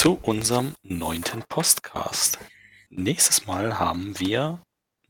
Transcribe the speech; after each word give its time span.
zu 0.00 0.18
unserem 0.22 0.76
neunten 0.82 1.42
Postcast. 1.42 2.38
Nächstes 2.88 3.44
Mal 3.44 3.78
haben 3.78 4.18
wir 4.18 4.58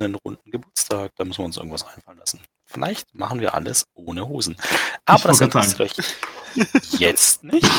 einen 0.00 0.16
runden 0.16 0.50
Geburtstag. 0.50 1.12
Da 1.14 1.24
müssen 1.24 1.38
wir 1.38 1.44
uns 1.44 1.58
irgendwas 1.58 1.86
einfallen 1.86 2.18
lassen. 2.18 2.40
Vielleicht 2.66 3.14
machen 3.14 3.38
wir 3.38 3.54
alles 3.54 3.86
ohne 3.94 4.26
Hosen. 4.26 4.56
Aber 5.04 5.28
das 5.28 5.42
interessiert 5.42 5.80
euch 5.80 5.92
jetzt 6.98 7.44
nicht. 7.44 7.70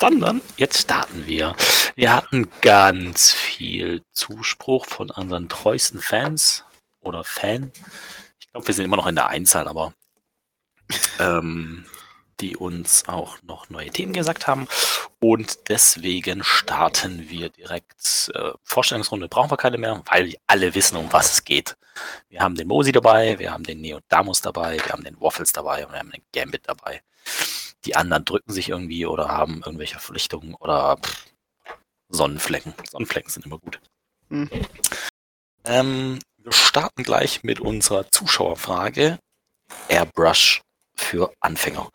Sondern 0.00 0.40
jetzt 0.56 0.82
starten 0.82 1.26
wir. 1.26 1.56
Wir 1.96 2.14
hatten 2.14 2.48
ganz 2.60 3.32
viel 3.32 4.04
Zuspruch 4.12 4.86
von 4.86 5.10
unseren 5.10 5.48
treuesten 5.48 6.00
Fans 6.00 6.64
oder 7.00 7.24
Fan. 7.24 7.72
Ich 8.38 8.52
glaube, 8.52 8.68
wir 8.68 8.74
sind 8.74 8.84
immer 8.84 8.96
noch 8.96 9.08
in 9.08 9.16
der 9.16 9.26
Einzahl, 9.26 9.66
aber 9.66 9.92
ähm, 11.18 11.84
die 12.38 12.56
uns 12.56 13.08
auch 13.08 13.42
noch 13.42 13.70
neue 13.70 13.90
Themen 13.90 14.12
gesagt 14.12 14.46
haben. 14.46 14.68
Und 15.20 15.68
deswegen 15.68 16.44
starten 16.44 17.28
wir 17.28 17.48
direkt. 17.48 18.30
Äh, 18.34 18.52
Vorstellungsrunde 18.62 19.28
brauchen 19.28 19.50
wir 19.50 19.56
keine 19.56 19.78
mehr, 19.78 20.02
weil 20.06 20.36
alle 20.46 20.74
wissen, 20.74 20.96
um 20.96 21.12
was 21.12 21.32
es 21.32 21.44
geht. 21.44 21.76
Wir 22.28 22.40
haben 22.40 22.54
den 22.54 22.68
Mosi 22.68 22.92
dabei, 22.92 23.38
wir 23.40 23.52
haben 23.52 23.64
den 23.64 23.80
Neodamus 23.80 24.40
dabei, 24.40 24.76
wir 24.76 24.92
haben 24.92 25.02
den 25.02 25.20
Waffles 25.20 25.52
dabei 25.52 25.84
und 25.84 25.92
wir 25.92 25.98
haben 25.98 26.12
den 26.12 26.22
Gambit 26.32 26.68
dabei. 26.68 27.02
Die 27.84 27.96
anderen 27.96 28.24
drücken 28.24 28.52
sich 28.52 28.68
irgendwie 28.68 29.06
oder 29.06 29.28
haben 29.28 29.62
irgendwelche 29.64 29.94
Verpflichtungen 29.94 30.54
oder 30.54 30.96
pff, 30.98 31.26
Sonnenflecken. 32.08 32.74
Sonnenflecken 32.88 33.30
sind 33.30 33.46
immer 33.46 33.58
gut. 33.58 33.80
Mhm. 34.28 34.50
Ähm, 35.64 36.18
wir 36.38 36.52
starten 36.52 37.02
gleich 37.02 37.42
mit 37.42 37.60
unserer 37.60 38.10
Zuschauerfrage. 38.10 39.18
Airbrush 39.88 40.62
für 40.94 41.32
Anfänger. 41.40 41.90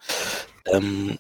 Ähm, 0.68 1.18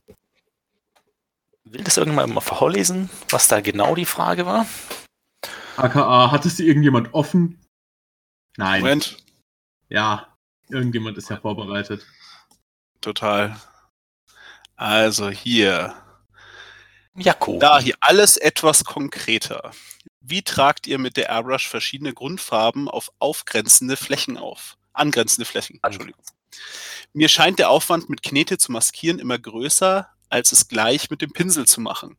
will 1.65 1.83
das 1.83 1.97
irgendwann 1.97 2.33
mal 2.33 2.41
vorlesen, 2.41 3.09
was 3.29 3.47
da 3.47 3.61
genau 3.61 3.95
die 3.95 4.05
Frage 4.05 4.45
war? 4.45 4.65
AKA, 5.77 6.31
hat 6.31 6.45
es 6.45 6.59
irgendjemand 6.59 7.13
offen? 7.13 7.59
Nein. 8.57 8.81
Moment. 8.81 9.17
Ja, 9.89 10.27
irgendjemand 10.69 11.17
ist 11.17 11.29
ja 11.29 11.37
vorbereitet. 11.37 12.05
Total. 13.01 13.59
Also 14.75 15.29
hier. 15.29 15.95
Jakob. 17.15 17.59
Da 17.59 17.79
hier 17.79 17.95
alles 18.01 18.37
etwas 18.37 18.83
konkreter. 18.85 19.71
Wie 20.19 20.41
tragt 20.41 20.87
ihr 20.87 20.99
mit 20.99 21.17
der 21.17 21.29
Airbrush 21.29 21.67
verschiedene 21.67 22.13
Grundfarben 22.13 22.87
auf 22.87 23.11
aufgrenzende 23.19 23.97
Flächen 23.97 24.37
auf? 24.37 24.77
Angrenzende 24.93 25.45
Flächen, 25.45 25.79
Entschuldigung. 25.83 26.23
Mir 27.13 27.27
scheint 27.27 27.59
der 27.59 27.69
Aufwand 27.69 28.09
mit 28.09 28.23
Knete 28.23 28.57
zu 28.57 28.71
maskieren 28.71 29.19
immer 29.19 29.37
größer, 29.37 30.12
als 30.33 30.51
es 30.51 30.67
gleich 30.67 31.09
mit 31.09 31.21
dem 31.21 31.31
Pinsel 31.31 31.65
zu 31.67 31.79
machen. 31.79 32.17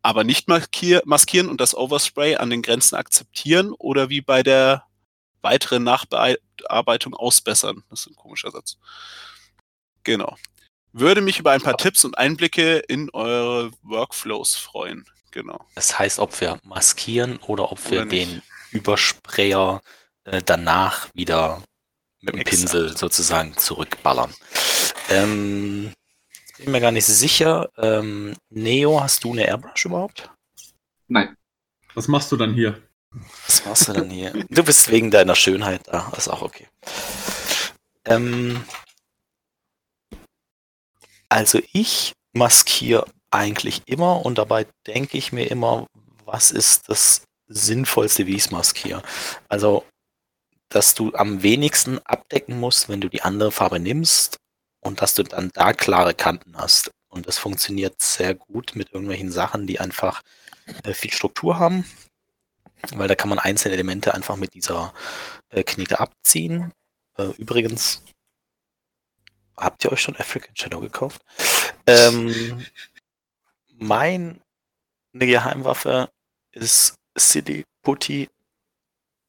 Aber 0.00 0.22
nicht 0.22 0.46
maskieren 0.48 1.48
und 1.48 1.60
das 1.60 1.74
Overspray 1.74 2.36
an 2.36 2.50
den 2.50 2.62
Grenzen 2.62 2.94
akzeptieren 2.94 3.72
oder 3.72 4.08
wie 4.08 4.20
bei 4.20 4.44
der 4.44 4.84
weiteren 5.42 5.82
Nachbearbeitung 5.82 7.14
ausbessern. 7.14 7.82
Das 7.90 8.00
ist 8.00 8.06
ein 8.06 8.14
komischer 8.14 8.52
Satz. 8.52 8.78
Genau. 10.04 10.36
Würde 10.92 11.20
mich 11.20 11.40
über 11.40 11.50
ein 11.50 11.60
paar 11.60 11.76
Tipps 11.76 12.04
und 12.04 12.16
Einblicke 12.16 12.78
in 12.78 13.10
eure 13.10 13.72
Workflows 13.82 14.54
freuen. 14.54 15.04
Genau. 15.32 15.66
Das 15.74 15.98
heißt, 15.98 16.20
ob 16.20 16.40
wir 16.40 16.60
maskieren 16.62 17.38
oder 17.38 17.72
ob 17.72 17.90
wir 17.90 18.06
den 18.06 18.40
Übersprayer 18.70 19.82
äh, 20.24 20.40
danach 20.42 21.08
wieder 21.14 21.62
mit 22.20 22.36
dem. 22.36 22.44
Pinsel 22.44 22.96
sozusagen 22.96 23.58
zurückballern. 23.58 24.32
Ähm, 25.10 25.92
bin 26.58 26.72
mir 26.72 26.80
gar 26.80 26.92
nicht 26.92 27.06
sicher. 27.06 27.70
Ähm, 27.76 28.36
Neo, 28.50 29.00
hast 29.00 29.24
du 29.24 29.32
eine 29.32 29.46
Airbrush 29.46 29.84
überhaupt? 29.84 30.30
Nein. 31.08 31.36
Was 31.94 32.08
machst 32.08 32.30
du 32.32 32.36
dann 32.36 32.54
hier? 32.54 32.82
Was 33.46 33.64
machst 33.64 33.88
du 33.88 33.92
dann 33.92 34.10
hier? 34.10 34.32
Du 34.50 34.62
bist 34.62 34.90
wegen 34.90 35.10
deiner 35.10 35.34
Schönheit 35.34 35.82
da, 35.86 36.12
ist 36.16 36.28
auch 36.28 36.42
okay. 36.42 36.68
Ähm, 38.04 38.62
also 41.28 41.60
ich 41.72 42.12
maskiere 42.32 43.06
eigentlich 43.30 43.82
immer 43.86 44.24
und 44.24 44.38
dabei 44.38 44.66
denke 44.86 45.16
ich 45.16 45.32
mir 45.32 45.50
immer, 45.50 45.86
was 46.24 46.50
ist 46.50 46.88
das 46.88 47.22
Sinnvollste, 47.48 48.26
wie 48.26 48.36
ich 48.36 48.46
es 48.46 48.50
maskiere. 48.50 49.02
Also 49.48 49.84
dass 50.68 50.94
du 50.94 51.14
am 51.14 51.42
wenigsten 51.42 52.00
abdecken 52.04 52.58
musst, 52.58 52.88
wenn 52.88 53.00
du 53.00 53.08
die 53.08 53.22
andere 53.22 53.52
Farbe 53.52 53.78
nimmst 53.78 54.38
und 54.86 55.02
dass 55.02 55.14
du 55.14 55.24
dann 55.24 55.50
da 55.52 55.72
klare 55.72 56.14
Kanten 56.14 56.56
hast. 56.56 56.90
Und 57.08 57.26
das 57.26 57.38
funktioniert 57.38 58.00
sehr 58.00 58.34
gut 58.34 58.72
mit 58.74 58.92
irgendwelchen 58.92 59.32
Sachen, 59.32 59.66
die 59.66 59.80
einfach 59.80 60.22
äh, 60.84 60.92
viel 60.92 61.12
Struktur 61.12 61.58
haben, 61.58 61.84
weil 62.94 63.08
da 63.08 63.14
kann 63.14 63.28
man 63.28 63.38
einzelne 63.38 63.74
Elemente 63.74 64.14
einfach 64.14 64.36
mit 64.36 64.54
dieser 64.54 64.92
äh, 65.50 65.62
Knete 65.62 66.00
abziehen. 66.00 66.72
Äh, 67.16 67.30
übrigens, 67.38 68.02
habt 69.56 69.84
ihr 69.84 69.92
euch 69.92 70.02
schon 70.02 70.16
African 70.16 70.54
Shadow 70.54 70.80
gekauft? 70.80 71.22
Ähm, 71.86 72.64
meine 73.78 74.40
Geheimwaffe 75.12 76.10
ist 76.52 76.94
City 77.18 77.64
Putty 77.82 78.28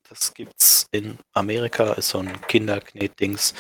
das 0.10 0.34
gibt's 0.34 0.88
in 0.92 1.18
Amerika, 1.34 1.94
ist 1.94 2.10
so 2.10 2.20
ein 2.20 2.42
Kinderknet-Dings. 2.48 3.54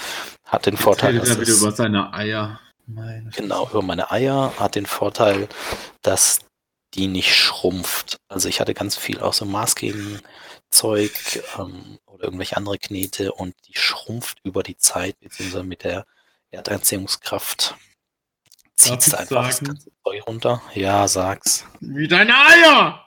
Hat 0.45 0.65
den 0.65 0.77
Vorteil, 0.77 1.19
dass. 1.19 1.29
Er 1.29 1.41
wieder 1.41 1.53
über 1.53 1.71
seine 1.71 2.13
Eier. 2.13 2.59
Meine 2.85 3.29
genau, 3.31 3.67
über 3.69 3.81
meine 3.81 4.11
Eier. 4.11 4.53
Hat 4.57 4.75
den 4.75 4.85
Vorteil, 4.85 5.47
dass 6.01 6.39
die 6.93 7.07
nicht 7.07 7.35
schrumpft. 7.35 8.17
Also 8.29 8.47
ich 8.47 8.59
hatte 8.59 8.73
ganz 8.73 8.95
viel 8.95 9.19
auch 9.19 9.33
so 9.33 9.45
Maßgegenzeug 9.45 10.23
ähm, 11.59 11.99
oder 12.05 12.23
irgendwelche 12.23 12.57
andere 12.57 12.77
Knete 12.77 13.33
und 13.33 13.55
die 13.67 13.77
schrumpft 13.77 14.39
über 14.43 14.63
die 14.63 14.77
Zeit, 14.77 15.19
beziehungsweise 15.19 15.63
mit 15.63 15.83
der 15.83 16.05
Erdanziehungskraft 16.49 17.75
zieht 18.77 19.01
es 19.01 19.13
einfach 19.13 19.51
sagen? 19.51 19.65
das 19.65 19.67
ganze 19.67 19.91
Zeug 20.03 20.27
runter. 20.27 20.61
Ja, 20.73 21.07
sag's. 21.07 21.65
Wie 21.81 22.07
deine 22.07 22.33
Eier! 22.33 23.06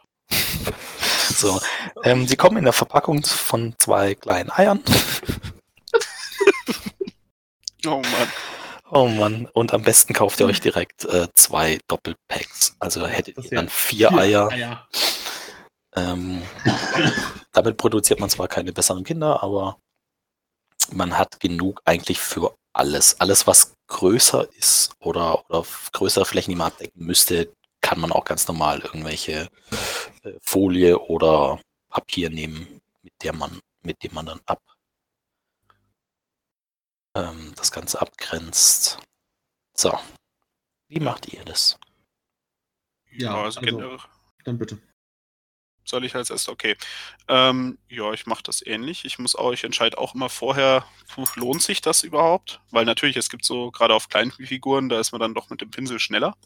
So, 1.41 1.61
ähm, 2.05 2.27
sie 2.27 2.37
kommen 2.37 2.59
in 2.59 2.65
der 2.65 2.73
Verpackung 2.73 3.25
von 3.25 3.75
zwei 3.79 4.15
kleinen 4.15 4.51
Eiern. 4.51 4.83
oh 7.87 8.03
Mann. 8.03 8.33
Oh 8.91 9.09
Mann. 9.09 9.47
Und 9.55 9.73
am 9.73 9.83
besten 9.83 10.13
kauft 10.13 10.41
ihr 10.41 10.47
euch 10.47 10.61
direkt 10.61 11.05
äh, 11.07 11.29
zwei 11.35 11.79
Doppelpacks. 11.89 12.77
Also 12.79 13.07
hättet 13.07 13.39
ihr 13.39 13.51
dann 13.51 13.69
vier, 13.69 14.09
vier 14.09 14.19
Eier. 14.19 14.49
Eier. 14.51 14.89
Ähm, 15.97 16.43
damit 17.53 17.77
produziert 17.77 18.21
man 18.21 18.31
zwar 18.31 18.49
keine 18.49 18.73
besseren 18.73 19.05
Kinder, 19.05 19.43
aber 19.43 19.79
man 20.93 21.17
hat 21.17 21.41
genug 21.41 21.81
eigentlich 21.85 22.21
für 22.21 22.55
alles. 22.73 23.21
Alles, 23.21 23.47
was 23.47 23.75
größer 23.89 24.47
ist 24.59 24.93
oder, 25.01 25.49
oder 25.49 25.65
größere 25.93 26.25
Flächen, 26.25 26.51
die 26.51 26.57
man 26.57 26.69
abdecken 26.69 27.05
müsste, 27.05 27.53
kann 27.81 28.01
man 28.01 28.13
auch 28.13 28.25
ganz 28.25 28.47
normal 28.47 28.81
irgendwelche 28.81 29.33
äh, 29.33 29.77
Folie 30.43 30.99
oder 30.99 31.61
Papier 31.89 32.31
nehmen, 32.31 32.81
mit 33.03 33.13
der 33.23 33.35
man, 33.35 33.61
mit 33.83 34.03
dem 34.03 34.15
man 34.15 34.27
dann 34.27 34.41
ab 34.47 34.61
ähm, 37.15 37.53
das 37.57 37.73
Ganze 37.73 38.01
abgrenzt. 38.01 38.99
So. 39.75 39.99
Wie 40.89 41.01
macht 41.01 41.33
ihr 41.33 41.45
das? 41.45 41.79
Ja, 43.11 43.43
also, 43.43 43.61
also 43.61 43.99
dann 44.45 44.59
bitte. 44.59 44.79
Soll 45.85 46.05
ich 46.05 46.15
als 46.15 46.31
erstes? 46.31 46.49
Okay. 46.49 46.77
Ähm, 47.27 47.79
ja, 47.89 48.13
ich 48.13 48.27
mache 48.27 48.43
das 48.43 48.65
ähnlich. 48.65 49.05
Ich 49.05 49.19
muss 49.19 49.35
auch, 49.35 49.53
ich 49.53 49.65
entscheide 49.65 49.99
auch 49.99 50.15
immer 50.15 50.29
vorher, 50.29 50.87
lohnt 51.35 51.63
sich 51.63 51.81
das 51.81 52.05
überhaupt? 52.05 52.61
Weil 52.71 52.85
natürlich, 52.85 53.17
es 53.17 53.31
gibt 53.31 53.45
so, 53.45 53.71
gerade 53.71 53.95
auf 53.95 54.09
kleinen 54.09 54.31
Figuren, 54.31 54.89
da 54.89 55.01
ist 55.01 55.13
man 55.13 55.21
dann 55.21 55.35
doch 55.35 55.51
mit 55.51 55.61
dem 55.61 55.71
Pinsel 55.71 55.99
schneller. 55.99 56.37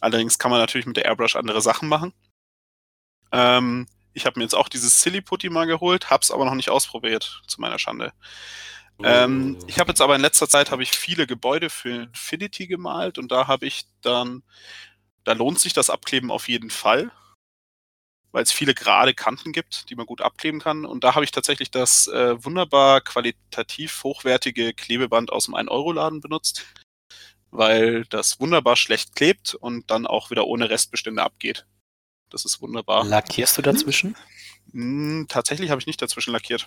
Allerdings 0.00 0.38
kann 0.38 0.50
man 0.50 0.60
natürlich 0.60 0.86
mit 0.86 0.96
der 0.96 1.06
Airbrush 1.06 1.36
andere 1.36 1.62
Sachen 1.62 1.88
machen. 1.88 2.12
Ähm, 3.32 3.86
ich 4.14 4.26
habe 4.26 4.38
mir 4.38 4.44
jetzt 4.44 4.54
auch 4.54 4.68
dieses 4.68 5.00
Silly 5.00 5.20
Putty 5.20 5.48
mal 5.50 5.66
geholt, 5.66 6.10
habe 6.10 6.22
es 6.22 6.30
aber 6.30 6.44
noch 6.44 6.54
nicht 6.54 6.70
ausprobiert, 6.70 7.42
zu 7.46 7.60
meiner 7.60 7.78
Schande. 7.78 8.12
Oh. 8.98 9.04
Ähm, 9.04 9.58
ich 9.66 9.78
habe 9.78 9.90
jetzt 9.90 10.00
aber 10.00 10.14
in 10.14 10.20
letzter 10.20 10.48
Zeit 10.48 10.70
habe 10.70 10.82
ich 10.82 10.92
viele 10.92 11.26
Gebäude 11.26 11.70
für 11.70 12.04
Infinity 12.04 12.66
gemalt 12.66 13.18
und 13.18 13.32
da 13.32 13.48
habe 13.48 13.66
ich 13.66 13.84
dann, 14.02 14.42
da 15.24 15.32
lohnt 15.32 15.58
sich 15.58 15.72
das 15.72 15.90
Abkleben 15.90 16.30
auf 16.30 16.48
jeden 16.48 16.70
Fall, 16.70 17.10
weil 18.32 18.42
es 18.42 18.52
viele 18.52 18.74
gerade 18.74 19.14
Kanten 19.14 19.52
gibt, 19.52 19.88
die 19.88 19.94
man 19.94 20.06
gut 20.06 20.20
abkleben 20.20 20.60
kann. 20.60 20.84
Und 20.84 21.04
da 21.04 21.14
habe 21.14 21.24
ich 21.24 21.30
tatsächlich 21.30 21.70
das 21.70 22.06
äh, 22.08 22.42
wunderbar 22.44 23.00
qualitativ 23.00 24.04
hochwertige 24.04 24.74
Klebeband 24.74 25.32
aus 25.32 25.46
dem 25.46 25.54
1-Euro-Laden 25.54 26.20
benutzt 26.20 26.64
weil 27.52 28.04
das 28.06 28.40
wunderbar 28.40 28.76
schlecht 28.76 29.14
klebt 29.14 29.54
und 29.54 29.90
dann 29.90 30.06
auch 30.06 30.30
wieder 30.30 30.46
ohne 30.46 30.70
Restbestände 30.70 31.22
abgeht. 31.22 31.66
Das 32.32 32.44
ist 32.44 32.62
wunderbar. 32.62 33.04
Lackierst 33.04 33.58
du 33.58 33.62
dazwischen? 33.62 34.16
Hm, 34.72 35.26
tatsächlich 35.28 35.70
habe 35.70 35.80
ich 35.80 35.86
nicht 35.86 36.00
dazwischen 36.00 36.32
lackiert. 36.32 36.66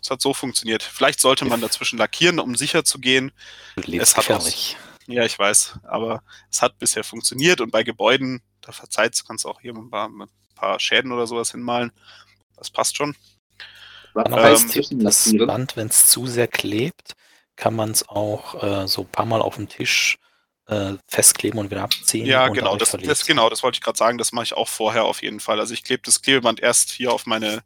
Das 0.00 0.10
hat 0.10 0.22
so 0.22 0.32
funktioniert. 0.32 0.82
Vielleicht 0.82 1.20
sollte 1.20 1.44
man 1.44 1.60
dazwischen 1.60 1.98
lackieren, 1.98 2.38
um 2.38 2.54
sicher 2.54 2.84
zu 2.84 2.98
gehen. 3.00 3.32
Es 3.76 4.16
hat. 4.16 4.30
Auch, 4.30 4.48
ja, 5.06 5.24
ich 5.24 5.38
weiß, 5.38 5.80
aber 5.82 6.22
es 6.50 6.62
hat 6.62 6.78
bisher 6.78 7.04
funktioniert 7.04 7.60
und 7.60 7.70
bei 7.70 7.82
Gebäuden 7.82 8.42
da 8.60 8.72
verzeiht 8.72 9.20
kannst 9.26 9.44
du 9.44 9.48
auch 9.48 9.60
hier 9.60 9.74
ein 9.74 9.90
paar, 9.90 10.08
ein 10.08 10.28
paar 10.54 10.78
Schäden 10.78 11.12
oder 11.12 11.26
sowas 11.26 11.50
hinmalen. 11.50 11.92
Das 12.56 12.70
passt 12.70 12.96
schon. 12.96 13.16
Man 14.14 14.30
weiß, 14.30 14.76
ähm, 14.76 15.04
das 15.04 15.32
Band, 15.36 15.76
wenn 15.76 15.88
es 15.88 16.08
zu 16.08 16.26
sehr 16.26 16.48
klebt, 16.48 17.14
kann 17.56 17.74
man 17.74 17.90
es 17.90 18.08
auch 18.08 18.62
äh, 18.62 18.88
so 18.88 19.02
ein 19.02 19.08
paar 19.08 19.26
Mal 19.26 19.40
auf 19.40 19.56
dem 19.56 19.68
Tisch 19.68 20.18
äh, 20.70 20.96
festkleben 21.08 21.58
und 21.58 21.70
wieder 21.70 21.82
abziehen. 21.82 22.26
Ja, 22.26 22.48
genau 22.48 22.76
das, 22.76 22.92
das, 22.92 23.26
genau, 23.26 23.50
das 23.50 23.62
wollte 23.62 23.76
ich 23.76 23.82
gerade 23.82 23.98
sagen. 23.98 24.18
Das 24.18 24.32
mache 24.32 24.44
ich 24.44 24.54
auch 24.54 24.68
vorher 24.68 25.04
auf 25.04 25.22
jeden 25.22 25.40
Fall. 25.40 25.58
Also 25.58 25.74
ich 25.74 25.82
klebe 25.82 26.02
das 26.04 26.22
Klebeband 26.22 26.60
erst 26.60 26.92
hier 26.92 27.12
auf 27.12 27.26
meine 27.26 27.64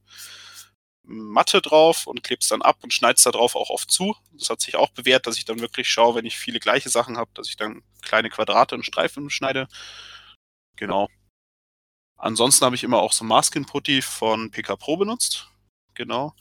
Matte 1.02 1.60
drauf 1.60 2.06
und 2.06 2.22
klebe 2.22 2.40
es 2.40 2.48
dann 2.48 2.62
ab 2.62 2.78
und 2.82 2.94
schneide 2.94 3.16
es 3.16 3.22
da 3.22 3.30
drauf 3.30 3.56
auch 3.56 3.68
oft 3.68 3.90
zu. 3.90 4.16
Das 4.32 4.48
hat 4.48 4.62
sich 4.62 4.76
auch 4.76 4.88
bewährt, 4.88 5.26
dass 5.26 5.36
ich 5.36 5.44
dann 5.44 5.60
wirklich 5.60 5.86
schaue, 5.86 6.14
wenn 6.14 6.24
ich 6.24 6.38
viele 6.38 6.60
gleiche 6.60 6.88
Sachen 6.88 7.18
habe, 7.18 7.30
dass 7.34 7.48
ich 7.48 7.56
dann 7.56 7.82
kleine 8.00 8.30
Quadrate 8.30 8.74
und 8.74 8.86
Streifen 8.86 9.28
schneide. 9.28 9.68
Genau. 10.76 11.08
Ansonsten 12.16 12.64
habe 12.64 12.74
ich 12.74 12.84
immer 12.84 13.00
auch 13.00 13.12
so 13.12 13.22
Masking 13.22 13.66
Putty 13.66 14.00
von 14.00 14.50
PK 14.50 14.76
Pro 14.76 14.96
benutzt. 14.96 15.48
Genau. 15.92 16.34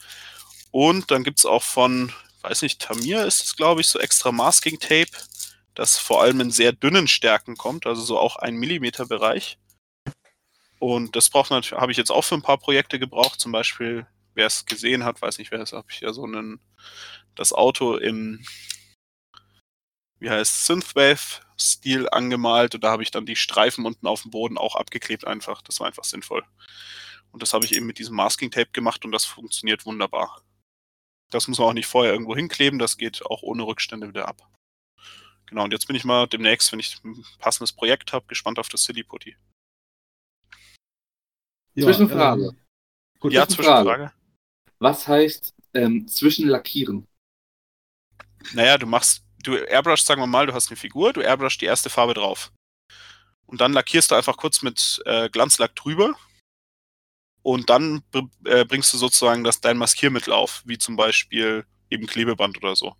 Und 0.71 1.11
dann 1.11 1.25
gibt 1.25 1.39
es 1.39 1.45
auch 1.45 1.61
von, 1.61 2.13
weiß 2.41 2.61
nicht, 2.61 2.81
Tamir 2.81 3.25
ist 3.25 3.43
es, 3.43 3.55
glaube 3.57 3.81
ich, 3.81 3.87
so 3.89 3.99
extra 3.99 4.31
Masking 4.31 4.79
Tape, 4.79 5.11
das 5.75 5.97
vor 5.97 6.21
allem 6.21 6.39
in 6.41 6.51
sehr 6.51 6.71
dünnen 6.71 7.07
Stärken 7.07 7.57
kommt, 7.57 7.85
also 7.85 8.01
so 8.01 8.19
auch 8.19 8.35
ein 8.35 8.55
Millimeter 8.55 9.05
Bereich. 9.05 9.57
Und 10.79 11.15
das 11.15 11.29
braucht 11.29 11.49
natürlich, 11.51 11.79
habe 11.79 11.91
ich 11.91 11.97
jetzt 11.97 12.11
auch 12.11 12.23
für 12.23 12.35
ein 12.35 12.41
paar 12.41 12.57
Projekte 12.57 12.99
gebraucht. 12.99 13.39
Zum 13.39 13.51
Beispiel, 13.51 14.05
wer 14.33 14.47
es 14.47 14.65
gesehen 14.65 15.05
hat, 15.05 15.21
weiß 15.21 15.37
nicht, 15.37 15.51
wer 15.51 15.61
es, 15.61 15.71
habe 15.71 15.87
ich 15.89 16.01
ja 16.01 16.11
so 16.13 16.23
einen, 16.25 16.59
das 17.35 17.53
Auto 17.53 17.95
im, 17.95 18.45
wie 20.19 20.29
heißt 20.29 20.65
Synthwave-Stil 20.65 22.09
angemalt 22.09 22.75
und 22.75 22.83
da 22.83 22.91
habe 22.91 23.03
ich 23.03 23.11
dann 23.11 23.25
die 23.25 23.35
Streifen 23.35 23.85
unten 23.85 24.07
auf 24.07 24.23
dem 24.23 24.31
Boden 24.31 24.57
auch 24.57 24.75
abgeklebt 24.75 25.25
einfach. 25.25 25.61
Das 25.61 25.79
war 25.79 25.87
einfach 25.87 26.03
sinnvoll. 26.03 26.43
Und 27.31 27.41
das 27.41 27.53
habe 27.53 27.65
ich 27.65 27.75
eben 27.75 27.87
mit 27.87 27.97
diesem 27.97 28.15
Masking 28.15 28.51
Tape 28.51 28.71
gemacht 28.73 29.05
und 29.05 29.11
das 29.11 29.25
funktioniert 29.25 29.85
wunderbar. 29.85 30.41
Das 31.31 31.47
muss 31.47 31.57
man 31.57 31.69
auch 31.69 31.73
nicht 31.73 31.87
vorher 31.87 32.13
irgendwo 32.13 32.35
hinkleben, 32.35 32.77
das 32.77 32.97
geht 32.97 33.25
auch 33.25 33.41
ohne 33.41 33.63
Rückstände 33.63 34.07
wieder 34.07 34.27
ab. 34.27 34.47
Genau, 35.53 35.65
und 35.65 35.71
jetzt 35.71 35.85
bin 35.85 35.95
ich 35.95 36.03
mal 36.03 36.25
demnächst, 36.25 36.71
wenn 36.71 36.79
ich 36.79 36.99
ein 37.03 37.23
passendes 37.37 37.71
Projekt 37.71 38.11
habe, 38.11 38.25
gespannt 38.25 38.57
auf 38.57 38.69
das 38.69 38.85
Silly 38.85 39.03
Putty. 39.03 39.37
Ja, 41.75 41.85
Zwischenfrage. 41.85 42.45
Ähm, 42.45 42.57
gut, 43.19 43.33
ja, 43.33 43.47
Zwischenfrage. 43.47 43.87
Zwischenfrage. 43.87 44.13
Was 44.79 45.07
heißt 45.07 45.53
ähm, 45.75 46.07
zwischenlackieren? 46.07 47.07
Naja, 48.53 48.79
du 48.79 48.87
machst, 48.87 49.23
du 49.43 49.53
airbrushst, 49.53 50.07
sagen 50.07 50.21
wir 50.21 50.25
mal, 50.25 50.47
du 50.47 50.55
hast 50.55 50.69
eine 50.69 50.75
Figur, 50.75 51.13
du 51.13 51.21
airbrushst 51.21 51.61
die 51.61 51.67
erste 51.67 51.91
Farbe 51.91 52.15
drauf. 52.15 52.51
Und 53.45 53.61
dann 53.61 53.73
lackierst 53.73 54.09
du 54.09 54.15
einfach 54.15 54.37
kurz 54.37 54.63
mit 54.63 55.03
äh, 55.05 55.29
Glanzlack 55.29 55.75
drüber 55.75 56.15
und 57.43 57.69
dann 57.69 58.01
äh, 58.45 58.65
bringst 58.65 58.91
du 58.91 58.97
sozusagen 58.97 59.43
das, 59.43 59.61
dein 59.61 59.77
Maskiermittel 59.77 60.33
auf, 60.33 60.63
wie 60.65 60.79
zum 60.79 60.95
Beispiel 60.95 61.67
eben 61.91 62.07
Klebeband 62.07 62.57
oder 62.57 62.75
so. 62.75 62.95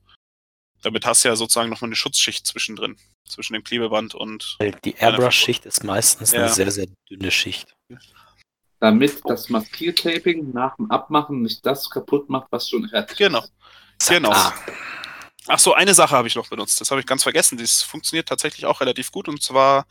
Damit 0.84 1.06
hast 1.06 1.24
du 1.24 1.30
ja 1.30 1.36
sozusagen 1.36 1.70
nochmal 1.70 1.90
eine 1.90 1.96
Schutzschicht 1.96 2.46
zwischendrin, 2.46 2.98
zwischen 3.28 3.54
dem 3.54 3.64
Klebeband 3.64 4.16
und. 4.16 4.58
Die 4.84 4.96
Airbrush-Schicht 4.96 5.66
ist 5.66 5.84
meistens 5.84 6.32
ja. 6.32 6.42
eine 6.42 6.50
sehr, 6.50 6.72
sehr 6.72 6.88
dünne 7.10 7.32
Schicht. 7.32 7.76
Damit 8.80 9.22
das 9.26 9.50
Maskiertaping 9.50 10.52
nach 10.52 10.76
dem 10.76 10.92
Abmachen 10.92 11.42
nicht 11.42 11.66
das 11.66 11.90
kaputt 11.90 12.30
macht, 12.30 12.48
was 12.52 12.70
schon 12.70 12.88
fertig 12.90 13.18
genau. 13.18 13.40
ist. 13.40 13.54
Genau. 14.10 14.30
Genau. 14.30 14.52
Ach 15.48 15.60
so, 15.60 15.74
eine 15.74 15.94
Sache 15.94 16.16
habe 16.16 16.28
ich 16.28 16.36
noch 16.36 16.50
benutzt. 16.50 16.80
Das 16.80 16.92
habe 16.92 17.02
ich 17.02 17.08
ganz 17.08 17.24
vergessen. 17.24 17.58
Das 17.58 17.82
funktioniert 17.82 18.28
tatsächlich 18.28 18.66
auch 18.66 18.80
relativ 18.80 19.12
gut. 19.12 19.28
Und 19.28 19.42
zwar 19.42 19.86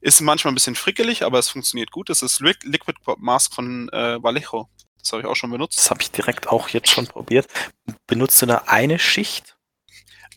ist 0.00 0.20
manchmal 0.20 0.52
ein 0.52 0.54
bisschen 0.54 0.74
frickelig, 0.74 1.24
aber 1.24 1.38
es 1.38 1.48
funktioniert 1.48 1.90
gut. 1.90 2.08
Das 2.08 2.22
ist 2.22 2.40
Liquid 2.40 2.98
Mask 3.18 3.54
von 3.54 3.88
äh, 3.90 4.22
Vallejo. 4.22 4.68
Das 4.98 5.12
habe 5.12 5.22
ich 5.22 5.28
auch 5.28 5.36
schon 5.36 5.50
benutzt. 5.50 5.78
Das 5.78 5.90
habe 5.90 6.02
ich 6.02 6.10
direkt 6.10 6.48
auch 6.48 6.68
jetzt 6.70 6.90
schon 6.90 7.06
probiert. 7.06 7.46
Benutzt 8.06 8.40
du 8.40 8.46
da 8.46 8.64
eine 8.66 8.98
Schicht? 8.98 9.57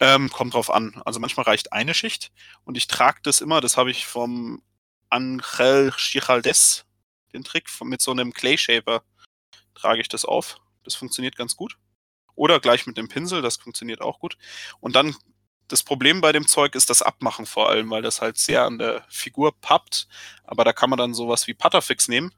Ähm, 0.02 0.30
kommt 0.30 0.56
drauf 0.56 0.72
an. 0.72 1.02
Also 1.06 1.20
manchmal 1.20 1.46
reicht 1.46 1.72
eine 1.72 1.94
Schicht. 1.94 2.32
Und 2.66 2.76
ich 2.76 2.88
trage 2.88 3.20
das 3.24 3.40
immer, 3.40 3.62
das 3.62 3.78
habe 3.78 3.92
ich 3.92 4.06
vom 4.06 4.62
Angel 5.10 5.94
Chichaldes, 5.96 6.86
den 7.34 7.44
Trick, 7.44 7.70
mit 7.84 8.02
so 8.02 8.12
einem 8.12 8.34
Clay 8.34 8.58
Shaper 8.58 9.04
trage 9.76 10.02
ich 10.02 10.10
das 10.10 10.26
auf. 10.26 10.58
Das 10.84 10.96
funktioniert 10.96 11.36
ganz 11.36 11.56
gut. 11.56 11.78
Oder 12.36 12.60
gleich 12.60 12.88
mit 12.88 12.98
dem 12.98 13.08
Pinsel, 13.08 13.42
das 13.42 13.58
funktioniert 13.58 14.02
auch 14.02 14.20
gut. 14.20 14.38
Und 14.80 14.96
dann 14.96 15.16
das 15.68 15.84
Problem 15.84 16.20
bei 16.20 16.32
dem 16.32 16.48
Zeug 16.48 16.76
ist 16.76 16.90
das 16.90 17.02
Abmachen 17.02 17.46
vor 17.46 17.70
allem, 17.70 17.90
weil 17.90 18.02
das 18.02 18.22
halt 18.22 18.38
sehr 18.38 18.66
an 18.66 18.78
der 18.78 19.06
Figur 19.10 19.58
pappt. 19.62 20.08
Aber 20.44 20.66
da 20.66 20.74
kann 20.74 20.90
man 20.90 20.98
dann 20.98 21.14
sowas 21.14 21.48
wie 21.48 21.54
Putterfix 21.54 22.08
nehmen 22.08 22.34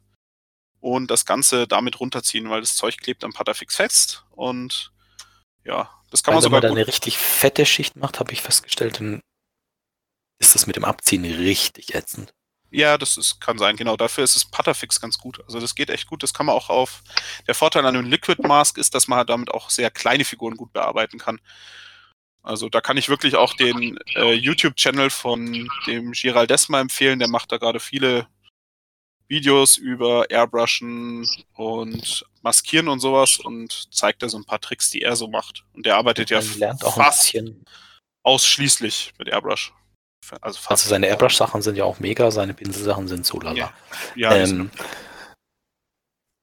und 0.80 1.10
das 1.10 1.25
Ganze 1.25 1.68
damit 1.68 2.00
runterziehen, 2.00 2.50
weil 2.50 2.62
das 2.62 2.75
Zeug 2.75 2.98
klebt 2.98 3.24
am 3.24 3.33
Putterfix 3.33 3.77
fest. 3.77 4.25
Und 4.31 4.92
ja, 5.63 5.89
das 6.13 6.21
kann 6.21 6.33
weil 6.33 6.36
man 6.36 6.44
sogar. 6.44 6.62
Wenn 6.62 6.69
man 6.69 6.75
da 6.75 6.81
eine 6.81 6.88
richtig 6.88 7.18
fette 7.18 7.65
Schicht 7.65 7.95
macht, 7.95 8.19
habe 8.19 8.31
ich 8.33 8.44
festgestellt, 8.44 9.00
dann 9.00 9.21
ist 10.39 10.54
das 10.54 10.68
mit 10.68 10.75
dem 10.75 10.86
Abziehen 10.86 11.25
richtig 11.25 11.95
ätzend. 11.95 12.36
Ja, 12.69 13.00
das 13.00 13.18
ist, 13.18 13.42
kann 13.42 13.57
sein, 13.57 13.75
genau. 13.75 13.98
Dafür 13.98 14.24
ist 14.24 14.36
es 14.36 14.45
Putterfix 14.45 15.01
ganz 15.01 15.18
gut. 15.18 15.44
Also 15.45 15.60
das 15.60 15.74
geht 15.74 15.89
echt 15.89 16.06
gut. 16.06 16.21
Das 16.21 16.31
kann 16.31 16.45
man 16.45 16.56
auch 16.56 16.69
auf. 16.69 17.01
Der 17.48 17.56
Vorteil 17.56 17.83
an 17.88 17.95
einem 17.95 18.10
Liquid 18.10 18.48
Mask 18.48 18.77
ist, 18.77 18.94
dass 18.94 19.07
man 19.07 19.18
halt 19.18 19.30
damit 19.30 19.50
auch 19.50 19.71
sehr 19.71 19.89
kleine 19.89 20.24
Figuren 20.24 20.56
gut 20.56 20.71
bearbeiten 20.71 21.18
kann. 21.18 21.42
Also 22.44 22.69
da 22.69 22.80
kann 22.80 22.98
ich 22.98 23.10
wirklich 23.10 23.36
auch 23.36 23.56
den 23.56 23.98
äh, 24.15 24.33
YouTube-Channel 24.33 25.10
von 25.10 25.68
dem 25.88 26.12
Giral 26.12 26.45
Desma 26.45 26.80
empfehlen. 26.80 27.18
Der 27.18 27.27
macht 27.30 27.51
da 27.51 27.57
gerade 27.57 27.80
viele 27.80 28.27
Videos 29.28 29.78
über 29.78 30.30
Airbrushen 30.30 31.28
und 31.56 32.25
Maskieren 32.42 32.88
und 32.88 33.00
sowas 33.00 33.40
und 33.40 33.94
zeigt 33.94 34.22
da 34.22 34.30
so 34.30 34.38
ein 34.38 34.46
paar 34.46 34.60
Tricks, 34.62 34.90
die 34.90 35.02
er 35.02 35.16
so 35.16 35.28
macht. 35.28 35.66
Und 35.74 35.86
der 35.86 35.98
arbeitet 35.98 36.30
ja 36.30 36.42
fast 36.42 37.36
ausschließlich 38.24 39.14
mit 39.18 39.30
Airbrush. 39.30 39.74
Also, 40.42 40.60
also 40.70 40.90
seine 40.90 41.08
Airbrush-Sachen 41.08 41.62
sind 41.62 41.75
ja 41.75 41.84
auch 41.84 42.00
mega, 42.00 42.31
seine 42.31 42.54
Pinsel-Sachen 42.54 43.08
sind 43.08 43.25
so 43.25 43.40
lala. 43.40 43.58
Ja, 43.58 43.74
ja 44.16 44.36
ähm, 44.36 44.72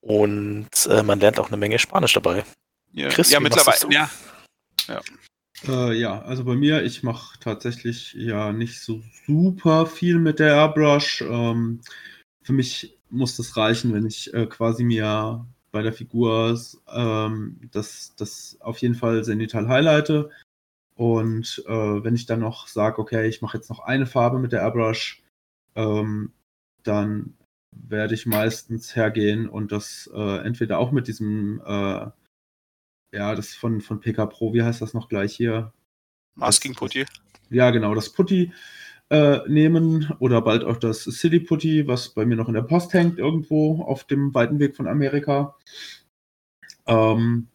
und 0.00 0.68
äh, 0.88 1.02
man 1.02 1.20
lernt 1.20 1.38
auch 1.38 1.48
eine 1.48 1.56
Menge 1.56 1.78
Spanisch 1.78 2.12
dabei. 2.12 2.44
Ja, 2.92 3.08
Chris, 3.08 3.30
ja 3.30 3.40
mittlerweile. 3.40 3.92
Ja. 3.92 4.10
ja. 4.88 5.00
Äh, 5.68 5.94
ja, 5.98 6.22
also 6.22 6.44
bei 6.44 6.54
mir, 6.54 6.82
ich 6.82 7.02
mache 7.02 7.38
tatsächlich 7.38 8.14
ja 8.14 8.52
nicht 8.52 8.80
so 8.80 9.02
super 9.26 9.86
viel 9.86 10.18
mit 10.18 10.38
der 10.38 10.54
Airbrush. 10.54 11.20
Ähm, 11.22 11.80
für 12.42 12.52
mich 12.52 12.98
muss 13.10 13.36
das 13.36 13.56
reichen, 13.56 13.92
wenn 13.92 14.06
ich 14.06 14.32
äh, 14.34 14.46
quasi 14.46 14.84
mir 14.84 15.46
bei 15.72 15.82
der 15.82 15.92
Figur 15.92 16.58
ähm, 16.88 17.60
das, 17.70 18.14
das 18.16 18.56
auf 18.60 18.78
jeden 18.78 18.94
Fall 18.94 19.24
Zenital 19.24 19.68
highlighte 19.68 20.30
und 21.00 21.62
äh, 21.66 22.04
wenn 22.04 22.14
ich 22.14 22.26
dann 22.26 22.40
noch 22.40 22.68
sage, 22.68 22.98
okay, 22.98 23.26
ich 23.26 23.40
mache 23.40 23.56
jetzt 23.56 23.70
noch 23.70 23.80
eine 23.80 24.06
Farbe 24.06 24.38
mit 24.38 24.52
der 24.52 24.60
Airbrush, 24.60 25.22
ähm, 25.74 26.32
dann 26.82 27.38
werde 27.72 28.14
ich 28.14 28.26
meistens 28.26 28.94
hergehen 28.94 29.48
und 29.48 29.72
das 29.72 30.10
äh, 30.12 30.44
entweder 30.44 30.78
auch 30.78 30.92
mit 30.92 31.08
diesem, 31.08 31.62
äh, 31.64 32.10
ja, 33.12 33.34
das 33.34 33.54
von, 33.54 33.80
von 33.80 34.00
PK 34.00 34.26
Pro, 34.26 34.52
wie 34.52 34.62
heißt 34.62 34.82
das 34.82 34.92
noch 34.92 35.08
gleich 35.08 35.34
hier? 35.34 35.72
Masking 36.34 36.74
Putty. 36.74 37.06
Ja, 37.48 37.70
genau, 37.70 37.94
das 37.94 38.12
Putty 38.12 38.52
äh, 39.10 39.40
nehmen 39.48 40.12
oder 40.20 40.40
bald 40.42 40.64
auch 40.64 40.76
das 40.78 41.04
City 41.04 41.40
Putty, 41.40 41.86
was 41.86 42.10
bei 42.10 42.24
mir 42.24 42.36
noch 42.36 42.48
in 42.48 42.54
der 42.54 42.62
Post 42.62 42.94
hängt, 42.94 43.18
irgendwo 43.18 43.82
auf 43.82 44.04
dem 44.04 44.34
weiten 44.34 44.58
Weg 44.60 44.76
von 44.76 44.86
Amerika. 44.88 45.56
Ähm, 46.86 47.48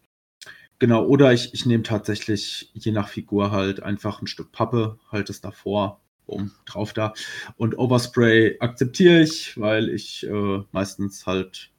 Genau, 0.79 1.05
oder 1.05 1.31
ich, 1.33 1.53
ich 1.53 1.65
nehme 1.65 1.83
tatsächlich 1.83 2.69
je 2.73 2.91
nach 2.91 3.07
Figur 3.07 3.51
halt 3.51 3.81
einfach 3.81 4.21
ein 4.21 4.27
Stück 4.27 4.51
Pappe, 4.51 4.99
halte 5.09 5.31
es 5.31 5.39
davor, 5.41 6.01
um 6.25 6.51
drauf 6.65 6.91
da. 6.93 7.13
Und 7.57 7.77
Overspray 7.77 8.57
akzeptiere 8.59 9.21
ich, 9.21 9.59
weil 9.59 9.89
ich 9.89 10.25
äh, 10.27 10.63
meistens 10.71 11.25
halt 11.25 11.71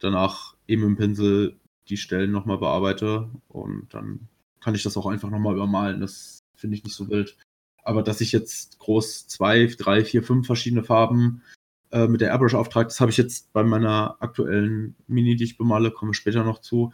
danach 0.00 0.56
eben 0.68 0.84
im 0.84 0.96
Pinsel 0.96 1.58
die 1.88 1.98
Stellen 1.98 2.32
nochmal 2.32 2.58
bearbeite 2.58 3.30
und 3.48 3.88
dann 3.92 4.28
kann 4.60 4.74
ich 4.74 4.82
das 4.82 4.96
auch 4.96 5.06
einfach 5.06 5.30
nochmal 5.30 5.54
übermalen. 5.54 6.00
Das 6.00 6.40
finde 6.56 6.76
ich 6.76 6.84
nicht 6.84 6.96
so 6.96 7.08
wild. 7.10 7.36
Aber 7.84 8.02
dass 8.02 8.20
ich 8.20 8.32
jetzt 8.32 8.78
groß 8.78 9.28
zwei, 9.28 9.66
drei, 9.66 10.04
vier, 10.04 10.22
fünf 10.22 10.46
verschiedene 10.46 10.82
Farben 10.82 11.42
äh, 11.92 12.08
mit 12.08 12.20
der 12.20 12.30
Airbrush 12.30 12.54
auftrage, 12.54 12.88
das 12.88 13.00
habe 13.00 13.10
ich 13.10 13.18
jetzt 13.18 13.52
bei 13.52 13.62
meiner 13.62 14.16
aktuellen 14.20 14.96
Mini, 15.06 15.36
die 15.36 15.44
ich 15.44 15.58
bemale, 15.58 15.90
komme 15.90 16.14
später 16.14 16.44
noch 16.44 16.60
zu, 16.60 16.92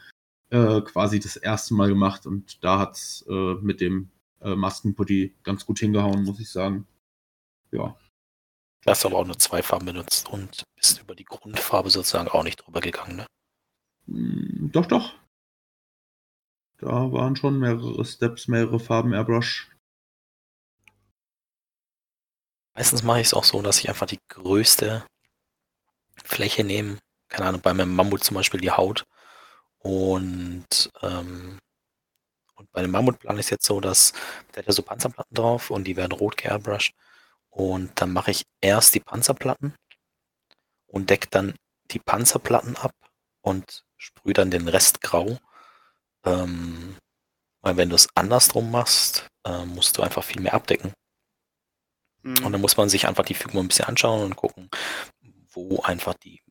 äh, 0.50 0.80
quasi 0.80 1.20
das 1.20 1.36
erste 1.36 1.74
Mal 1.74 1.88
gemacht 1.88 2.26
und 2.26 2.62
da 2.64 2.80
hat 2.80 2.96
es 2.96 3.24
äh, 3.28 3.54
mit 3.60 3.80
dem 3.80 4.10
äh, 4.40 4.54
Maskenputty 4.54 5.36
ganz 5.42 5.64
gut 5.64 5.78
hingehauen, 5.78 6.24
muss 6.24 6.40
ich 6.40 6.50
sagen. 6.50 6.86
Ja. 7.70 7.96
Du 8.82 8.90
hast 8.90 9.04
aber 9.04 9.18
auch 9.18 9.26
nur 9.26 9.38
zwei 9.38 9.62
Farben 9.62 9.86
benutzt 9.86 10.28
und 10.30 10.64
bist 10.74 11.00
über 11.00 11.14
die 11.14 11.24
Grundfarbe 11.24 11.90
sozusagen 11.90 12.28
auch 12.28 12.42
nicht 12.42 12.56
drüber 12.56 12.80
gegangen, 12.80 13.16
ne? 13.16 13.26
Mm, 14.06 14.70
doch, 14.72 14.86
doch. 14.86 15.14
Da 16.78 17.12
waren 17.12 17.36
schon 17.36 17.58
mehrere 17.58 18.04
Steps, 18.04 18.48
mehrere 18.48 18.80
Farben 18.80 19.12
Airbrush. 19.12 19.70
Meistens 22.74 23.02
mache 23.02 23.20
ich 23.20 23.28
es 23.28 23.34
auch 23.34 23.44
so, 23.44 23.62
dass 23.62 23.78
ich 23.80 23.88
einfach 23.88 24.06
die 24.06 24.20
größte 24.28 25.04
Fläche 26.24 26.64
nehme. 26.64 26.98
Keine 27.28 27.48
Ahnung, 27.48 27.60
bei 27.60 27.74
meinem 27.74 27.94
Mammut 27.94 28.24
zum 28.24 28.36
Beispiel 28.36 28.60
die 28.60 28.70
Haut. 28.70 29.04
Und, 29.78 30.90
ähm, 31.02 31.58
und 32.54 32.70
bei 32.72 32.82
dem 32.82 32.90
Mammutplan 32.90 33.38
ist 33.38 33.50
jetzt 33.50 33.66
so, 33.66 33.80
dass 33.80 34.12
der 34.54 34.62
hat 34.62 34.66
ja 34.66 34.72
so 34.72 34.82
Panzerplatten 34.82 35.34
drauf 35.34 35.70
und 35.70 35.84
die 35.84 35.96
werden 35.96 36.12
rot 36.12 36.36
geairbrushed. 36.36 36.94
Und 37.50 38.00
dann 38.00 38.12
mache 38.12 38.30
ich 38.30 38.44
erst 38.60 38.94
die 38.94 39.00
Panzerplatten 39.00 39.74
und 40.86 41.10
decke 41.10 41.28
dann 41.30 41.54
die 41.90 41.98
Panzerplatten 41.98 42.76
ab 42.76 42.94
und 43.42 43.84
sprühe 43.96 44.34
dann 44.34 44.50
den 44.50 44.68
Rest 44.68 45.00
grau. 45.00 45.38
Ähm, 46.24 46.96
weil 47.62 47.76
wenn 47.76 47.90
du 47.90 47.96
es 47.96 48.08
andersrum 48.14 48.70
machst, 48.70 49.28
äh, 49.44 49.64
musst 49.64 49.98
du 49.98 50.02
einfach 50.02 50.24
viel 50.24 50.40
mehr 50.40 50.54
abdecken. 50.54 50.92
Mhm. 52.22 52.44
Und 52.44 52.52
dann 52.52 52.60
muss 52.60 52.76
man 52.76 52.88
sich 52.88 53.06
einfach 53.06 53.24
die 53.24 53.34
Figur 53.34 53.62
ein 53.62 53.68
bisschen 53.68 53.86
anschauen 53.86 54.24
und 54.24 54.36
gucken, 54.36 54.70
wo 55.52 55.80
einfach 55.80 56.14
die, 56.14 56.42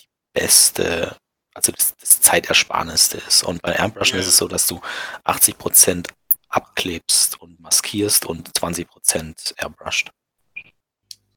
die 0.00 0.08
beste, 0.32 1.16
also 1.54 1.72
das, 1.72 1.96
das 1.96 2.20
Zeitersparnis 2.20 3.12
ist. 3.14 3.42
Und 3.42 3.62
bei 3.62 3.72
Airbrushen 3.72 4.16
ja. 4.16 4.22
ist 4.22 4.28
es 4.28 4.36
so, 4.36 4.48
dass 4.48 4.66
du 4.66 4.80
80% 5.24 6.08
abklebst 6.48 7.40
und 7.40 7.60
maskierst 7.60 8.26
und 8.26 8.50
20% 8.52 9.58
airbrushed. 9.58 10.10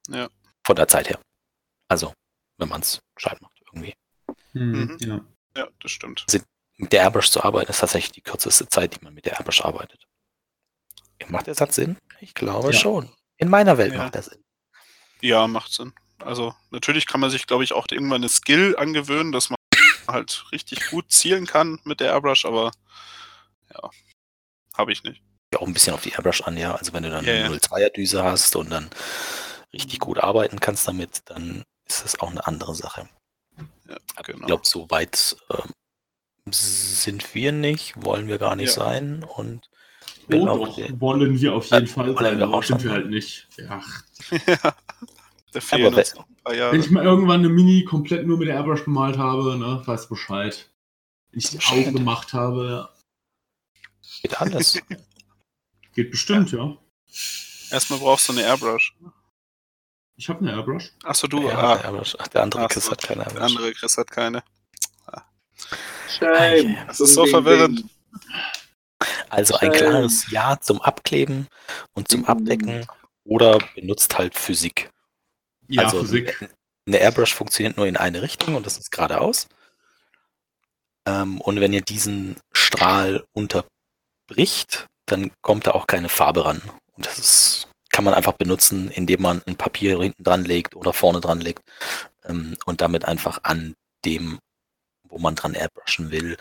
Ja. 0.10 0.29
Von 0.63 0.75
der 0.75 0.88
Zeit 0.88 1.10
her. 1.10 1.19
Also, 1.88 2.13
wenn 2.57 2.69
man 2.69 2.81
es 2.81 3.00
gescheit 3.15 3.41
macht, 3.41 3.60
irgendwie. 3.65 3.93
Mhm. 4.53 4.72
mhm. 4.72 4.98
Ja. 5.00 5.25
ja, 5.57 5.67
das 5.79 5.91
stimmt. 5.91 6.25
Also, 6.27 6.43
mit 6.77 6.91
der 6.91 7.03
Airbrush 7.03 7.31
zu 7.31 7.43
arbeiten, 7.43 7.72
ist 7.72 7.79
tatsächlich 7.79 8.12
die 8.12 8.22
kürzeste 8.22 8.67
Zeit, 8.67 8.95
die 8.95 9.03
man 9.03 9.13
mit 9.13 9.25
der 9.25 9.38
Airbrush 9.38 9.62
arbeitet. 9.62 10.05
Macht 11.27 11.48
der 11.48 11.55
Satz 11.55 11.75
Sinn? 11.75 11.98
Ich 12.19 12.34
glaube 12.34 12.67
ja. 12.67 12.74
schon. 12.74 13.10
In 13.38 13.50
meiner 13.50 13.77
Welt 13.77 13.94
ja. 13.94 14.00
macht 14.00 14.15
der 14.15 14.24
Sinn. 14.24 14.44
Ja, 15.22 15.48
macht 15.48 15.72
Sinn. 15.72 15.94
Also 16.20 16.56
natürlich 16.72 17.08
kann 17.08 17.20
man 17.20 17.30
sich, 17.30 17.48
glaube 17.48 17.63
ich, 17.63 17.74
auch 17.74 17.88
irgendwann 17.92 18.22
eine 18.22 18.30
Skill 18.30 18.75
angewöhnen, 18.77 19.32
dass 19.32 19.50
man 19.50 19.58
halt 20.08 20.46
richtig 20.51 20.89
gut 20.89 21.12
zielen 21.12 21.46
kann 21.46 21.80
mit 21.84 22.00
der 22.00 22.12
Airbrush, 22.12 22.46
aber 22.46 22.72
ja, 23.74 23.89
habe 24.75 24.92
ich 24.92 25.04
nicht. 25.04 25.22
Auch 25.56 25.68
ein 25.68 25.74
bisschen 25.74 25.94
auf 25.94 26.01
die 26.01 26.12
Airbrush 26.12 26.42
an, 26.42 26.58
ja. 26.58 26.75
Also 26.75 26.94
wenn 26.94 27.04
du 27.04 27.10
dann 27.10 27.25
yeah, 27.25 27.46
eine 27.46 27.56
02er 27.56 27.89
Düse 27.89 28.24
hast 28.24 28.56
und 28.56 28.70
dann 28.70 28.89
richtig 29.74 30.00
gut 30.00 30.20
arbeiten 30.20 30.60
kannst 30.60 30.88
damit, 30.88 31.22
dann 31.25 31.63
ist 31.86 32.04
das 32.04 32.20
auch 32.20 32.32
eine 32.32 32.46
andere 32.46 32.75
Sache. 32.75 33.08
Ja, 33.88 33.98
genau. 34.24 34.39
Ich 34.39 34.46
glaube, 34.48 34.65
so 34.65 34.89
weit 34.89 35.38
ähm, 35.50 35.72
sind 36.51 37.34
wir 37.36 37.51
nicht, 37.51 37.94
wollen 38.04 38.27
wir 38.27 38.38
gar 38.38 38.56
nicht 38.56 38.75
ja. 38.75 38.84
sein 38.84 39.24
und 39.24 39.70
oh, 40.32 40.46
doch, 40.46 40.79
wollen 41.00 41.39
wir 41.39 41.53
auf 41.53 41.70
jeden 41.70 41.86
äh, 41.86 41.88
Fall 41.88 42.15
sein, 42.17 42.41
aber 42.41 42.63
sind 42.63 42.84
wir 42.84 42.91
halt 42.91 43.10
nicht. 43.10 43.48
Ja. 43.58 43.82
da 45.51 45.60
fehlen 45.60 45.88
aber 45.88 45.98
uns 45.98 46.15
Wenn 46.46 46.79
ich 46.79 46.89
mal 46.91 47.03
irgendwann 47.03 47.39
eine 47.39 47.50
Mini 47.50 47.84
komplett 47.84 48.25
nur 48.25 48.38
mit 48.38 48.48
der 48.48 48.55
Airbrush 48.55 48.86
bemalt 48.86 49.17
habe, 49.17 49.58
ne, 49.58 49.82
weißt 49.86 50.10
Bescheid. 50.10 50.70
Wenn 51.32 51.39
ich 51.39 51.50
die 51.50 51.60
Augen 51.60 51.94
gemacht 51.94 52.34
habe. 52.34 52.89
Geht 54.22 54.39
alles. 54.41 54.82
Geht 55.96 56.12
bestimmt, 56.12 56.51
ja. 56.51 56.60
ja. 56.60 56.77
Erstmal 57.72 58.00
brauchst 58.00 58.27
du 58.27 58.34
eine 58.34 58.44
Airbrush. 58.44 58.96
Ich 60.17 60.29
habe 60.29 60.39
eine 60.39 60.51
Airbrush. 60.51 60.94
Achso, 61.03 61.27
du. 61.27 61.48
Ja, 61.48 61.58
ah. 61.58 61.75
Airbrush. 61.77 62.15
der 62.34 62.44
andere 62.44 62.67
Chris 62.67 62.89
hat 62.89 63.01
keine 63.01 63.22
Airbrush. 63.22 63.36
Der 63.36 63.44
andere 63.44 63.74
Chris 63.74 63.98
hat 63.98 64.12
keine. 64.12 64.44
Shame. 66.08 66.77
Das 66.88 67.00
ist 67.00 67.13
so 67.13 67.25
verwirrend. 67.25 67.86
Also 69.29 69.55
ein 69.55 69.72
klares 69.72 70.29
Ja 70.32 70.60
zum 70.60 70.82
Abkleben 70.82 71.48
und 71.94 72.10
zum 72.10 72.25
Abdecken 72.25 72.86
oder 73.24 73.60
benutzt 73.75 74.17
halt 74.17 74.36
Physik. 74.36 74.89
Ja, 75.67 75.84
also 75.84 76.01
Physik. 76.01 76.50
Eine 76.88 76.98
Airbrush 76.98 77.34
funktioniert 77.34 77.77
nur 77.77 77.88
in 77.88 77.98
eine 77.98 78.22
Richtung 78.22 78.55
und 78.55 78.65
das 78.65 78.77
ist 78.77 78.91
geradeaus. 78.91 79.48
Ähm, 81.08 81.41
und 81.41 81.60
wenn 81.60 81.74
ihr 81.74 81.82
diesen 81.82 82.38
Strahl 82.51 83.25
unterbricht, 83.34 84.86
dann 85.08 85.32
kommt 85.41 85.67
da 85.67 85.72
auch 85.72 85.88
keine 85.88 86.10
Farbe 86.10 86.46
ran. 86.46 86.62
Und 86.96 87.08
das 87.08 87.17
ist, 87.17 87.67
kann 87.91 88.03
man 88.03 88.13
einfach 88.13 88.34
benutzen, 88.34 88.91
indem 88.91 89.22
man 89.24 89.41
ein 89.48 89.55
Papier 89.55 90.00
hinten 90.00 90.24
dran 90.24 90.46
legt 90.46 90.75
oder 90.75 90.94
vorne 90.94 91.22
dran 91.22 91.41
legt 91.41 91.63
ähm, 92.25 92.55
und 92.65 92.82
damit 92.82 93.05
einfach 93.05 93.39
an 93.44 93.74
dem 94.05 94.39
wo 95.15 95.20
man 95.20 95.36
dran 95.36 95.53
airbrushen 95.53 96.12
will, 96.12 96.38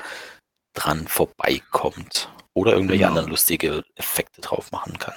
dran 0.74 1.08
vorbeikommt. 1.08 2.30
Oder 2.52 2.72
irgendwelche 2.74 3.00
genau. 3.00 3.10
anderen 3.10 3.30
lustige 3.30 3.84
Effekte 3.96 4.40
drauf 4.40 4.70
machen 4.70 4.98
kann. 4.98 5.14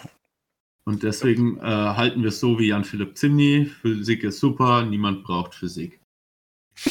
Und 0.86 1.04
deswegen 1.04 1.60
äh, 1.60 1.64
halten 1.64 2.22
wir 2.22 2.30
es 2.30 2.40
so 2.40 2.58
wie 2.58 2.70
Jan 2.70 2.86
Philipp 2.86 3.18
Zimny. 3.18 3.70
Physik 3.82 4.24
ist 4.24 4.40
super, 4.40 4.84
niemand 4.84 5.24
braucht 5.24 5.54
Physik. 5.54 6.00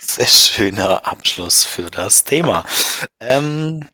Sehr 0.00 0.26
schöner 0.26 1.06
Abschluss 1.06 1.64
für 1.64 1.90
das 1.90 2.24
Thema. 2.24 2.66
Ähm, 3.20 3.88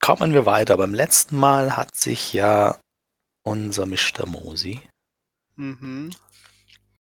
kommen 0.00 0.32
wir 0.32 0.46
weiter. 0.46 0.76
Beim 0.76 0.94
letzten 0.94 1.36
Mal 1.38 1.76
hat 1.76 1.94
sich 1.94 2.32
ja 2.32 2.80
unser 3.42 3.86
Mr. 3.86 4.26
Mosi 4.26 4.80
mhm 5.56 6.10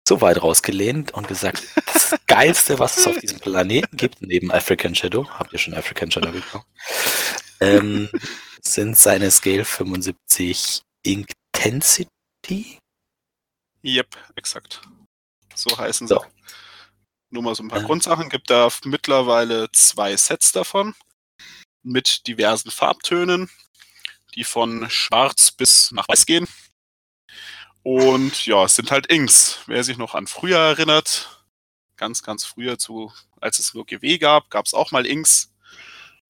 so 0.08 0.22
weit 0.22 0.42
rausgelehnt 0.42 1.14
und 1.14 1.28
gesagt, 1.28 1.64
das 1.94 2.16
Geilste, 2.28 2.80
was 2.80 2.98
es 2.98 3.08
auf 3.08 3.18
diesem 3.20 3.40
Planeten 3.40 3.96
gibt, 3.98 4.22
neben 4.22 4.52
African 4.52 4.96
Shadow, 4.96 5.28
habt 5.30 5.54
ihr 5.54 5.60
schon 5.60 5.74
African 5.74 6.12
Shadow 6.12 6.32
gekommen, 6.32 6.66
ähm, 7.60 8.10
sind 8.62 8.98
seine 8.98 9.32
Scale 9.32 9.66
75 9.66 10.82
Intensity. 11.04 12.80
Yep, 13.84 14.18
exakt. 14.36 14.82
So 15.56 15.78
heißen 15.78 16.08
sie. 16.08 16.14
So. 16.14 16.26
Nur 17.30 17.44
mal 17.44 17.56
so 17.56 17.64
ein 17.64 17.70
paar 17.70 17.82
äh. 17.82 17.86
Grundsachen. 17.86 18.30
Gibt 18.30 18.50
da 18.50 18.70
mittlerweile 18.84 19.72
zwei 19.72 20.16
Sets 20.18 20.52
davon 20.52 20.94
mit 21.84 22.28
diversen 22.28 22.72
Farbtönen, 22.72 23.50
die 24.36 24.44
von 24.44 24.90
schwarz 24.90 25.52
bis 25.52 25.92
nach 25.92 26.08
weiß 26.08 26.26
gehen. 26.26 26.48
Und 27.84 28.46
ja, 28.46 28.66
es 28.66 28.76
sind 28.76 28.92
halt 28.92 29.08
Inks. 29.08 29.60
Wer 29.66 29.84
sich 29.84 29.98
noch 29.98 30.14
an 30.14 30.28
früher 30.28 30.60
erinnert, 30.60 31.46
ganz, 31.98 32.22
ganz 32.22 32.46
früher 32.46 32.78
zu, 32.78 33.12
als 33.40 33.60
es 33.60 33.74
nur 33.74 33.86
GW 33.86 34.18
gab, 34.20 34.50
gab 34.50 34.66
es 34.66 34.74
auch 34.74 34.92
mal 34.92 35.06
Inks. 35.06 35.54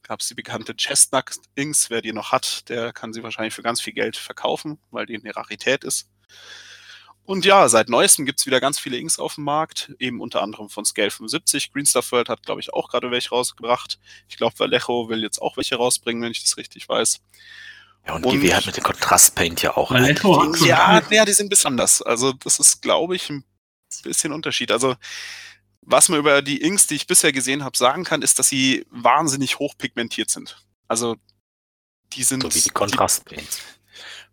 Gab 0.01 0.21
es 0.21 0.27
die 0.27 0.33
bekannte 0.33 0.75
Chestnut 0.75 1.35
Inks. 1.55 1.89
Wer 1.89 2.01
die 2.01 2.13
noch 2.13 2.31
hat, 2.31 2.69
der 2.69 2.93
kann 2.93 3.13
sie 3.13 3.23
wahrscheinlich 3.23 3.53
für 3.53 3.63
ganz 3.63 3.81
viel 3.81 3.93
Geld 3.93 4.15
verkaufen, 4.15 4.79
weil 4.91 5.05
die 5.05 5.15
eine 5.15 5.35
Rarität 5.35 5.83
ist. 5.83 6.09
Und 7.23 7.45
ja, 7.45 7.69
seit 7.69 7.87
neuestem 7.87 8.25
gibt 8.25 8.39
es 8.39 8.45
wieder 8.45 8.59
ganz 8.59 8.79
viele 8.79 8.97
Inks 8.97 9.19
auf 9.19 9.35
dem 9.35 9.43
Markt, 9.43 9.93
eben 9.99 10.21
unter 10.21 10.41
anderem 10.41 10.69
von 10.69 10.85
Scale 10.85 11.11
75. 11.11 11.71
Green 11.71 11.85
Stuff 11.85 12.11
World 12.11 12.29
hat, 12.29 12.43
glaube 12.43 12.61
ich, 12.61 12.73
auch 12.73 12.89
gerade 12.89 13.11
welche 13.11 13.29
rausgebracht. 13.29 13.99
Ich 14.27 14.37
glaube, 14.37 14.57
Vallejo 14.57 15.07
will 15.07 15.21
jetzt 15.21 15.41
auch 15.41 15.55
welche 15.55 15.75
rausbringen, 15.75 16.23
wenn 16.23 16.31
ich 16.31 16.41
das 16.43 16.57
richtig 16.57 16.89
weiß. 16.89 17.21
Ja, 18.05 18.15
und, 18.15 18.25
und 18.25 18.33
GW 18.33 18.53
hat 18.53 18.65
mit 18.65 18.77
dem 18.77 18.83
Kontrastpaint 18.83 19.61
ja 19.61 19.77
auch. 19.77 19.91
Ja, 19.91 21.01
ja, 21.09 21.25
die 21.25 21.33
sind 21.33 21.47
ein 21.47 21.49
bisschen 21.49 21.71
anders. 21.71 22.01
Also, 22.01 22.33
das 22.33 22.59
ist, 22.59 22.81
glaube 22.81 23.15
ich, 23.15 23.29
ein 23.29 23.43
bisschen 24.03 24.33
Unterschied. 24.33 24.71
Also, 24.71 24.95
was 25.81 26.09
man 26.09 26.19
über 26.19 26.41
die 26.41 26.61
Inks, 26.61 26.87
die 26.87 26.95
ich 26.95 27.07
bisher 27.07 27.31
gesehen 27.31 27.63
habe, 27.63 27.77
sagen 27.77 28.03
kann, 28.03 28.21
ist, 28.21 28.39
dass 28.39 28.47
sie 28.47 28.85
wahnsinnig 28.89 29.59
hoch 29.59 29.75
pigmentiert 29.77 30.29
sind. 30.29 30.63
Also, 30.87 31.15
die 32.13 32.23
sind. 32.23 32.43
So 32.43 32.53
wie 32.53 32.61
die 32.61 32.69
Kontrastpaints. 32.69 33.61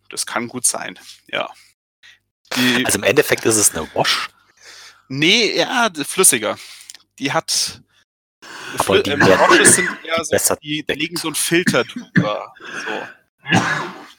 Das 0.08 0.24
kann 0.24 0.48
gut 0.48 0.64
sein, 0.64 0.98
ja. 1.26 1.50
Die, 2.56 2.86
also 2.86 2.98
im 2.98 3.04
Endeffekt 3.04 3.44
ist 3.44 3.56
es 3.56 3.74
eine 3.74 3.86
Wash. 3.94 4.30
Nee, 5.08 5.56
ja, 5.56 5.90
flüssiger. 6.06 6.58
Die 7.18 7.32
hat. 7.32 7.82
Aber 8.78 9.02
die 9.02 9.10
äh, 9.10 9.20
Washes 9.20 9.76
sind 9.76 9.88
eher 10.04 10.24
so, 10.24 10.54
die, 10.56 10.84
die 10.84 10.92
legen 10.94 11.16
so 11.16 11.28
einen 11.28 11.34
Filter 11.34 11.84
drüber. 11.84 12.54
So 12.86 13.17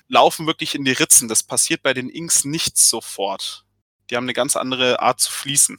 laufen 0.07 0.47
wirklich 0.47 0.75
in 0.75 0.83
die 0.83 0.91
Ritzen. 0.91 1.27
Das 1.29 1.43
passiert 1.43 1.83
bei 1.83 1.93
den 1.93 2.09
Inks 2.09 2.43
nicht 2.43 2.77
sofort. 2.77 3.65
Die 4.09 4.15
haben 4.15 4.25
eine 4.25 4.33
ganz 4.33 4.55
andere 4.55 5.01
Art 5.01 5.19
zu 5.19 5.31
fließen. 5.31 5.77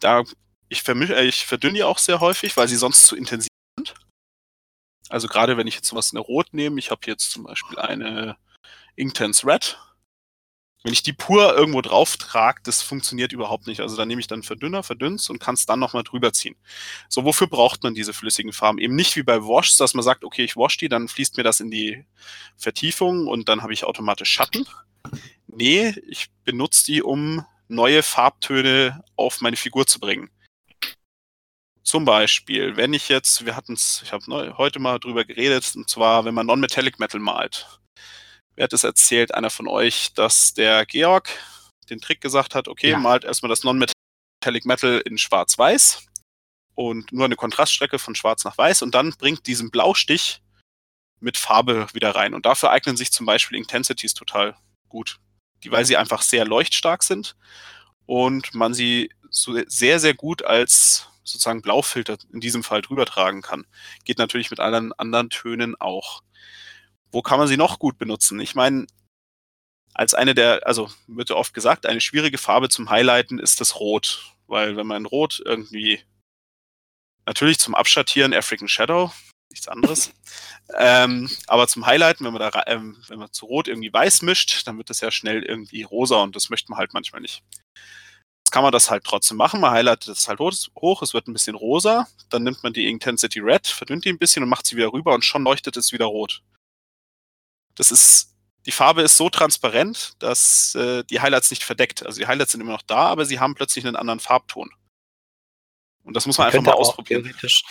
Da, 0.00 0.24
ich, 0.68 0.82
vermische, 0.82 1.14
äh, 1.14 1.24
ich 1.24 1.46
verdünne 1.46 1.74
die 1.74 1.84
auch 1.84 1.98
sehr 1.98 2.20
häufig, 2.20 2.56
weil 2.56 2.68
sie 2.68 2.76
sonst 2.76 3.06
zu 3.06 3.16
intensiv 3.16 3.48
sind. 3.78 3.94
Also 5.08 5.28
gerade 5.28 5.56
wenn 5.56 5.66
ich 5.66 5.76
jetzt 5.76 5.88
sowas 5.88 6.12
in 6.12 6.16
der 6.16 6.24
Rot 6.24 6.52
nehme, 6.52 6.78
ich 6.78 6.90
habe 6.90 7.02
jetzt 7.06 7.30
zum 7.30 7.44
Beispiel 7.44 7.78
eine 7.78 8.36
Inktense 8.96 9.46
Red, 9.46 9.78
wenn 10.84 10.92
ich 10.92 11.02
die 11.02 11.14
pur 11.14 11.56
irgendwo 11.56 11.80
drauf 11.80 12.18
trage, 12.18 12.60
das 12.62 12.82
funktioniert 12.82 13.32
überhaupt 13.32 13.66
nicht. 13.66 13.80
Also 13.80 13.96
da 13.96 14.04
nehme 14.04 14.20
ich 14.20 14.26
dann 14.26 14.42
Verdünner, 14.42 14.82
verdünnst 14.82 15.30
und 15.30 15.40
kann 15.40 15.54
es 15.54 15.64
dann 15.64 15.80
nochmal 15.80 16.04
drüber 16.04 16.34
ziehen. 16.34 16.56
So, 17.08 17.24
wofür 17.24 17.46
braucht 17.46 17.82
man 17.82 17.94
diese 17.94 18.12
flüssigen 18.12 18.52
Farben? 18.52 18.78
Eben 18.78 18.94
nicht 18.94 19.16
wie 19.16 19.22
bei 19.22 19.40
Wash, 19.40 19.78
dass 19.78 19.94
man 19.94 20.02
sagt, 20.02 20.24
okay, 20.24 20.44
ich 20.44 20.56
wash 20.56 20.76
die, 20.76 20.90
dann 20.90 21.08
fließt 21.08 21.38
mir 21.38 21.42
das 21.42 21.60
in 21.60 21.70
die 21.70 22.04
Vertiefung 22.58 23.26
und 23.28 23.48
dann 23.48 23.62
habe 23.62 23.72
ich 23.72 23.84
automatisch 23.84 24.30
Schatten. 24.30 24.66
Nee, 25.46 25.94
ich 26.06 26.28
benutze 26.44 26.84
die, 26.84 27.02
um 27.02 27.46
neue 27.68 28.02
Farbtöne 28.02 29.02
auf 29.16 29.40
meine 29.40 29.56
Figur 29.56 29.86
zu 29.86 29.98
bringen. 29.98 30.28
Zum 31.82 32.04
Beispiel, 32.04 32.76
wenn 32.76 32.92
ich 32.92 33.08
jetzt, 33.08 33.46
wir 33.46 33.56
hatten 33.56 33.72
es, 33.72 34.02
ich 34.04 34.12
habe 34.12 34.54
heute 34.58 34.80
mal 34.80 34.98
drüber 34.98 35.24
geredet, 35.24 35.72
und 35.76 35.88
zwar, 35.88 36.26
wenn 36.26 36.34
man 36.34 36.46
Non-Metallic 36.46 36.98
Metal 36.98 37.20
malt 37.20 37.80
wer 38.56 38.64
hat 38.64 38.72
es 38.72 38.84
erzählt, 38.84 39.34
einer 39.34 39.50
von 39.50 39.68
euch, 39.68 40.12
dass 40.14 40.54
der 40.54 40.86
Georg 40.86 41.28
den 41.90 42.00
Trick 42.00 42.20
gesagt 42.20 42.54
hat, 42.54 42.68
okay, 42.68 42.90
ja. 42.90 42.98
malt 42.98 43.24
erstmal 43.24 43.50
das 43.50 43.64
Non-Metallic 43.64 44.64
Metal 44.64 45.02
in 45.04 45.18
schwarz-weiß 45.18 46.06
und 46.74 47.12
nur 47.12 47.24
eine 47.24 47.36
Kontraststrecke 47.36 47.98
von 47.98 48.14
schwarz 48.14 48.44
nach 48.44 48.56
weiß 48.56 48.82
und 48.82 48.94
dann 48.94 49.12
bringt 49.12 49.46
diesen 49.46 49.70
Blaustich 49.70 50.42
mit 51.20 51.36
Farbe 51.36 51.86
wieder 51.92 52.14
rein. 52.14 52.34
Und 52.34 52.46
dafür 52.46 52.70
eignen 52.70 52.96
sich 52.96 53.12
zum 53.12 53.26
Beispiel 53.26 53.58
Intensities 53.58 54.14
total 54.14 54.56
gut, 54.88 55.18
die, 55.62 55.70
weil 55.70 55.84
sie 55.84 55.96
einfach 55.96 56.22
sehr 56.22 56.44
leuchtstark 56.44 57.02
sind 57.02 57.36
und 58.06 58.54
man 58.54 58.74
sie 58.74 59.10
so 59.30 59.58
sehr, 59.66 59.98
sehr 59.98 60.14
gut 60.14 60.44
als 60.44 61.08
sozusagen 61.24 61.62
Blaufilter 61.62 62.18
in 62.32 62.40
diesem 62.40 62.62
Fall 62.62 62.82
drüber 62.82 63.06
tragen 63.06 63.42
kann. 63.42 63.66
Geht 64.04 64.18
natürlich 64.18 64.50
mit 64.50 64.60
allen 64.60 64.92
anderen 64.92 65.30
Tönen 65.30 65.74
auch. 65.80 66.22
Wo 67.14 67.22
kann 67.22 67.38
man 67.38 67.46
sie 67.46 67.56
noch 67.56 67.78
gut 67.78 67.96
benutzen? 67.96 68.40
Ich 68.40 68.56
meine, 68.56 68.86
als 69.94 70.14
eine 70.14 70.34
der, 70.34 70.66
also 70.66 70.90
wird 71.06 71.30
ja 71.30 71.36
oft 71.36 71.54
gesagt, 71.54 71.86
eine 71.86 72.00
schwierige 72.00 72.38
Farbe 72.38 72.68
zum 72.68 72.90
Highlighten 72.90 73.38
ist 73.38 73.60
das 73.60 73.78
Rot. 73.78 74.34
Weil 74.48 74.76
wenn 74.76 74.88
man 74.88 75.06
Rot 75.06 75.40
irgendwie, 75.44 76.02
natürlich 77.24 77.60
zum 77.60 77.76
Abschattieren 77.76 78.34
African 78.34 78.66
Shadow, 78.66 79.12
nichts 79.52 79.68
anderes. 79.68 80.12
ähm, 80.76 81.30
aber 81.46 81.68
zum 81.68 81.86
Highlighten, 81.86 82.26
wenn 82.26 82.32
man 82.32 82.50
da, 82.50 82.62
ähm, 82.66 83.00
wenn 83.06 83.20
man 83.20 83.32
zu 83.32 83.46
Rot 83.46 83.68
irgendwie 83.68 83.92
weiß 83.92 84.22
mischt, 84.22 84.66
dann 84.66 84.76
wird 84.76 84.90
das 84.90 85.00
ja 85.00 85.12
schnell 85.12 85.44
irgendwie 85.44 85.84
rosa 85.84 86.16
und 86.16 86.34
das 86.34 86.50
möchte 86.50 86.72
man 86.72 86.80
halt 86.80 86.94
manchmal 86.94 87.20
nicht 87.20 87.44
kann 88.54 88.62
man 88.62 88.70
das 88.70 88.88
halt 88.88 89.02
trotzdem 89.02 89.36
machen. 89.36 89.60
Man 89.60 89.72
highlightet 89.72 90.16
es 90.16 90.28
halt 90.28 90.38
hoch, 90.38 91.02
es 91.02 91.12
wird 91.12 91.26
ein 91.26 91.32
bisschen 91.32 91.56
rosa. 91.56 92.06
Dann 92.30 92.44
nimmt 92.44 92.62
man 92.62 92.72
die 92.72 92.88
Intensity 92.88 93.40
Red, 93.40 93.66
verdünnt 93.66 94.04
die 94.04 94.10
ein 94.10 94.18
bisschen 94.18 94.44
und 94.44 94.48
macht 94.48 94.64
sie 94.64 94.76
wieder 94.76 94.92
rüber 94.92 95.12
und 95.12 95.24
schon 95.24 95.42
leuchtet 95.42 95.76
es 95.76 95.90
wieder 95.90 96.04
rot. 96.04 96.40
Das 97.74 97.90
ist, 97.90 98.34
die 98.66 98.72
Farbe 98.72 99.02
ist 99.02 99.16
so 99.16 99.28
transparent, 99.30 100.14
dass 100.18 100.74
äh, 100.74 101.04
die 101.04 101.20
Highlights 101.20 101.50
nicht 101.50 101.64
verdeckt. 101.64 102.04
Also 102.04 102.20
die 102.20 102.26
Highlights 102.26 102.52
sind 102.52 102.60
immer 102.60 102.72
noch 102.72 102.82
da, 102.82 103.06
aber 103.06 103.24
sie 103.24 103.40
haben 103.40 103.54
plötzlich 103.54 103.86
einen 103.86 103.96
anderen 103.96 104.20
Farbton. 104.20 104.70
Und 106.04 106.14
das 106.14 106.26
muss 106.26 106.38
man, 106.38 106.48
man 106.48 106.54
einfach 106.54 106.72
mal 106.72 106.78
ausprobieren. 106.78 107.22
Theoretisch 107.22 107.62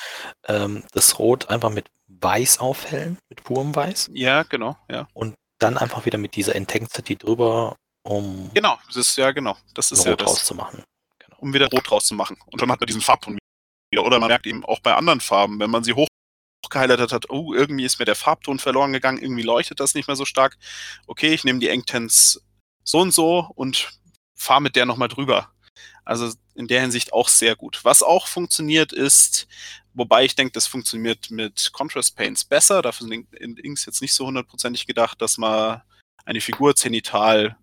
ähm, 0.48 0.84
das 0.92 1.20
Rot 1.20 1.50
einfach 1.50 1.70
mit 1.70 1.90
Weiß 2.08 2.60
aufhellen, 2.60 3.18
mit 3.30 3.44
purem 3.44 3.76
Weiß. 3.76 4.10
Ja, 4.14 4.44
genau, 4.44 4.78
ja. 4.90 5.08
Und 5.14 5.36
dann 5.60 5.78
einfach 5.78 6.06
wieder 6.06 6.18
mit 6.18 6.36
dieser 6.36 6.56
Intensity 6.56 7.16
drüber 7.16 7.76
um 8.04 8.52
genau, 8.54 8.78
das 8.88 8.98
ist 8.98 9.18
ja 9.18 9.32
genau, 9.32 9.56
das 9.74 9.92
ist 9.92 10.00
rot 10.00 10.08
ja 10.08 10.16
das, 10.18 10.30
rauszumachen. 10.30 10.84
Genau. 11.20 11.38
Um 11.40 11.54
wieder 11.54 11.70
rot 11.70 11.90
rauszumachen. 11.90 12.38
Und 12.48 12.62
dann 12.62 12.72
hat 12.72 12.80
man 12.80 12.88
diesen 12.88 13.02
Farbton 13.02 13.38
wieder. 13.92 14.04
Oder 14.04 14.20
man 14.20 14.28
merkt 14.28 14.46
eben 14.46 14.66
auch 14.66 14.80
bei 14.80 14.94
anderen 14.94 15.22
Farben, 15.22 15.60
wenn 15.60 15.70
man 15.70 15.84
sie 15.84 15.94
hoch 15.94 16.08
gehighlightet 16.74 17.14
hat, 17.14 17.30
oh, 17.30 17.54
irgendwie 17.54 17.86
ist 17.86 18.00
mir 18.00 18.06
der 18.06 18.16
Farbton 18.16 18.60
verloren 18.60 18.92
gegangen, 18.92 19.22
irgendwie 19.22 19.44
leuchtet 19.44 19.80
das 19.80 19.96
nicht 19.96 20.08
mehr 20.08 20.16
so 20.16 20.26
stark. 20.26 20.58
Okay, 21.08 21.34
ich 21.34 21.44
nehme 21.44 21.60
die 21.60 21.70
Engtens 21.70 22.42
so 22.84 23.00
und 23.00 23.12
so 23.12 23.50
und 23.56 23.92
fahre 24.36 24.62
mit 24.62 24.76
der 24.76 24.86
nochmal 24.86 25.08
drüber. 25.08 25.50
Also 26.06 26.34
in 26.56 26.68
der 26.68 26.82
Hinsicht 26.82 27.14
auch 27.14 27.30
sehr 27.30 27.56
gut. 27.56 27.80
Was 27.84 28.04
auch 28.04 28.28
funktioniert 28.28 28.92
ist, 28.92 29.48
wobei 29.94 30.26
ich 30.26 30.36
denke, 30.36 30.52
das 30.52 30.68
funktioniert 30.68 31.32
mit 31.32 31.72
Contrast 31.72 32.16
Paints 32.16 32.44
besser. 32.44 32.82
Dafür 32.82 33.08
sind 33.08 33.60
Inks 33.60 33.86
jetzt 33.86 34.02
nicht 34.02 34.14
so 34.14 34.26
hundertprozentig 34.26 34.86
gedacht, 34.86 35.22
dass 35.22 35.38
man 35.38 35.82
eine 36.26 36.42
Figur 36.42 36.76
zenital 36.76 37.56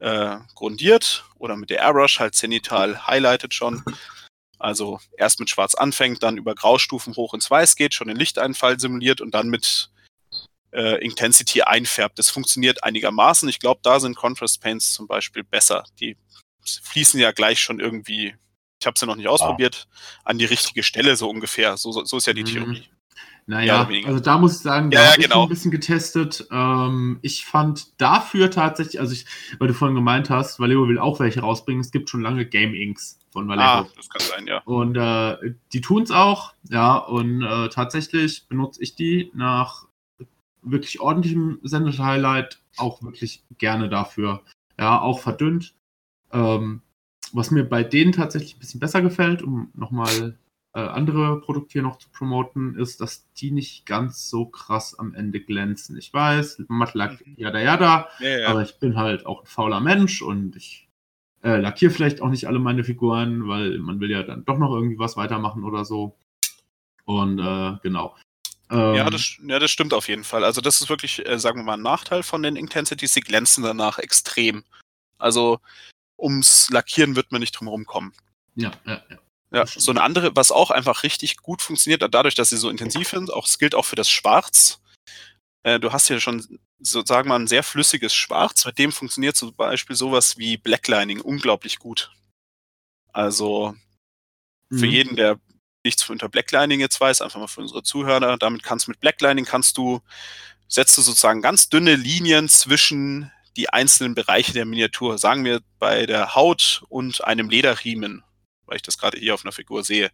äh, 0.00 0.38
grundiert 0.54 1.24
oder 1.38 1.56
mit 1.56 1.70
der 1.70 1.78
Airbrush 1.78 2.18
halt 2.18 2.34
zenital 2.34 3.06
highlightet 3.06 3.54
schon. 3.54 3.82
Also 4.62 5.00
erst 5.18 5.40
mit 5.40 5.50
Schwarz 5.50 5.74
anfängt, 5.74 6.22
dann 6.22 6.36
über 6.36 6.54
Graustufen 6.54 7.16
hoch 7.16 7.34
ins 7.34 7.50
Weiß 7.50 7.74
geht, 7.74 7.94
schon 7.94 8.06
den 8.06 8.16
Lichteinfall 8.16 8.78
simuliert 8.78 9.20
und 9.20 9.32
dann 9.34 9.48
mit 9.48 9.90
äh, 10.72 11.04
Intensity 11.04 11.62
einfärbt. 11.62 12.16
Das 12.16 12.30
funktioniert 12.30 12.84
einigermaßen. 12.84 13.48
Ich 13.48 13.58
glaube, 13.58 13.80
da 13.82 13.98
sind 13.98 14.14
Contrast 14.14 14.60
Paints 14.60 14.92
zum 14.92 15.08
Beispiel 15.08 15.42
besser. 15.42 15.84
Die 15.98 16.16
fließen 16.64 17.18
ja 17.18 17.32
gleich 17.32 17.58
schon 17.58 17.80
irgendwie, 17.80 18.36
ich 18.80 18.86
habe 18.86 18.94
es 18.94 19.00
ja 19.00 19.08
noch 19.08 19.16
nicht 19.16 19.26
ausprobiert, 19.26 19.88
an 20.24 20.38
die 20.38 20.44
richtige 20.44 20.84
Stelle 20.84 21.16
so 21.16 21.28
ungefähr. 21.28 21.76
So, 21.76 22.04
so 22.04 22.16
ist 22.16 22.26
ja 22.26 22.32
die 22.32 22.42
mhm. 22.42 22.46
Theorie. 22.46 22.88
Naja, 23.46 23.88
also 24.04 24.20
da 24.20 24.38
muss 24.38 24.56
ich 24.56 24.62
sagen, 24.62 24.90
da 24.90 25.02
ja, 25.02 25.12
habe 25.12 25.22
genau. 25.22 25.36
ich 25.36 25.42
ein 25.42 25.48
bisschen 25.48 25.70
getestet. 25.72 26.46
Ähm, 26.50 27.18
ich 27.22 27.44
fand 27.44 28.00
dafür 28.00 28.50
tatsächlich, 28.50 29.00
also 29.00 29.12
ich, 29.12 29.26
weil 29.58 29.68
du 29.68 29.74
vorhin 29.74 29.96
gemeint 29.96 30.30
hast, 30.30 30.60
Vallejo 30.60 30.88
will 30.88 30.98
auch 30.98 31.18
welche 31.18 31.40
rausbringen, 31.40 31.80
es 31.80 31.90
gibt 31.90 32.08
schon 32.08 32.22
lange 32.22 32.46
Game 32.46 32.74
Inks 32.74 33.18
von 33.30 33.48
Vallejo. 33.48 33.66
Ah, 33.66 33.86
das 33.96 34.08
kann 34.08 34.22
sein, 34.22 34.46
ja. 34.46 34.62
Und 34.64 34.96
äh, 34.96 35.54
die 35.72 35.80
tun 35.80 36.04
es 36.04 36.12
auch, 36.12 36.54
ja, 36.70 36.96
und 36.96 37.42
äh, 37.42 37.68
tatsächlich 37.68 38.46
benutze 38.48 38.80
ich 38.80 38.94
die 38.94 39.30
nach 39.34 39.86
wirklich 40.62 41.00
ordentlichem 41.00 41.58
Sended-Highlight 41.62 42.60
auch 42.76 43.02
wirklich 43.02 43.42
gerne 43.58 43.88
dafür. 43.88 44.42
Ja, 44.78 45.00
auch 45.00 45.18
verdünnt. 45.18 45.74
Ähm, 46.32 46.82
was 47.32 47.50
mir 47.50 47.64
bei 47.64 47.82
denen 47.82 48.12
tatsächlich 48.12 48.56
ein 48.56 48.60
bisschen 48.60 48.80
besser 48.80 49.02
gefällt, 49.02 49.42
um 49.42 49.70
nochmal 49.74 50.38
äh, 50.74 50.80
andere 50.80 51.40
Produkte 51.40 51.74
hier 51.74 51.82
noch 51.82 51.98
zu 51.98 52.08
promoten, 52.10 52.76
ist, 52.76 53.00
dass 53.00 53.30
die 53.34 53.50
nicht 53.50 53.84
ganz 53.84 54.30
so 54.30 54.46
krass 54.46 54.98
am 54.98 55.14
Ende 55.14 55.40
glänzen. 55.40 55.96
Ich 55.98 56.12
weiß, 56.12 56.64
Mattlack, 56.68 57.24
mhm. 57.26 57.34
jada 57.36 57.60
jada, 57.60 58.08
ja, 58.20 58.38
ja. 58.38 58.48
aber 58.48 58.62
ich 58.62 58.78
bin 58.78 58.96
halt 58.96 59.26
auch 59.26 59.42
ein 59.42 59.46
fauler 59.46 59.80
Mensch 59.80 60.22
und 60.22 60.56
ich 60.56 60.88
äh, 61.42 61.56
lackiere 61.56 61.92
vielleicht 61.92 62.22
auch 62.22 62.28
nicht 62.28 62.46
alle 62.46 62.58
meine 62.58 62.84
Figuren, 62.84 63.48
weil 63.48 63.78
man 63.78 64.00
will 64.00 64.10
ja 64.10 64.22
dann 64.22 64.44
doch 64.44 64.58
noch 64.58 64.72
irgendwie 64.72 64.98
was 64.98 65.16
weitermachen 65.16 65.64
oder 65.64 65.84
so. 65.84 66.16
Und 67.04 67.38
äh, 67.38 67.76
genau. 67.82 68.16
Ähm, 68.70 68.94
ja, 68.94 69.10
das, 69.10 69.36
ja, 69.42 69.58
das 69.58 69.70
stimmt 69.70 69.92
auf 69.92 70.08
jeden 70.08 70.24
Fall. 70.24 70.44
Also 70.44 70.60
das 70.60 70.80
ist 70.80 70.88
wirklich, 70.88 71.26
äh, 71.26 71.38
sagen 71.38 71.58
wir 71.58 71.64
mal, 71.64 71.74
ein 71.74 71.82
Nachteil 71.82 72.22
von 72.22 72.42
den 72.42 72.56
Intensities. 72.56 73.12
Sie 73.12 73.20
glänzen 73.20 73.62
danach 73.62 73.98
extrem. 73.98 74.64
Also 75.18 75.60
ums 76.18 76.70
Lackieren 76.70 77.16
wird 77.16 77.32
man 77.32 77.40
nicht 77.40 77.52
drum 77.52 77.68
herum 77.68 77.84
kommen. 77.84 78.12
Ja, 78.54 78.70
ja, 78.86 79.02
ja. 79.10 79.18
Ja, 79.52 79.66
so 79.66 79.90
eine 79.90 80.02
andere, 80.02 80.34
was 80.34 80.50
auch 80.50 80.70
einfach 80.70 81.02
richtig 81.02 81.36
gut 81.36 81.60
funktioniert, 81.60 82.02
dadurch, 82.10 82.34
dass 82.34 82.48
sie 82.48 82.56
so 82.56 82.70
intensiv 82.70 83.08
sind, 83.08 83.32
auch 83.32 83.46
es 83.46 83.58
gilt 83.58 83.74
auch 83.74 83.84
für 83.84 83.96
das 83.96 84.08
Schwarz. 84.08 84.80
Äh, 85.62 85.78
du 85.78 85.92
hast 85.92 86.08
ja 86.08 86.18
schon 86.20 86.60
sozusagen 86.80 87.28
mal 87.28 87.38
ein 87.38 87.46
sehr 87.46 87.62
flüssiges 87.62 88.14
Schwarz, 88.14 88.64
mit 88.64 88.78
dem 88.78 88.92
funktioniert 88.92 89.36
zum 89.36 89.54
Beispiel 89.54 89.94
sowas 89.94 90.38
wie 90.38 90.56
Blacklining 90.56 91.20
unglaublich 91.20 91.78
gut. 91.78 92.10
Also 93.12 93.74
für 94.70 94.86
mhm. 94.86 94.92
jeden, 94.92 95.16
der 95.16 95.38
nichts 95.84 96.08
unter 96.08 96.28
Blacklining 96.28 96.80
jetzt 96.80 97.00
weiß, 97.00 97.20
einfach 97.20 97.40
mal 97.40 97.46
für 97.46 97.60
unsere 97.60 97.82
Zuhörer, 97.82 98.38
damit 98.38 98.62
kannst 98.62 98.86
du 98.86 98.90
mit 98.90 99.00
Blacklining 99.00 99.44
kannst 99.44 99.76
du, 99.76 100.00
setzt 100.66 100.96
du 100.96 101.02
sozusagen 101.02 101.42
ganz 101.42 101.68
dünne 101.68 101.94
Linien 101.94 102.48
zwischen 102.48 103.30
die 103.56 103.68
einzelnen 103.68 104.14
Bereiche 104.14 104.54
der 104.54 104.64
Miniatur, 104.64 105.18
sagen 105.18 105.44
wir 105.44 105.60
bei 105.78 106.06
der 106.06 106.34
Haut 106.34 106.84
und 106.88 107.22
einem 107.24 107.50
Lederriemen 107.50 108.24
weil 108.72 108.76
ich 108.76 108.82
das 108.82 108.96
gerade 108.96 109.18
hier 109.18 109.34
auf 109.34 109.44
einer 109.44 109.52
Figur 109.52 109.84
sehe 109.84 110.10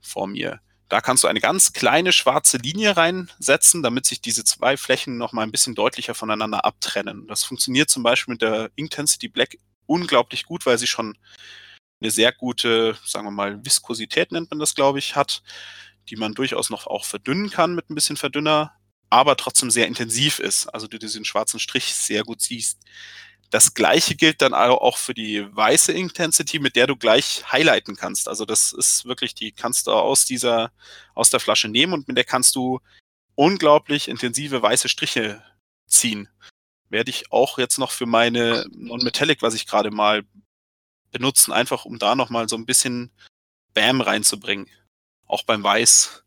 vor 0.00 0.26
mir. 0.26 0.60
Da 0.88 1.02
kannst 1.02 1.24
du 1.24 1.28
eine 1.28 1.40
ganz 1.40 1.74
kleine 1.74 2.10
schwarze 2.10 2.56
Linie 2.56 2.96
reinsetzen, 2.96 3.82
damit 3.82 4.06
sich 4.06 4.22
diese 4.22 4.44
zwei 4.44 4.78
Flächen 4.78 5.18
noch 5.18 5.32
mal 5.32 5.42
ein 5.42 5.52
bisschen 5.52 5.74
deutlicher 5.74 6.14
voneinander 6.14 6.64
abtrennen. 6.64 7.26
Das 7.28 7.44
funktioniert 7.44 7.90
zum 7.90 8.02
Beispiel 8.02 8.32
mit 8.32 8.40
der 8.40 8.70
Intensity 8.76 9.28
Black 9.28 9.58
unglaublich 9.84 10.44
gut, 10.44 10.64
weil 10.64 10.78
sie 10.78 10.86
schon 10.86 11.18
eine 12.00 12.10
sehr 12.10 12.32
gute, 12.32 12.96
sagen 13.04 13.26
wir 13.26 13.30
mal, 13.30 13.62
Viskosität 13.62 14.32
nennt 14.32 14.50
man 14.50 14.58
das, 14.58 14.74
glaube 14.74 14.98
ich, 14.98 15.14
hat, 15.14 15.42
die 16.08 16.16
man 16.16 16.32
durchaus 16.32 16.70
noch 16.70 16.86
auch 16.86 17.04
verdünnen 17.04 17.50
kann 17.50 17.74
mit 17.74 17.90
ein 17.90 17.94
bisschen 17.94 18.16
Verdünner, 18.16 18.72
aber 19.10 19.36
trotzdem 19.36 19.70
sehr 19.70 19.86
intensiv 19.86 20.38
ist. 20.38 20.66
Also 20.68 20.86
du 20.86 20.98
diesen 20.98 21.26
schwarzen 21.26 21.60
Strich 21.60 21.94
sehr 21.94 22.22
gut 22.22 22.40
siehst. 22.40 22.80
Das 23.52 23.74
gleiche 23.74 24.16
gilt 24.16 24.40
dann 24.40 24.54
auch 24.54 24.96
für 24.96 25.12
die 25.12 25.44
weiße 25.54 25.92
Intensity, 25.92 26.58
mit 26.58 26.74
der 26.74 26.86
du 26.86 26.96
gleich 26.96 27.44
highlighten 27.52 27.96
kannst. 27.96 28.26
Also 28.26 28.46
das 28.46 28.72
ist 28.72 29.04
wirklich, 29.04 29.34
die 29.34 29.52
kannst 29.52 29.86
du 29.86 29.92
aus 29.92 30.24
dieser, 30.24 30.72
aus 31.14 31.28
der 31.28 31.38
Flasche 31.38 31.68
nehmen 31.68 31.92
und 31.92 32.08
mit 32.08 32.16
der 32.16 32.24
kannst 32.24 32.56
du 32.56 32.80
unglaublich 33.34 34.08
intensive 34.08 34.62
weiße 34.62 34.88
Striche 34.88 35.42
ziehen. 35.86 36.30
Werde 36.88 37.10
ich 37.10 37.30
auch 37.30 37.58
jetzt 37.58 37.78
noch 37.78 37.90
für 37.90 38.06
meine 38.06 38.64
Non-Metallic, 38.70 39.42
was 39.42 39.52
ich 39.52 39.66
gerade 39.66 39.90
mal 39.90 40.22
benutzen, 41.10 41.52
einfach 41.52 41.84
um 41.84 41.98
da 41.98 42.14
nochmal 42.14 42.48
so 42.48 42.56
ein 42.56 42.64
bisschen 42.64 43.10
Bam 43.74 44.00
reinzubringen. 44.00 44.66
Auch 45.26 45.42
beim 45.42 45.62
Weiß. 45.62 46.21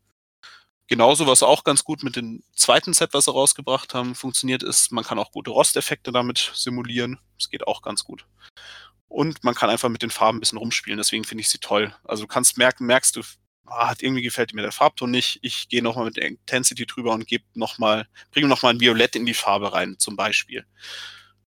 Genauso, 0.88 1.26
was 1.26 1.42
auch 1.42 1.64
ganz 1.64 1.82
gut 1.82 2.04
mit 2.04 2.14
dem 2.14 2.44
zweiten 2.54 2.92
Set, 2.92 3.12
was 3.12 3.24
sie 3.24 3.32
rausgebracht 3.32 3.92
haben, 3.92 4.14
funktioniert, 4.14 4.62
ist, 4.62 4.92
man 4.92 5.02
kann 5.02 5.18
auch 5.18 5.32
gute 5.32 5.50
Rosteffekte 5.50 6.12
damit 6.12 6.52
simulieren. 6.54 7.18
Das 7.38 7.50
geht 7.50 7.66
auch 7.66 7.82
ganz 7.82 8.04
gut. 8.04 8.24
Und 9.08 9.42
man 9.42 9.54
kann 9.54 9.70
einfach 9.70 9.88
mit 9.88 10.02
den 10.02 10.10
Farben 10.10 10.38
ein 10.38 10.40
bisschen 10.40 10.58
rumspielen, 10.58 10.98
deswegen 10.98 11.24
finde 11.24 11.42
ich 11.42 11.48
sie 11.48 11.58
toll. 11.58 11.94
Also 12.04 12.24
du 12.24 12.28
kannst 12.28 12.56
merken, 12.56 12.86
merkst 12.86 13.16
du, 13.16 13.22
ah, 13.66 13.94
irgendwie 13.98 14.22
gefällt 14.22 14.54
mir 14.54 14.62
der 14.62 14.72
Farbton 14.72 15.10
nicht. 15.10 15.38
Ich 15.42 15.68
gehe 15.68 15.82
nochmal 15.82 16.06
mit 16.06 16.16
der 16.16 16.26
Intensity 16.26 16.86
drüber 16.86 17.12
und 17.12 17.26
gebe 17.26 17.44
noch 17.54 17.78
mal, 17.78 18.08
bringe 18.30 18.48
nochmal 18.48 18.74
ein 18.74 18.80
Violett 18.80 19.16
in 19.16 19.26
die 19.26 19.34
Farbe 19.34 19.72
rein, 19.72 19.98
zum 19.98 20.16
Beispiel. 20.16 20.64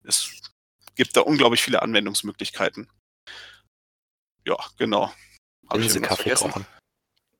Es 0.04 0.32
gibt 0.96 1.16
da 1.16 1.22
unglaublich 1.22 1.62
viele 1.62 1.82
Anwendungsmöglichkeiten. 1.82 2.90
Ja, 4.46 4.58
genau. 4.78 5.14
Habe 5.70 5.84
ich 5.84 5.94
Kaffee 6.02 6.24
vergessen? 6.24 6.52
kochen. 6.52 6.79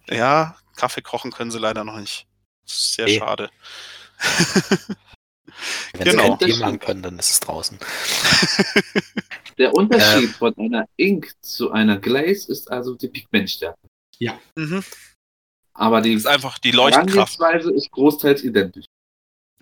Ja, 0.10 0.56
Kaffee 0.76 1.02
kochen 1.02 1.32
können 1.32 1.52
sie 1.52 1.60
leider 1.60 1.84
noch 1.84 1.98
nicht. 1.98 2.28
sehr 2.66 3.08
hey. 3.08 3.20
schade. 3.20 3.50
Wenn 5.94 6.12
genau. 6.12 6.38
sie 6.40 6.52
kein 6.52 6.60
machen 6.60 6.80
können, 6.80 7.04
dann 7.04 7.20
ist 7.20 7.32
es 7.32 7.40
draußen. 7.40 7.78
Der 9.58 9.74
Unterschied 9.74 10.30
äh, 10.30 10.34
von 10.34 10.58
einer 10.58 10.88
Ink 10.96 11.34
zu 11.42 11.72
einer 11.72 11.98
Glaze 11.98 12.52
ist 12.52 12.72
also 12.72 12.96
die 12.96 13.10
Pigmentstärke. 13.10 13.80
Ja. 14.18 14.40
Mhm. 14.56 14.84
Aber 15.74 16.02
die, 16.02 16.14
ist 16.14 16.28
einfach 16.28 16.60
die 16.60 16.72
Leuchtkraft. 16.72 17.40
Herangehensweise 17.40 17.72
ist 17.72 17.92
großteils 17.92 18.44
identisch. 18.44 18.86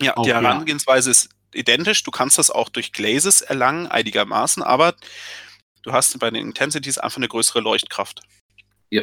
Ja, 0.00 0.16
auch 0.16 0.22
die 0.22 0.32
Herangehensweise 0.32 1.08
ja. 1.08 1.12
ist 1.12 1.30
identisch. 1.54 2.02
Du 2.04 2.10
kannst 2.10 2.38
das 2.38 2.50
auch 2.50 2.68
durch 2.68 2.92
Glazes 2.92 3.40
erlangen, 3.40 3.86
einigermaßen, 3.86 4.62
aber 4.62 4.94
du 5.82 5.92
hast 5.92 6.18
bei 6.18 6.30
den 6.30 6.46
Intensities 6.46 6.98
einfach 6.98 7.18
eine 7.18 7.28
größere 7.28 7.60
Leuchtkraft. 7.60 8.22
Ja. 8.90 9.02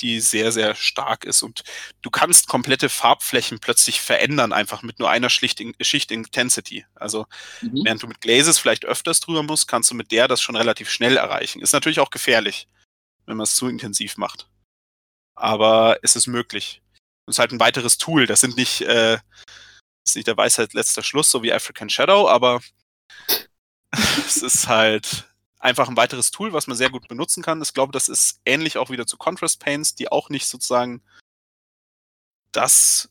Die 0.00 0.20
sehr, 0.20 0.52
sehr 0.52 0.74
stark 0.74 1.24
ist. 1.24 1.42
Und 1.42 1.64
du 2.02 2.10
kannst 2.10 2.48
komplette 2.48 2.88
Farbflächen 2.88 3.58
plötzlich 3.58 4.00
verändern, 4.00 4.52
einfach 4.52 4.82
mit 4.82 4.98
nur 4.98 5.10
einer 5.10 5.30
Schicht, 5.30 5.62
Schicht 5.80 6.10
Intensity. 6.10 6.86
Also, 6.94 7.26
mhm. 7.60 7.84
während 7.84 8.02
du 8.02 8.06
mit 8.06 8.20
Glazes 8.20 8.58
vielleicht 8.58 8.84
öfters 8.84 9.20
drüber 9.20 9.42
musst, 9.42 9.68
kannst 9.68 9.90
du 9.90 9.94
mit 9.94 10.12
der 10.12 10.28
das 10.28 10.40
schon 10.40 10.56
relativ 10.56 10.90
schnell 10.90 11.16
erreichen. 11.16 11.60
Ist 11.60 11.72
natürlich 11.72 12.00
auch 12.00 12.10
gefährlich, 12.10 12.68
wenn 13.26 13.36
man 13.36 13.44
es 13.44 13.54
zu 13.56 13.68
intensiv 13.68 14.16
macht. 14.16 14.48
Aber 15.34 15.98
es 16.02 16.16
ist 16.16 16.26
möglich. 16.26 16.82
Es 17.26 17.36
ist 17.36 17.38
halt 17.38 17.52
ein 17.52 17.60
weiteres 17.60 17.98
Tool. 17.98 18.26
Das 18.26 18.40
sind 18.40 18.56
nicht, 18.56 18.80
äh, 18.82 19.18
ist 20.06 20.16
nicht 20.16 20.26
der 20.26 20.36
Weisheit 20.36 20.74
letzter 20.74 21.02
Schluss, 21.02 21.30
so 21.30 21.42
wie 21.42 21.52
African 21.52 21.90
Shadow, 21.90 22.28
aber 22.28 22.60
es 23.92 24.38
ist 24.38 24.68
halt 24.68 25.27
einfach 25.58 25.88
ein 25.88 25.96
weiteres 25.96 26.30
Tool, 26.30 26.52
was 26.52 26.66
man 26.66 26.76
sehr 26.76 26.90
gut 26.90 27.08
benutzen 27.08 27.42
kann. 27.42 27.62
Ich 27.62 27.74
glaube, 27.74 27.92
das 27.92 28.08
ist 28.08 28.40
ähnlich 28.44 28.78
auch 28.78 28.90
wieder 28.90 29.06
zu 29.06 29.16
Contrast 29.16 29.60
Paints, 29.60 29.94
die 29.94 30.10
auch 30.10 30.30
nicht 30.30 30.46
sozusagen 30.46 31.02
das 32.52 33.10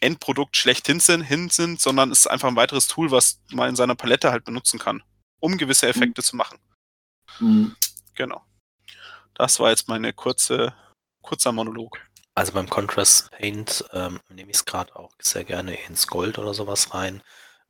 Endprodukt 0.00 0.56
schlechthin 0.56 1.00
sind, 1.00 1.22
hin 1.22 1.48
sind, 1.50 1.80
sondern 1.80 2.10
es 2.10 2.20
ist 2.20 2.26
einfach 2.26 2.48
ein 2.48 2.56
weiteres 2.56 2.88
Tool, 2.88 3.10
was 3.10 3.40
man 3.50 3.70
in 3.70 3.76
seiner 3.76 3.94
Palette 3.94 4.30
halt 4.30 4.44
benutzen 4.44 4.78
kann, 4.78 5.02
um 5.40 5.56
gewisse 5.56 5.88
Effekte 5.88 6.20
mhm. 6.20 6.24
zu 6.24 6.36
machen. 6.36 6.58
Mhm. 7.38 7.76
Genau. 8.14 8.42
Das 9.34 9.58
war 9.60 9.70
jetzt 9.70 9.88
meine 9.88 10.12
kurze, 10.12 10.74
kurzer 11.22 11.52
Monolog. 11.52 11.98
Also 12.34 12.52
beim 12.52 12.68
Contrast 12.68 13.30
Paint 13.30 13.84
ähm, 13.92 14.20
nehme 14.28 14.50
ich 14.50 14.58
es 14.58 14.64
gerade 14.64 14.94
auch 14.96 15.12
sehr 15.20 15.44
gerne 15.44 15.74
ins 15.86 16.06
Gold 16.06 16.38
oder 16.38 16.52
sowas 16.52 16.92
rein, 16.92 17.22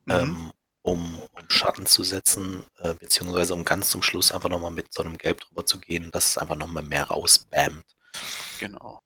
mhm. 0.05 0.13
ähm, 0.13 0.53
um, 0.85 1.19
um, 1.33 1.49
Schatten 1.49 1.87
zu 1.87 2.03
setzen, 2.03 2.63
äh, 2.77 2.93
beziehungsweise 2.93 3.55
um 3.55 3.65
ganz 3.65 3.89
zum 3.89 4.03
Schluss 4.03 4.31
einfach 4.31 4.49
nochmal 4.49 4.71
mit 4.71 4.93
so 4.93 5.01
einem 5.01 5.17
Gelb 5.17 5.41
drüber 5.41 5.65
zu 5.65 5.79
gehen, 5.79 6.11
dass 6.11 6.27
es 6.27 6.37
einfach 6.37 6.55
nochmal 6.55 6.83
mehr 6.83 7.05
rausbammt. 7.05 7.83
Genau. 8.59 9.01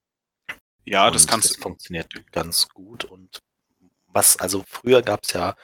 Ja, 0.84 1.08
und 1.08 1.15
das 1.15 1.26
kannst 1.26 1.52
Das 1.52 1.58
funktioniert 1.58 2.13
ganz 2.32 2.68
gut 2.68 3.06
und 3.06 3.39
was, 4.08 4.38
also 4.38 4.65
früher 4.68 5.02
gab 5.02 5.24
es 5.24 5.34
ja 5.34 5.56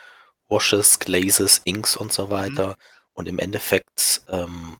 Washes, 0.47 0.99
Glazes, 0.99 1.61
Inks 1.65 1.97
und 1.97 2.13
so 2.13 2.27
mhm. 2.27 2.31
weiter 2.31 2.67
mhm. 2.67 2.73
und 3.13 3.27
im 3.27 3.39
Endeffekt, 3.39 4.21
ähm, 4.29 4.77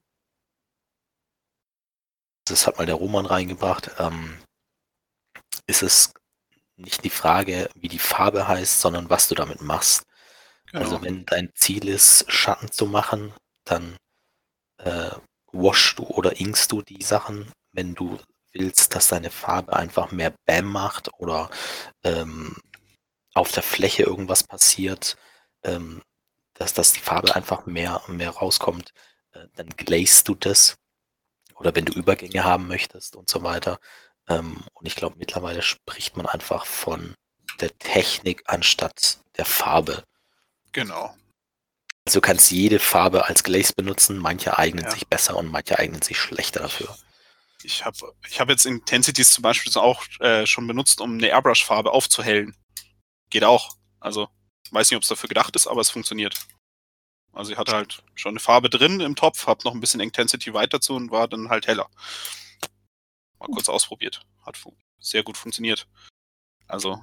das 2.45 2.65
hat 2.65 2.77
mal 2.77 2.85
der 2.85 2.95
Roman 2.95 3.25
reingebracht, 3.25 3.91
ähm, 3.99 4.37
ist 5.67 5.83
es 5.83 6.13
nicht 6.77 7.03
die 7.03 7.09
Frage, 7.09 7.69
wie 7.75 7.89
die 7.89 7.99
Farbe 7.99 8.47
heißt, 8.47 8.79
sondern 8.79 9.09
was 9.09 9.27
du 9.27 9.35
damit 9.35 9.61
machst. 9.61 10.05
Also 10.73 10.97
genau. 10.97 10.97
Also 10.97 11.03
wenn 11.03 11.25
dein 11.25 11.51
Ziel 11.55 11.87
ist, 11.87 12.25
Schatten 12.31 12.71
zu 12.71 12.85
machen, 12.85 13.33
dann 13.65 13.97
äh, 14.77 15.11
wash 15.51 15.95
du 15.95 16.03
oder 16.03 16.39
inkst 16.39 16.71
du 16.71 16.81
die 16.81 17.03
Sachen. 17.03 17.51
Wenn 17.71 17.95
du 17.95 18.19
willst, 18.53 18.95
dass 18.95 19.07
deine 19.07 19.31
Farbe 19.31 19.75
einfach 19.75 20.11
mehr 20.11 20.33
Bam 20.45 20.65
macht 20.71 21.13
oder 21.19 21.49
ähm, 22.03 22.55
auf 23.33 23.51
der 23.51 23.63
Fläche 23.63 24.03
irgendwas 24.03 24.43
passiert, 24.43 25.17
ähm, 25.63 26.01
dass, 26.53 26.73
dass 26.73 26.93
die 26.93 27.01
Farbe 27.01 27.35
einfach 27.35 27.65
mehr, 27.65 28.01
mehr 28.07 28.29
rauskommt, 28.31 28.91
äh, 29.33 29.47
dann 29.55 29.69
glazest 29.69 30.27
du 30.27 30.35
das. 30.35 30.75
Oder 31.55 31.75
wenn 31.75 31.85
du 31.85 31.93
Übergänge 31.93 32.43
haben 32.43 32.67
möchtest 32.67 33.15
und 33.15 33.29
so 33.29 33.43
weiter, 33.43 33.79
ähm, 34.27 34.63
und 34.73 34.87
ich 34.87 34.95
glaube, 34.95 35.17
mittlerweile 35.17 35.61
spricht 35.61 36.17
man 36.17 36.25
einfach 36.25 36.65
von 36.65 37.15
der 37.59 37.77
Technik 37.77 38.43
anstatt 38.47 39.19
der 39.37 39.45
Farbe. 39.45 40.03
Genau. 40.75 41.15
Also 42.05 42.19
du 42.19 42.21
kannst 42.21 42.51
jede 42.51 42.79
Farbe 42.79 43.25
als 43.25 43.45
Glaze 43.45 43.73
benutzen, 43.73 44.17
manche 44.17 44.57
eignen 44.57 44.83
ja. 44.83 44.91
sich 44.91 45.07
besser 45.07 45.37
und 45.37 45.49
manche 45.49 45.79
eignen 45.79 46.01
sich 46.01 46.19
schlechter 46.19 46.59
dafür. 46.59 46.97
Ich 47.63 47.85
habe 47.85 48.13
ich 48.27 48.41
hab 48.41 48.49
jetzt 48.49 48.65
Intensities 48.65 49.31
zum 49.31 49.41
Beispiel 49.41 49.71
auch 49.77 50.03
äh, 50.19 50.45
schon 50.45 50.67
benutzt, 50.67 50.99
um 50.99 51.13
eine 51.13 51.27
Airbrush-Farbe 51.27 51.91
aufzuhellen. 51.91 52.57
Geht 53.29 53.45
auch. 53.45 53.77
Also, 54.01 54.27
weiß 54.71 54.91
nicht, 54.91 54.97
ob 54.97 55.03
es 55.03 55.07
dafür 55.07 55.29
gedacht 55.29 55.55
ist, 55.55 55.65
aber 55.65 55.79
es 55.79 55.89
funktioniert. 55.89 56.45
Also 57.31 57.53
ich 57.53 57.57
hatte 57.57 57.71
halt 57.71 58.03
schon 58.13 58.33
eine 58.33 58.41
Farbe 58.41 58.69
drin 58.69 58.99
im 58.99 59.15
Topf, 59.15 59.47
habe 59.47 59.63
noch 59.63 59.73
ein 59.73 59.79
bisschen 59.79 60.01
Intensity 60.01 60.53
weiter 60.53 60.81
zu 60.81 60.93
und 60.95 61.09
war 61.09 61.29
dann 61.29 61.47
halt 61.47 61.67
heller. 61.67 61.89
Mal 63.39 63.47
kurz 63.47 63.69
ausprobiert. 63.69 64.25
Hat 64.45 64.61
sehr 64.99 65.23
gut 65.23 65.37
funktioniert. 65.37 65.87
Also. 66.67 66.99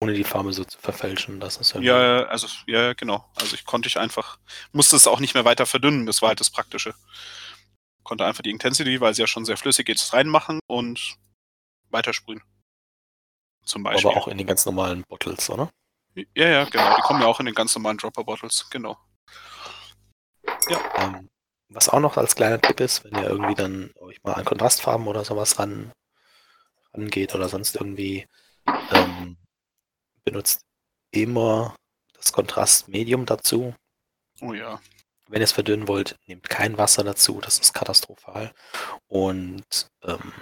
Ohne 0.00 0.12
die 0.12 0.24
Farbe 0.24 0.52
so 0.52 0.64
zu 0.64 0.78
verfälschen, 0.78 1.40
das 1.40 1.56
ist 1.56 1.72
ja. 1.74 1.80
Ja, 1.80 2.24
also, 2.24 2.46
ja, 2.66 2.92
genau. 2.92 3.30
Also 3.36 3.54
ich 3.54 3.64
konnte 3.64 3.88
ich 3.88 3.98
einfach, 3.98 4.38
musste 4.72 4.96
es 4.96 5.06
auch 5.06 5.20
nicht 5.20 5.34
mehr 5.34 5.44
weiter 5.44 5.66
verdünnen, 5.66 6.06
das 6.06 6.20
war 6.20 6.30
halt 6.30 6.40
das 6.40 6.50
Praktische. 6.50 6.94
Konnte 8.02 8.26
einfach 8.26 8.42
die 8.42 8.50
Intensity, 8.50 9.00
weil 9.00 9.14
sie 9.14 9.22
ja 9.22 9.26
schon 9.26 9.46
sehr 9.46 9.56
flüssig 9.56 9.88
ist, 9.88 10.12
reinmachen 10.12 10.60
und 10.66 11.16
weitersprühen. 11.90 12.42
Zum 13.64 13.82
Beispiel. 13.82 14.10
Aber 14.10 14.20
auch 14.20 14.28
in 14.28 14.36
den 14.36 14.46
ganz 14.46 14.66
normalen 14.66 15.04
Bottles, 15.08 15.48
oder? 15.48 15.70
Ja, 16.14 16.48
ja, 16.48 16.64
genau. 16.64 16.96
Die 16.96 17.02
kommen 17.02 17.22
ja 17.22 17.26
auch 17.26 17.40
in 17.40 17.46
den 17.46 17.54
ganz 17.54 17.74
normalen 17.74 17.96
Dropper-Bottles, 17.96 18.68
genau. 18.70 18.98
Ja. 20.68 20.80
Ähm, 20.96 21.30
was 21.68 21.88
auch 21.88 22.00
noch 22.00 22.16
als 22.16 22.36
kleiner 22.36 22.60
Tipp 22.60 22.80
ist, 22.80 23.04
wenn 23.04 23.14
ihr 23.14 23.28
irgendwie 23.28 23.54
dann 23.54 23.90
euch 23.96 24.22
mal 24.22 24.34
an 24.34 24.44
Kontrastfarben 24.44 25.06
oder 25.06 25.24
sowas 25.24 25.58
ran, 25.58 25.92
rangeht 26.92 27.34
oder 27.34 27.48
sonst 27.48 27.74
irgendwie, 27.74 28.26
ähm, 28.92 29.36
benutzt 30.34 30.66
immer 31.12 31.76
das 32.14 32.32
Kontrastmedium 32.32 33.24
dazu. 33.24 33.72
Oh 34.40 34.52
ja. 34.52 34.80
Wenn 35.28 35.40
ihr 35.40 35.44
es 35.44 35.52
verdünnen 35.52 35.86
wollt, 35.86 36.16
nehmt 36.26 36.50
kein 36.50 36.76
Wasser 36.76 37.04
dazu, 37.04 37.40
das 37.40 37.60
ist 37.60 37.72
katastrophal. 37.72 38.52
Und 39.06 39.86
ähm, 40.02 40.32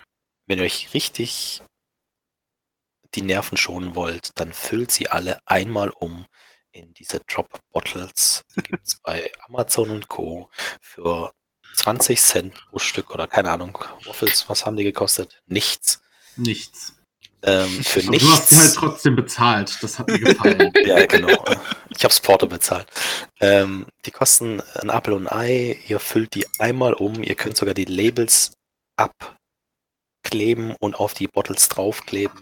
wenn 0.47 0.59
ihr 0.59 0.65
euch 0.65 0.95
richtig 0.95 1.63
die 3.15 3.21
Nerven 3.21 3.59
schonen 3.59 3.95
wollt, 3.95 4.31
dann 4.41 4.55
füllt 4.55 4.91
sie 4.91 5.09
alle 5.09 5.39
einmal 5.45 5.91
um 5.91 6.25
in 6.73 6.95
diese 6.95 7.21
Drop 7.27 7.61
Bottles. 7.71 8.45
Die 8.57 8.63
gibt 8.63 8.87
es 8.87 8.99
bei 9.03 9.31
Amazon 9.47 9.91
und 9.91 10.09
Co. 10.09 10.49
für 10.81 11.35
20 11.75 12.19
Cent 12.19 12.67
pro 12.71 12.79
Stück 12.79 13.11
oder 13.11 13.29
keine 13.29 13.51
Ahnung. 13.51 13.77
Waffles, 14.07 14.49
was 14.49 14.65
haben 14.65 14.79
die 14.79 14.85
gekostet? 14.85 15.43
Nichts. 15.47 16.01
Nichts. 16.37 16.95
Ähm, 17.45 17.83
für 17.83 18.01
nichts. 18.09 18.25
Du 18.25 18.33
hast 18.33 18.49
sie 18.51 18.57
halt 18.57 18.75
trotzdem 18.75 19.17
bezahlt. 19.17 19.77
Das 19.83 19.99
hat 19.99 20.09
mir 20.09 20.21
gefallen. 20.21 20.73
ja, 20.85 21.05
genau. 21.07 21.45
Ich 21.91 22.05
habe 22.05 22.15
Porto 22.23 22.47
bezahlt. 22.47 22.87
Ähm, 23.41 23.87
die 24.05 24.13
kosten 24.13 24.63
ein 24.81 24.91
Apfel 24.91 25.15
und 25.15 25.27
ein 25.27 25.39
Ei. 25.39 25.79
Ihr 25.89 25.99
füllt 25.99 26.35
die 26.35 26.47
einmal 26.59 26.95
um. 26.95 27.23
Ihr 27.23 27.35
könnt 27.35 27.57
sogar 27.57 27.75
die 27.75 27.85
Labels 27.85 28.53
abkleben 28.97 30.77
und 30.79 30.95
auf 30.95 31.15
die 31.15 31.27
Bottles 31.27 31.69
draufkleben 31.69 32.39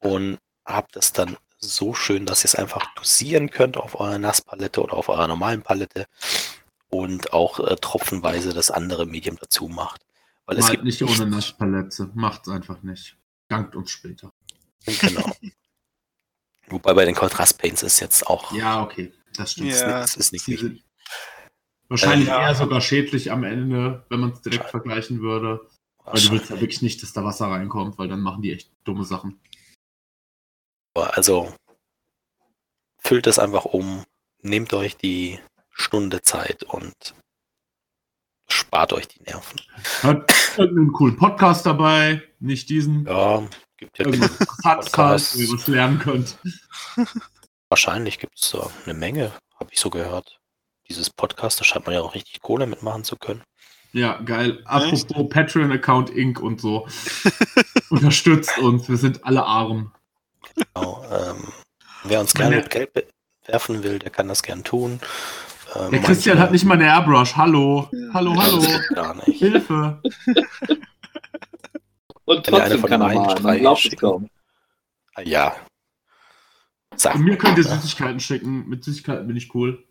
und 0.00 0.38
habt 0.64 0.96
es 0.96 1.12
dann 1.12 1.36
so 1.58 1.94
schön, 1.94 2.26
dass 2.26 2.44
ihr 2.44 2.48
es 2.48 2.54
einfach 2.54 2.86
dosieren 2.96 3.50
könnt 3.50 3.76
auf 3.76 3.98
eurer 3.98 4.18
Nasspalette 4.18 4.82
oder 4.82 4.94
auf 4.94 5.08
eurer 5.08 5.28
normalen 5.28 5.62
Palette 5.62 6.06
und 6.88 7.32
auch 7.32 7.60
äh, 7.60 7.76
tropfenweise 7.76 8.52
das 8.52 8.70
andere 8.70 9.06
Medium 9.06 9.36
dazu 9.40 9.68
macht. 9.68 10.02
Weil 10.46 10.58
es 10.58 10.70
gibt 10.70 10.84
nicht 10.84 11.02
ohne 11.02 11.26
Nasspalette, 11.26 12.10
macht 12.14 12.46
es 12.46 12.52
einfach 12.52 12.82
nicht. 12.82 13.16
Dankt 13.54 13.76
uns 13.76 13.90
später. 13.90 14.32
Genau. 14.84 15.30
Wobei 16.68 16.94
bei 16.94 17.04
den 17.04 17.14
Kontrast-Paints 17.14 17.82
ist 17.82 18.00
jetzt 18.00 18.26
auch. 18.26 18.52
Ja, 18.52 18.82
okay, 18.82 19.12
das 19.34 19.52
stimmt. 19.52 19.70
Ja, 19.70 20.00
das 20.00 20.16
ist 20.16 20.32
nicht 20.32 20.48
wichtig. 20.48 20.84
Wahrscheinlich 21.88 22.28
äh, 22.28 22.32
eher 22.32 22.54
sogar 22.54 22.80
schädlich 22.80 23.30
am 23.30 23.44
Ende, 23.44 24.04
wenn 24.08 24.20
man 24.20 24.32
es 24.32 24.40
direkt 24.40 24.70
vergleichen 24.70 25.20
würde. 25.20 25.68
Weil 26.04 26.20
du 26.20 26.32
willst 26.32 26.50
ja 26.50 26.60
wirklich 26.60 26.82
nicht, 26.82 27.02
dass 27.02 27.12
da 27.12 27.22
Wasser 27.24 27.46
reinkommt, 27.46 27.96
weil 27.98 28.08
dann 28.08 28.20
machen 28.20 28.42
die 28.42 28.52
echt 28.52 28.70
dumme 28.84 29.04
Sachen. 29.04 29.40
Also 30.94 31.54
füllt 32.98 33.26
es 33.26 33.38
einfach 33.38 33.64
um, 33.64 34.04
nehmt 34.40 34.72
euch 34.72 34.96
die 34.96 35.38
Stunde 35.70 36.22
Zeit 36.22 36.62
und 36.64 37.14
spart 38.48 38.92
euch 38.92 39.08
die 39.08 39.22
Nerven. 39.22 39.60
Hat 40.02 40.32
irgendeinen 40.56 40.92
coolen 40.92 41.16
Podcast 41.16 41.66
dabei, 41.66 42.22
nicht 42.40 42.68
diesen. 42.70 43.06
Ja, 43.06 43.42
gibt 43.76 43.98
ja 43.98 44.04
Podcast, 44.62 45.36
wo 45.36 45.40
ihr 45.40 45.52
was 45.52 45.66
lernen 45.66 45.98
könnt. 45.98 46.38
Wahrscheinlich 47.68 48.18
gibt 48.18 48.38
es 48.38 48.50
da 48.50 48.70
eine 48.84 48.94
Menge, 48.94 49.32
habe 49.58 49.70
ich 49.72 49.80
so 49.80 49.90
gehört. 49.90 50.38
Dieses 50.88 51.10
Podcast, 51.10 51.60
da 51.60 51.64
scheint 51.64 51.86
man 51.86 51.94
ja 51.94 52.02
auch 52.02 52.14
richtig 52.14 52.40
Kohle 52.42 52.66
mitmachen 52.66 53.04
zu 53.04 53.16
können. 53.16 53.42
Ja, 53.92 54.20
geil. 54.20 54.60
Apropos 54.64 55.28
Patreon-Account 55.28 56.10
Inc. 56.10 56.40
und 56.40 56.60
so. 56.60 56.86
Unterstützt 57.90 58.58
uns, 58.58 58.88
wir 58.88 58.96
sind 58.96 59.24
alle 59.24 59.44
arm. 59.44 59.92
Genau, 60.54 61.04
ähm, 61.10 61.52
wer 62.02 62.20
uns 62.20 62.34
gerne 62.34 62.56
mit 62.56 62.70
Geld, 62.70 62.90
werfen 63.46 63.82
will, 63.82 63.98
der 63.98 64.10
kann 64.10 64.28
das 64.28 64.42
gern 64.42 64.64
tun. 64.64 65.00
Äh, 65.74 65.90
der 65.90 66.00
Christian 66.00 66.38
hat 66.38 66.52
nicht 66.52 66.64
mal 66.64 66.74
eine 66.74 66.86
Airbrush. 66.86 67.36
Hallo. 67.36 67.88
Hallo, 68.12 68.34
hallo. 68.36 68.62
Gar 68.94 69.14
nicht. 69.16 69.38
Hilfe. 69.38 70.00
Und 72.24 72.46
trotzdem 72.46 72.82
kann 72.82 73.00
er 73.02 73.14
mal. 73.14 73.40
Man 73.40 73.58
glaubt 73.58 73.84
es 73.84 73.96
kaum. 73.96 74.30
Ah, 75.14 75.22
ja. 75.22 75.56
Sag 76.96 77.16
Und 77.16 77.24
mir 77.24 77.36
könnt 77.36 77.58
ihr 77.58 77.64
Süßigkeiten 77.64 78.20
schicken. 78.20 78.68
Mit 78.68 78.84
Süßigkeiten 78.84 79.26
bin 79.26 79.36
ich 79.36 79.54
cool. 79.54 79.84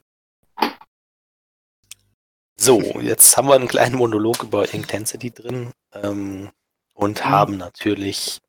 So, 2.55 2.81
jetzt 3.01 3.35
haben 3.35 3.47
wir 3.47 3.55
einen 3.55 3.67
kleinen 3.67 3.97
Monolog 3.97 4.43
über 4.43 4.73
Intensity 4.73 5.31
drin 5.31 5.71
ähm, 5.93 6.49
und 6.93 7.19
mhm. 7.19 7.29
haben 7.29 7.57
natürlich, 7.57 8.39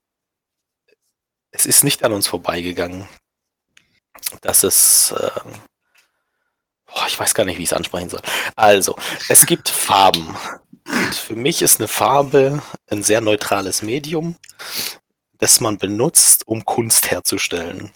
es 1.51 1.67
ist 1.67 1.85
nicht 1.85 2.05
an 2.05 2.13
uns 2.13 2.27
vorbeigegangen, 2.27 3.09
dass 4.41 4.63
es, 4.63 5.13
äh, 5.13 5.31
boah, 7.05 7.09
ich 7.09 7.21
weiß 7.21 7.35
gar 7.35 7.45
nicht, 7.45 7.59
wie 7.59 7.63
ich 7.63 7.71
es 7.71 7.77
ansprechen 7.77 8.09
soll. 8.09 8.21
Also, 8.57 8.97
es 9.29 9.47
gibt 9.47 9.69
Farben. 9.85 10.37
Und 10.87 11.15
für 11.15 11.37
mich 11.37 11.63
ist 11.63 11.81
eine 11.81 11.89
Farbe 11.89 12.63
ein 12.91 13.03
sehr 13.03 13.21
neutrales 13.21 13.83
Medium, 13.83 14.37
das 15.39 15.61
man 15.61 15.79
benutzt, 15.79 16.47
um 16.47 16.65
Kunst 16.65 17.11
herzustellen. 17.11 17.91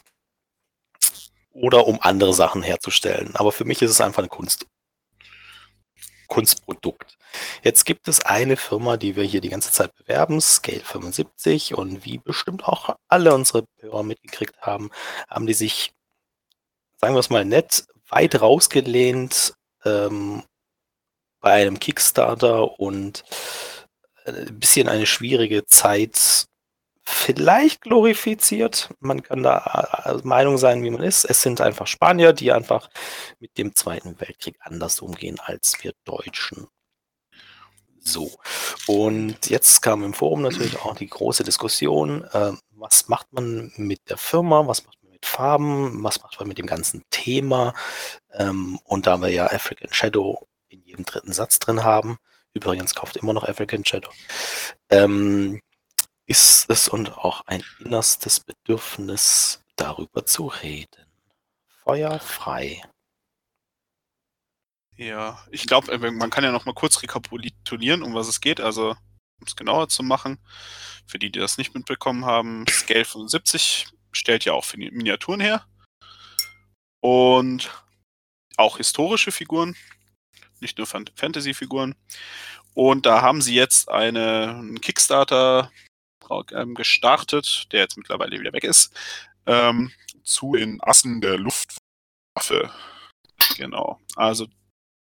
Oder 1.53 1.87
um 1.87 1.99
andere 2.01 2.33
Sachen 2.35 2.63
herzustellen. 2.63 3.35
Aber 3.35 3.53
für 3.53 3.65
mich 3.65 3.83
ist 3.83 3.91
es 3.91 4.01
einfach 4.01 4.21
eine 4.21 4.29
Kunst. 4.29 4.67
Kunstprodukt. 6.29 7.17
Jetzt 7.63 7.85
gibt 7.85 8.07
es 8.07 8.21
eine 8.21 8.57
Firma, 8.57 8.97
die 8.97 9.17
wir 9.17 9.25
hier 9.25 9.41
die 9.41 9.49
ganze 9.49 9.73
Zeit 9.73 9.95
bewerben, 9.97 10.41
Scale 10.41 10.81
75, 10.81 11.75
und 11.75 12.05
wie 12.05 12.19
bestimmt 12.19 12.65
auch 12.65 12.97
alle 13.09 13.35
unsere 13.35 13.65
Hörer 13.81 14.03
mitgekriegt 14.03 14.61
haben, 14.61 14.91
haben 15.29 15.47
die 15.47 15.55
sich, 15.55 15.93
sagen 17.01 17.15
wir 17.15 17.21
es 17.21 17.31
mal 17.31 17.45
nett, 17.45 17.87
weit 18.09 18.41
rausgelehnt 18.41 19.55
ähm, 19.85 20.43
bei 21.41 21.53
einem 21.53 21.79
Kickstarter 21.79 22.79
und 22.79 23.25
äh, 24.25 24.33
ein 24.33 24.59
bisschen 24.59 24.89
eine 24.89 25.07
schwierige 25.07 25.65
Zeit 25.67 26.47
vielleicht 27.03 27.81
glorifiziert. 27.81 28.91
Man 29.01 29.23
kann 29.23 29.43
da 29.43 29.89
äh, 30.05 30.27
Meinung 30.27 30.59
sein, 30.59 30.83
wie 30.83 30.91
man 30.91 31.03
ist. 31.03 31.25
Es 31.25 31.43
sind 31.43 31.61
einfach 31.61 31.87
Spanier, 31.87 32.33
die 32.33 32.53
einfach 32.53 32.91
mit 33.39 33.57
dem 33.57 33.75
Zweiten 33.75 34.21
Weltkrieg 34.21 34.57
anders 34.61 35.01
umgehen 35.01 35.39
als 35.41 35.83
wir 35.83 35.93
Deutschen. 36.05 36.69
So. 38.01 38.31
Und 38.87 39.49
jetzt 39.49 39.81
kam 39.83 40.05
im 40.05 40.15
Forum 40.15 40.43
natürlich 40.43 40.79
auch 40.81 40.97
die 40.97 41.09
große 41.09 41.45
Diskussion, 41.45 42.25
äh, 42.33 42.53
was 42.71 43.09
macht 43.09 43.33
man 43.33 43.73
mit 43.77 44.01
der 44.09 44.17
Firma, 44.17 44.67
was 44.67 44.85
macht 44.85 44.98
mit 45.19 45.27
Farben, 45.27 46.03
was 46.05 46.23
macht 46.23 46.39
man 46.39 46.49
mit 46.49 46.59
dem 46.59 46.67
ganzen 46.67 47.05
Thema. 47.11 47.75
Ähm, 48.33 48.79
und 48.85 49.07
da 49.07 49.21
wir 49.21 49.31
ja 49.31 49.47
African 49.47 49.93
Shadow 49.93 50.47
in 50.69 50.83
jedem 50.85 51.05
dritten 51.05 51.33
Satz 51.33 51.59
drin 51.59 51.83
haben, 51.83 52.19
übrigens 52.55 52.95
kauft 52.95 53.17
immer 53.17 53.33
noch 53.33 53.45
African 53.45 53.85
Shadow, 53.85 54.11
ähm, 54.91 55.61
ist 56.27 56.71
es 56.71 56.89
und 56.89 57.19
auch 57.19 57.43
ein 57.47 57.65
innerstes 57.81 58.41
Bedürfnis, 58.41 59.63
darüber 59.77 60.27
zu 60.27 60.49
reden. 60.49 61.07
Feuer 61.85 62.19
frei. 62.19 62.83
Ja, 64.97 65.45
ich 65.51 65.67
glaube, 65.67 65.93
äh, 65.93 66.11
man 66.11 66.31
kann 66.31 66.45
ja 66.45 66.51
noch 66.53 66.67
mal 66.67 66.75
kurz 66.75 67.03
rekapitulieren, 67.03 68.03
um 68.03 68.15
was 68.15 68.29
es 68.29 68.41
geht, 68.41 68.61
also 68.61 68.91
um 68.91 69.47
es 69.47 69.55
genauer 69.57 69.89
zu 69.89 70.03
machen. 70.03 70.39
Für 71.07 71.19
die, 71.19 71.31
die 71.31 71.39
das 71.39 71.59
nicht 71.59 71.75
mitbekommen 71.75 72.25
haben, 72.25 72.67
Scale 72.69 73.05
75 73.05 73.87
stellt 74.13 74.45
ja 74.45 74.53
auch 74.53 74.75
Miniaturen 74.75 75.41
her. 75.41 75.67
Und 77.01 77.71
auch 78.57 78.79
historische 78.79 79.31
Figuren, 79.33 79.77
nicht 80.61 80.79
nur 80.79 80.87
Fantasy-Figuren. 80.87 81.95
Und 82.75 83.07
da 83.07 83.23
haben 83.23 83.43
sie 83.43 83.55
jetzt 83.55 83.89
eine, 83.89 84.51
einen 84.51 84.81
Kickstarter 84.81 85.71
ähm, 86.53 86.75
gestartet, 86.75 87.67
der 87.73 87.81
jetzt 87.81 87.97
mittlerweile 87.97 88.39
wieder 88.39 88.53
weg 88.53 88.65
ist, 88.65 88.93
ähm, 89.47 89.93
zu 90.23 90.55
den 90.55 90.81
Assen 90.83 91.21
der 91.21 91.39
Luftwaffe. 91.39 92.73
Genau. 93.57 94.01
Also 94.17 94.47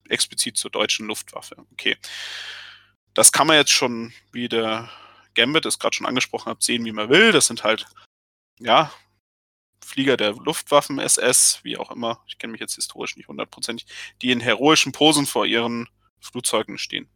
explizit 0.08 0.56
zur 0.56 0.70
deutschen 0.70 1.06
Luftwaffe. 1.06 1.56
Okay. 1.72 1.96
Das 3.14 3.32
kann 3.32 3.46
man 3.46 3.56
jetzt 3.56 3.72
schon, 3.72 4.12
wie 4.32 4.48
der 4.48 4.90
Gambit 5.34 5.66
es 5.66 5.78
gerade 5.78 5.96
schon 5.96 6.06
angesprochen 6.06 6.50
hat, 6.50 6.62
sehen, 6.62 6.84
wie 6.84 6.92
man 6.92 7.08
will. 7.08 7.32
Das 7.32 7.46
sind 7.46 7.64
halt, 7.64 7.86
ja, 8.58 8.92
Flieger 9.84 10.16
der 10.16 10.32
Luftwaffen 10.32 10.98
SS, 10.98 11.60
wie 11.62 11.76
auch 11.76 11.90
immer, 11.90 12.22
ich 12.26 12.38
kenne 12.38 12.52
mich 12.52 12.60
jetzt 12.60 12.74
historisch 12.74 13.16
nicht 13.16 13.28
hundertprozentig, 13.28 13.86
die 14.22 14.32
in 14.32 14.40
heroischen 14.40 14.92
Posen 14.92 15.26
vor 15.26 15.46
ihren 15.46 15.88
Flugzeugen 16.20 16.78
stehen 16.78 17.08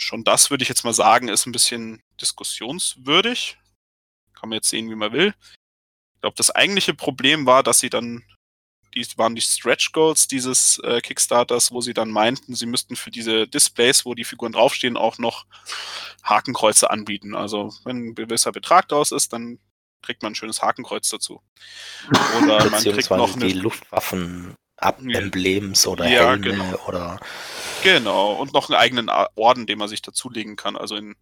schon 0.00 0.24
das 0.24 0.50
würde 0.50 0.62
ich 0.62 0.68
jetzt 0.68 0.84
mal 0.84 0.92
sagen, 0.92 1.28
ist 1.28 1.46
ein 1.46 1.52
bisschen 1.52 2.02
diskussionswürdig. 2.20 3.58
Kann 4.34 4.48
man 4.48 4.56
jetzt 4.56 4.70
sehen, 4.70 4.90
wie 4.90 4.94
man 4.94 5.12
will. 5.12 5.34
Ich 6.14 6.20
glaube, 6.20 6.36
das 6.36 6.50
eigentliche 6.50 6.94
Problem 6.94 7.46
war, 7.46 7.62
dass 7.62 7.78
sie 7.78 7.90
dann, 7.90 8.24
die 8.94 9.06
waren 9.16 9.34
die 9.34 9.42
Stretch 9.42 9.92
Goals 9.92 10.26
dieses 10.26 10.78
äh, 10.78 11.00
Kickstarters, 11.00 11.72
wo 11.72 11.80
sie 11.80 11.94
dann 11.94 12.10
meinten, 12.10 12.54
sie 12.54 12.66
müssten 12.66 12.96
für 12.96 13.10
diese 13.10 13.46
Displays, 13.46 14.04
wo 14.04 14.14
die 14.14 14.24
Figuren 14.24 14.52
draufstehen, 14.52 14.96
auch 14.96 15.18
noch 15.18 15.46
Hakenkreuze 16.22 16.90
anbieten. 16.90 17.34
Also 17.34 17.72
wenn 17.84 18.08
ein 18.08 18.14
gewisser 18.14 18.52
Betrag 18.52 18.88
draus 18.88 19.12
ist, 19.12 19.32
dann 19.32 19.58
kriegt 20.02 20.22
man 20.22 20.32
ein 20.32 20.36
schönes 20.36 20.62
Hakenkreuz 20.62 21.08
dazu. 21.08 21.42
Oder 22.42 22.70
man 22.70 22.82
kriegt 22.82 23.10
noch 23.10 23.34
eine, 23.34 23.46
die 23.46 23.52
Luftwaffen 23.52 24.56
Emblems 24.80 25.86
oder 25.86 26.08
ja, 26.08 26.30
Helme 26.30 26.40
genau. 26.40 26.86
oder. 26.86 27.20
Genau, 27.82 28.32
und 28.32 28.54
noch 28.54 28.70
einen 28.70 28.78
eigenen 28.78 29.10
Orden, 29.34 29.66
den 29.66 29.78
man 29.78 29.88
sich 29.88 30.00
dazulegen 30.00 30.56
kann, 30.56 30.76
also 30.76 30.96
in 30.96 31.16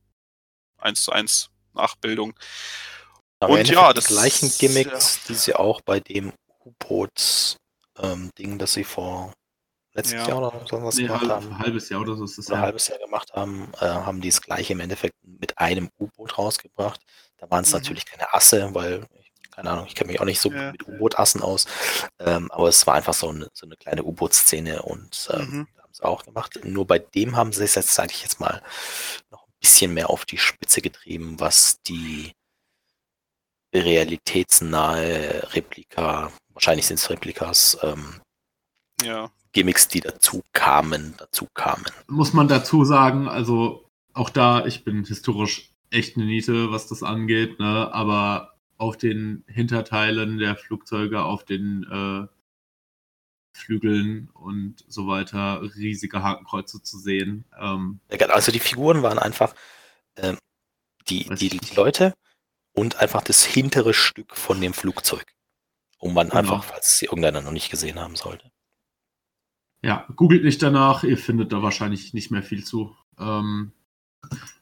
1 0.79 1.03
zu 1.03 1.12
1 1.12 1.51
Nachbildung. 1.75 2.35
Aber 3.41 3.55
und 3.55 3.69
ja, 3.69 3.93
das 3.93 4.07
die 4.07 4.14
gleichen 4.14 4.53
Gimmicks, 4.59 5.17
ja. 5.17 5.23
die 5.29 5.35
sie 5.35 5.55
auch 5.55 5.81
bei 5.81 6.01
dem 6.01 6.33
U-Boot-Ding, 6.64 8.31
ähm, 8.38 8.59
das 8.59 8.73
sie 8.73 8.85
vor 8.85 9.33
letztes 9.95 10.14
ja. 10.14 10.29
Jahr 10.29 10.38
oder 10.38 10.67
so 10.69 10.83
was 10.83 10.97
nee, 10.97 11.05
gemacht 11.05 11.23
halb, 11.23 11.31
haben. 11.31 11.49
Ein 11.49 11.59
halbes 11.59 11.88
Jahr 11.88 12.01
oder 12.01 12.17
so 12.17 12.25
ist 12.25 12.38
das. 12.38 12.51
Ein 12.51 12.61
halbes 12.61 12.88
Jahr 12.88 12.99
gemacht 12.99 13.33
haben, 13.33 13.73
äh, 13.81 13.87
haben 13.87 14.21
die 14.21 14.29
das 14.29 14.41
gleiche 14.41 14.73
im 14.73 14.81
Endeffekt 14.81 15.14
mit 15.23 15.59
einem 15.59 15.91
U-Boot 15.99 16.38
rausgebracht. 16.38 17.01
Da 17.38 17.51
waren 17.51 17.64
es 17.64 17.70
mhm. 17.72 17.79
natürlich 17.79 18.07
keine 18.07 18.33
Asse, 18.35 18.74
weil 18.74 19.07
keine 19.59 19.70
Ahnung, 19.70 19.87
ich 19.88 19.96
kenne 19.96 20.12
mich 20.12 20.20
auch 20.20 20.24
nicht 20.24 20.40
so 20.40 20.53
ja. 20.53 20.70
mit 20.70 20.87
U-Boot-Assen 20.87 21.42
aus, 21.42 21.66
ähm, 22.20 22.48
aber 22.53 22.68
es 22.68 22.87
war 22.87 22.94
einfach 22.94 23.12
so 23.12 23.31
eine, 23.31 23.48
so 23.53 23.66
eine 23.66 23.74
kleine 23.74 24.05
U-Boot-Szene 24.05 24.83
und 24.83 25.29
ähm, 25.33 25.40
mhm. 25.40 25.68
haben 25.83 25.92
sie 25.92 26.05
auch 26.05 26.24
gemacht. 26.24 26.61
Nur 26.62 26.87
bei 26.87 27.01
dem 27.01 27.35
haben 27.35 27.53
sie 27.53 27.64
es 27.64 27.74
jetzt, 27.74 27.92
sage 27.92 28.12
ich 28.12 28.22
jetzt 28.22 28.38
mal, 28.38 28.62
noch 29.33 29.48
ein 29.48 29.53
bisschen 29.59 29.94
mehr 29.94 30.11
auf 30.11 30.24
die 30.24 30.38
Spitze 30.38 30.81
getrieben, 30.81 31.40
was 31.40 31.83
die 31.83 32.35
realitätsnahe 33.74 35.53
Replika, 35.55 36.31
wahrscheinlich 36.51 36.87
sind 36.87 37.01
es 37.01 37.11
Replikas, 37.11 37.79
ähm, 37.83 38.20
ja. 39.03 39.29
Gimmicks, 39.51 39.88
die 39.88 40.01
dazu 40.01 40.44
kamen, 40.53 41.14
dazu 41.18 41.48
kamen. 41.55 41.85
Muss 42.07 42.33
man 42.33 42.46
dazu 42.46 42.85
sagen, 42.85 43.27
also 43.29 43.90
auch 44.12 44.31
da, 44.31 44.66
ich 44.66 44.85
bin 44.85 45.05
historisch 45.05 45.74
echt 45.90 46.16
eine 46.16 46.27
Niete, 46.27 46.70
was 46.70 46.87
das 46.87 47.03
angeht, 47.03 47.59
ne? 47.59 47.92
aber 47.92 48.55
auf 48.77 48.96
den 48.96 49.44
Hinterteilen 49.48 50.38
der 50.38 50.57
Flugzeuge, 50.57 51.22
auf 51.22 51.44
den 51.44 51.85
äh, 51.90 52.27
Flügeln 53.53 54.31
und 54.35 54.85
so 54.87 55.09
weiter 55.09 55.62
riesige 55.77 56.22
Hakenkreuze 56.22 56.83
zu 56.83 56.98
sehen. 56.98 57.44
Ähm, 57.59 58.01
also 58.31 58.53
die 58.53 58.61
Figuren 58.61 59.03
waren 59.03 59.18
einfach 59.18 59.55
ähm, 60.16 60.38
die, 61.09 61.24
die, 61.35 61.48
die, 61.48 61.74
Leute 61.74 62.14
und 62.72 62.96
einfach 62.96 63.22
das 63.22 63.44
hintere 63.44 63.94
Stück 63.94 64.37
von 64.37 64.61
dem 64.61 64.74
Flugzeug. 64.74 65.35
Um 65.98 66.14
man 66.14 66.29
genau. 66.29 66.38
einfach, 66.38 66.64
falls 66.64 66.98
sie 66.98 67.07
irgendeiner 67.07 67.40
noch 67.40 67.51
nicht 67.51 67.70
gesehen 67.70 67.98
haben 67.98 68.14
sollte. 68.14 68.53
Ja, 69.83 70.07
googelt 70.14 70.44
nicht 70.44 70.62
danach, 70.62 71.03
ihr 71.03 71.18
findet 71.18 71.53
da 71.53 71.62
wahrscheinlich 71.62 72.14
nicht 72.14 72.31
mehr 72.31 72.42
viel 72.42 72.64
zu. 72.64 72.96
Ähm, 73.18 73.72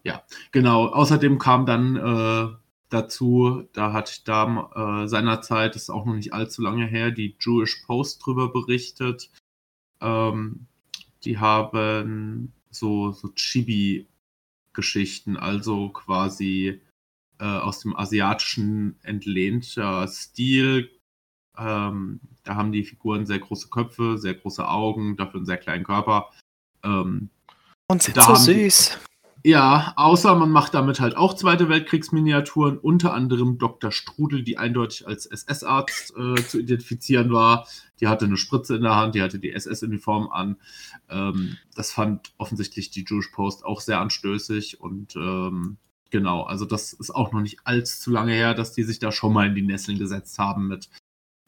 ja, 0.02 0.22
genau. 0.52 0.88
Außerdem 0.88 1.38
kam 1.38 1.66
dann 1.66 1.96
äh, 1.96 2.48
dazu. 2.88 3.68
Da 3.72 3.92
hat 3.92 4.28
da 4.28 5.02
äh, 5.02 5.08
seinerzeit, 5.08 5.74
das 5.74 5.82
ist 5.84 5.90
auch 5.90 6.06
noch 6.06 6.14
nicht 6.14 6.32
allzu 6.32 6.62
lange 6.62 6.86
her, 6.86 7.10
die 7.10 7.36
Jewish 7.40 7.82
Post 7.86 8.24
drüber 8.24 8.52
berichtet. 8.52 9.30
Ähm, 10.00 10.66
die 11.24 11.38
haben 11.38 12.52
so, 12.70 13.12
so 13.12 13.28
Chibi-Geschichten, 13.34 15.36
also 15.36 15.88
quasi 15.88 16.80
äh, 17.38 17.44
aus 17.44 17.80
dem 17.80 17.96
asiatischen 17.96 18.96
entlehnter 19.02 20.06
Stil. 20.08 20.90
Ähm, 21.58 22.20
da 22.44 22.54
haben 22.54 22.72
die 22.72 22.84
Figuren 22.84 23.26
sehr 23.26 23.38
große 23.38 23.68
Köpfe, 23.68 24.18
sehr 24.18 24.34
große 24.34 24.68
Augen, 24.68 25.16
dafür 25.16 25.38
einen 25.38 25.46
sehr 25.46 25.56
kleinen 25.56 25.84
Körper. 25.84 26.30
Ähm, 26.82 27.30
Und 27.88 28.02
sind 28.02 28.20
so 28.20 28.34
süß. 28.34 28.98
Ja, 29.46 29.92
außer 29.94 30.34
man 30.34 30.50
macht 30.50 30.74
damit 30.74 30.98
halt 30.98 31.16
auch 31.16 31.32
Zweite 31.32 31.68
Weltkriegsminiaturen, 31.68 32.78
unter 32.78 33.14
anderem 33.14 33.58
Dr. 33.58 33.92
Strudel, 33.92 34.42
die 34.42 34.58
eindeutig 34.58 35.06
als 35.06 35.24
SS-Arzt 35.24 36.14
äh, 36.16 36.34
zu 36.42 36.58
identifizieren 36.58 37.32
war. 37.32 37.68
Die 38.00 38.08
hatte 38.08 38.24
eine 38.24 38.38
Spritze 38.38 38.74
in 38.74 38.82
der 38.82 38.96
Hand, 38.96 39.14
die 39.14 39.22
hatte 39.22 39.38
die 39.38 39.52
SS-Uniform 39.52 40.30
an. 40.32 40.56
Ähm, 41.08 41.58
das 41.76 41.92
fand 41.92 42.32
offensichtlich 42.38 42.90
die 42.90 43.04
Jewish 43.08 43.28
Post 43.28 43.64
auch 43.64 43.80
sehr 43.80 44.00
anstößig 44.00 44.80
und 44.80 45.14
ähm, 45.14 45.76
genau, 46.10 46.42
also 46.42 46.64
das 46.64 46.92
ist 46.92 47.14
auch 47.14 47.30
noch 47.30 47.40
nicht 47.40 47.60
allzu 47.62 48.10
lange 48.10 48.32
her, 48.32 48.52
dass 48.52 48.72
die 48.72 48.82
sich 48.82 48.98
da 48.98 49.12
schon 49.12 49.32
mal 49.32 49.46
in 49.46 49.54
die 49.54 49.62
Nesseln 49.62 50.00
gesetzt 50.00 50.40
haben 50.40 50.66
mit 50.66 50.90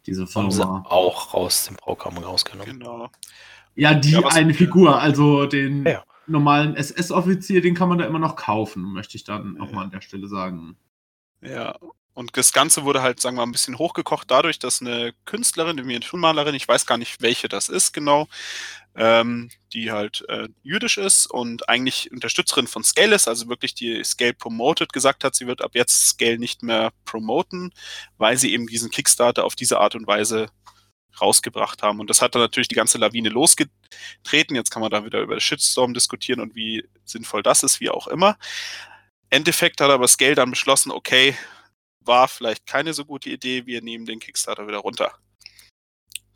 dieser 0.06 0.28
Firma. 0.28 0.50
Haben 0.50 0.84
sie 0.84 0.88
auch 0.88 1.34
aus 1.34 1.66
dem 1.66 1.74
Programm 1.74 2.18
rausgenommen. 2.18 2.78
Genau. 2.78 3.10
Ja, 3.74 3.94
die 3.94 4.12
ja, 4.12 4.24
eine 4.28 4.54
Figur, 4.54 5.00
also 5.00 5.46
den. 5.46 5.84
Ja 5.84 6.04
normalen 6.28 6.76
SS-Offizier, 6.76 7.60
den 7.60 7.74
kann 7.74 7.88
man 7.88 7.98
da 7.98 8.06
immer 8.06 8.18
noch 8.18 8.36
kaufen, 8.36 8.82
möchte 8.92 9.16
ich 9.16 9.24
dann 9.24 9.54
ja. 9.54 9.64
nochmal 9.64 9.84
an 9.84 9.90
der 9.90 10.00
Stelle 10.00 10.28
sagen. 10.28 10.76
Ja, 11.40 11.76
und 12.18 12.36
das 12.36 12.52
Ganze 12.52 12.84
wurde 12.84 13.00
halt, 13.00 13.20
sagen 13.20 13.36
wir 13.36 13.42
mal, 13.42 13.48
ein 13.48 13.52
bisschen 13.52 13.78
hochgekocht 13.78 14.28
dadurch, 14.28 14.58
dass 14.58 14.80
eine 14.80 15.14
Künstlerin, 15.24 15.78
eine 15.78 15.84
Miniaturmalerin, 15.84 16.56
ich 16.56 16.66
weiß 16.66 16.84
gar 16.84 16.98
nicht, 16.98 17.22
welche 17.22 17.48
das 17.48 17.68
ist 17.68 17.92
genau, 17.92 18.26
ähm, 18.96 19.50
die 19.72 19.92
halt 19.92 20.24
äh, 20.28 20.48
jüdisch 20.64 20.98
ist 20.98 21.26
und 21.26 21.68
eigentlich 21.68 22.10
Unterstützerin 22.10 22.66
von 22.66 22.82
Scale 22.82 23.14
ist, 23.14 23.28
also 23.28 23.48
wirklich 23.48 23.74
die 23.74 24.02
Scale 24.02 24.34
promoted, 24.34 24.92
gesagt 24.92 25.22
hat, 25.22 25.36
sie 25.36 25.46
wird 25.46 25.62
ab 25.62 25.76
jetzt 25.76 26.08
Scale 26.08 26.40
nicht 26.40 26.64
mehr 26.64 26.92
promoten, 27.04 27.72
weil 28.16 28.36
sie 28.36 28.52
eben 28.52 28.66
diesen 28.66 28.90
Kickstarter 28.90 29.44
auf 29.44 29.54
diese 29.54 29.78
Art 29.78 29.94
und 29.94 30.08
Weise 30.08 30.48
rausgebracht 31.20 31.82
haben. 31.82 32.00
Und 32.00 32.10
das 32.10 32.22
hat 32.22 32.34
dann 32.34 32.42
natürlich 32.42 32.68
die 32.68 32.74
ganze 32.74 32.98
Lawine 32.98 33.28
losgetreten. 33.28 34.56
Jetzt 34.56 34.70
kann 34.70 34.82
man 34.82 34.90
da 34.90 35.04
wieder 35.04 35.20
über 35.20 35.38
Shitstorm 35.40 35.94
diskutieren 35.94 36.40
und 36.40 36.54
wie 36.54 36.88
sinnvoll 37.04 37.42
das 37.42 37.62
ist, 37.62 37.80
wie 37.80 37.90
auch 37.90 38.06
immer. 38.06 38.38
Endeffekt 39.30 39.80
hat 39.80 39.90
aber 39.90 40.08
Scale 40.08 40.34
dann 40.34 40.50
beschlossen, 40.50 40.90
okay, 40.90 41.36
war 42.00 42.28
vielleicht 42.28 42.66
keine 42.66 42.94
so 42.94 43.04
gute 43.04 43.30
Idee, 43.30 43.66
wir 43.66 43.82
nehmen 43.82 44.06
den 44.06 44.20
Kickstarter 44.20 44.66
wieder 44.66 44.78
runter. 44.78 45.12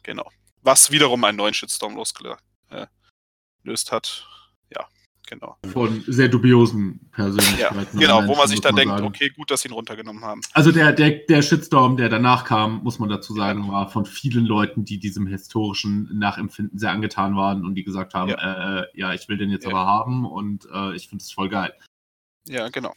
Genau. 0.02 0.30
Was 0.60 0.90
wiederum 0.90 1.24
einen 1.24 1.38
neuen 1.38 1.54
Shitstorm 1.54 1.96
losgelöst 1.96 2.38
hat 3.90 4.26
genau. 5.32 5.56
Von 5.72 6.04
sehr 6.06 6.28
dubiosen 6.28 7.00
Persönlichkeiten. 7.10 7.98
Ja, 7.98 8.18
genau, 8.18 8.26
wo 8.26 8.36
man 8.36 8.48
sich 8.48 8.60
dann 8.60 8.76
denkt, 8.76 8.90
sagen. 8.90 9.06
okay, 9.06 9.30
gut, 9.30 9.50
dass 9.50 9.62
sie 9.62 9.68
ihn 9.68 9.74
runtergenommen 9.74 10.24
haben. 10.24 10.42
Also 10.52 10.72
der, 10.72 10.92
der, 10.92 11.10
der 11.10 11.42
Shitstorm, 11.42 11.96
der 11.96 12.08
danach 12.08 12.44
kam, 12.44 12.82
muss 12.82 12.98
man 12.98 13.08
dazu 13.08 13.34
sagen, 13.34 13.70
war 13.70 13.88
von 13.88 14.04
vielen 14.04 14.44
Leuten, 14.44 14.84
die 14.84 14.98
diesem 14.98 15.26
historischen 15.26 16.18
Nachempfinden 16.18 16.78
sehr 16.78 16.90
angetan 16.90 17.34
waren 17.36 17.64
und 17.64 17.74
die 17.74 17.84
gesagt 17.84 18.14
haben, 18.14 18.30
ja, 18.30 18.80
äh, 18.80 18.86
ja 18.94 19.14
ich 19.14 19.28
will 19.28 19.38
den 19.38 19.50
jetzt 19.50 19.64
ja. 19.64 19.70
aber 19.70 19.86
haben 19.86 20.26
und 20.26 20.68
äh, 20.72 20.94
ich 20.94 21.08
finde 21.08 21.22
es 21.22 21.32
voll 21.32 21.48
geil. 21.48 21.72
Ja, 22.48 22.68
genau. 22.68 22.94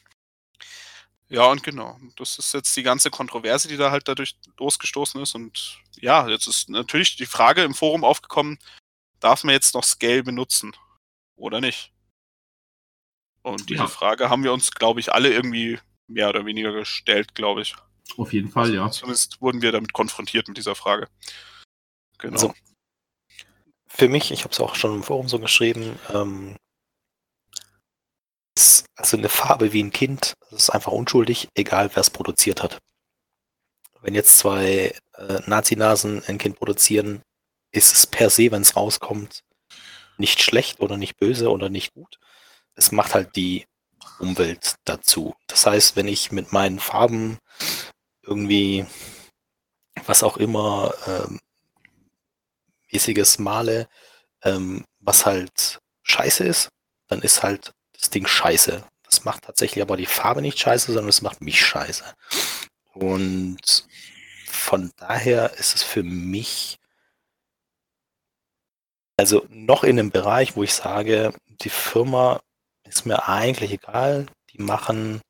Ja, 1.30 1.46
und 1.48 1.64
genau. 1.64 1.98
Das 2.18 2.38
ist 2.38 2.54
jetzt 2.54 2.76
die 2.76 2.84
ganze 2.84 3.10
Kontroverse, 3.10 3.68
die 3.68 3.78
da 3.78 3.92
halt 3.92 4.08
dadurch 4.08 4.36
losgestoßen 4.60 5.22
ist. 5.22 5.36
Und 5.36 5.80
ja, 5.96 6.28
jetzt 6.28 6.48
ist 6.48 6.70
natürlich 6.70 7.16
die 7.16 7.26
Frage 7.26 7.64
im 7.64 7.74
Forum 7.74 8.04
aufgekommen, 8.04 8.60
darf 9.20 9.44
man 9.44 9.54
jetzt 9.54 9.74
noch 9.74 9.84
Scale 9.84 10.24
benutzen 10.24 10.76
oder 11.36 11.62
nicht? 11.62 11.95
Und 13.46 13.70
diese 13.70 13.82
ja. 13.82 13.88
Frage 13.88 14.32
haben 14.32 14.44
wir 14.44 14.52
uns, 14.52 14.72
glaube 14.72 15.00
ich, 15.00 15.14
alle 15.14 15.32
irgendwie 15.32 15.78
mehr 16.08 16.30
oder 16.30 16.48
weniger 16.48 16.72
gestellt, 16.72 17.36
glaube 17.36 17.62
ich. 17.62 17.76
Auf 18.18 18.34
jeden 18.34 18.50
Fall, 18.50 18.64
also, 18.64 18.74
ja. 18.74 18.90
Zumindest 18.90 19.40
wurden 19.40 19.62
wir 19.62 19.72
damit 19.72 19.94
konfrontiert 19.94 20.48
mit 20.48 20.58
dieser 20.58 20.74
Frage. 20.74 21.08
Genau. 22.18 22.34
Also, 22.34 22.54
für 23.88 24.10
mich, 24.10 24.32
ich 24.32 24.46
habe 24.46 24.52
es 24.52 24.60
auch 24.60 24.74
schon 24.74 24.96
im 24.96 25.04
Forum 25.04 25.30
so 25.30 25.38
geschrieben, 25.38 26.00
ähm, 26.12 26.56
ist 28.58 28.88
also 28.96 29.16
eine 29.16 29.30
Farbe 29.30 29.74
wie 29.74 29.84
ein 29.84 29.92
Kind, 29.92 30.34
das 30.50 30.64
ist 30.64 30.70
einfach 30.72 30.92
unschuldig, 30.92 31.48
egal 31.54 31.92
wer 31.94 32.02
es 32.02 32.10
produziert 32.10 32.64
hat. 32.64 32.80
Wenn 34.02 34.16
jetzt 34.16 34.40
zwei 34.40 34.96
äh, 35.14 35.40
Nazi-Nasen 35.46 36.24
ein 36.26 36.40
Kind 36.40 36.58
produzieren, 36.58 37.22
ist 37.72 37.94
es 37.94 38.08
per 38.08 38.32
se, 38.32 38.50
wenn 38.50 38.64
es 38.64 38.76
rauskommt, 38.76 39.42
nicht 40.18 40.42
schlecht 40.42 40.80
oder 40.80 40.98
nicht 40.98 41.18
böse 41.18 41.52
oder 41.52 41.70
nicht 41.70 41.94
gut 41.94 42.18
es 42.76 42.92
macht 42.92 43.14
halt 43.14 43.36
die 43.36 43.66
Umwelt 44.20 44.76
dazu. 44.86 45.36
Das 45.48 45.66
heißt, 45.66 45.96
wenn 45.96 46.08
ich 46.08 46.32
mit 46.32 46.52
meinen 46.52 46.80
Farben 46.80 47.38
irgendwie 48.24 48.86
was 50.06 50.24
auch 50.24 50.38
immer 50.38 50.94
ähm, 51.08 51.40
mäßiges 52.92 53.40
male, 53.40 53.88
ähm, 54.44 54.86
was 55.00 55.26
halt 55.26 55.80
scheiße 56.04 56.44
ist, 56.44 56.70
dann 57.08 57.22
ist 57.22 57.44
halt 57.44 57.74
das 57.94 58.10
Ding 58.10 58.28
scheiße. 58.28 58.84
Das 59.04 59.24
macht 59.24 59.44
tatsächlich 59.44 59.82
aber 59.82 59.98
die 59.98 60.06
Farbe 60.06 60.42
nicht 60.42 60.60
scheiße, 60.60 60.88
sondern 60.88 61.10
es 61.10 61.22
macht 61.22 61.42
mich 61.42 61.64
scheiße. 61.66 62.04
Und 62.94 63.88
von 64.48 64.92
daher 64.98 65.54
ist 65.58 65.76
es 65.76 65.84
für 65.84 66.04
mich 66.04 66.80
also 69.18 69.46
noch 69.50 69.84
in 69.84 69.98
einem 69.98 70.12
Bereich, 70.12 70.56
wo 70.56 70.64
ich 70.64 70.74
sage, 70.74 71.34
die 71.62 71.70
Firma 71.70 72.42
ist 72.86 73.06
mir 73.06 73.28
eigentlich 73.28 73.72
egal. 73.72 74.28
Die 74.52 74.62
machen, 74.62 75.22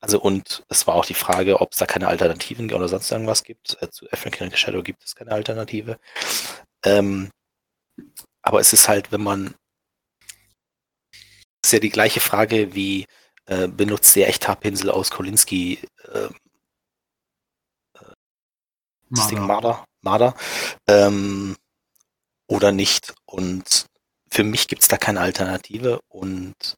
also 0.00 0.20
und 0.20 0.64
es 0.68 0.86
war 0.86 0.94
auch 0.94 1.06
die 1.06 1.14
Frage, 1.14 1.60
ob 1.60 1.72
es 1.72 1.78
da 1.78 1.86
keine 1.86 2.08
Alternativen 2.08 2.72
oder 2.72 2.88
sonst 2.88 3.10
irgendwas 3.10 3.44
gibt. 3.44 3.76
Äh, 3.80 3.90
zu 3.90 4.10
African 4.10 4.54
Shadow 4.54 4.82
gibt 4.82 5.04
es 5.04 5.14
keine 5.14 5.32
Alternative. 5.32 5.98
Ähm, 6.84 7.30
aber 8.42 8.60
es 8.60 8.72
ist 8.72 8.88
halt, 8.88 9.12
wenn 9.12 9.22
man, 9.22 9.54
ist 11.64 11.72
ja 11.72 11.78
die 11.78 11.90
gleiche 11.90 12.20
Frage 12.20 12.74
wie, 12.74 13.06
äh, 13.46 13.68
benutzt 13.68 14.14
der 14.16 14.28
Echthaarpinsel 14.28 14.90
aus 14.90 15.10
Kolinski 15.10 15.80
äh, 16.04 16.28
das 19.10 19.28
Ding 19.28 19.40
Marder, 19.40 19.84
Marder 20.02 20.34
ähm, 20.88 21.56
oder 22.48 22.72
nicht. 22.72 23.14
Und 23.24 23.86
für 24.30 24.44
mich 24.44 24.68
gibt 24.68 24.82
es 24.82 24.88
da 24.88 24.96
keine 24.96 25.20
Alternative 25.20 26.00
und 26.08 26.76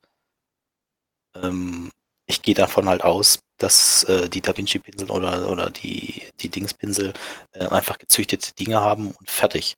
ähm, 1.34 1.90
ich 2.26 2.42
gehe 2.42 2.54
davon 2.54 2.88
halt 2.88 3.02
aus, 3.02 3.40
dass 3.56 4.04
äh, 4.04 4.28
die 4.28 4.40
Da 4.40 4.56
Vinci 4.56 4.78
Pinsel 4.78 5.10
oder, 5.10 5.48
oder 5.50 5.70
die, 5.70 6.22
die 6.40 6.48
Dingspinsel 6.48 7.12
äh, 7.52 7.66
einfach 7.66 7.98
gezüchtete 7.98 8.54
Dinge 8.54 8.80
haben 8.80 9.10
und 9.12 9.30
fertig. 9.30 9.76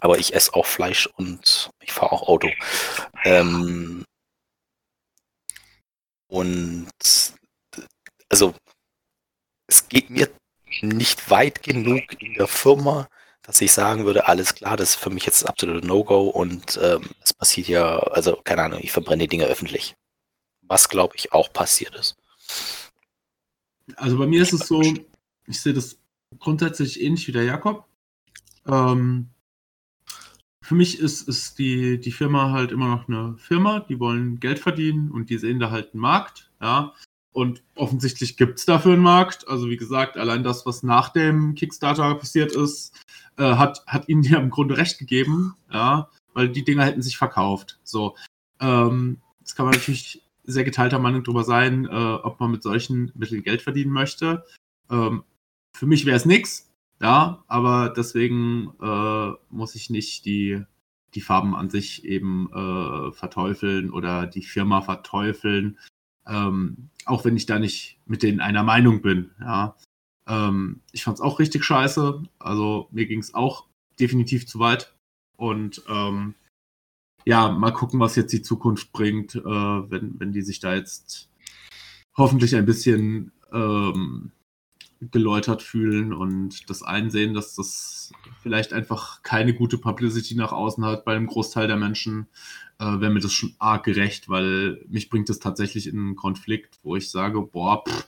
Aber 0.00 0.18
ich 0.18 0.34
esse 0.34 0.54
auch 0.54 0.66
Fleisch 0.66 1.06
und 1.06 1.70
ich 1.82 1.92
fahre 1.92 2.12
auch 2.12 2.28
Auto. 2.28 2.48
Ähm, 3.24 4.04
und 6.28 6.92
also 8.28 8.54
es 9.66 9.88
geht 9.88 10.08
mir 10.08 10.30
nicht 10.80 11.28
weit 11.28 11.62
genug 11.62 12.22
in 12.22 12.34
der 12.34 12.46
Firma, 12.46 13.08
dass 13.42 13.60
ich 13.60 13.72
sagen 13.72 14.04
würde, 14.04 14.28
alles 14.28 14.54
klar, 14.54 14.76
das 14.76 14.90
ist 14.90 14.96
für 14.96 15.10
mich 15.10 15.26
jetzt 15.26 15.46
absolute 15.46 15.86
No-Go 15.86 16.28
und 16.28 16.78
ähm, 16.82 17.10
es 17.22 17.34
passiert 17.34 17.68
ja, 17.68 17.98
also 17.98 18.36
keine 18.44 18.62
Ahnung, 18.62 18.80
ich 18.82 18.92
verbrenne 18.92 19.24
die 19.24 19.28
Dinge 19.28 19.46
öffentlich. 19.46 19.96
Was 20.62 20.88
glaube 20.88 21.14
ich 21.16 21.32
auch 21.32 21.52
passiert 21.52 21.94
ist. 21.96 22.16
Also 23.96 24.16
bei 24.16 24.26
mir 24.26 24.42
ist 24.42 24.52
es 24.52 24.68
so, 24.68 24.80
ich 25.46 25.60
sehe 25.60 25.74
das 25.74 25.98
grundsätzlich 26.38 27.02
ähnlich 27.02 27.26
wie 27.26 27.32
der 27.32 27.44
Jakob. 27.44 27.84
Ähm, 28.66 29.28
für 30.62 30.76
mich 30.76 31.00
ist, 31.00 31.28
ist 31.28 31.58
die, 31.58 31.98
die 31.98 32.12
Firma 32.12 32.52
halt 32.52 32.70
immer 32.70 32.88
noch 32.88 33.08
eine 33.08 33.36
Firma, 33.36 33.80
die 33.80 33.98
wollen 33.98 34.38
Geld 34.38 34.60
verdienen 34.60 35.10
und 35.10 35.28
die 35.28 35.38
sehen 35.38 35.58
da 35.58 35.70
halt 35.70 35.92
einen 35.92 36.00
Markt, 36.00 36.50
ja. 36.60 36.94
Und 37.32 37.62
offensichtlich 37.74 38.36
gibt 38.36 38.58
es 38.58 38.66
dafür 38.66 38.92
einen 38.92 39.02
Markt. 39.02 39.48
Also 39.48 39.70
wie 39.70 39.76
gesagt, 39.76 40.16
allein 40.16 40.42
das, 40.42 40.66
was 40.66 40.82
nach 40.82 41.08
dem 41.08 41.54
Kickstarter 41.54 42.14
passiert 42.14 42.52
ist, 42.52 42.94
äh, 43.38 43.54
hat, 43.54 43.82
hat 43.86 44.08
ihnen 44.08 44.22
ja 44.22 44.38
im 44.38 44.50
Grunde 44.50 44.76
recht 44.76 44.98
gegeben, 44.98 45.54
ja, 45.72 46.10
weil 46.34 46.50
die 46.50 46.64
Dinger 46.64 46.84
hätten 46.84 47.02
sich 47.02 47.16
verkauft. 47.16 47.78
So. 47.84 48.16
Ähm, 48.60 49.20
jetzt 49.40 49.54
kann 49.56 49.66
man 49.66 49.74
natürlich 49.74 50.22
sehr 50.44 50.64
geteilter 50.64 50.98
Meinung 50.98 51.24
darüber 51.24 51.44
sein, 51.44 51.86
äh, 51.86 51.90
ob 51.90 52.40
man 52.40 52.50
mit 52.50 52.62
solchen 52.62 53.12
Mitteln 53.14 53.42
Geld 53.42 53.62
verdienen 53.62 53.92
möchte. 53.92 54.44
Ähm, 54.90 55.24
für 55.74 55.86
mich 55.86 56.04
wäre 56.04 56.16
es 56.16 56.26
nichts, 56.26 56.70
ja, 57.00 57.42
aber 57.48 57.88
deswegen 57.88 58.72
äh, 58.80 59.32
muss 59.50 59.74
ich 59.74 59.88
nicht 59.88 60.26
die, 60.26 60.62
die 61.14 61.20
Farben 61.20 61.54
an 61.54 61.70
sich 61.70 62.04
eben 62.04 62.50
äh, 62.52 63.12
verteufeln 63.12 63.90
oder 63.90 64.26
die 64.26 64.42
Firma 64.42 64.82
verteufeln, 64.82 65.78
ähm, 66.26 66.88
auch 67.04 67.24
wenn 67.24 67.36
ich 67.36 67.46
da 67.46 67.58
nicht 67.58 67.98
mit 68.06 68.22
denen 68.22 68.40
einer 68.40 68.62
Meinung 68.62 69.02
bin. 69.02 69.30
Ja. 69.40 69.76
Ähm, 70.28 70.80
ich 70.92 71.04
fand 71.04 71.18
es 71.18 71.20
auch 71.20 71.38
richtig 71.38 71.64
scheiße. 71.64 72.22
Also 72.38 72.88
mir 72.90 73.06
ging 73.06 73.20
es 73.20 73.34
auch 73.34 73.66
definitiv 73.98 74.46
zu 74.46 74.58
weit. 74.58 74.94
Und 75.36 75.82
ähm, 75.88 76.34
ja, 77.24 77.50
mal 77.50 77.72
gucken, 77.72 78.00
was 78.00 78.16
jetzt 78.16 78.32
die 78.32 78.42
Zukunft 78.42 78.92
bringt, 78.92 79.34
äh, 79.34 79.40
wenn, 79.44 80.18
wenn 80.18 80.32
die 80.32 80.42
sich 80.42 80.60
da 80.60 80.74
jetzt 80.74 81.28
hoffentlich 82.16 82.54
ein 82.54 82.66
bisschen 82.66 83.32
ähm, 83.52 84.32
geläutert 85.10 85.62
fühlen 85.62 86.12
und 86.12 86.68
das 86.70 86.82
einsehen, 86.82 87.34
dass 87.34 87.54
das 87.54 88.12
vielleicht 88.40 88.72
einfach 88.72 89.22
keine 89.22 89.54
gute 89.54 89.78
Publicity 89.78 90.34
nach 90.34 90.52
außen 90.52 90.84
hat 90.84 91.04
bei 91.04 91.14
einem 91.16 91.26
Großteil 91.26 91.66
der 91.66 91.76
Menschen. 91.76 92.28
Äh, 92.82 93.00
wäre 93.00 93.12
mir 93.12 93.20
das 93.20 93.32
schon 93.32 93.54
arg 93.58 93.84
gerecht, 93.84 94.28
weil 94.28 94.84
mich 94.88 95.08
bringt 95.08 95.28
das 95.28 95.38
tatsächlich 95.38 95.86
in 95.86 95.98
einen 95.98 96.16
Konflikt, 96.16 96.80
wo 96.82 96.96
ich 96.96 97.10
sage, 97.10 97.40
boah, 97.40 97.84
pff, 97.86 98.06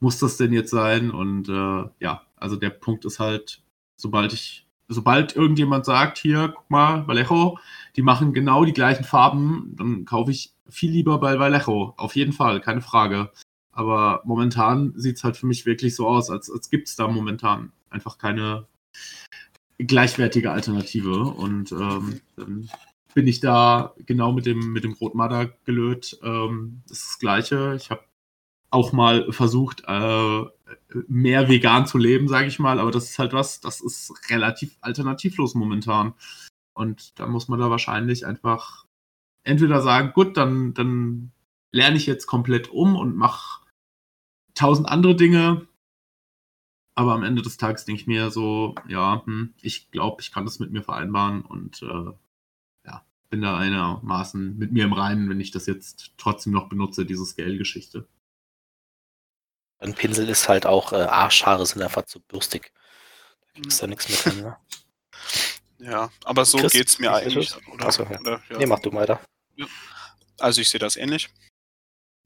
muss 0.00 0.18
das 0.18 0.36
denn 0.36 0.52
jetzt 0.52 0.70
sein? 0.70 1.10
Und 1.10 1.48
äh, 1.48 1.84
ja, 2.00 2.22
also 2.36 2.56
der 2.56 2.70
Punkt 2.70 3.04
ist 3.04 3.20
halt, 3.20 3.62
sobald 3.96 4.32
ich, 4.32 4.66
sobald 4.88 5.36
irgendjemand 5.36 5.84
sagt, 5.84 6.18
hier, 6.18 6.52
guck 6.54 6.68
mal, 6.70 7.06
Vallejo, 7.06 7.58
die 7.96 8.02
machen 8.02 8.32
genau 8.32 8.64
die 8.64 8.72
gleichen 8.72 9.04
Farben, 9.04 9.74
dann 9.76 10.04
kaufe 10.06 10.32
ich 10.32 10.54
viel 10.68 10.90
lieber 10.90 11.18
bei 11.18 11.38
Vallejo. 11.38 11.94
Auf 11.96 12.16
jeden 12.16 12.32
Fall, 12.32 12.60
keine 12.60 12.80
Frage. 12.80 13.30
Aber 13.72 14.22
momentan 14.24 14.92
sieht 14.96 15.18
es 15.18 15.24
halt 15.24 15.36
für 15.36 15.46
mich 15.46 15.66
wirklich 15.66 15.94
so 15.94 16.08
aus, 16.08 16.30
als, 16.30 16.50
als 16.50 16.70
gibt 16.70 16.88
es 16.88 16.96
da 16.96 17.06
momentan 17.06 17.72
einfach 17.90 18.18
keine 18.18 18.66
gleichwertige 19.78 20.50
Alternative. 20.50 21.24
Und 21.24 21.70
ähm, 21.72 22.20
dann 22.36 22.68
bin 23.14 23.26
ich 23.26 23.40
da 23.40 23.94
genau 24.06 24.32
mit 24.32 24.46
dem, 24.46 24.72
mit 24.72 24.84
dem 24.84 24.92
Rotmarder 24.92 25.46
gelöt. 25.64 26.18
Ähm, 26.22 26.82
das 26.88 26.98
ist 26.98 27.08
das 27.08 27.18
Gleiche. 27.18 27.74
Ich 27.76 27.90
habe 27.90 28.04
auch 28.70 28.92
mal 28.92 29.30
versucht, 29.32 29.82
äh, 29.86 30.44
mehr 31.08 31.48
vegan 31.48 31.86
zu 31.86 31.98
leben, 31.98 32.28
sage 32.28 32.46
ich 32.46 32.58
mal. 32.58 32.78
Aber 32.78 32.90
das 32.90 33.10
ist 33.10 33.18
halt 33.18 33.32
was, 33.32 33.60
das 33.60 33.80
ist 33.80 34.12
relativ 34.30 34.76
alternativlos 34.80 35.54
momentan. 35.54 36.14
Und 36.72 37.18
da 37.18 37.26
muss 37.26 37.48
man 37.48 37.58
da 37.58 37.70
wahrscheinlich 37.70 38.26
einfach 38.26 38.86
entweder 39.42 39.82
sagen, 39.82 40.12
gut, 40.12 40.36
dann, 40.36 40.74
dann 40.74 41.32
lerne 41.72 41.96
ich 41.96 42.06
jetzt 42.06 42.26
komplett 42.26 42.68
um 42.70 42.96
und 42.96 43.16
mache 43.16 43.64
tausend 44.54 44.88
andere 44.88 45.16
Dinge. 45.16 45.66
Aber 46.94 47.14
am 47.14 47.22
Ende 47.22 47.42
des 47.42 47.56
Tages 47.56 47.84
denke 47.84 48.02
ich 48.02 48.06
mir 48.06 48.30
so, 48.30 48.74
ja, 48.88 49.24
hm, 49.24 49.54
ich 49.62 49.90
glaube, 49.90 50.20
ich 50.20 50.32
kann 50.32 50.44
das 50.44 50.58
mit 50.58 50.70
mir 50.70 50.82
vereinbaren 50.82 51.42
und 51.42 51.82
äh, 51.82 52.12
bin 53.30 53.42
da 53.42 53.56
einigermaßen 53.56 54.58
mit 54.58 54.72
mir 54.72 54.84
im 54.84 54.92
Reinen, 54.92 55.30
wenn 55.30 55.40
ich 55.40 55.52
das 55.52 55.66
jetzt 55.66 56.12
trotzdem 56.18 56.52
noch 56.52 56.68
benutze, 56.68 57.06
diese 57.06 57.24
Scale-Geschichte. 57.24 58.06
Ein 59.78 59.94
Pinsel 59.94 60.28
ist 60.28 60.48
halt 60.48 60.66
auch, 60.66 60.92
äh, 60.92 60.96
Arschhaare 60.96 61.64
sind 61.64 61.80
einfach 61.80 62.04
zu 62.04 62.20
bürstig. 62.20 62.72
Da 63.40 63.60
kriegst 63.62 63.80
du 63.80 63.86
nichts 63.86 64.08
mehr 64.08 64.18
drin, 64.18 64.42
ne? 64.42 64.56
Ja, 65.82 66.10
aber 66.24 66.44
so 66.44 66.58
Chris, 66.58 66.72
geht's 66.72 66.98
mir 66.98 67.10
eigentlich. 67.10 67.56
Oder, 67.72 67.86
Achso, 67.86 68.02
ja. 68.02 68.20
Oder, 68.20 68.42
ja. 68.50 68.58
Nee, 68.58 68.66
mach 68.66 68.80
du 68.80 68.92
weiter. 68.92 69.18
Ja. 69.56 69.66
Also 70.38 70.60
ich 70.60 70.68
sehe 70.68 70.78
das 70.78 70.96
ähnlich. 70.96 71.30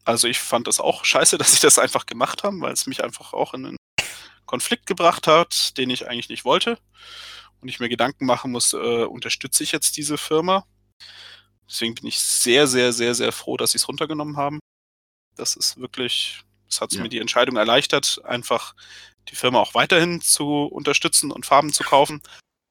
Also 0.04 0.26
ich 0.26 0.40
fand 0.40 0.66
das 0.66 0.80
auch 0.80 1.04
scheiße, 1.04 1.38
dass 1.38 1.52
sie 1.52 1.60
das 1.60 1.78
einfach 1.78 2.06
gemacht 2.06 2.42
haben, 2.42 2.60
weil 2.60 2.72
es 2.72 2.86
mich 2.86 3.04
einfach 3.04 3.32
auch 3.32 3.54
in 3.54 3.66
einen 3.66 3.76
Konflikt 4.44 4.86
gebracht 4.86 5.28
hat, 5.28 5.78
den 5.78 5.88
ich 5.88 6.08
eigentlich 6.08 6.28
nicht 6.28 6.44
wollte. 6.44 6.78
Und 7.60 7.68
ich 7.68 7.78
mir 7.78 7.88
Gedanken 7.88 8.26
machen 8.26 8.50
muss, 8.50 8.72
äh, 8.72 9.04
unterstütze 9.04 9.62
ich 9.62 9.70
jetzt 9.70 9.96
diese 9.96 10.18
Firma? 10.18 10.66
Deswegen 11.68 11.94
bin 11.94 12.06
ich 12.06 12.18
sehr, 12.18 12.66
sehr, 12.66 12.92
sehr, 12.92 13.14
sehr 13.14 13.32
froh, 13.32 13.56
dass 13.56 13.72
sie 13.72 13.78
es 13.78 13.88
runtergenommen 13.88 14.36
haben. 14.36 14.60
Das 15.36 15.56
ist 15.56 15.78
wirklich, 15.78 16.42
das 16.68 16.80
hat 16.80 16.92
ja. 16.92 17.02
mir 17.02 17.08
die 17.08 17.18
Entscheidung 17.18 17.56
erleichtert, 17.56 18.20
einfach 18.24 18.74
die 19.28 19.36
Firma 19.36 19.58
auch 19.58 19.74
weiterhin 19.74 20.20
zu 20.20 20.64
unterstützen 20.64 21.32
und 21.32 21.46
Farben 21.46 21.72
zu 21.72 21.82
kaufen 21.82 22.22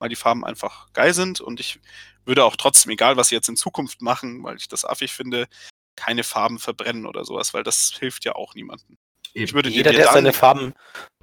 weil 0.03 0.09
die 0.09 0.17
Farben 0.17 0.43
einfach 0.43 0.91
geil 0.91 1.13
sind 1.13 1.39
und 1.39 1.61
ich 1.61 1.79
würde 2.25 2.43
auch 2.43 2.57
trotzdem, 2.57 2.91
egal 2.91 3.15
was 3.15 3.29
sie 3.29 3.35
jetzt 3.35 3.47
in 3.47 3.55
Zukunft 3.55 4.01
machen, 4.01 4.43
weil 4.43 4.57
ich 4.57 4.67
das 4.67 4.83
affig 4.83 5.13
finde, 5.13 5.47
keine 5.95 6.25
Farben 6.25 6.59
verbrennen 6.59 7.05
oder 7.05 7.23
sowas, 7.23 7.53
weil 7.53 7.63
das 7.63 7.93
hilft 7.97 8.25
ja 8.25 8.35
auch 8.35 8.53
niemandem. 8.53 8.97
Ich 9.33 9.53
würde 9.53 9.69
jeder, 9.69 9.93
der 9.93 10.11
seine 10.11 10.33
Farben, 10.33 10.73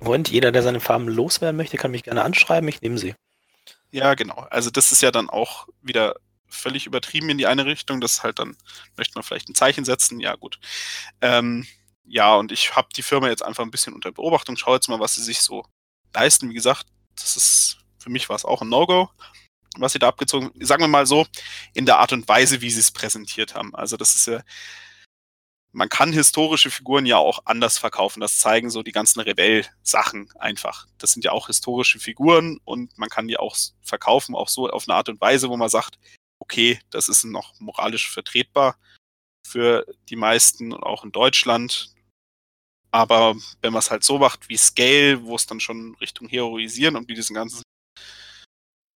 Moment, 0.01 0.31
jeder, 0.31 0.51
der 0.51 0.63
seine 0.63 0.81
Farben 0.81 1.09
loswerden 1.09 1.59
möchte, 1.59 1.77
kann 1.77 1.91
mich 1.91 2.05
gerne 2.05 2.23
anschreiben, 2.23 2.71
ich 2.71 2.81
nehme 2.81 2.97
sie. 2.97 3.15
Ja, 3.91 4.15
genau. 4.15 4.47
Also 4.49 4.71
das 4.71 4.93
ist 4.93 5.03
ja 5.03 5.11
dann 5.11 5.29
auch 5.29 5.69
wieder 5.83 6.17
völlig 6.51 6.87
übertrieben 6.87 7.31
in 7.31 7.39
die 7.39 7.47
eine 7.47 7.67
Richtung. 7.67 8.01
Das 8.01 8.23
halt 8.23 8.39
dann, 8.39 8.57
möchte 8.97 9.15
man 9.15 9.23
vielleicht 9.23 9.49
ein 9.49 9.55
Zeichen 9.55 9.85
setzen, 9.85 10.21
ja 10.21 10.35
gut. 10.35 10.59
Ähm, 11.21 11.67
ja, 12.05 12.35
und 12.35 12.53
ich 12.53 12.77
habe 12.77 12.89
die 12.95 13.03
Firma 13.03 13.29
jetzt 13.29 13.43
einfach 13.43 13.65
ein 13.65 13.71
bisschen 13.71 13.95
unter 13.95 14.13
Beobachtung. 14.13 14.57
Schau 14.57 14.75
jetzt 14.75 14.89
mal, 14.89 15.01
was 15.01 15.15
sie 15.15 15.23
sich 15.23 15.41
so 15.41 15.65
leisten. 16.13 16.51
Wie 16.51 16.55
gesagt, 16.55 16.87
das 17.15 17.37
ist 17.37 17.81
für 18.01 18.11
mich 18.11 18.29
war 18.29 18.37
es 18.37 18.45
auch 18.45 18.63
ein 18.63 18.69
No-Go, 18.69 19.11
was 19.77 19.93
sie 19.93 19.99
da 19.99 20.09
abgezogen 20.09 20.51
Sagen 20.65 20.83
wir 20.83 20.89
mal 20.89 21.07
so, 21.07 21.27
in 21.75 21.87
der 21.87 21.99
Art 21.99 22.13
und 22.13 22.27
Weise, 22.29 22.61
wie 22.61 22.71
sie 22.71 22.81
es 22.81 22.91
präsentiert 22.91 23.55
haben. 23.55 23.75
Also 23.75 23.97
das 23.97 24.17
ist 24.17 24.27
ja, 24.27 24.41
man 25.73 25.89
kann 25.89 26.13
historische 26.13 26.71
Figuren 26.71 27.07
ja 27.07 27.19
auch 27.19 27.41
anders 27.45 27.79
verkaufen. 27.79 28.21
Das 28.21 28.41
zeigen 28.41 28.71
so 28.71 28.83
die 28.83 28.93
ganzen 28.93 29.21
Rebell-Sachen 29.21 30.33
einfach. 30.39 30.87
Das 30.99 31.13
sind 31.13 31.25
ja 31.25 31.33
auch 31.33 31.47
historische 31.47 32.01
Figuren 32.01 32.59
und 32.65 32.97
man 32.99 33.09
kann 33.09 33.29
die 33.29 33.39
auch 33.39 33.57
verkaufen, 33.83 34.35
auch 34.35 34.49
so 34.49 34.69
auf 34.69 34.89
eine 34.89 34.97
Art 34.97 35.09
und 35.09 35.21
Weise, 35.21 35.49
wo 35.49 35.57
man 35.57 35.69
sagt, 35.69 35.99
okay, 36.51 36.81
das 36.91 37.09
ist 37.09 37.25
noch 37.25 37.59
moralisch 37.61 38.11
vertretbar 38.11 38.77
für 39.47 39.87
die 40.09 40.17
meisten 40.17 40.73
und 40.73 40.83
auch 40.83 41.05
in 41.05 41.13
Deutschland. 41.13 41.95
Aber 42.91 43.37
wenn 43.63 43.73
man 43.73 43.79
es 43.79 43.91
halt 43.91 44.03
so 44.03 44.19
macht 44.19 44.49
wie 44.49 44.57
Scale, 44.57 45.23
wo 45.23 45.37
es 45.37 45.47
dann 45.47 45.61
schon 45.61 45.95
Richtung 46.01 46.29
Heroisieren 46.29 46.97
und 46.97 47.09
wie 47.09 47.15
diesen 47.15 47.35
ganzen 47.35 47.63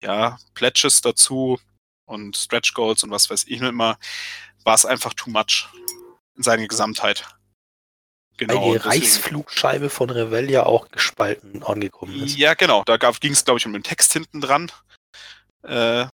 ja, 0.03 0.39
Pledges 0.55 1.01
dazu 1.01 1.59
und 2.05 2.35
Stretch 2.35 2.73
Goals 2.73 3.03
und 3.03 3.11
was 3.11 3.29
weiß 3.29 3.45
ich 3.47 3.61
immer, 3.61 3.99
war 4.63 4.73
es 4.73 4.85
einfach 4.85 5.13
too 5.13 5.29
much 5.29 5.67
in 6.35 6.41
seiner 6.41 6.67
Gesamtheit. 6.67 7.23
Genau. 8.37 8.55
Weil 8.55 8.79
die 8.79 8.87
Reichsflugscheibe 8.87 9.91
von 9.91 10.09
Revell 10.09 10.49
ja 10.49 10.65
auch 10.65 10.89
gespalten 10.89 11.61
angekommen 11.61 12.23
ist. 12.23 12.35
Ja, 12.35 12.55
genau. 12.55 12.83
Da 12.85 12.97
ging 12.97 13.31
es, 13.31 13.45
glaube 13.45 13.59
ich, 13.59 13.65
um 13.67 13.73
den 13.73 13.83
Text 13.83 14.11
hinten 14.11 14.41
dran. 14.41 14.71
Äh, 15.61 16.07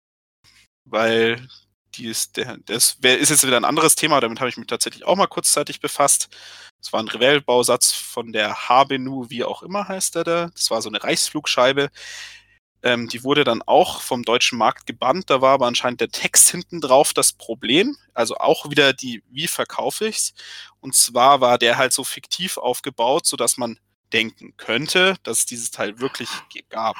weil 0.89 1.47
die 1.95 2.07
ist, 2.07 2.37
der, 2.37 2.57
das 2.65 2.97
ist 3.01 3.29
jetzt 3.29 3.45
wieder 3.45 3.57
ein 3.57 3.65
anderes 3.65 3.95
Thema, 3.95 4.19
damit 4.19 4.39
habe 4.39 4.49
ich 4.49 4.57
mich 4.57 4.67
tatsächlich 4.67 5.05
auch 5.05 5.15
mal 5.15 5.27
kurzzeitig 5.27 5.79
befasst. 5.79 6.29
Das 6.79 6.93
war 6.93 6.99
ein 6.99 7.07
Revell-Bausatz 7.07 7.91
von 7.91 8.31
der 8.31 8.69
Habenu, 8.69 9.29
wie 9.29 9.43
auch 9.43 9.63
immer 9.63 9.87
heißt 9.87 10.15
der 10.15 10.23
da. 10.23 10.49
Das 10.53 10.69
war 10.69 10.81
so 10.81 10.89
eine 10.89 11.03
Reichsflugscheibe, 11.03 11.89
ähm, 12.83 13.07
die 13.07 13.23
wurde 13.23 13.43
dann 13.43 13.61
auch 13.63 14.01
vom 14.01 14.23
deutschen 14.23 14.57
Markt 14.57 14.85
gebannt. 14.85 15.29
Da 15.29 15.41
war 15.41 15.53
aber 15.53 15.67
anscheinend 15.67 16.01
der 16.01 16.09
Text 16.09 16.49
hinten 16.49 16.79
drauf 16.79 17.13
das 17.13 17.33
Problem. 17.33 17.97
Also 18.13 18.37
auch 18.37 18.69
wieder 18.69 18.93
die, 18.93 19.23
wie 19.29 19.47
verkaufe 19.47 20.07
ich's? 20.07 20.33
Und 20.79 20.95
zwar 20.95 21.41
war 21.41 21.57
der 21.57 21.77
halt 21.77 21.93
so 21.93 22.03
fiktiv 22.03 22.57
aufgebaut, 22.57 23.25
sodass 23.25 23.57
man 23.57 23.79
denken 24.13 24.55
könnte, 24.57 25.17
dass 25.23 25.39
es 25.39 25.45
dieses 25.45 25.71
Teil 25.71 25.99
wirklich 25.99 26.29
gab. 26.69 26.95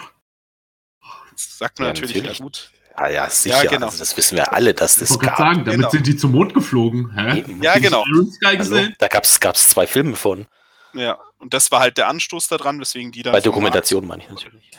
Das 1.31 1.57
sagt 1.57 1.79
man 1.79 1.87
ja, 1.87 1.93
natürlich, 1.93 2.17
natürlich. 2.17 2.41
gut. 2.41 2.71
Ah 2.99 3.09
ja, 3.09 3.29
sicher. 3.29 3.63
Ja, 3.63 3.69
genau. 3.69 3.85
Also 3.85 3.99
das 3.99 4.17
wissen 4.17 4.37
wir 4.37 4.51
alle, 4.53 4.73
dass 4.73 4.95
das 4.95 5.11
ich 5.11 5.19
gab. 5.19 5.37
sagen, 5.37 5.65
damit 5.65 5.77
genau. 5.77 5.89
sind 5.91 6.07
die 6.07 6.17
zum 6.17 6.31
Mond 6.31 6.55
geflogen. 6.55 7.13
Hä? 7.13 7.45
Ja, 7.61 7.77
genau. 7.77 8.03
Also, 8.43 8.87
da 8.97 9.07
gab 9.07 9.23
es 9.23 9.69
zwei 9.69 9.85
Filme 9.85 10.15
von. 10.15 10.47
Ja, 10.93 11.19
und 11.37 11.53
das 11.53 11.71
war 11.71 11.79
halt 11.79 11.99
der 11.99 12.07
Anstoß 12.07 12.47
daran, 12.47 12.79
weswegen 12.79 13.11
die 13.11 13.21
dann. 13.21 13.33
Bei 13.33 13.39
Dokumentation 13.41 14.07
meine 14.07 14.23
ich 14.23 14.29
natürlich. 14.29 14.71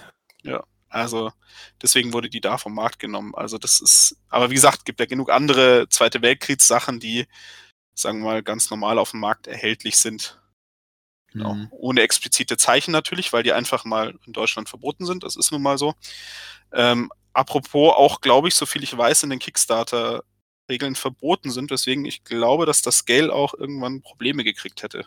Ja. 0.43 0.65
Also 0.89 1.31
deswegen 1.81 2.13
wurde 2.13 2.29
die 2.29 2.41
da 2.41 2.59
vom 2.59 2.75
Markt 2.75 2.99
genommen. 2.99 3.35
Also 3.37 3.57
das 3.57 3.81
ist, 3.81 4.17
aber 4.29 4.51
wie 4.51 4.55
gesagt, 4.55 4.85
gibt 4.85 4.99
ja 4.99 5.07
genug 5.07 5.31
andere 5.31 5.89
Zweite 5.89 6.21
Weltkriegssachen, 6.21 6.99
die, 6.99 7.27
sagen 7.95 8.21
wir 8.21 8.25
mal, 8.25 8.43
ganz 8.43 8.71
normal 8.71 8.99
auf 8.99 9.13
dem 9.13 9.21
Markt 9.21 9.47
erhältlich 9.47 9.97
sind. 9.99 10.41
Genau. 11.33 11.55
Mhm. 11.55 11.69
Ohne 11.71 12.01
explizite 12.01 12.57
Zeichen 12.57 12.91
natürlich, 12.91 13.33
weil 13.33 13.43
die 13.43 13.53
einfach 13.53 13.85
mal 13.85 14.19
in 14.27 14.33
Deutschland 14.33 14.69
verboten 14.69 15.05
sind. 15.05 15.23
Das 15.23 15.37
ist 15.37 15.53
nun 15.53 15.63
mal 15.63 15.79
so. 15.79 15.95
Ähm, 16.73 17.13
apropos 17.33 17.95
auch, 17.95 18.21
glaube 18.21 18.49
ich, 18.49 18.55
so 18.55 18.67
viel 18.67 18.83
ich 18.83 18.97
weiß, 18.97 19.23
in 19.23 19.31
den 19.31 19.39
Kickstarter 19.39 20.23
Regeln 20.69 20.95
verboten 20.95 21.51
sind, 21.51 21.71
weswegen 21.71 22.05
ich 22.05 22.25
glaube, 22.25 22.67
dass 22.67 22.83
das 22.83 22.99
Scale 22.99 23.33
auch 23.33 23.55
irgendwann 23.55 24.03
Probleme 24.03 24.45
gekriegt 24.45 24.83
hätte. 24.83 25.07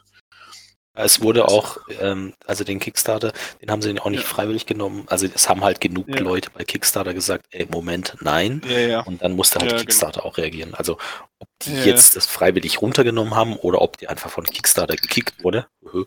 Es 0.94 1.22
wurde 1.22 1.48
auch, 1.48 1.78
ähm, 2.02 2.34
also 2.46 2.66
den 2.66 2.80
Kickstarter, 2.80 3.32
den 3.62 3.72
haben 3.72 3.82
sie 3.82 3.98
auch 3.98 4.10
nicht 4.10 4.24
ja. 4.24 4.28
freiwillig 4.28 4.66
genommen. 4.66 5.06
Also 5.08 5.26
es 5.34 5.48
haben 5.48 5.64
halt 5.64 5.80
genug 5.80 6.10
ja. 6.10 6.20
Leute 6.20 6.50
bei 6.50 6.66
Kickstarter 6.66 7.14
gesagt, 7.14 7.46
ey, 7.52 7.66
Moment, 7.72 8.18
nein. 8.20 8.62
Ja, 8.68 9.00
Und 9.02 9.22
dann 9.22 9.34
musste 9.34 9.60
halt 9.60 9.70
genau. 9.70 9.82
Kickstarter 9.82 10.22
genau. 10.22 10.34
auch 10.34 10.38
reagieren. 10.38 10.74
Also 10.74 10.98
ob 11.40 11.48
die 11.62 11.76
jetzt 11.76 12.18
das 12.18 12.26
freiwillig 12.26 12.82
runtergenommen 12.82 13.36
haben 13.36 13.56
oder 13.56 13.82
ob 13.82 13.98
die 13.98 14.10
einfach 14.10 14.30
von 14.30 14.44
Kickstarter 14.44 14.98
gekickt 14.98 15.42
wurde, 15.46 15.68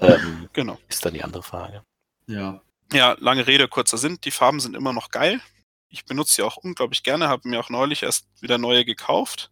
ähm, 0.00 0.48
genau. 0.52 0.78
ist 0.88 1.04
dann 1.04 1.14
die 1.14 1.22
andere 1.22 1.44
Frage. 1.44 1.84
Ja. 2.26 2.60
Ja, 2.92 3.16
lange 3.20 3.46
Rede, 3.46 3.68
kurzer 3.68 3.98
Sinn. 3.98 4.18
Die 4.24 4.30
Farben 4.30 4.60
sind 4.60 4.74
immer 4.74 4.92
noch 4.92 5.10
geil. 5.10 5.40
Ich 5.88 6.04
benutze 6.04 6.34
sie 6.34 6.42
auch 6.42 6.56
unglaublich 6.56 7.02
gerne, 7.02 7.28
habe 7.28 7.48
mir 7.48 7.60
auch 7.60 7.70
neulich 7.70 8.02
erst 8.02 8.26
wieder 8.40 8.58
neue 8.58 8.84
gekauft 8.84 9.50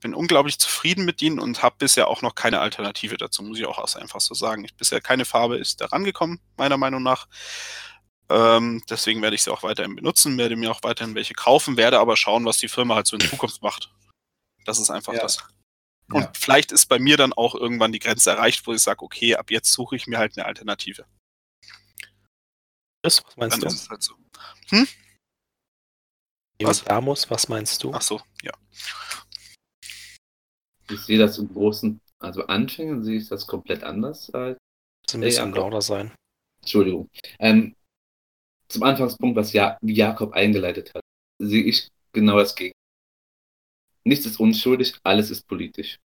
bin 0.00 0.14
unglaublich 0.14 0.58
zufrieden 0.58 1.04
mit 1.04 1.20
ihnen 1.22 1.38
und 1.38 1.62
habe 1.62 1.76
bisher 1.78 2.08
auch 2.08 2.22
noch 2.22 2.34
keine 2.34 2.60
Alternative 2.60 3.16
dazu, 3.16 3.42
muss 3.42 3.58
ich 3.58 3.66
auch 3.66 3.94
einfach 3.96 4.20
so 4.20 4.34
sagen. 4.34 4.64
Ich, 4.64 4.74
bisher 4.74 5.00
keine 5.00 5.24
Farbe 5.24 5.56
ist 5.56 5.80
da 5.80 5.86
rangekommen, 5.86 6.40
meiner 6.56 6.76
Meinung 6.76 7.02
nach. 7.02 7.26
Ähm, 8.28 8.82
deswegen 8.88 9.22
werde 9.22 9.34
ich 9.34 9.42
sie 9.42 9.50
auch 9.50 9.62
weiterhin 9.62 9.96
benutzen, 9.96 10.36
werde 10.38 10.56
mir 10.56 10.70
auch 10.70 10.82
weiterhin 10.82 11.14
welche 11.14 11.34
kaufen, 11.34 11.76
werde 11.76 11.98
aber 11.98 12.16
schauen, 12.16 12.44
was 12.44 12.58
die 12.58 12.68
Firma 12.68 12.94
halt 12.94 13.06
so 13.06 13.16
in 13.16 13.26
Zukunft 13.26 13.62
macht. 13.62 13.90
Das 14.64 14.78
ist 14.78 14.90
einfach 14.90 15.14
ja. 15.14 15.20
das. 15.20 15.38
Und 16.10 16.22
ja. 16.22 16.32
vielleicht 16.34 16.72
ist 16.72 16.86
bei 16.86 16.98
mir 16.98 17.16
dann 17.16 17.32
auch 17.32 17.54
irgendwann 17.54 17.92
die 17.92 17.98
Grenze 17.98 18.30
erreicht, 18.30 18.66
wo 18.66 18.72
ich 18.72 18.82
sage, 18.82 19.02
okay, 19.02 19.34
ab 19.34 19.50
jetzt 19.50 19.72
suche 19.72 19.96
ich 19.96 20.06
mir 20.06 20.18
halt 20.18 20.36
eine 20.36 20.46
Alternative. 20.46 21.06
Das, 23.02 23.24
was 23.24 23.36
meinst 23.36 23.54
dann 23.54 23.60
du? 23.60 23.66
Ist 23.68 23.82
es 23.82 23.90
halt 23.90 24.02
so. 24.02 24.14
Hm? 24.70 24.88
Neodamus, 26.60 27.30
was 27.30 27.48
meinst 27.48 27.82
du? 27.82 27.92
Ach 27.92 28.02
so, 28.02 28.20
ja. 28.42 28.52
Ich 30.90 31.00
sehe 31.00 31.18
das 31.18 31.38
im 31.38 31.52
Großen, 31.52 32.00
also 32.18 32.46
Anfängen 32.46 33.04
sehe 33.04 33.18
ich 33.18 33.28
das 33.28 33.46
komplett 33.46 33.84
anders 33.84 34.30
als. 34.30 34.58
Muss 35.04 35.14
ein 35.14 35.20
bisschen 35.20 35.52
lauter 35.52 35.82
sein. 35.82 36.12
Entschuldigung. 36.60 37.08
Ähm, 37.38 37.76
zum 38.68 38.82
Anfangspunkt, 38.82 39.36
was 39.36 39.52
ja 39.52 39.78
Jakob 39.82 40.32
eingeleitet 40.32 40.94
hat, 40.94 41.02
sehe 41.38 41.62
ich 41.62 41.88
genau 42.12 42.38
das 42.38 42.54
Gegenteil. 42.54 42.74
Nichts 44.04 44.26
ist 44.26 44.40
unschuldig, 44.40 44.94
alles 45.02 45.30
ist 45.30 45.46
politisch. 45.46 45.98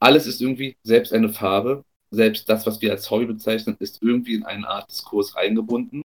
Alles 0.00 0.26
ist 0.26 0.40
irgendwie 0.40 0.76
selbst 0.82 1.12
eine 1.12 1.28
Farbe, 1.28 1.84
selbst 2.10 2.48
das, 2.48 2.66
was 2.66 2.80
wir 2.80 2.90
als 2.92 3.10
Hobby 3.10 3.26
bezeichnen, 3.26 3.76
ist 3.80 4.02
irgendwie 4.02 4.34
in 4.34 4.44
eine 4.44 4.68
Art 4.68 4.90
Diskurs 4.90 5.36
eingebunden. 5.36 6.02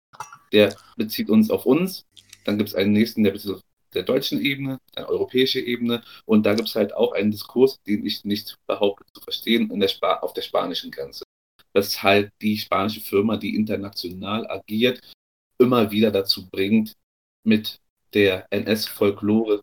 Der 0.51 0.75
bezieht 0.95 1.29
uns 1.29 1.49
auf 1.49 1.65
uns. 1.65 2.05
Dann 2.45 2.57
gibt 2.57 2.69
es 2.69 2.75
einen 2.75 2.93
nächsten, 2.93 3.23
der 3.23 3.31
bezieht 3.31 3.51
auf 3.51 3.61
der 3.93 4.03
deutschen 4.03 4.41
Ebene, 4.41 4.79
eine 4.95 5.09
europäische 5.09 5.59
Ebene. 5.59 6.03
Und 6.25 6.45
da 6.45 6.53
gibt 6.53 6.69
es 6.69 6.75
halt 6.75 6.93
auch 6.93 7.13
einen 7.13 7.31
Diskurs, 7.31 7.81
den 7.83 8.05
ich 8.05 8.23
nicht 8.25 8.57
behaupte 8.67 9.05
zu 9.13 9.21
verstehen, 9.21 9.71
in 9.71 9.79
der 9.79 10.23
auf 10.23 10.33
der 10.33 10.41
spanischen 10.41 10.91
Grenze. 10.91 11.23
Das 11.73 11.87
ist 11.87 12.03
halt 12.03 12.31
die 12.41 12.57
spanische 12.57 13.01
Firma, 13.01 13.37
die 13.37 13.55
international 13.55 14.49
agiert, 14.49 15.01
immer 15.59 15.91
wieder 15.91 16.11
dazu 16.11 16.47
bringt, 16.49 16.93
mit 17.43 17.79
der 18.13 18.47
NS-Folklore 18.51 19.61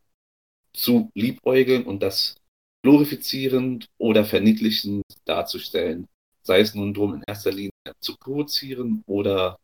zu 0.72 1.10
liebäugeln 1.14 1.84
und 1.84 2.02
das 2.02 2.36
glorifizierend 2.82 3.88
oder 3.98 4.24
verniedlichend 4.24 5.02
darzustellen. 5.24 6.06
Sei 6.46 6.60
es 6.60 6.74
nun 6.74 6.94
drum, 6.94 7.14
in 7.14 7.22
erster 7.26 7.52
Linie 7.52 7.70
zu 8.00 8.16
provozieren 8.16 9.02
oder 9.06 9.58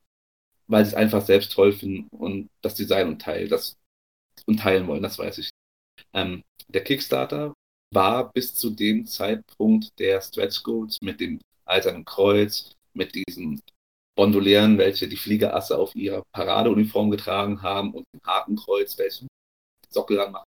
weil 0.67 0.85
sie 0.85 0.91
es 0.93 0.95
einfach 0.97 1.25
selbst 1.25 1.53
toll 1.53 1.73
finden 1.73 2.09
und 2.17 2.49
das 2.63 2.75
Design 2.75 3.09
und 3.09 3.23
Teil, 3.23 3.49
das 3.49 3.77
und 4.47 4.61
teilen 4.61 4.87
wollen, 4.87 5.03
das 5.03 5.19
weiß 5.19 5.39
ich. 5.39 5.51
Ähm, 6.13 6.43
der 6.69 6.85
Kickstarter 6.85 7.55
war 7.93 8.33
bis 8.33 8.55
zu 8.55 8.71
dem 8.71 9.07
Zeitpunkt 9.07 9.99
der 9.99 10.21
Stretch 10.21 10.63
Goals 10.63 10.99
mit 11.03 11.21
dem 11.21 11.41
Eisernen 11.65 12.05
Kreuz, 12.05 12.73
mit 12.95 13.15
diesen 13.15 13.61
Bondolären, 14.17 14.79
welche 14.79 15.09
die 15.09 15.17
Fliegerasse 15.17 15.79
auf 15.79 15.95
ihrer 15.95 16.23
Paradeuniform 16.33 17.11
getragen 17.11 17.63
haben 17.63 17.93
und 17.95 18.05
dem 18.13 18.21
Hakenkreuz, 18.25 18.99
welchen 18.99 19.29
Sockel 19.89 20.17
machen, 20.31 20.50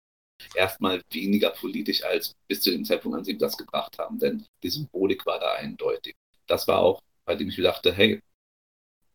erstmal 0.55 1.03
weniger 1.11 1.51
politisch 1.51 2.03
als 2.05 2.35
bis 2.49 2.61
zu 2.61 2.71
dem 2.71 2.85
Zeitpunkt, 2.85 3.19
an 3.19 3.25
dem 3.25 3.35
sie 3.35 3.39
das 3.39 3.57
gebracht 3.57 3.99
haben, 3.99 4.19
denn 4.19 4.45
die 4.63 4.71
Symbolik 4.71 5.27
war 5.27 5.39
da 5.39 5.55
eindeutig. 5.55 6.15
Das 6.47 6.67
war 6.69 6.79
auch, 6.81 7.03
bei 7.25 7.35
dem 7.35 7.49
ich 7.49 7.59
mir 7.59 7.65
dachte, 7.65 7.93
hey, 7.93 8.21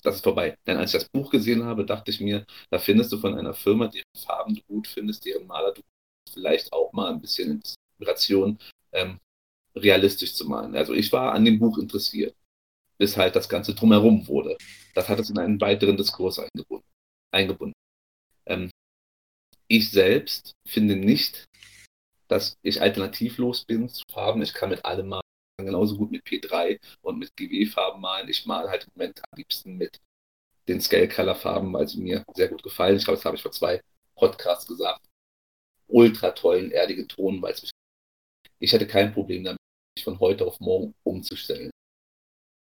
das 0.04 0.16
ist 0.16 0.24
vorbei. 0.24 0.58
Denn 0.66 0.78
als 0.78 0.94
ich 0.94 1.02
das 1.02 1.10
Buch 1.10 1.30
gesehen 1.32 1.64
habe, 1.64 1.86
dachte 1.86 2.12
ich 2.12 2.22
mir, 2.22 2.46
da 2.70 2.80
findest 2.80 3.12
du 3.12 3.18
von 3.18 3.38
einer 3.38 3.54
Firma, 3.54 3.88
deren 3.88 4.06
Farben 4.16 4.56
du 4.56 4.62
gut 4.68 4.88
findest, 4.88 5.26
deren 5.26 5.48
Maler 5.48 5.74
du 5.74 5.82
vielleicht 6.32 6.72
auch 6.74 6.94
mal 6.94 7.12
ein 7.12 7.22
bisschen 7.22 7.62
Inspiration, 8.00 8.60
ähm, 8.92 9.20
realistisch 9.76 10.34
zu 10.36 10.46
malen. 10.48 10.76
Also 10.76 10.94
ich 10.94 11.12
war 11.12 11.34
an 11.34 11.46
dem 11.46 11.60
Buch 11.60 11.78
interessiert, 11.78 12.36
bis 12.98 13.18
halt 13.18 13.36
das 13.36 13.50
Ganze 13.50 13.76
drumherum 13.76 14.28
wurde. 14.28 14.58
Das 14.96 15.10
hat 15.10 15.20
es 15.20 15.30
in 15.30 15.38
einen 15.38 15.60
weiteren 15.62 15.98
Diskurs 15.98 16.40
eingebunden. 16.40 16.88
eingebunden. 17.32 17.74
Ich 19.70 19.92
selbst 19.92 20.56
finde 20.66 20.96
nicht, 20.96 21.46
dass 22.28 22.58
ich 22.62 22.82
alternativlos 22.82 23.66
bin 23.66 23.90
zu 23.90 24.04
Farben. 24.12 24.42
Ich 24.42 24.54
kann 24.54 24.70
mit 24.70 24.86
allem 24.86 25.10
malen, 25.10 25.22
genauso 25.58 25.98
gut 25.98 26.12
mit 26.12 26.26
P3 26.26 26.80
und 27.02 27.20
mit 27.20 27.36
GW-Farben 27.36 28.02
malen. 28.02 28.30
Ich 28.30 28.46
male 28.46 28.70
halt 28.70 28.86
im 28.86 28.92
Moment 28.96 29.20
am 29.20 29.38
liebsten 29.38 29.78
mit 29.78 30.00
den 30.68 30.82
Scale-Color-Farben, 30.82 31.72
weil 31.74 31.88
sie 31.88 32.02
mir 32.02 32.24
sehr 32.36 32.50
gut 32.50 32.64
gefallen. 32.64 32.98
Ich 32.98 33.06
glaube, 33.06 33.18
das 33.18 33.26
habe 33.26 33.36
ich 33.36 33.42
vor 33.42 33.52
zwei 33.52 33.82
Podcasts 34.16 34.68
gesagt. 34.68 35.06
Ultra 35.88 36.32
tollen, 36.32 36.72
erdigen 36.72 37.08
Ton, 37.08 37.42
weil 37.42 37.54
es. 37.54 37.70
Ich 38.60 38.74
hätte 38.74 38.88
kein 38.88 39.14
Problem 39.14 39.44
damit, 39.44 39.60
mich 39.96 40.04
von 40.04 40.20
heute 40.20 40.46
auf 40.46 40.60
morgen 40.60 40.94
umzustellen. 41.04 41.72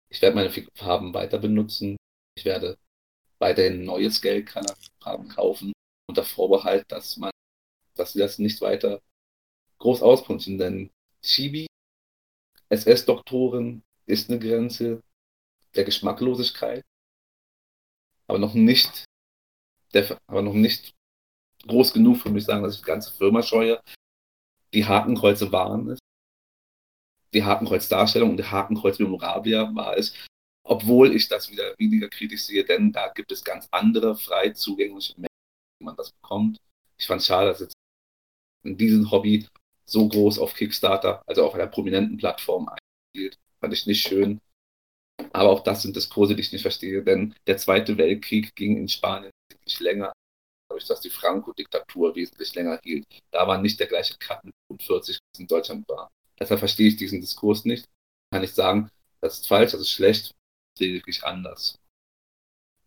Ich 0.09 0.21
werde 0.21 0.35
meine 0.35 0.51
Farben 0.75 1.13
weiter 1.13 1.39
benutzen. 1.39 1.97
Ich 2.35 2.45
werde 2.45 2.77
weiterhin 3.39 3.83
neue 3.83 4.11
Scale-Color-Farben 4.11 5.29
kaufen, 5.29 5.73
unter 6.07 6.23
Vorbehalt, 6.23 6.91
dass 6.91 7.17
man, 7.17 7.31
dass 7.95 8.13
sie 8.13 8.19
das 8.19 8.39
nicht 8.39 8.61
weiter 8.61 9.01
groß 9.79 10.01
auspunschen, 10.01 10.57
denn 10.57 10.91
Chibi 11.21 11.67
SS-Doktoren 12.69 13.83
ist 14.05 14.29
eine 14.29 14.39
Grenze 14.39 15.01
der 15.75 15.83
Geschmacklosigkeit, 15.83 16.83
aber 18.27 18.39
noch 18.39 18.53
nicht, 18.53 19.05
der, 19.93 20.17
aber 20.27 20.41
noch 20.41 20.53
nicht 20.53 20.93
groß 21.65 21.93
genug 21.93 22.17
für 22.17 22.29
mich 22.29 22.45
sagen, 22.45 22.63
dass 22.63 22.75
ich 22.75 22.81
die 22.81 22.87
ganze 22.87 23.13
Firma 23.13 23.41
scheue. 23.41 23.81
Die 24.73 24.85
Hakenkreuze 24.85 25.51
waren 25.51 25.89
es. 25.89 25.99
Die 27.33 27.43
Hakenkreuz-Darstellung 27.43 28.31
und 28.31 28.37
die 28.37 28.45
Hakenkreuz-Memorabilia 28.45 29.73
war 29.75 29.97
es, 29.97 30.13
obwohl 30.63 31.15
ich 31.15 31.27
das 31.27 31.49
wieder 31.49 31.73
weniger 31.77 32.09
kritisch 32.09 32.43
sehe, 32.43 32.63
denn 32.63 32.91
da 32.91 33.09
gibt 33.09 33.31
es 33.31 33.43
ganz 33.43 33.67
andere 33.71 34.15
frei 34.15 34.51
zugängliche 34.51 35.19
wie 35.79 35.85
man 35.85 35.95
das 35.95 36.11
bekommt. 36.11 36.59
Ich 36.97 37.07
fand 37.07 37.21
es 37.21 37.27
schade, 37.27 37.49
dass 37.49 37.59
jetzt 37.59 37.75
in 38.63 38.77
diesem 38.77 39.09
Hobby 39.11 39.47
so 39.85 40.07
groß 40.07 40.39
auf 40.39 40.53
Kickstarter, 40.53 41.21
also 41.25 41.45
auf 41.45 41.53
einer 41.53 41.67
prominenten 41.67 42.17
Plattform 42.17 42.69
einspielt. 42.69 43.37
Fand 43.59 43.73
ich 43.73 43.85
nicht 43.85 44.05
schön. 44.07 44.39
Aber 45.33 45.49
auch 45.49 45.61
das 45.61 45.81
sind 45.81 45.95
Diskurse, 45.95 46.35
die 46.35 46.41
ich 46.41 46.51
nicht 46.51 46.61
verstehe, 46.61 47.03
denn 47.03 47.33
der 47.47 47.57
Zweite 47.57 47.97
Weltkrieg 47.97 48.55
ging 48.55 48.77
in 48.77 48.87
Spanien 48.87 49.31
wesentlich 49.49 49.79
länger, 49.79 50.13
dadurch, 50.69 50.85
dass 50.85 51.01
die 51.01 51.09
Franco-Diktatur 51.09 52.15
wesentlich 52.15 52.53
länger 52.55 52.79
hielt. 52.83 53.05
Da 53.31 53.47
war 53.47 53.59
nicht 53.59 53.79
der 53.79 53.87
gleiche 53.87 54.15
Cut 54.19 54.43
mit 54.43 54.53
45, 54.69 55.15
wie 55.15 55.19
es 55.33 55.39
in 55.39 55.47
Deutschland 55.47 55.87
war. 55.89 56.09
Deshalb 56.39 56.59
verstehe 56.59 56.89
ich 56.89 56.97
diesen 56.97 57.21
Diskurs 57.21 57.65
nicht. 57.65 57.85
Kann 58.31 58.43
ich 58.43 58.53
sagen, 58.53 58.89
das 59.21 59.39
ist 59.39 59.47
falsch, 59.47 59.71
das 59.71 59.81
ist 59.81 59.91
schlecht, 59.91 60.33
lediglich 60.77 61.23
anders. 61.23 61.79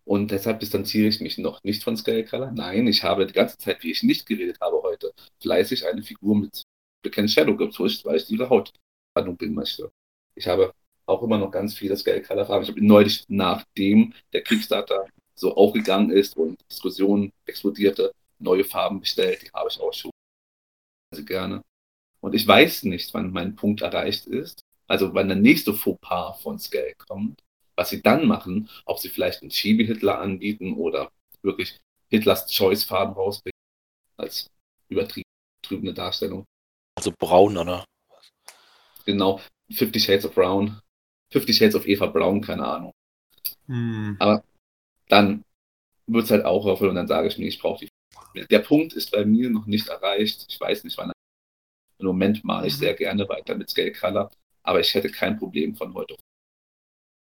Und 0.05 0.31
deshalb 0.31 0.59
distanziere 0.59 1.07
ich 1.07 1.21
mich 1.21 1.37
noch 1.37 1.63
nicht 1.63 1.83
von 1.83 1.95
Skullcrawler. 1.95 2.51
Nein, 2.51 2.87
ich 2.87 3.03
habe 3.03 3.27
die 3.27 3.33
ganze 3.33 3.57
Zeit, 3.57 3.83
wie 3.83 3.91
ich 3.91 4.03
nicht 4.03 4.25
geredet 4.25 4.57
habe 4.61 4.81
heute, 4.81 5.13
fleißig 5.41 5.87
eine 5.87 6.03
Figur 6.03 6.35
mit 6.35 6.63
Bekennt 7.03 7.31
Shadow 7.31 7.55
gepusht, 7.55 8.05
weil 8.05 8.17
ich 8.17 8.29
ihre 8.29 8.49
Haut 8.49 8.73
verdunkeln 9.13 9.53
möchte. 9.53 9.91
Ich 10.35 10.47
habe 10.47 10.73
auch 11.05 11.21
immer 11.23 11.37
noch 11.37 11.51
ganz 11.51 11.75
viele 11.75 11.97
Skullcrawler-Farben. 11.97 12.63
Ich 12.63 12.69
habe 12.69 12.85
neulich, 12.85 13.25
nachdem 13.27 14.13
der 14.33 14.43
Kickstarter 14.43 15.05
so 15.35 15.55
aufgegangen 15.55 16.11
ist 16.11 16.37
und 16.37 16.59
Diskussionen 16.69 17.31
explodierte, 17.45 18.11
neue 18.39 18.63
Farben 18.63 18.99
bestellt. 18.99 19.41
Die 19.43 19.51
habe 19.51 19.69
ich 19.69 19.79
auch 19.79 19.93
schon 19.93 20.11
also 21.11 21.25
gerne. 21.25 21.61
Und 22.21 22.35
ich 22.35 22.47
weiß 22.47 22.83
nicht, 22.83 23.13
wann 23.13 23.31
mein 23.31 23.55
Punkt 23.55 23.81
erreicht 23.81 24.27
ist. 24.27 24.61
Also 24.87 25.13
wann 25.13 25.27
der 25.27 25.37
nächste 25.37 25.73
Fauxpas 25.73 26.41
von 26.41 26.59
Scale 26.59 26.93
kommt 26.95 27.41
was 27.75 27.89
sie 27.89 28.01
dann 28.01 28.27
machen, 28.27 28.69
ob 28.85 28.99
sie 28.99 29.09
vielleicht 29.09 29.41
einen 29.41 29.51
Chibi-Hitler 29.51 30.19
anbieten 30.19 30.73
oder 30.73 31.11
wirklich 31.41 31.79
Hitlers 32.09 32.45
Choice-Farben 32.47 33.13
rausbringen, 33.13 33.57
als 34.17 34.49
übertriebene 34.89 35.93
Darstellung. 35.93 36.45
Also 36.95 37.13
braun, 37.17 37.57
oder? 37.57 37.85
Genau, 39.05 39.41
Fifty 39.71 39.99
Shades 39.99 40.25
of 40.25 40.35
Brown. 40.35 40.79
Fifty 41.31 41.53
Shades 41.53 41.75
of 41.75 41.87
Eva 41.87 42.07
Braun, 42.07 42.41
keine 42.41 42.65
Ahnung. 42.65 42.91
Hm. 43.67 44.17
Aber 44.19 44.43
dann 45.07 45.43
wird 46.07 46.25
es 46.25 46.31
halt 46.31 46.45
auch 46.45 46.65
aufhören 46.65 46.91
und 46.91 46.95
dann 46.95 47.07
sage 47.07 47.27
ich 47.27 47.37
mir, 47.37 47.47
ich 47.47 47.59
brauche 47.59 47.85
die. 47.85 47.91
Der 48.49 48.59
Punkt 48.59 48.93
ist 48.93 49.11
bei 49.11 49.25
mir 49.25 49.49
noch 49.49 49.65
nicht 49.65 49.87
erreicht. 49.87 50.45
Ich 50.47 50.59
weiß 50.59 50.83
nicht, 50.83 50.97
wann. 50.97 51.11
Im 51.99 52.07
Moment 52.07 52.43
male 52.43 52.67
ich 52.67 52.73
mhm. 52.73 52.79
sehr 52.79 52.93
gerne 52.95 53.29
weiter 53.29 53.55
mit 53.55 53.69
Scale 53.69 53.91
Color, 53.91 54.31
aber 54.63 54.79
ich 54.79 54.93
hätte 54.93 55.09
kein 55.09 55.37
Problem 55.37 55.75
von 55.75 55.93
heute 55.93 56.15
auf 56.15 56.19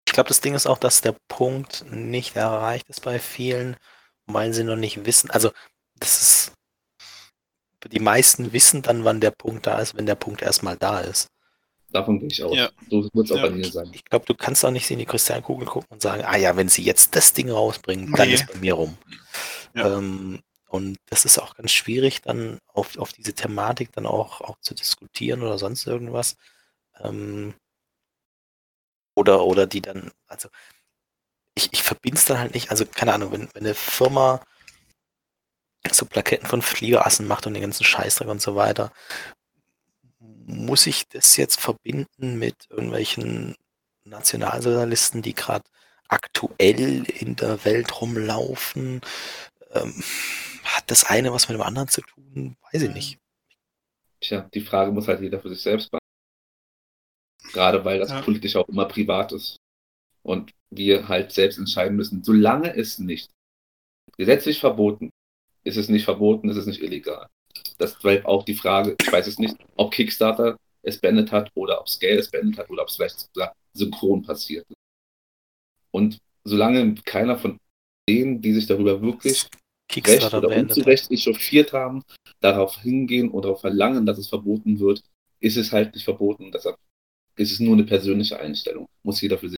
ich 0.09 0.13
glaube, 0.13 0.29
das 0.29 0.41
Ding 0.41 0.55
ist 0.55 0.65
auch, 0.65 0.79
dass 0.79 1.01
der 1.01 1.15
Punkt 1.27 1.85
nicht 1.91 2.35
erreicht 2.35 2.89
ist 2.89 3.03
bei 3.03 3.19
vielen, 3.19 3.77
weil 4.25 4.55
sie 4.55 4.63
noch 4.63 4.75
nicht 4.75 5.05
wissen. 5.05 5.29
Also, 5.29 5.51
das 5.99 6.19
ist. 6.19 6.53
Die 7.91 7.99
meisten 7.99 8.51
wissen 8.51 8.81
dann, 8.81 9.05
wann 9.05 9.21
der 9.21 9.29
Punkt 9.29 9.67
da 9.67 9.77
ist, 9.77 9.95
wenn 9.95 10.07
der 10.07 10.15
Punkt 10.15 10.41
erstmal 10.41 10.77
da 10.77 11.01
ist. 11.01 11.27
Davon 11.91 12.17
gehe 12.19 12.27
ich 12.27 12.43
aus. 12.43 12.57
Ja. 12.57 12.71
So 12.89 13.07
wird 13.13 13.27
es 13.27 13.31
auch 13.31 13.37
ja. 13.37 13.43
bei 13.43 13.51
mir 13.51 13.71
sein. 13.71 13.91
Ich 13.93 14.03
glaube, 14.03 14.25
du 14.25 14.33
kannst 14.33 14.65
auch 14.65 14.71
nicht 14.71 14.89
in 14.89 14.97
die 14.97 15.05
Kristallkugel 15.05 15.67
gucken 15.67 15.89
und 15.91 16.01
sagen, 16.01 16.23
ah 16.25 16.37
ja, 16.37 16.57
wenn 16.57 16.69
sie 16.69 16.81
jetzt 16.83 17.15
das 17.15 17.33
Ding 17.33 17.51
rausbringen, 17.51 18.11
dann 18.13 18.29
nee. 18.29 18.33
ist 18.33 18.51
bei 18.51 18.57
mir 18.57 18.73
rum. 18.73 18.97
Ja. 19.75 19.95
Ähm, 19.95 20.39
und 20.67 20.97
das 21.05 21.23
ist 21.23 21.37
auch 21.37 21.55
ganz 21.55 21.71
schwierig, 21.71 22.23
dann 22.23 22.57
auf, 22.65 22.97
auf 22.97 23.13
diese 23.13 23.33
Thematik 23.33 23.91
dann 23.91 24.07
auch, 24.07 24.41
auch 24.41 24.57
zu 24.59 24.73
diskutieren 24.73 25.43
oder 25.43 25.59
sonst 25.59 25.85
irgendwas. 25.85 26.35
Ähm, 26.99 27.53
oder, 29.19 29.43
oder 29.45 29.67
die 29.67 29.81
dann, 29.81 30.11
also 30.27 30.49
ich, 31.55 31.69
ich 31.73 31.83
verbinde 31.83 32.17
es 32.17 32.25
dann 32.25 32.39
halt 32.39 32.53
nicht, 32.53 32.71
also 32.71 32.85
keine 32.85 33.13
Ahnung, 33.13 33.31
wenn, 33.31 33.49
wenn 33.53 33.65
eine 33.65 33.75
Firma 33.75 34.41
so 35.91 36.05
Plaketten 36.05 36.47
von 36.47 36.61
Fliegerassen 36.61 37.27
macht 37.27 37.47
und 37.47 37.53
den 37.53 37.61
ganzen 37.61 37.83
Scheißdreck 37.83 38.27
und 38.27 38.41
so 38.41 38.55
weiter, 38.55 38.91
muss 40.19 40.87
ich 40.87 41.07
das 41.09 41.37
jetzt 41.37 41.59
verbinden 41.59 42.37
mit 42.39 42.55
irgendwelchen 42.69 43.55
Nationalsozialisten, 44.03 45.21
die 45.21 45.33
gerade 45.33 45.65
aktuell 46.07 47.03
in 47.03 47.35
der 47.35 47.63
Welt 47.65 48.01
rumlaufen? 48.01 49.01
Ähm, 49.71 50.03
hat 50.63 50.85
das 50.87 51.03
eine 51.03 51.33
was 51.33 51.49
mit 51.49 51.57
dem 51.57 51.61
anderen 51.61 51.87
zu 51.87 52.01
tun? 52.01 52.55
Weiß 52.71 52.81
ich 52.81 52.93
nicht. 52.93 53.19
Tja, 54.21 54.49
die 54.53 54.61
Frage 54.61 54.91
muss 54.91 55.07
halt 55.07 55.21
jeder 55.21 55.39
für 55.39 55.49
sich 55.49 55.61
selbst 55.61 55.91
beantworten. 55.91 55.98
Gerade 57.53 57.83
weil 57.85 57.99
das 57.99 58.09
ja. 58.09 58.21
politisch 58.21 58.55
auch 58.55 58.67
immer 58.67 58.85
privat 58.85 59.31
ist. 59.31 59.57
Und 60.23 60.51
wir 60.69 61.07
halt 61.07 61.31
selbst 61.31 61.57
entscheiden 61.57 61.95
müssen, 61.95 62.23
solange 62.23 62.75
es 62.75 62.99
nicht 62.99 63.31
gesetzlich 64.17 64.59
verboten 64.59 65.11
ist, 65.63 65.77
es 65.77 65.89
nicht 65.89 66.05
verboten, 66.05 66.49
ist 66.49 66.57
es 66.57 66.65
nicht 66.65 66.81
illegal. 66.81 67.27
Das 67.77 67.97
bleibt 67.97 68.25
auch 68.25 68.43
die 68.43 68.55
Frage, 68.55 68.95
ich 69.01 69.11
weiß 69.11 69.27
es 69.27 69.39
nicht, 69.39 69.55
ob 69.75 69.91
Kickstarter 69.91 70.57
es 70.81 70.99
beendet 70.99 71.31
hat 71.31 71.49
oder 71.55 71.79
ob 71.79 71.89
Scale 71.89 72.19
es 72.19 72.29
beendet 72.29 72.57
hat 72.57 72.69
oder 72.69 72.83
ob 72.83 72.89
es 72.89 72.95
vielleicht 72.95 73.19
sogar 73.19 73.53
synchron 73.73 74.21
passiert. 74.21 74.65
Und 75.91 76.19
solange 76.43 76.95
keiner 77.05 77.37
von 77.37 77.59
denen, 78.07 78.41
die 78.41 78.53
sich 78.53 78.65
darüber 78.67 79.01
wirklich 79.01 79.47
recht 79.95 80.33
oder 80.33 80.55
unzurecht 80.55 81.11
echauffiert 81.11 81.73
haben, 81.73 82.03
darauf 82.39 82.77
hingehen 82.81 83.29
oder 83.29 83.47
darauf 83.47 83.61
verlangen, 83.61 84.05
dass 84.05 84.17
es 84.17 84.27
verboten 84.27 84.79
wird, 84.79 85.01
ist 85.39 85.57
es 85.57 85.71
halt 85.71 85.93
nicht 85.95 86.03
verboten. 86.03 86.51
Deshalb 86.51 86.77
ist 87.39 87.53
es 87.53 87.59
nur 87.59 87.73
eine 87.73 87.85
persönliche 87.85 88.39
Einstellung. 88.39 88.87
Muss 89.03 89.21
jeder 89.21 89.37
für 89.37 89.49
sich. 89.49 89.57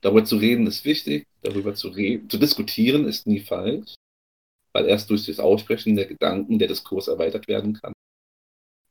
Darüber 0.00 0.24
zu 0.24 0.36
reden 0.36 0.66
ist 0.66 0.84
wichtig, 0.84 1.26
darüber 1.42 1.74
zu 1.74 1.88
reden, 1.88 2.28
zu 2.28 2.38
diskutieren 2.38 3.06
ist 3.06 3.26
nie 3.26 3.40
falsch, 3.40 3.94
weil 4.72 4.86
erst 4.86 5.08
durch 5.10 5.26
das 5.26 5.38
Aussprechen 5.38 5.96
der 5.96 6.06
Gedanken 6.06 6.58
der 6.58 6.68
Diskurs 6.68 7.08
erweitert 7.08 7.48
werden 7.48 7.74
kann. 7.74 7.92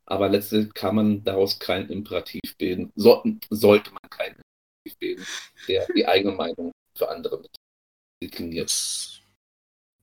Aber 0.05 0.29
letztlich 0.29 0.73
kann 0.73 0.95
man 0.95 1.23
daraus 1.23 1.59
kein 1.59 1.89
Imperativ 1.89 2.41
bilden, 2.57 2.91
so, 2.95 3.23
sollte 3.49 3.91
man 3.91 4.09
keinen 4.09 4.35
Imperativ 4.35 4.99
bilden, 4.99 5.25
der 5.67 5.87
die 5.95 6.05
eigene 6.05 6.35
Meinung 6.35 6.71
für 6.97 7.09
andere 7.09 7.39
mit 7.41 7.55
dekliniert. 8.23 8.71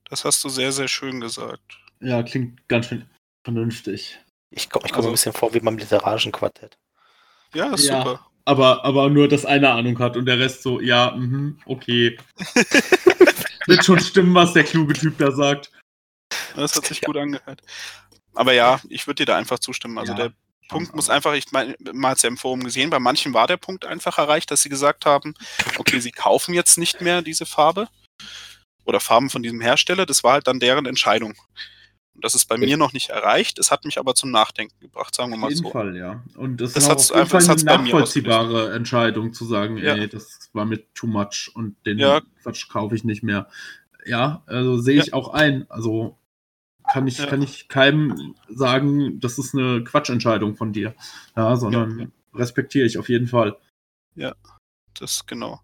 Das 0.05 0.25
hast 0.25 0.43
du 0.43 0.49
sehr, 0.49 0.71
sehr 0.71 0.87
schön 0.87 1.21
gesagt. 1.21 1.79
Ja, 2.01 2.23
klingt 2.23 2.67
ganz 2.67 2.87
schön 2.87 3.09
vernünftig. 3.45 4.19
Ich 4.49 4.69
komme 4.69 4.87
komm 4.87 4.95
also, 4.97 5.09
ein 5.09 5.13
bisschen 5.13 5.33
vor 5.33 5.53
wie 5.53 5.59
beim 5.59 5.77
literarischen 5.77 6.31
Quartett. 6.31 6.75
Ja, 7.53 7.73
ist 7.73 7.87
ja, 7.87 8.03
super. 8.03 8.27
Aber, 8.45 8.83
aber 8.85 9.09
nur, 9.09 9.27
dass 9.27 9.45
einer 9.45 9.73
Ahnung 9.73 9.99
hat 9.99 10.17
und 10.17 10.25
der 10.25 10.39
Rest 10.39 10.63
so, 10.63 10.79
ja, 10.79 11.11
mh, 11.15 11.53
okay. 11.65 12.17
Wird 13.67 13.85
schon 13.85 13.99
stimmen, 13.99 14.33
was 14.33 14.53
der 14.53 14.63
kluge 14.63 14.93
Typ 14.93 15.17
da 15.17 15.31
sagt. 15.31 15.71
Das 16.55 16.75
hat 16.75 16.85
sich 16.85 17.01
ja. 17.01 17.05
gut 17.05 17.17
angehört. 17.17 17.61
Aber 18.33 18.53
ja, 18.53 18.79
ich 18.89 19.05
würde 19.07 19.23
dir 19.23 19.25
da 19.25 19.37
einfach 19.37 19.59
zustimmen. 19.59 19.97
Also 19.97 20.13
ja, 20.13 20.17
der 20.17 20.33
Punkt 20.69 20.95
muss 20.95 21.09
einfach, 21.09 21.33
ich 21.33 21.51
meine, 21.51 21.75
man 21.93 22.11
hat 22.11 22.17
es 22.17 22.23
ja 22.23 22.29
im 22.29 22.37
Forum 22.37 22.63
gesehen, 22.63 22.89
bei 22.89 22.99
manchen 22.99 23.33
war 23.33 23.45
der 23.45 23.57
Punkt 23.57 23.85
einfach 23.85 24.17
erreicht, 24.17 24.49
dass 24.51 24.61
sie 24.61 24.69
gesagt 24.69 25.05
haben, 25.05 25.33
okay, 25.77 25.99
sie 25.99 26.11
kaufen 26.11 26.53
jetzt 26.53 26.77
nicht 26.77 27.01
mehr 27.01 27.21
diese 27.21 27.45
Farbe 27.45 27.87
oder 28.85 28.99
Farben 28.99 29.29
von 29.29 29.43
diesem 29.43 29.61
Hersteller. 29.61 30.05
Das 30.05 30.23
war 30.23 30.33
halt 30.33 30.47
dann 30.47 30.59
deren 30.59 30.85
Entscheidung. 30.85 31.35
Und 32.13 32.25
das 32.25 32.35
ist 32.35 32.45
bei 32.45 32.57
mir 32.57 32.77
noch 32.77 32.93
nicht 32.93 33.09
erreicht. 33.09 33.57
Es 33.57 33.71
hat 33.71 33.85
mich 33.85 33.97
aber 33.97 34.15
zum 34.15 34.31
Nachdenken 34.31 34.77
gebracht, 34.79 35.15
sagen 35.15 35.31
wir 35.31 35.37
mal 35.37 35.51
so. 35.51 35.65
Auf 35.67 35.73
jeden 35.73 35.93
Fall, 35.93 35.97
ja. 35.97 36.23
Und 36.35 36.59
das, 36.59 36.73
das 36.73 36.83
ist 36.83 37.11
auf 37.11 37.15
jeden 37.15 37.29
Fall 37.29 37.49
eine 37.49 37.63
nachvollziehbare 37.63 38.73
Entscheidung 38.73 39.33
zu 39.33 39.45
sagen, 39.45 39.77
ja. 39.77 39.95
ey, 39.95 40.09
das 40.09 40.49
war 40.53 40.65
mir 40.65 40.81
too 40.93 41.07
much 41.07 41.51
und 41.53 41.75
den 41.85 41.99
ja. 41.99 42.21
Quatsch 42.43 42.67
kaufe 42.69 42.95
ich 42.95 43.03
nicht 43.03 43.23
mehr. 43.23 43.47
Ja, 44.05 44.43
also 44.45 44.77
sehe 44.77 44.99
ich 44.99 45.07
ja. 45.07 45.13
auch 45.13 45.29
ein. 45.29 45.69
Also 45.69 46.17
kann 46.91 47.07
ich, 47.07 47.19
ja. 47.19 47.25
kann 47.27 47.41
ich 47.41 47.69
keinem 47.69 48.35
sagen, 48.49 49.19
das 49.19 49.37
ist 49.37 49.55
eine 49.55 49.83
Quatschentscheidung 49.83 50.55
von 50.55 50.73
dir. 50.73 50.93
Ja, 51.37 51.55
sondern 51.55 52.11
respektiere 52.33 52.85
ich 52.85 52.97
auf 52.97 53.09
jeden 53.09 53.27
Fall. 53.27 53.57
Ja, 54.15 54.35
das 54.99 55.25
genau. 55.25 55.61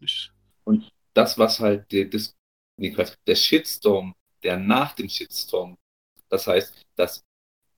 Ich 0.00 0.32
und 0.64 0.90
das, 1.14 1.38
was 1.38 1.60
halt 1.60 1.92
der, 1.92 2.06
das 2.06 2.34
der 2.76 3.36
Shitstorm, 3.36 4.14
der 4.42 4.58
nach 4.58 4.94
dem 4.94 5.08
Shitstorm, 5.08 5.76
das 6.28 6.46
heißt, 6.46 6.74
das 6.96 7.22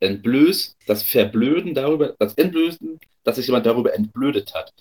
Entblöß, 0.01 0.77
das 0.87 1.03
Verblöden 1.03 1.75
darüber, 1.75 2.15
das 2.19 2.35
Entblößen, 2.35 3.01
dass 3.25 3.37
sich 3.37 3.47
jemand 3.47 3.67
darüber 3.67 3.95
entblödet 3.95 4.55
hat. 4.55 4.73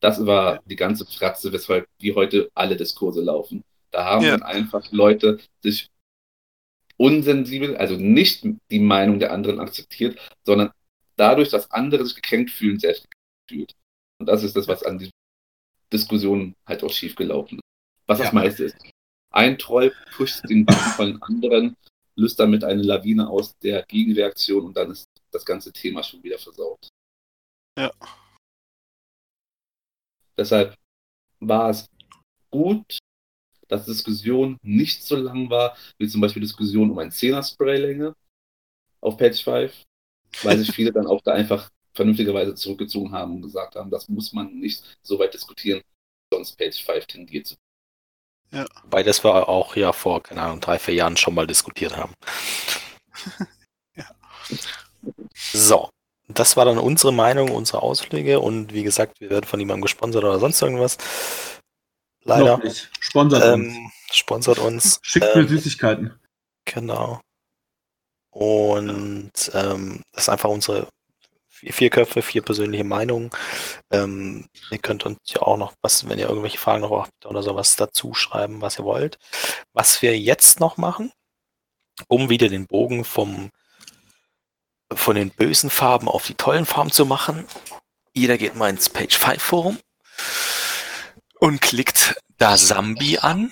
Das 0.00 0.26
war 0.26 0.60
die 0.66 0.76
ganze 0.76 1.06
Fratze, 1.06 1.52
weshalb 1.52 1.88
wie 1.98 2.14
heute 2.14 2.50
alle 2.54 2.76
Diskurse 2.76 3.22
laufen. 3.22 3.62
Da 3.90 4.04
haben 4.04 4.24
ja. 4.24 4.32
dann 4.32 4.42
einfach 4.42 4.90
Leute 4.90 5.38
sich 5.62 5.88
unsensibel, 6.96 7.76
also 7.76 7.96
nicht 7.96 8.46
die 8.70 8.80
Meinung 8.80 9.18
der 9.18 9.32
anderen 9.32 9.60
akzeptiert, 9.60 10.18
sondern 10.44 10.70
dadurch, 11.16 11.48
dass 11.48 11.70
andere 11.70 12.04
sich 12.04 12.16
gekränkt 12.16 12.50
fühlen, 12.50 12.78
selbst 12.78 13.06
gefühlt. 13.46 13.74
Und 14.18 14.26
das 14.26 14.42
ist 14.42 14.56
das, 14.56 14.68
was 14.68 14.82
an 14.82 14.98
diesen 14.98 15.12
Diskussionen 15.92 16.54
halt 16.66 16.82
auch 16.82 16.92
schiefgelaufen 16.92 17.58
ist. 17.58 17.64
Was 18.06 18.18
ja. 18.18 18.24
das 18.24 18.34
meiste 18.34 18.64
ist. 18.64 18.76
Ein 19.30 19.58
Troll 19.58 19.92
pusht 20.16 20.48
den 20.48 20.64
Button 20.64 20.90
von 20.90 21.06
den 21.06 21.22
anderen, 21.22 21.76
löst 22.16 22.38
damit 22.38 22.64
eine 22.64 22.82
Lawine 22.82 23.28
aus 23.28 23.56
der 23.58 23.82
Gegenreaktion 23.84 24.64
und 24.66 24.76
dann 24.76 24.90
ist 24.90 25.06
das 25.30 25.44
ganze 25.44 25.72
Thema 25.72 26.02
schon 26.02 26.22
wieder 26.22 26.38
versaut. 26.38 26.88
Ja. 27.78 27.90
Deshalb 30.36 30.76
war 31.40 31.70
es 31.70 31.86
gut, 32.50 32.98
dass 33.68 33.84
die 33.84 33.92
Diskussion 33.92 34.58
nicht 34.62 35.02
so 35.02 35.16
lang 35.16 35.50
war, 35.50 35.76
wie 35.98 36.08
zum 36.08 36.20
Beispiel 36.20 36.42
Diskussion 36.42 36.90
um 36.90 36.98
ein 36.98 37.10
10er 37.10 37.42
Spraylänge 37.42 38.14
auf 39.00 39.16
Page 39.16 39.42
5, 39.42 39.82
weil 40.42 40.58
sich 40.58 40.72
viele 40.72 40.92
dann 40.92 41.06
auch 41.06 41.20
da 41.22 41.32
einfach 41.32 41.70
vernünftigerweise 41.92 42.54
zurückgezogen 42.54 43.12
haben 43.12 43.36
und 43.36 43.42
gesagt 43.42 43.76
haben, 43.76 43.90
das 43.90 44.08
muss 44.08 44.32
man 44.32 44.58
nicht 44.58 44.84
so 45.02 45.18
weit 45.18 45.34
diskutieren, 45.34 45.82
sonst 46.32 46.56
Page 46.56 46.84
5 46.84 47.06
tendiert 47.06 47.46
zu 47.46 47.54
ja. 48.50 48.64
Wobei 48.82 49.02
das 49.02 49.24
wir 49.24 49.48
auch 49.48 49.76
ja 49.76 49.92
vor, 49.92 50.22
keine 50.22 50.42
Ahnung, 50.42 50.60
drei, 50.60 50.78
vier 50.78 50.94
Jahren 50.94 51.16
schon 51.16 51.34
mal 51.34 51.46
diskutiert 51.46 51.96
haben. 51.96 52.14
ja. 53.96 54.04
So, 55.34 55.90
das 56.28 56.56
war 56.56 56.64
dann 56.64 56.78
unsere 56.78 57.12
Meinung, 57.12 57.50
unsere 57.50 57.82
Ausflüge 57.82 58.40
und 58.40 58.72
wie 58.72 58.82
gesagt, 58.82 59.20
wir 59.20 59.30
werden 59.30 59.44
von 59.44 59.58
niemandem 59.58 59.82
gesponsert 59.82 60.24
oder 60.24 60.38
sonst 60.38 60.62
irgendwas. 60.62 60.98
Leider. 62.22 62.60
Sponsert 63.00 63.44
ähm, 63.44 63.66
uns. 63.66 63.92
Sponsert 64.12 64.58
uns. 64.58 64.98
Schickt 65.02 65.26
ähm, 65.34 65.42
mir 65.42 65.48
Süßigkeiten. 65.48 66.14
Genau. 66.64 67.20
Und 68.30 69.32
ähm, 69.52 70.02
das 70.12 70.24
ist 70.24 70.28
einfach 70.28 70.48
unsere 70.48 70.88
vier 71.54 71.90
Köpfe, 71.90 72.22
vier 72.22 72.42
persönliche 72.42 72.84
Meinungen. 72.84 73.30
Ähm, 73.90 74.48
ihr 74.70 74.78
könnt 74.78 75.06
uns 75.06 75.18
ja 75.26 75.42
auch 75.42 75.56
noch 75.56 75.74
was, 75.82 76.08
wenn 76.08 76.18
ihr 76.18 76.28
irgendwelche 76.28 76.58
Fragen 76.58 76.82
noch 76.82 76.90
habt 76.90 77.26
oder 77.26 77.42
sowas 77.42 77.76
dazu 77.76 78.14
schreiben, 78.14 78.60
was 78.60 78.78
ihr 78.78 78.84
wollt. 78.84 79.18
Was 79.72 80.02
wir 80.02 80.18
jetzt 80.18 80.60
noch 80.60 80.76
machen, 80.76 81.12
um 82.08 82.28
wieder 82.28 82.48
den 82.48 82.66
Bogen 82.66 83.04
vom 83.04 83.50
von 84.92 85.16
den 85.16 85.30
bösen 85.30 85.70
Farben 85.70 86.08
auf 86.08 86.26
die 86.26 86.34
tollen 86.34 86.66
Farben 86.66 86.92
zu 86.92 87.06
machen. 87.06 87.46
Jeder 88.12 88.38
geht 88.38 88.54
mal 88.54 88.70
ins 88.70 88.88
Page 88.90 89.16
5 89.16 89.42
Forum 89.42 89.78
und 91.40 91.60
klickt 91.60 92.16
da 92.38 92.56
Sambi 92.56 93.18
an. 93.18 93.50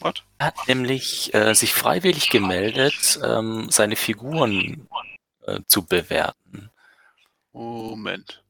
What? 0.00 0.24
Er 0.38 0.48
hat 0.48 0.68
nämlich 0.68 1.32
äh, 1.34 1.54
sich 1.54 1.72
freiwillig 1.72 2.30
gemeldet, 2.30 3.18
ähm, 3.24 3.68
seine 3.70 3.96
Figuren 3.96 4.86
äh, 5.46 5.60
zu 5.66 5.84
bewerten. 5.84 6.70
Moment. 7.52 8.42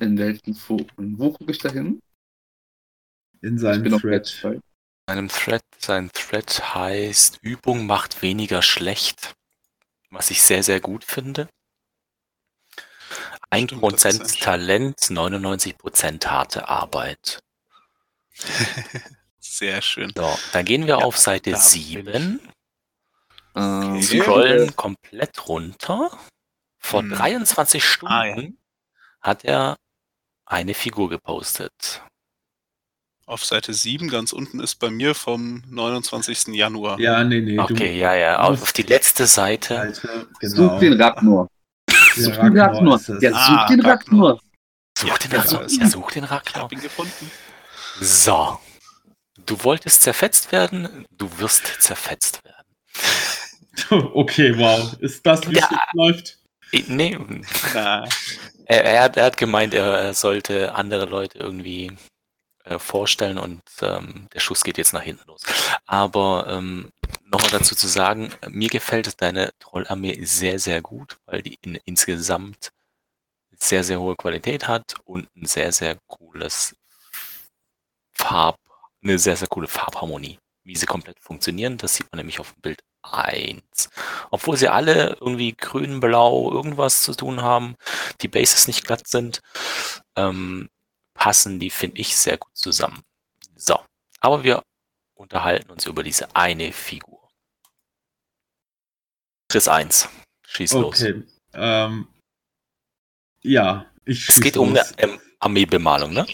In 0.00 0.18
welchen 0.18 0.54
Foren? 0.54 1.18
Wo 1.18 1.32
gucke 1.32 1.52
ich 1.52 1.58
da 1.58 1.70
hin? 1.70 2.00
In 3.40 3.58
seinem 3.58 3.98
Thread. 3.98 4.42
In 4.44 4.60
einem 5.06 5.28
Thread, 5.28 5.62
sein 5.78 6.10
Thread 6.12 6.74
heißt 6.74 7.38
Übung 7.42 7.86
macht 7.86 8.22
weniger 8.22 8.62
schlecht, 8.62 9.34
was 10.10 10.30
ich 10.30 10.42
sehr, 10.42 10.62
sehr 10.62 10.80
gut 10.80 11.04
finde. 11.04 11.48
1% 13.50 14.40
Talent, 14.40 14.98
99% 14.98 16.26
harte 16.26 16.68
Arbeit. 16.68 17.38
Sehr 19.38 19.80
schön. 19.80 20.12
So, 20.14 20.38
dann 20.52 20.64
gehen 20.64 20.82
wir 20.82 20.98
ja, 20.98 21.04
auf 21.04 21.16
Seite 21.16 21.56
7. 21.56 22.40
Okay. 23.56 24.02
Scrollen 24.02 24.76
komplett 24.76 25.48
runter. 25.48 26.10
Vor 26.78 27.00
hm. 27.00 27.10
23 27.10 27.82
Stunden 27.82 28.12
ah, 28.12 28.26
ja. 28.26 28.48
hat 29.22 29.44
er 29.44 29.76
eine 30.44 30.74
Figur 30.74 31.08
gepostet. 31.08 32.02
Auf 33.24 33.44
Seite 33.44 33.72
7 33.72 34.08
ganz 34.08 34.32
unten 34.32 34.60
ist 34.60 34.76
bei 34.76 34.90
mir 34.90 35.14
vom 35.14 35.62
29. 35.68 36.48
Januar. 36.48 37.00
Ja, 37.00 37.24
nee, 37.24 37.40
nee. 37.40 37.58
Okay, 37.58 37.98
ja, 37.98 38.14
ja. 38.14 38.38
Auf 38.40 38.72
die 38.72 38.82
letzte 38.82 39.26
Seite. 39.26 39.92
Genau. 40.40 40.68
Such 40.68 40.78
den 40.78 41.00
Ragnar. 41.00 41.48
Such 42.14 42.36
den 42.36 42.58
Ragnar. 42.58 43.00
Ja, 43.20 43.32
such 43.32 43.58
ah, 43.58 43.66
den 43.68 43.80
Ragnar. 43.80 44.38
Such 44.96 45.18
den 45.18 45.32
Ragnar. 45.32 45.66
Ja, 45.68 45.88
such 45.88 46.10
den 46.12 46.24
Ragnar. 46.24 46.56
Ich 46.56 46.62
hab 46.62 46.72
ihn 46.72 46.80
gefunden. 46.80 47.30
So. 48.00 48.60
Du 49.44 49.64
wolltest 49.64 50.02
zerfetzt 50.02 50.52
werden, 50.52 51.06
du 51.10 51.30
wirst 51.38 51.66
zerfetzt 51.80 52.44
werden. 52.44 52.56
Okay, 53.90 54.56
wow. 54.56 54.96
Ist 55.00 55.24
das, 55.26 55.48
wie 55.48 55.56
ja, 55.56 55.68
es 55.70 55.94
läuft? 55.94 56.38
Nee. 56.88 57.18
Na. 57.74 58.08
Er, 58.68 58.84
er, 58.84 59.02
hat, 59.04 59.16
er 59.16 59.26
hat 59.26 59.36
gemeint, 59.36 59.74
er 59.74 60.12
sollte 60.12 60.74
andere 60.74 61.04
Leute 61.04 61.38
irgendwie 61.38 61.96
äh, 62.64 62.80
vorstellen 62.80 63.38
und 63.38 63.62
ähm, 63.80 64.26
der 64.34 64.40
Schuss 64.40 64.64
geht 64.64 64.76
jetzt 64.76 64.92
nach 64.92 65.02
hinten 65.02 65.24
los. 65.28 65.42
Aber 65.86 66.48
ähm, 66.48 66.90
nochmal 67.24 67.52
dazu 67.52 67.76
zu 67.76 67.86
sagen, 67.86 68.32
mir 68.48 68.68
gefällt 68.68 69.22
deine 69.22 69.52
Trollarmee 69.60 70.24
sehr, 70.24 70.58
sehr 70.58 70.82
gut, 70.82 71.16
weil 71.26 71.42
die 71.42 71.56
in, 71.62 71.76
insgesamt 71.84 72.72
sehr, 73.56 73.84
sehr 73.84 74.00
hohe 74.00 74.16
Qualität 74.16 74.66
hat 74.66 74.96
und 75.04 75.28
ein 75.36 75.46
sehr, 75.46 75.70
sehr 75.70 75.96
cooles 76.08 76.74
Farb, 78.14 78.58
eine 79.00 79.20
sehr, 79.20 79.36
sehr 79.36 79.48
coole 79.48 79.68
Farbharmonie. 79.68 80.40
Wie 80.64 80.74
sie 80.74 80.86
komplett 80.86 81.20
funktionieren, 81.20 81.78
das 81.78 81.94
sieht 81.94 82.10
man 82.10 82.18
nämlich 82.18 82.40
auf 82.40 82.52
dem 82.52 82.62
Bild 82.62 82.82
1. 83.12 83.90
Obwohl 84.30 84.56
sie 84.56 84.68
alle 84.68 85.16
irgendwie 85.20 85.52
grün, 85.52 86.00
blau, 86.00 86.50
irgendwas 86.52 87.02
zu 87.02 87.14
tun 87.14 87.42
haben, 87.42 87.76
die 88.20 88.28
Bases 88.28 88.66
nicht 88.66 88.84
glatt 88.86 89.06
sind, 89.06 89.42
ähm, 90.16 90.68
passen 91.14 91.58
die, 91.58 91.70
finde 91.70 92.00
ich, 92.00 92.16
sehr 92.16 92.38
gut 92.38 92.56
zusammen. 92.56 93.02
So, 93.56 93.78
aber 94.20 94.44
wir 94.44 94.62
unterhalten 95.14 95.70
uns 95.70 95.86
über 95.86 96.02
diese 96.02 96.34
eine 96.34 96.72
Figur. 96.72 97.28
Chris 99.48 99.68
1, 99.68 100.08
schieß 100.46 100.74
okay. 100.74 100.82
los. 100.82 101.02
Okay, 101.02 101.22
ähm, 101.54 102.08
ja, 103.42 103.86
ich 104.04 104.28
Es 104.28 104.40
geht 104.40 104.56
los. 104.56 104.66
um 104.66 104.70
eine 104.70 104.84
ähm, 104.98 105.20
Armeebemalung, 105.38 106.12
ne? 106.12 106.26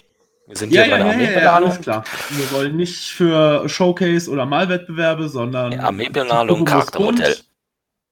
Wir 0.47 0.57
sind 0.57 0.73
ja, 0.73 0.83
hier 0.83 0.97
ja, 0.97 1.03
bei 1.03 1.15
der 1.15 1.31
ja, 1.31 1.41
ja, 1.41 1.53
alles 1.53 1.79
klar. 1.79 2.03
Wir 2.29 2.51
wollen 2.51 2.75
nicht 2.75 3.11
für 3.11 3.67
Showcase 3.69 4.29
oder 4.29 4.45
Malwettbewerbe, 4.45 5.29
sondern 5.29 5.71
ja, 5.71 5.79
Armeebemalung, 5.83 6.65
Charaktermodell. 6.65 7.37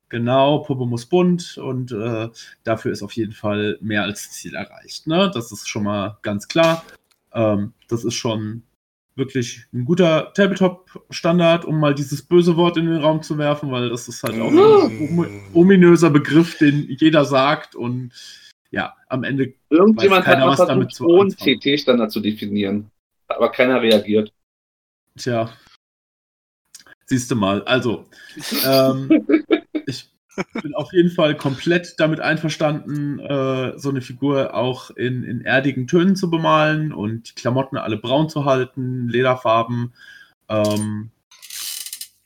Genau, 0.07 0.59
Puppe 0.59 0.85
muss 0.85 1.05
bunt 1.05 1.57
und 1.57 1.93
äh, 1.93 2.29
dafür 2.63 2.91
ist 2.91 3.01
auf 3.01 3.13
jeden 3.13 3.31
Fall 3.31 3.77
mehr 3.79 4.03
als 4.03 4.31
Ziel 4.31 4.55
erreicht. 4.55 5.07
Ne? 5.07 5.31
Das 5.33 5.51
ist 5.53 5.69
schon 5.69 5.83
mal 5.83 6.17
ganz 6.21 6.49
klar. 6.49 6.83
Ähm, 7.33 7.73
das 7.87 8.03
ist 8.03 8.15
schon 8.15 8.63
wirklich 9.15 9.65
ein 9.73 9.85
guter 9.85 10.33
Tabletop-Standard, 10.33 11.63
um 11.63 11.79
mal 11.79 11.95
dieses 11.95 12.21
böse 12.23 12.57
Wort 12.57 12.77
in 12.77 12.87
den 12.87 12.97
Raum 12.97 13.21
zu 13.21 13.37
werfen, 13.37 13.71
weil 13.71 13.89
das 13.89 14.07
ist 14.07 14.23
halt 14.23 14.39
auch 14.41 14.51
ein 14.51 15.41
ominöser 15.53 16.09
Begriff, 16.09 16.57
den 16.57 16.87
jeder 16.89 17.23
sagt 17.23 17.75
und 17.75 18.11
ja, 18.71 18.95
am 19.07 19.23
Ende 19.23 19.53
Irgendjemand 19.69 20.25
keiner, 20.25 20.49
hat 20.49 20.59
was 20.59 20.67
damit 20.67 20.93
zu 20.93 21.07
einen 21.19 21.35
CT-Standard 21.35 22.11
zu 22.11 22.21
definieren, 22.21 22.89
aber 23.27 23.51
keiner 23.51 23.81
reagiert. 23.81 24.33
Tja, 25.17 25.51
siehst 27.05 27.29
du 27.29 27.35
mal. 27.35 27.63
Also, 27.63 28.05
ähm, 28.65 29.27
ich 29.85 30.09
bin 30.61 30.73
auf 30.75 30.93
jeden 30.93 31.11
Fall 31.11 31.35
komplett 31.35 31.99
damit 31.99 32.21
einverstanden, 32.21 33.19
äh, 33.19 33.77
so 33.77 33.89
eine 33.89 34.01
Figur 34.01 34.53
auch 34.53 34.89
in, 34.91 35.23
in 35.23 35.41
erdigen 35.41 35.87
Tönen 35.87 36.15
zu 36.15 36.29
bemalen 36.29 36.93
und 36.93 37.29
die 37.29 37.35
Klamotten 37.35 37.77
alle 37.77 37.97
braun 37.97 38.29
zu 38.29 38.45
halten, 38.45 39.09
Lederfarben. 39.09 39.93
Ähm, 40.47 41.11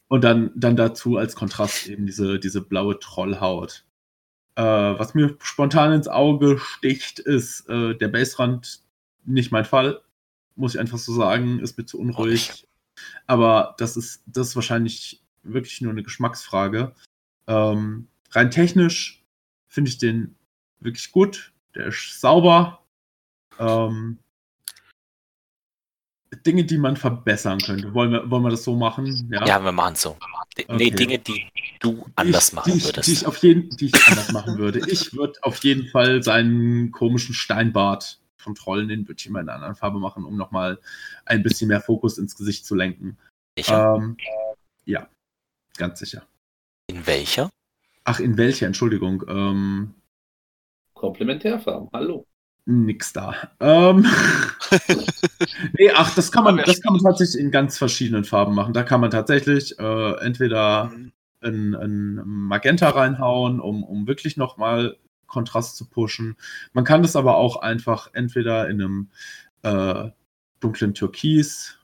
und 0.07 0.23
dann, 0.23 0.51
dann 0.55 0.75
dazu 0.75 1.17
als 1.17 1.35
Kontrast 1.35 1.87
eben 1.87 2.05
diese, 2.05 2.39
diese 2.39 2.61
blaue 2.61 2.99
Trollhaut. 2.99 3.83
Äh, 4.55 4.63
was 4.63 5.13
mir 5.13 5.35
spontan 5.41 5.91
ins 5.91 6.07
Auge 6.07 6.57
sticht, 6.59 7.19
ist 7.19 7.67
äh, 7.69 7.95
der 7.95 8.07
Bassrand 8.07 8.81
nicht 9.25 9.51
mein 9.51 9.65
Fall. 9.65 10.01
Muss 10.55 10.75
ich 10.75 10.79
einfach 10.79 10.97
so 10.97 11.13
sagen, 11.13 11.59
ist 11.59 11.77
mir 11.77 11.85
zu 11.85 11.99
unruhig. 11.99 12.67
Aber 13.27 13.75
das 13.77 13.97
ist, 13.97 14.23
das 14.25 14.49
ist 14.49 14.55
wahrscheinlich 14.55 15.21
wirklich 15.43 15.81
nur 15.81 15.91
eine 15.91 16.03
Geschmacksfrage. 16.03 16.93
Ähm, 17.47 18.07
rein 18.31 18.51
technisch 18.51 19.23
finde 19.67 19.89
ich 19.89 19.97
den 19.97 20.35
wirklich 20.79 21.11
gut. 21.11 21.51
Der 21.75 21.87
ist 21.87 22.21
sauber. 22.21 22.79
Ähm, 23.59 24.19
Dinge, 26.45 26.63
die 26.65 26.77
man 26.77 26.97
verbessern 26.97 27.59
könnte. 27.59 27.93
Wollen 27.93 28.11
wir, 28.11 28.29
wollen 28.29 28.43
wir 28.43 28.49
das 28.49 28.63
so 28.63 28.75
machen? 28.75 29.29
Ja, 29.31 29.45
ja 29.45 29.63
wir 29.63 29.71
machen 29.71 29.93
es 29.93 30.01
so. 30.01 30.17
Okay. 30.57 30.75
Nee, 30.77 30.89
Dinge, 30.91 31.19
die 31.19 31.45
du 31.79 32.05
anders 32.15 32.49
ich, 32.49 32.53
machen 32.53 32.71
die 32.71 32.77
ich, 32.77 32.85
würdest. 32.85 33.07
Die 33.07 33.13
ich, 33.13 33.25
auf 33.25 33.37
jeden, 33.37 33.69
die 33.77 33.87
ich 33.87 34.07
anders 34.07 34.31
machen 34.31 34.57
würde. 34.57 34.79
Ich 34.89 35.13
würde 35.13 35.33
auf 35.41 35.63
jeden 35.63 35.87
Fall 35.87 36.23
seinen 36.23 36.91
komischen 36.91 37.35
Steinbart 37.35 38.19
vom 38.37 38.55
Trollen, 38.55 38.87
den 38.87 39.07
würde 39.07 39.19
ich 39.19 39.25
immer 39.25 39.41
in 39.41 39.49
einer 39.49 39.55
anderen 39.55 39.75
Farbe 39.75 39.99
machen, 39.99 40.23
um 40.23 40.37
nochmal 40.37 40.79
ein 41.25 41.43
bisschen 41.43 41.67
mehr 41.67 41.81
Fokus 41.81 42.17
ins 42.17 42.37
Gesicht 42.37 42.65
zu 42.65 42.75
lenken. 42.75 43.17
Sicher? 43.57 43.95
Ähm, 43.97 44.17
ja, 44.85 45.09
ganz 45.77 45.99
sicher. 45.99 46.25
In 46.87 47.05
welcher? 47.05 47.49
Ach, 48.05 48.19
in 48.19 48.37
welcher, 48.37 48.67
Entschuldigung. 48.67 49.23
Ähm, 49.27 49.93
Komplementärfarben, 50.93 51.89
hallo 51.91 52.25
nix 52.65 53.13
da. 53.13 53.35
Ähm, 53.59 54.05
nee, 55.77 55.91
ach, 55.93 56.13
das 56.15 56.31
kann 56.31 56.43
man, 56.43 56.57
das 56.57 56.81
kann 56.81 56.93
man 56.93 57.01
tatsächlich 57.01 57.39
in 57.39 57.51
ganz 57.51 57.77
verschiedenen 57.77 58.23
Farben 58.23 58.55
machen. 58.55 58.73
Da 58.73 58.83
kann 58.83 59.01
man 59.01 59.11
tatsächlich 59.11 59.77
äh, 59.79 60.11
entweder 60.19 60.85
mhm. 60.85 61.11
ein, 61.41 61.75
ein, 61.75 62.21
Magenta 62.25 62.89
reinhauen, 62.89 63.59
um, 63.59 63.83
um 63.83 64.07
wirklich 64.07 64.35
nochmal 64.35 64.97
Kontrast 65.27 65.77
zu 65.77 65.85
pushen. 65.85 66.37
Man 66.73 66.85
kann 66.85 67.01
das 67.01 67.15
aber 67.15 67.37
auch 67.37 67.57
einfach 67.57 68.09
entweder 68.13 68.67
in 68.67 68.81
einem 68.81 69.09
äh, 69.61 70.09
dunklen 70.59 70.93
Türkis 70.93 71.77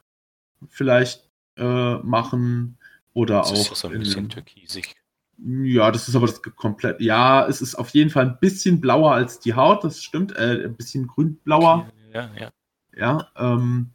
vielleicht 0.68 1.30
äh, 1.58 1.96
machen 1.96 2.78
oder 3.14 3.40
das 3.40 3.52
auch 3.52 3.72
ist 3.72 3.82
so 3.82 3.88
ein 3.88 4.00
bisschen 4.00 4.30
türkisig. 4.30 4.96
Ja, 5.44 5.92
das 5.92 6.08
ist 6.08 6.16
aber 6.16 6.28
das 6.28 6.42
komplett. 6.42 7.02
Ja, 7.02 7.48
es 7.48 7.62
ist 7.62 7.76
auf 7.76 7.90
jeden 7.90 8.12
Fall 8.12 8.28
ein 8.28 8.40
bisschen 8.40 8.80
blauer 8.80 9.14
als 9.14 9.40
die 9.40 9.56
Haut, 9.56 9.84
das 9.84 10.04
stimmt. 10.04 10.36
Äh, 10.36 10.66
ein 10.66 10.76
bisschen 10.76 11.08
grünblauer. 11.08 11.90
Ja, 12.14 12.30
ja. 12.38 12.52
Ja, 12.94 13.32
ähm, 13.38 13.92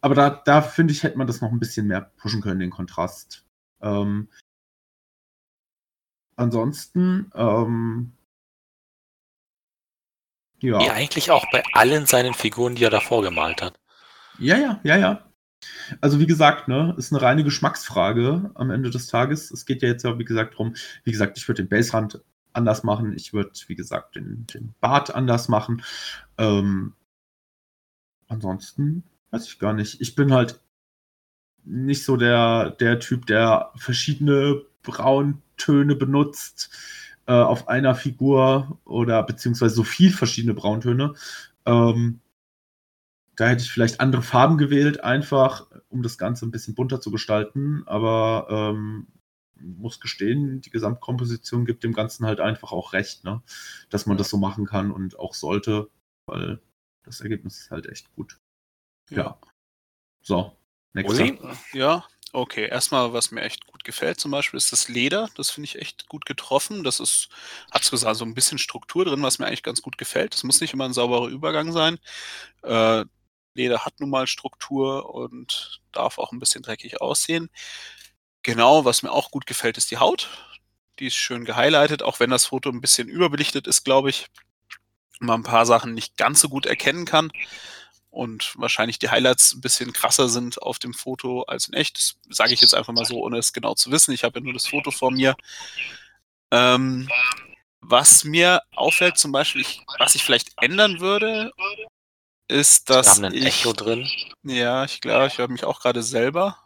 aber 0.00 0.14
da, 0.14 0.30
da 0.30 0.62
finde 0.62 0.92
ich, 0.92 1.02
hätte 1.02 1.18
man 1.18 1.26
das 1.26 1.40
noch 1.40 1.50
ein 1.50 1.58
bisschen 1.58 1.86
mehr 1.86 2.12
pushen 2.16 2.40
können, 2.40 2.60
den 2.60 2.70
Kontrast. 2.70 3.44
Ähm, 3.82 4.28
ansonsten, 6.36 7.30
ähm, 7.34 8.12
ja. 10.60 10.80
Ja, 10.80 10.92
eigentlich 10.92 11.30
auch 11.30 11.44
bei 11.50 11.62
allen 11.72 12.06
seinen 12.06 12.34
Figuren, 12.34 12.76
die 12.76 12.84
er 12.84 12.90
davor 12.90 13.22
gemalt 13.22 13.60
hat. 13.60 13.78
Ja, 14.38 14.56
ja, 14.56 14.80
ja, 14.84 14.96
ja. 14.96 15.29
Also 16.00 16.20
wie 16.20 16.26
gesagt, 16.26 16.68
ne, 16.68 16.94
ist 16.96 17.12
eine 17.12 17.22
reine 17.22 17.44
Geschmacksfrage 17.44 18.50
am 18.54 18.70
Ende 18.70 18.90
des 18.90 19.06
Tages. 19.06 19.50
Es 19.50 19.66
geht 19.66 19.82
ja 19.82 19.88
jetzt 19.88 20.04
ja, 20.04 20.18
wie 20.18 20.24
gesagt, 20.24 20.54
darum, 20.54 20.74
wie 21.04 21.12
gesagt, 21.12 21.38
ich 21.38 21.46
würde 21.48 21.62
den 21.62 21.68
Baserand 21.68 22.22
anders 22.52 22.82
machen. 22.82 23.14
Ich 23.14 23.32
würde, 23.32 23.50
wie 23.66 23.74
gesagt, 23.74 24.16
den, 24.16 24.46
den 24.52 24.74
Bart 24.80 25.14
anders 25.14 25.48
machen. 25.48 25.82
Ähm, 26.38 26.94
ansonsten 28.28 29.04
weiß 29.30 29.46
ich 29.46 29.58
gar 29.58 29.72
nicht. 29.72 30.00
Ich 30.00 30.14
bin 30.14 30.32
halt 30.32 30.60
nicht 31.64 32.04
so 32.04 32.16
der, 32.16 32.70
der 32.70 32.98
Typ, 33.00 33.26
der 33.26 33.72
verschiedene 33.76 34.62
Brauntöne 34.82 35.94
benutzt 35.94 36.70
äh, 37.26 37.32
auf 37.32 37.68
einer 37.68 37.94
Figur 37.94 38.78
oder 38.84 39.22
beziehungsweise 39.22 39.74
so 39.74 39.84
viel 39.84 40.10
verschiedene 40.10 40.54
Brauntöne. 40.54 41.14
Ähm, 41.66 42.20
da 43.40 43.48
hätte 43.48 43.62
ich 43.62 43.72
vielleicht 43.72 44.00
andere 44.00 44.20
Farben 44.20 44.58
gewählt, 44.58 45.02
einfach 45.02 45.66
um 45.88 46.02
das 46.02 46.18
Ganze 46.18 46.44
ein 46.44 46.50
bisschen 46.50 46.74
bunter 46.74 47.00
zu 47.00 47.10
gestalten. 47.10 47.84
Aber 47.86 48.46
ähm, 48.50 49.06
muss 49.54 49.98
gestehen, 49.98 50.60
die 50.60 50.68
Gesamtkomposition 50.68 51.64
gibt 51.64 51.82
dem 51.82 51.94
Ganzen 51.94 52.26
halt 52.26 52.40
einfach 52.40 52.72
auch 52.72 52.92
recht, 52.92 53.24
ne? 53.24 53.42
dass 53.88 54.04
man 54.04 54.18
das 54.18 54.28
so 54.28 54.36
machen 54.36 54.66
kann 54.66 54.90
und 54.90 55.18
auch 55.18 55.32
sollte, 55.32 55.88
weil 56.26 56.60
das 57.02 57.22
Ergebnis 57.22 57.58
ist 57.58 57.70
halt 57.70 57.86
echt 57.86 58.12
gut. 58.14 58.38
Ja. 59.08 59.16
ja. 59.16 59.38
So, 60.20 60.54
nächster. 60.92 61.56
Ja, 61.72 62.04
okay. 62.34 62.68
Erstmal, 62.68 63.14
was 63.14 63.30
mir 63.30 63.40
echt 63.40 63.66
gut 63.66 63.84
gefällt, 63.84 64.20
zum 64.20 64.32
Beispiel, 64.32 64.58
ist 64.58 64.72
das 64.72 64.88
Leder. 64.88 65.30
Das 65.34 65.50
finde 65.50 65.64
ich 65.64 65.78
echt 65.78 66.08
gut 66.08 66.26
getroffen. 66.26 66.84
Das 66.84 67.00
ist, 67.00 67.30
hat 67.70 67.84
zwar 67.84 68.14
so 68.14 68.24
ein 68.26 68.34
bisschen 68.34 68.58
Struktur 68.58 69.06
drin, 69.06 69.22
was 69.22 69.38
mir 69.38 69.46
eigentlich 69.46 69.62
ganz 69.62 69.80
gut 69.80 69.96
gefällt. 69.96 70.34
Das 70.34 70.44
muss 70.44 70.60
nicht 70.60 70.74
immer 70.74 70.84
ein 70.84 70.92
sauberer 70.92 71.28
Übergang 71.28 71.72
sein. 71.72 71.98
Äh, 72.62 73.06
Leder 73.54 73.84
hat 73.84 74.00
nun 74.00 74.10
mal 74.10 74.26
Struktur 74.26 75.12
und 75.14 75.80
darf 75.92 76.18
auch 76.18 76.32
ein 76.32 76.38
bisschen 76.38 76.62
dreckig 76.62 77.00
aussehen. 77.00 77.50
Genau, 78.42 78.84
was 78.84 79.02
mir 79.02 79.12
auch 79.12 79.30
gut 79.30 79.46
gefällt, 79.46 79.76
ist 79.76 79.90
die 79.90 79.98
Haut. 79.98 80.28
Die 80.98 81.06
ist 81.06 81.16
schön 81.16 81.44
gehighlightet, 81.44 82.02
auch 82.02 82.20
wenn 82.20 82.30
das 82.30 82.46
Foto 82.46 82.70
ein 82.70 82.80
bisschen 82.80 83.08
überbelichtet 83.08 83.66
ist, 83.66 83.84
glaube 83.84 84.10
ich. 84.10 84.26
Man 85.18 85.40
ein 85.40 85.44
paar 85.44 85.66
Sachen 85.66 85.94
nicht 85.94 86.16
ganz 86.16 86.40
so 86.40 86.48
gut 86.48 86.64
erkennen 86.66 87.04
kann 87.04 87.30
und 88.10 88.54
wahrscheinlich 88.56 88.98
die 88.98 89.10
Highlights 89.10 89.54
ein 89.54 89.60
bisschen 89.60 89.92
krasser 89.92 90.28
sind 90.28 90.62
auf 90.62 90.78
dem 90.78 90.94
Foto 90.94 91.42
als 91.42 91.68
in 91.68 91.74
echt. 91.74 91.96
Das 91.96 92.16
sage 92.36 92.52
ich 92.52 92.60
jetzt 92.60 92.74
einfach 92.74 92.92
mal 92.92 93.04
so, 93.04 93.22
ohne 93.22 93.38
es 93.38 93.52
genau 93.52 93.74
zu 93.74 93.90
wissen. 93.90 94.12
Ich 94.12 94.24
habe 94.24 94.38
ja 94.38 94.44
nur 94.44 94.52
das 94.52 94.66
Foto 94.66 94.90
vor 94.90 95.10
mir. 95.10 95.36
Ähm, 96.50 97.08
was 97.80 98.24
mir 98.24 98.62
auffällt, 98.74 99.16
zum 99.16 99.32
Beispiel, 99.32 99.62
ich, 99.62 99.82
was 99.98 100.14
ich 100.14 100.24
vielleicht 100.24 100.50
ändern 100.60 101.00
würde, 101.00 101.52
ist, 102.50 102.90
dass. 102.90 103.20
Wir 103.20 103.26
haben 103.26 103.34
ein 103.34 103.42
Echo 103.42 103.72
drin. 103.72 104.08
Ja, 104.42 104.84
ich 104.84 105.00
glaube, 105.00 105.26
ich 105.28 105.38
höre 105.38 105.48
mich 105.48 105.64
auch 105.64 105.80
gerade 105.80 106.02
selber. 106.02 106.58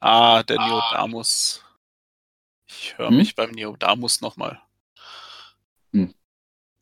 Ah, 0.00 0.42
der 0.42 0.58
Neodamus. 0.58 1.64
Ich 2.68 2.98
höre 2.98 3.08
hm? 3.08 3.16
mich 3.16 3.34
beim 3.34 3.50
Neodamus 3.52 4.20
nochmal. 4.20 4.60
Hm. 5.92 6.14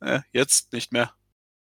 Äh, 0.01 0.20
jetzt 0.32 0.72
nicht 0.72 0.93
mehr. 0.93 1.14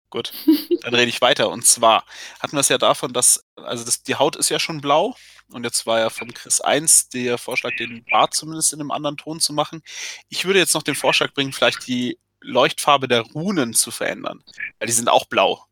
Gut, 0.09 0.33
dann 0.81 0.95
rede 0.95 1.09
ich 1.09 1.21
weiter. 1.21 1.49
Und 1.49 1.65
zwar 1.65 2.05
hatten 2.39 2.55
wir 2.55 2.61
es 2.61 2.69
ja 2.69 2.77
davon, 2.77 3.13
dass, 3.13 3.45
also 3.55 3.83
das, 3.83 4.03
die 4.03 4.15
Haut 4.15 4.35
ist 4.35 4.49
ja 4.49 4.59
schon 4.59 4.81
blau. 4.81 5.15
Und 5.49 5.63
jetzt 5.63 5.85
war 5.85 5.99
ja 5.99 6.09
vom 6.09 6.33
Chris 6.33 6.59
1 6.59 7.09
der 7.09 7.37
Vorschlag, 7.37 7.75
den 7.77 8.03
Bart 8.05 8.33
zumindest 8.33 8.73
in 8.73 8.81
einem 8.81 8.91
anderen 8.91 9.17
Ton 9.17 9.39
zu 9.39 9.53
machen. 9.53 9.81
Ich 10.29 10.45
würde 10.45 10.59
jetzt 10.59 10.73
noch 10.73 10.83
den 10.83 10.95
Vorschlag 10.95 11.33
bringen, 11.33 11.53
vielleicht 11.53 11.87
die 11.87 12.19
Leuchtfarbe 12.41 13.07
der 13.07 13.21
Runen 13.21 13.73
zu 13.73 13.91
verändern. 13.91 14.43
Weil 14.79 14.87
die 14.87 14.93
sind 14.93 15.09
auch 15.09 15.25
blau. 15.25 15.65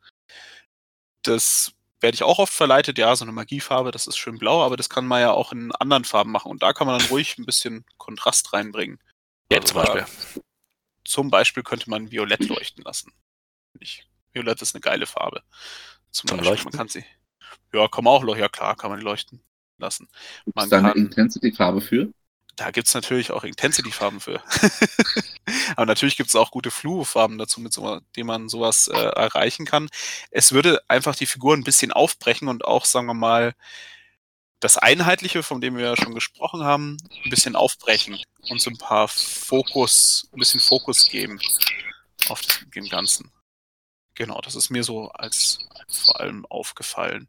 Das 1.28 1.74
werde 2.02 2.16
ich 2.16 2.24
auch 2.24 2.40
oft 2.40 2.54
verleitet, 2.54 2.98
ja, 2.98 3.16
so 3.16 3.26
eine 3.26 3.32
Magiefarbe, 3.32 3.92
das 3.92 4.08
ist 4.08 4.18
schön 4.18 4.38
blau, 4.38 4.64
aber 4.64 4.78
das 4.78 4.90
kann 4.90 5.08
man 5.08 5.22
ja 5.22 5.32
auch 5.32 5.52
in 5.52 5.72
anderen 5.74 6.04
Farben 6.04 6.32
machen. 6.32 6.52
Und 6.52 6.62
da 6.62 6.74
kann 6.74 6.88
man 6.88 7.00
dann 7.00 7.08
ruhig 7.08 7.38
ein 7.38 7.46
bisschen 7.46 7.86
Kontrast 7.98 8.54
reinbringen. 8.54 9.00
Ja, 9.52 9.62
zum 9.62 9.82
Beispiel. 9.82 10.06
Zum 11.04 11.30
Beispiel 11.30 11.64
könnte 11.64 11.90
man 11.90 12.12
Violett 12.12 12.48
leuchten 12.48 12.84
lassen. 12.84 13.12
Ich 13.80 14.08
Violett 14.34 14.62
ist 14.62 14.76
eine 14.76 14.82
geile 14.82 15.06
Farbe. 15.06 15.42
Zum, 16.12 16.28
Zum 16.28 16.40
Leuchten? 16.40 16.66
Man 16.72 16.78
kann 16.78 16.88
sie. 16.90 17.06
Ja, 17.74 17.88
kann 17.88 18.04
man 18.04 18.14
auch 18.14 18.24
leuchten. 18.24 18.42
Ja, 18.42 18.50
klar, 18.50 18.76
kann 18.76 18.92
man 18.92 19.02
leuchten 19.02 19.42
lassen. 19.78 20.08
Gibt 20.46 20.60
es 20.60 20.70
da 20.70 20.80
eine 20.80 20.92
Intensity-Farbe 20.92 21.82
für? 21.82 22.12
Da 22.56 22.72
gibt 22.72 22.88
es 22.88 22.94
natürlich 22.94 23.32
auch 23.32 23.44
Intensity-Farben 23.44 24.22
für. 24.22 24.42
Aber 25.76 25.86
natürlich 25.86 26.16
gibt 26.16 26.30
es 26.30 26.36
auch 26.36 26.52
gute 26.52 26.72
Fluo-Farben 26.72 27.38
dazu, 27.38 27.60
mit 27.60 27.74
so, 27.74 28.00
denen 28.16 28.28
man 28.28 28.50
sowas 28.50 28.88
äh, 28.88 28.96
erreichen 28.98 29.66
kann. 29.66 29.90
Es 30.32 30.54
würde 30.54 30.82
einfach 30.88 31.16
die 31.16 31.26
Figur 31.26 31.54
ein 31.56 31.64
bisschen 31.64 31.92
aufbrechen 31.92 32.48
und 32.48 32.64
auch, 32.64 32.86
sagen 32.86 33.08
wir 33.08 33.14
mal, 33.14 33.56
das 34.62 34.78
Einheitliche, 34.78 35.44
von 35.44 35.62
dem 35.62 35.78
wir 35.78 35.86
ja 35.86 35.96
schon 35.98 36.16
gesprochen 36.16 36.64
haben, 36.64 36.98
ein 37.24 37.30
bisschen 37.30 37.56
aufbrechen 37.56 38.18
und 38.50 38.62
so 38.62 38.70
ein 38.70 38.78
paar 38.78 39.08
Fokus, 39.08 40.28
ein 40.34 40.40
bisschen 40.40 40.62
Fokus 40.62 41.08
geben 41.10 41.40
auf 42.30 42.42
den 42.74 42.88
Ganzen. 42.88 43.32
Genau, 44.16 44.40
das 44.42 44.56
ist 44.56 44.70
mir 44.70 44.84
so 44.84 45.10
als, 45.10 45.60
als 45.72 45.98
vor 45.98 46.20
allem 46.22 46.46
aufgefallen. 46.46 47.28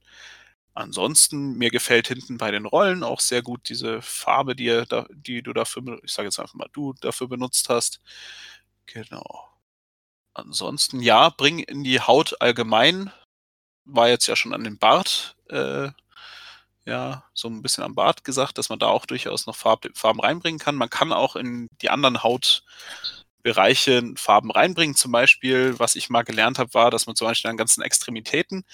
Ansonsten, 0.76 1.54
mir 1.54 1.70
gefällt 1.70 2.08
hinten 2.08 2.36
bei 2.36 2.50
den 2.50 2.66
Rollen 2.66 3.02
auch 3.02 3.20
sehr 3.20 3.40
gut 3.40 3.70
diese 3.70 4.02
Farbe, 4.02 4.54
die, 4.54 4.84
die 5.10 5.42
du 5.42 5.54
dafür, 5.54 5.98
ich 6.04 6.12
sage 6.12 6.28
jetzt 6.28 6.38
einfach 6.38 6.52
mal, 6.52 6.68
du 6.74 6.92
dafür 7.00 7.28
benutzt 7.28 7.70
hast. 7.70 8.02
Genau. 8.84 9.48
Ansonsten, 10.34 11.00
ja, 11.00 11.30
bring 11.30 11.60
in 11.60 11.82
die 11.82 12.00
Haut 12.00 12.42
allgemein, 12.42 13.10
war 13.86 14.08
jetzt 14.10 14.26
ja 14.26 14.36
schon 14.36 14.52
an 14.52 14.64
den 14.64 14.78
Bart, 14.78 15.36
äh, 15.48 15.88
ja, 16.84 17.24
so 17.34 17.48
ein 17.48 17.62
bisschen 17.62 17.84
am 17.84 17.94
Bart 17.94 18.24
gesagt, 18.24 18.58
dass 18.58 18.68
man 18.68 18.78
da 18.78 18.88
auch 18.88 19.06
durchaus 19.06 19.46
noch 19.46 19.56
Farb, 19.56 19.86
Farben 19.94 20.20
reinbringen 20.20 20.60
kann. 20.60 20.76
Man 20.76 20.90
kann 20.90 21.12
auch 21.12 21.36
in 21.36 21.68
die 21.82 21.90
anderen 21.90 22.22
Haut 22.22 22.64
Bereiche 23.42 24.02
Farben 24.16 24.50
reinbringen. 24.50 24.96
Zum 24.96 25.12
Beispiel, 25.12 25.78
was 25.78 25.94
ich 25.94 26.10
mal 26.10 26.22
gelernt 26.24 26.58
habe, 26.58 26.74
war, 26.74 26.90
dass 26.90 27.06
man 27.06 27.16
zum 27.16 27.28
Beispiel 27.28 27.50
an 27.50 27.56
ganzen 27.56 27.82
Extremitäten 27.82 28.64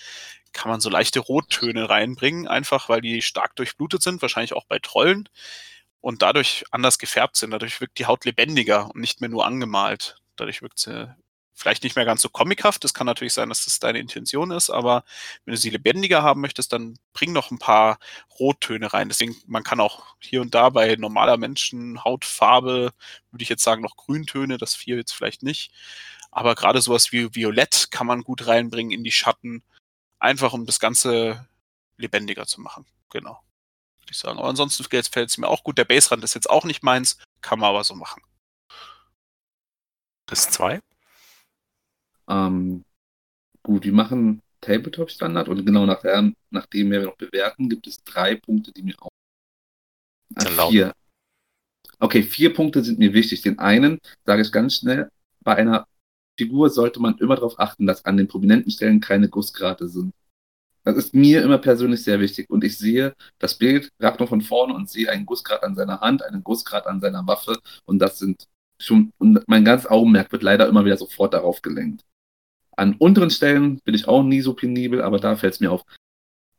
kann 0.52 0.70
man 0.70 0.80
so 0.80 0.90
leichte 0.90 1.20
Rottöne 1.20 1.88
reinbringen, 1.88 2.48
einfach 2.48 2.88
weil 2.88 3.00
die 3.00 3.22
stark 3.22 3.56
durchblutet 3.56 4.02
sind, 4.02 4.22
wahrscheinlich 4.22 4.54
auch 4.54 4.64
bei 4.66 4.78
Trollen 4.78 5.28
und 6.00 6.22
dadurch 6.22 6.64
anders 6.70 6.98
gefärbt 6.98 7.36
sind. 7.36 7.52
Dadurch 7.52 7.80
wirkt 7.80 7.98
die 7.98 8.06
Haut 8.06 8.24
lebendiger 8.24 8.90
und 8.90 9.00
nicht 9.00 9.20
mehr 9.20 9.30
nur 9.30 9.46
angemalt. 9.46 10.16
Dadurch 10.36 10.62
wirkt 10.62 10.78
sie 10.78 11.14
vielleicht 11.54 11.84
nicht 11.84 11.96
mehr 11.96 12.04
ganz 12.04 12.22
so 12.22 12.28
comichaft. 12.28 12.84
Es 12.84 12.94
kann 12.94 13.06
natürlich 13.06 13.34
sein, 13.34 13.48
dass 13.48 13.64
das 13.64 13.78
deine 13.78 14.00
Intention 14.00 14.50
ist, 14.50 14.70
aber 14.70 15.04
wenn 15.44 15.52
du 15.52 15.58
sie 15.58 15.70
lebendiger 15.70 16.22
haben 16.22 16.40
möchtest, 16.40 16.72
dann 16.72 16.98
bring 17.12 17.32
noch 17.32 17.50
ein 17.50 17.58
paar 17.58 17.98
Rottöne 18.38 18.92
rein. 18.92 19.08
Deswegen, 19.08 19.36
man 19.46 19.62
kann 19.62 19.80
auch 19.80 20.16
hier 20.20 20.40
und 20.40 20.54
da 20.54 20.70
bei 20.70 20.96
normaler 20.96 21.36
Menschen 21.36 22.02
Hautfarbe, 22.04 22.92
würde 23.30 23.42
ich 23.42 23.48
jetzt 23.48 23.62
sagen, 23.62 23.82
noch 23.82 23.96
Grüntöne, 23.96 24.58
das 24.58 24.74
vier 24.74 24.96
jetzt 24.96 25.12
vielleicht 25.12 25.42
nicht. 25.42 25.72
Aber 26.30 26.54
gerade 26.54 26.80
sowas 26.80 27.12
wie 27.12 27.34
Violett 27.34 27.88
kann 27.90 28.06
man 28.06 28.22
gut 28.22 28.46
reinbringen 28.46 28.90
in 28.90 29.04
die 29.04 29.12
Schatten, 29.12 29.62
einfach 30.22 30.52
um 30.52 30.66
das 30.66 30.78
Ganze 30.78 31.46
lebendiger 31.96 32.46
zu 32.46 32.60
machen. 32.60 32.86
Genau. 33.10 33.42
Würde 34.00 34.10
ich 34.10 34.18
sagen. 34.18 34.38
Aber 34.38 34.48
ansonsten 34.48 34.84
fällt 34.84 35.30
es 35.30 35.38
mir 35.38 35.48
auch 35.48 35.64
gut. 35.64 35.78
Der 35.78 35.84
Baserand 35.84 36.24
ist 36.24 36.34
jetzt 36.34 36.48
auch 36.48 36.64
nicht 36.64 36.82
meins, 36.82 37.18
kann 37.40 37.58
man 37.58 37.70
aber 37.70 37.84
so 37.84 37.94
machen. 37.94 38.22
Das 40.26 40.48
zwei? 40.48 40.80
Ähm, 42.28 42.84
gut, 43.62 43.84
wir 43.84 43.92
machen 43.92 44.40
Tabletop-Standard 44.60 45.48
und 45.48 45.66
genau 45.66 45.84
nach 45.86 46.00
der, 46.00 46.32
nachdem 46.50 46.90
wir 46.90 47.02
noch 47.02 47.16
bewerten, 47.16 47.68
gibt 47.68 47.86
es 47.86 48.02
drei 48.04 48.36
Punkte, 48.36 48.72
die 48.72 48.82
mir 48.82 48.94
auch. 49.00 49.10
Äh, 50.36 50.70
vier. 50.70 50.94
Okay, 51.98 52.22
vier 52.22 52.54
Punkte 52.54 52.82
sind 52.82 52.98
mir 52.98 53.12
wichtig. 53.12 53.42
Den 53.42 53.58
einen 53.58 53.98
sage 54.24 54.42
ich 54.42 54.52
ganz 54.52 54.76
schnell, 54.76 55.10
bei 55.40 55.56
einer 55.56 55.86
Figur 56.38 56.70
sollte 56.70 57.00
man 57.00 57.18
immer 57.18 57.36
darauf 57.36 57.58
achten, 57.58 57.86
dass 57.86 58.04
an 58.04 58.16
den 58.16 58.28
prominenten 58.28 58.70
Stellen 58.70 59.00
keine 59.00 59.28
Gussgrate 59.28 59.88
sind. 59.88 60.12
Das 60.84 60.96
ist 60.96 61.14
mir 61.14 61.42
immer 61.42 61.58
persönlich 61.58 62.02
sehr 62.02 62.18
wichtig. 62.20 62.50
Und 62.50 62.64
ich 62.64 62.78
sehe 62.78 63.14
das 63.38 63.56
Bild 63.56 63.92
Ragnar 64.00 64.26
von 64.26 64.40
vorne 64.40 64.74
und 64.74 64.90
sehe 64.90 65.08
einen 65.10 65.26
Gussgrad 65.26 65.62
an 65.62 65.76
seiner 65.76 66.00
Hand, 66.00 66.22
einen 66.22 66.42
Gussgrad 66.42 66.86
an 66.86 67.00
seiner 67.00 67.26
Waffe. 67.26 67.58
Und 67.84 68.00
das 68.00 68.18
sind 68.18 68.48
schon, 68.78 69.12
und 69.18 69.44
mein 69.46 69.64
ganzes 69.64 69.88
Augenmerk 69.90 70.32
wird 70.32 70.42
leider 70.42 70.66
immer 70.66 70.84
wieder 70.84 70.96
sofort 70.96 71.34
darauf 71.34 71.62
gelenkt. 71.62 72.02
An 72.76 72.96
unteren 72.98 73.30
Stellen 73.30 73.80
bin 73.84 73.94
ich 73.94 74.08
auch 74.08 74.22
nie 74.22 74.40
so 74.40 74.54
penibel, 74.54 75.02
aber 75.02 75.18
da 75.18 75.36
fällt 75.36 75.54
es 75.54 75.60
mir 75.60 75.70
auf. 75.70 75.84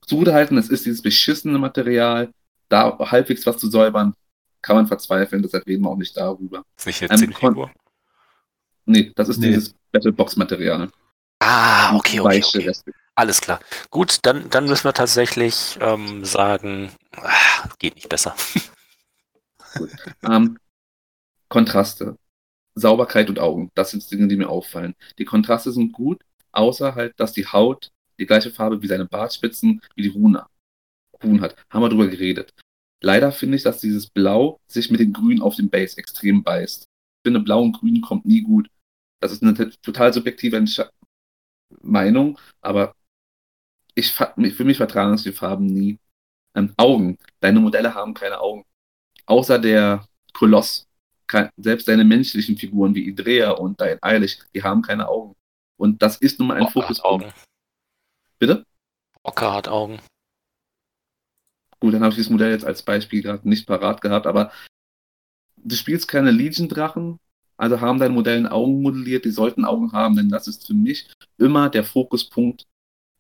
Zugehalten, 0.06 0.58
es 0.58 0.70
ist 0.70 0.86
dieses 0.86 1.02
beschissene 1.02 1.58
Material, 1.58 2.32
da 2.70 2.98
halbwegs 3.00 3.46
was 3.46 3.58
zu 3.58 3.70
säubern, 3.70 4.14
kann 4.62 4.76
man 4.76 4.88
verzweifeln, 4.88 5.42
deshalb 5.42 5.66
reden 5.66 5.84
wir 5.84 5.90
auch 5.90 5.98
nicht 5.98 6.16
darüber. 6.16 6.64
Ist 6.78 6.88
nicht 6.88 7.02
jetzt 7.02 7.22
ähm, 7.22 7.68
Nee, 8.86 9.12
das 9.16 9.30
ist 9.30 9.38
nee. 9.38 9.48
dieses 9.48 9.76
Battlebox-Material. 9.92 10.90
Ah, 11.40 11.96
okay, 11.96 12.20
okay, 12.20 12.44
okay. 12.44 12.72
Alles 13.16 13.42
klar. 13.42 13.60
Gut, 13.90 14.20
dann, 14.24 14.50
dann 14.50 14.66
müssen 14.66 14.86
wir 14.86 14.94
tatsächlich 14.94 15.78
ähm, 15.82 16.26
sagen, 16.26 16.92
ach, 17.16 17.78
geht 17.78 17.96
nicht 17.96 18.10
besser. 18.10 18.36
ähm, 20.24 20.58
Kontraste. 21.50 22.18
Sauberkeit 22.76 23.30
und 23.30 23.40
Augen. 23.40 23.70
Das 23.76 23.92
sind 23.92 24.10
Dinge, 24.10 24.28
die 24.28 24.36
mir 24.36 24.50
auffallen. 24.50 24.96
Die 25.20 25.26
Kontraste 25.26 25.72
sind 25.72 25.92
gut, 25.92 26.24
außer 26.52 26.96
halt, 26.96 27.20
dass 27.20 27.34
die 27.34 27.46
Haut 27.46 27.92
die 28.20 28.26
gleiche 28.26 28.52
Farbe 28.52 28.82
wie 28.82 28.88
seine 28.88 29.06
Bartspitzen, 29.06 29.82
wie 29.96 30.04
die 30.04 30.10
Runa. 30.10 30.48
Huhn 31.24 31.42
hat. 31.42 31.56
Haben 31.70 31.84
wir 31.84 31.90
drüber 31.90 32.08
geredet. 32.08 32.54
Leider 33.02 33.32
finde 33.32 33.58
ich, 33.58 33.64
dass 33.64 33.82
dieses 33.82 34.08
Blau 34.08 34.60
sich 34.68 34.90
mit 34.90 35.00
dem 35.00 35.14
Grün 35.14 35.42
auf 35.42 35.56
dem 35.56 35.70
Base 35.70 35.98
extrem 35.98 36.44
beißt. 36.44 36.88
Ich 37.24 37.30
finde, 37.30 37.40
Blau 37.40 37.62
und 37.62 37.72
Grün 37.72 38.02
kommt 38.02 38.26
nie 38.26 38.42
gut. 38.42 38.70
Das 39.22 39.32
ist 39.32 39.42
eine 39.42 39.54
total 39.82 40.12
subjektive 40.12 40.58
Entsch 40.58 40.82
Meinung, 41.82 42.38
aber 42.60 42.94
ich, 43.96 44.12
für 44.12 44.64
mich 44.66 44.76
vertragen 44.76 45.14
es 45.14 45.24
die 45.24 45.32
Farben 45.32 45.68
nie. 45.68 46.00
Ähm, 46.54 46.74
Augen. 46.76 47.18
Deine 47.40 47.62
Modelle 47.62 47.96
haben 47.96 48.14
keine 48.14 48.42
Augen. 48.42 48.66
Außer 49.26 49.58
der 49.58 50.06
Koloss 50.34 50.88
selbst 51.56 51.88
deine 51.88 52.04
menschlichen 52.04 52.58
Figuren 52.58 52.94
wie 52.94 53.08
Idrea 53.08 53.52
und 53.52 53.80
dein 53.80 53.98
Eilig, 54.04 54.40
die 54.54 54.62
haben 54.62 54.82
keine 54.82 55.08
Augen. 55.08 55.34
Und 55.78 56.02
das 56.02 56.18
ist 56.18 56.40
nun 56.40 56.50
mal 56.50 56.62
ein 56.62 56.68
Fokuspunkt. 56.68 57.34
Bitte? 58.38 58.66
Ocker 59.24 59.54
hat 59.54 59.70
Augen. 59.70 60.00
Gut, 61.80 61.94
dann 61.94 62.02
habe 62.02 62.12
ich 62.12 62.18
dieses 62.18 62.30
Modell 62.30 62.52
jetzt 62.52 62.66
als 62.66 62.84
Beispiel 62.84 63.24
gerade 63.24 63.48
nicht 63.48 63.66
parat 63.66 64.02
gehabt, 64.02 64.28
aber 64.28 64.52
du 65.64 65.76
spielst 65.76 66.08
keine 66.08 66.32
Legion-Drachen, 66.32 67.18
also 67.58 67.82
haben 67.82 68.00
deine 68.00 68.14
Modellen 68.14 68.48
Augen 68.48 68.82
modelliert, 68.82 69.26
die 69.26 69.32
sollten 69.32 69.66
Augen 69.66 69.92
haben, 69.92 70.16
denn 70.16 70.30
das 70.30 70.48
ist 70.48 70.68
für 70.68 70.74
mich 70.74 71.10
immer 71.38 71.70
der 71.70 71.84
Fokuspunkt 71.84 72.66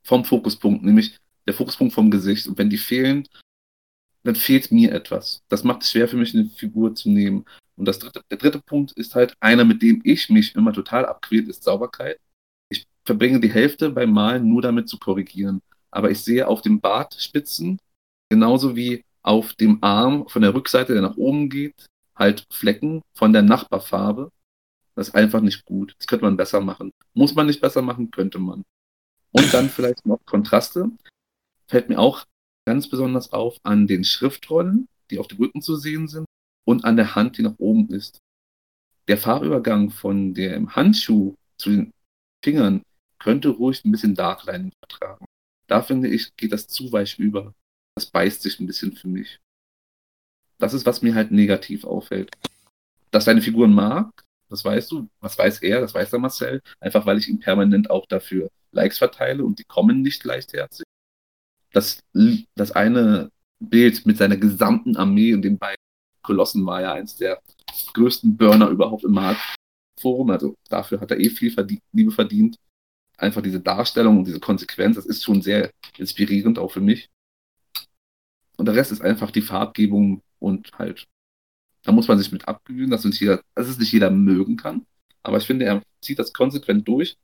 vom 0.03 0.25
Fokuspunkt, 0.25 0.83
nämlich 0.83 1.17
der 1.47 1.53
Fokuspunkt 1.53 1.93
vom 1.93 2.11
Gesicht. 2.11 2.47
Und 2.47 2.57
wenn 2.57 2.69
die 2.69 2.77
fehlen, 2.77 3.27
dann 4.23 4.35
fehlt 4.35 4.71
mir 4.71 4.91
etwas. 4.91 5.43
Das 5.49 5.63
macht 5.63 5.83
es 5.83 5.91
schwer 5.91 6.07
für 6.07 6.17
mich, 6.17 6.33
eine 6.33 6.49
Figur 6.49 6.95
zu 6.95 7.09
nehmen. 7.09 7.45
Und 7.75 7.87
das 7.87 7.99
dritte, 7.99 8.21
der 8.29 8.37
dritte 8.37 8.59
Punkt 8.59 8.91
ist 8.93 9.15
halt 9.15 9.35
einer, 9.39 9.65
mit 9.65 9.81
dem 9.81 10.01
ich 10.03 10.29
mich 10.29 10.55
immer 10.55 10.73
total 10.73 11.05
abquält, 11.05 11.47
ist 11.47 11.63
Sauberkeit. 11.63 12.19
Ich 12.69 12.85
verbringe 13.05 13.39
die 13.39 13.51
Hälfte 13.51 13.89
beim 13.89 14.11
Malen 14.11 14.47
nur 14.47 14.61
damit 14.61 14.89
zu 14.89 14.97
korrigieren. 14.97 15.61
Aber 15.91 16.11
ich 16.11 16.19
sehe 16.19 16.47
auf 16.47 16.61
dem 16.61 16.79
Bartspitzen, 16.79 17.79
genauso 18.29 18.75
wie 18.75 19.03
auf 19.21 19.53
dem 19.53 19.83
Arm 19.83 20.27
von 20.27 20.41
der 20.41 20.53
Rückseite, 20.53 20.93
der 20.93 21.01
nach 21.01 21.17
oben 21.17 21.49
geht, 21.49 21.85
halt 22.15 22.45
Flecken 22.51 23.01
von 23.13 23.33
der 23.33 23.41
Nachbarfarbe. 23.41 24.31
Das 24.95 25.09
ist 25.09 25.15
einfach 25.15 25.41
nicht 25.41 25.65
gut. 25.65 25.95
Das 25.97 26.07
könnte 26.07 26.25
man 26.25 26.37
besser 26.37 26.61
machen. 26.61 26.91
Muss 27.13 27.33
man 27.35 27.47
nicht 27.47 27.61
besser 27.61 27.81
machen, 27.81 28.11
könnte 28.11 28.39
man. 28.39 28.63
Und 29.31 29.53
dann 29.53 29.69
vielleicht 29.69 30.05
noch 30.05 30.19
Kontraste. 30.25 30.91
Fällt 31.67 31.89
mir 31.89 31.99
auch 31.99 32.25
ganz 32.65 32.87
besonders 32.87 33.33
auf 33.33 33.57
an 33.63 33.87
den 33.87 34.03
Schriftrollen, 34.03 34.87
die 35.09 35.19
auf 35.19 35.27
dem 35.27 35.39
Rücken 35.39 35.61
zu 35.61 35.75
sehen 35.75 36.07
sind 36.07 36.25
und 36.65 36.85
an 36.85 36.95
der 36.95 37.15
Hand, 37.15 37.37
die 37.37 37.41
nach 37.41 37.57
oben 37.57 37.89
ist. 37.89 38.19
Der 39.07 39.17
Farbübergang 39.17 39.89
von 39.89 40.33
dem 40.33 40.75
Handschuh 40.75 41.35
zu 41.57 41.71
den 41.71 41.91
Fingern 42.43 42.83
könnte 43.19 43.49
ruhig 43.49 43.83
ein 43.83 43.91
bisschen 43.91 44.15
Darklining 44.15 44.71
vertragen. 44.79 45.25
Da 45.67 45.81
finde 45.81 46.09
ich, 46.09 46.35
geht 46.35 46.51
das 46.51 46.67
zu 46.67 46.91
weich 46.91 47.17
über. 47.19 47.53
Das 47.95 48.05
beißt 48.05 48.41
sich 48.41 48.59
ein 48.59 48.67
bisschen 48.67 48.95
für 48.95 49.07
mich. 49.07 49.39
Das 50.59 50.73
ist, 50.73 50.85
was 50.85 51.01
mir 51.01 51.15
halt 51.15 51.31
negativ 51.31 51.83
auffällt. 51.85 52.31
Dass 53.11 53.25
deine 53.25 53.41
Figuren 53.41 53.73
mag, 53.73 54.23
Das 54.49 54.63
weißt 54.63 54.91
du, 54.91 55.09
was 55.19 55.37
weiß 55.37 55.63
er, 55.63 55.81
das 55.81 55.95
weiß 55.95 56.11
der 56.11 56.19
Marcel, 56.19 56.61
einfach 56.79 57.05
weil 57.07 57.17
ich 57.17 57.27
ihm 57.27 57.39
permanent 57.39 57.89
auch 57.89 58.05
dafür 58.05 58.49
Likes 58.71 58.99
verteile 58.99 59.43
und 59.43 59.57
die 59.59 59.63
kommen 59.63 60.01
nicht 60.03 60.23
leichtherzig. 60.23 60.85
Das, 61.71 62.03
das 62.55 62.71
eine 62.71 63.31
Bild 63.59 64.05
mit 64.05 64.17
seiner 64.17 64.37
gesamten 64.37 64.95
Armee 64.95 65.33
und 65.33 65.41
den 65.41 65.57
beiden 65.57 65.81
Kolossen 66.21 66.65
war 66.65 66.81
ja 66.81 66.93
eins 66.93 67.15
der 67.15 67.41
größten 67.93 68.37
Burner 68.37 68.69
überhaupt 68.69 69.03
im 69.03 69.13
Marktforum. 69.13 70.29
Also 70.29 70.55
dafür 70.69 71.01
hat 71.01 71.11
er 71.11 71.19
eh 71.19 71.29
viel 71.29 71.51
verdient, 71.51 71.81
Liebe 71.91 72.11
verdient. 72.11 72.57
Einfach 73.17 73.41
diese 73.41 73.59
Darstellung 73.59 74.19
und 74.19 74.27
diese 74.27 74.39
Konsequenz, 74.39 74.97
das 74.97 75.05
ist 75.07 75.23
schon 75.23 75.41
sehr 75.41 75.71
inspirierend 75.97 76.59
auch 76.59 76.71
für 76.71 76.81
mich. 76.81 77.09
Und 78.57 78.67
der 78.67 78.75
Rest 78.75 78.91
ist 78.91 79.01
einfach 79.01 79.31
die 79.31 79.41
Farbgebung 79.41 80.21
und 80.43 80.71
halt, 80.79 81.07
da 81.83 81.91
muss 81.91 82.07
man 82.07 82.19
sich 82.19 82.31
mit 82.31 82.47
abgewöhnen, 82.47 82.91
dass, 82.91 83.03
dass 83.03 83.67
es 83.69 83.79
nicht 83.79 83.91
jeder 83.93 84.11
mögen 84.11 84.57
kann. 84.57 84.85
Aber 85.23 85.37
ich 85.37 85.45
finde, 85.47 85.65
er 85.65 85.83
zieht 86.01 86.19
das 86.19 86.33
konsequent 86.33 86.87
durch, 86.87 87.17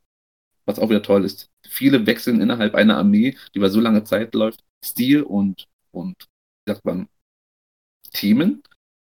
was 0.65 0.79
auch 0.79 0.89
wieder 0.89 1.03
toll 1.03 1.25
ist. 1.25 1.49
Viele 1.67 2.05
wechseln 2.07 2.41
innerhalb 2.41 2.75
einer 2.75 2.97
Armee, 2.97 3.37
die 3.53 3.59
über 3.59 3.69
so 3.69 3.81
lange 3.81 4.03
Zeit 4.05 4.33
läuft, 4.35 4.63
Stil 4.85 5.23
und, 5.23 5.67
und 5.91 6.15
wie 6.65 6.73
sagt 6.73 6.85
man, 6.85 7.09
Themen. 8.13 8.61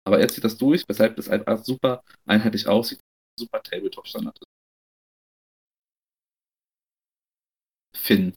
Aber 0.05 0.19
er 0.21 0.29
zieht 0.29 0.43
das 0.45 0.59
durch, 0.59 0.85
weshalb 0.89 1.19
es 1.19 1.29
einfach 1.29 1.65
super 1.65 2.03
einheitlich 2.27 2.67
aussieht, 2.67 3.01
super 3.39 3.63
Tabletop-Standard 3.63 4.37
ist. 4.41 4.49
Finn. 7.95 8.35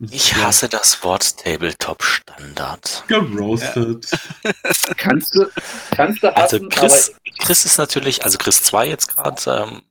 Ich 0.00 0.34
hasse 0.34 0.68
das 0.68 1.02
Wort 1.04 1.38
Tabletop-Standard. 1.38 3.04
Geroastet. 3.06 4.10
Ja. 4.42 4.52
kannst 4.96 5.34
du, 5.34 5.50
kannst 5.90 6.22
du 6.22 6.34
also 6.34 6.56
hassen, 6.56 6.64
Also 6.64 6.68
Chris, 6.68 7.14
Chris 7.38 7.64
ist 7.64 7.78
natürlich, 7.78 8.24
also 8.24 8.38
Chris 8.38 8.62
2 8.62 8.88
jetzt 8.88 9.14
gerade, 9.14 9.68
ähm, 9.70 9.82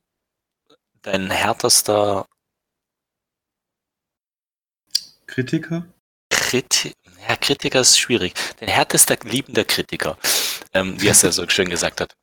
dein 1.02 1.30
härtester 1.30 2.28
Kritiker? 5.26 5.86
Kriti 6.30 6.94
ja, 7.28 7.36
Kritiker 7.38 7.80
ist 7.80 7.98
schwierig. 7.98 8.34
Dein 8.60 8.70
härtester 8.70 9.18
liebender 9.24 9.64
Kritiker, 9.64 10.18
ähm, 10.74 11.02
wie 11.02 11.08
er 11.08 11.14
es 11.14 11.22
ja 11.22 11.32
so 11.32 11.48
schön 11.48 11.70
gesagt 11.70 12.02
hat. 12.02 12.14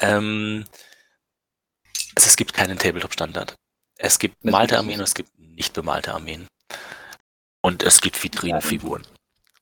Ähm, 0.00 0.64
also 2.14 2.28
es 2.28 2.36
gibt 2.36 2.52
keinen 2.52 2.78
Tabletop-Standard. 2.78 3.56
Es 3.96 4.18
gibt 4.18 4.38
bemalte 4.40 4.78
Armeen 4.78 4.98
und 4.98 5.04
es 5.04 5.14
gibt 5.14 5.36
nicht 5.38 5.72
bemalte 5.72 6.12
Armeen. 6.12 6.46
Und 7.66 7.82
es 7.82 8.00
gibt 8.00 8.22
Vitrinenfiguren. 8.22 9.02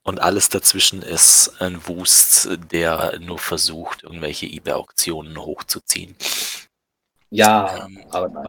Und 0.03 0.21
alles 0.21 0.51
dazwischen 0.51 1.01
ist 1.01 1.63
ein 1.63 1.89
Wust, 1.89 2.51
der 2.71 3.19
nur 3.19 3.39
versucht, 3.39 4.03
irgendwelche 4.03 4.45
eBay-Auktionen 4.45 5.39
hochzuziehen. 5.39 6.15
Ja, 7.31 7.87
ähm, 7.87 8.05
aber 8.11 8.29
nein. 8.29 8.45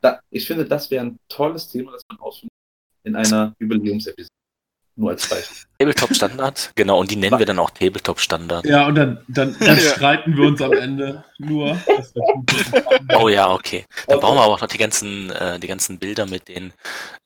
Da, 0.00 0.18
ich 0.30 0.48
finde, 0.48 0.64
das 0.64 0.90
wäre 0.90 1.04
ein 1.04 1.16
tolles 1.28 1.68
Thema, 1.68 1.92
das 1.92 2.02
man 2.08 2.18
ausführen 2.18 2.50
in 3.04 3.14
einer 3.14 3.54
Jubiläumsepisode. 3.60 4.26
Nur 4.96 5.10
als 5.10 5.28
Beispiel. 5.28 5.58
Tabletop 5.78 6.16
Standard, 6.16 6.72
genau, 6.74 6.98
und 6.98 7.08
die 7.08 7.16
nennen 7.16 7.38
wir 7.38 7.46
dann 7.46 7.60
auch 7.60 7.70
Tabletop 7.70 8.18
Standard. 8.18 8.64
Ja, 8.64 8.88
und 8.88 8.96
dann, 8.96 9.24
dann, 9.28 9.56
dann 9.60 9.78
streiten 9.78 10.36
wir 10.36 10.48
uns 10.48 10.60
am 10.60 10.72
Ende 10.72 11.24
nur. 11.38 11.80
oh 13.16 13.28
ja, 13.28 13.48
okay. 13.48 13.86
Dann 14.08 14.16
okay. 14.16 14.26
brauchen 14.26 14.38
wir 14.38 14.42
aber 14.42 14.54
auch 14.54 14.60
noch 14.60 14.68
die 14.68 14.78
ganzen, 14.78 15.30
äh, 15.30 15.60
die 15.60 15.68
ganzen 15.68 16.00
Bilder 16.00 16.26
mit 16.26 16.48
den 16.48 16.72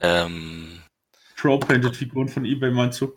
ähm, 0.01 0.83
Pro-Painted-Figuren 1.37 2.29
von 2.29 2.45
Ebay, 2.45 2.71
meinst 2.71 3.01
du? 3.01 3.17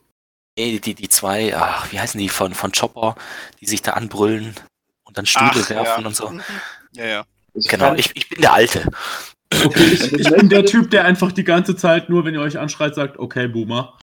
Nee, 0.57 0.80
die, 0.80 0.93
die 0.93 1.09
zwei, 1.09 1.55
ach, 1.55 1.91
wie 1.91 1.99
heißen 1.99 2.20
die 2.20 2.30
von, 2.30 2.53
von 2.53 2.72
Chopper, 2.72 3.15
die 3.61 3.65
sich 3.65 3.82
da 3.82 3.93
anbrüllen 3.93 4.55
und 5.05 5.17
dann 5.17 5.26
Stühle 5.26 5.51
ach, 5.53 5.70
werfen 5.70 6.01
ja. 6.01 6.07
und 6.07 6.15
so. 6.15 6.30
Mhm. 6.30 6.41
Ja, 6.93 7.05
ja. 7.05 7.26
Genau, 7.53 7.93
ich, 7.95 8.11
ich 8.15 8.30
bin 8.30 8.41
der 8.41 8.53
Alte. 8.53 8.86
Okay, 9.65 9.84
ich, 9.84 10.13
ich 10.13 10.30
bin 10.30 10.49
der 10.49 10.65
Typ, 10.65 10.91
der 10.91 11.05
einfach 11.05 11.32
die 11.32 11.43
ganze 11.43 11.76
Zeit, 11.76 12.09
nur 12.09 12.26
wenn 12.26 12.34
ihr 12.34 12.41
euch 12.41 12.57
anschreit, 12.57 12.95
sagt, 12.95 13.17
okay, 13.17 13.47
Boomer. 13.47 13.97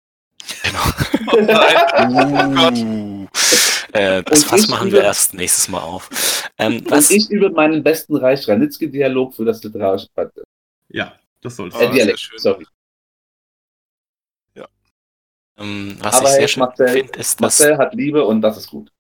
Genau. 0.63 0.81
Oh 1.27 1.41
nein. 1.41 3.29
oh 3.33 3.99
äh, 3.99 4.23
das 4.23 4.45
Fass 4.45 4.69
machen 4.69 4.93
wir 4.93 5.03
erst 5.03 5.35
nächstes 5.35 5.69
Mal 5.69 5.81
auf. 5.81 6.11
Ähm, 6.59 6.85
was? 6.89 7.11
Und 7.11 7.17
ich 7.17 7.31
über 7.31 7.51
meinen 7.51 7.83
besten 7.83 8.17
Reich-Ranitzky-Dialog 8.17 9.35
für 9.35 9.45
das 9.45 9.63
literarische 9.65 10.09
Patent. 10.15 10.45
Ja, 10.89 11.15
das 11.41 11.57
soll 11.57 11.71
äh, 11.75 11.91
Dialekt, 11.91 12.31
sorry. 12.37 12.67
Ähm, 15.57 15.97
was 16.01 16.17
Aber 16.17 16.29
ich 16.29 16.35
sehr 16.35 16.49
schön 16.49 16.69
finde, 16.75 17.19
ist, 17.19 17.41
dass. 17.41 17.61
Marcel 17.61 17.79
hat 17.79 17.95
Liebe 17.95 18.25
und 18.25 18.43
das 18.43 18.57
ist 18.57 18.69
gut. 18.69 18.91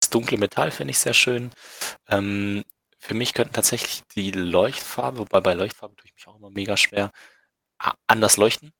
Das 0.00 0.10
dunkle 0.10 0.38
Metall 0.38 0.70
finde 0.70 0.92
ich 0.92 0.98
sehr 0.98 1.14
schön. 1.14 1.50
Ähm, 2.08 2.64
für 2.98 3.14
mich 3.14 3.34
könnten 3.34 3.54
tatsächlich 3.54 4.02
die 4.14 4.30
Leuchtfarbe, 4.30 5.18
wobei 5.18 5.40
bei 5.40 5.54
Leuchtfarbe 5.54 5.96
tue 5.96 6.06
ich 6.06 6.14
mich 6.14 6.26
auch 6.26 6.36
immer 6.36 6.50
mega 6.50 6.76
schwer, 6.76 7.10
anders 8.06 8.36
leuchten. 8.36 8.72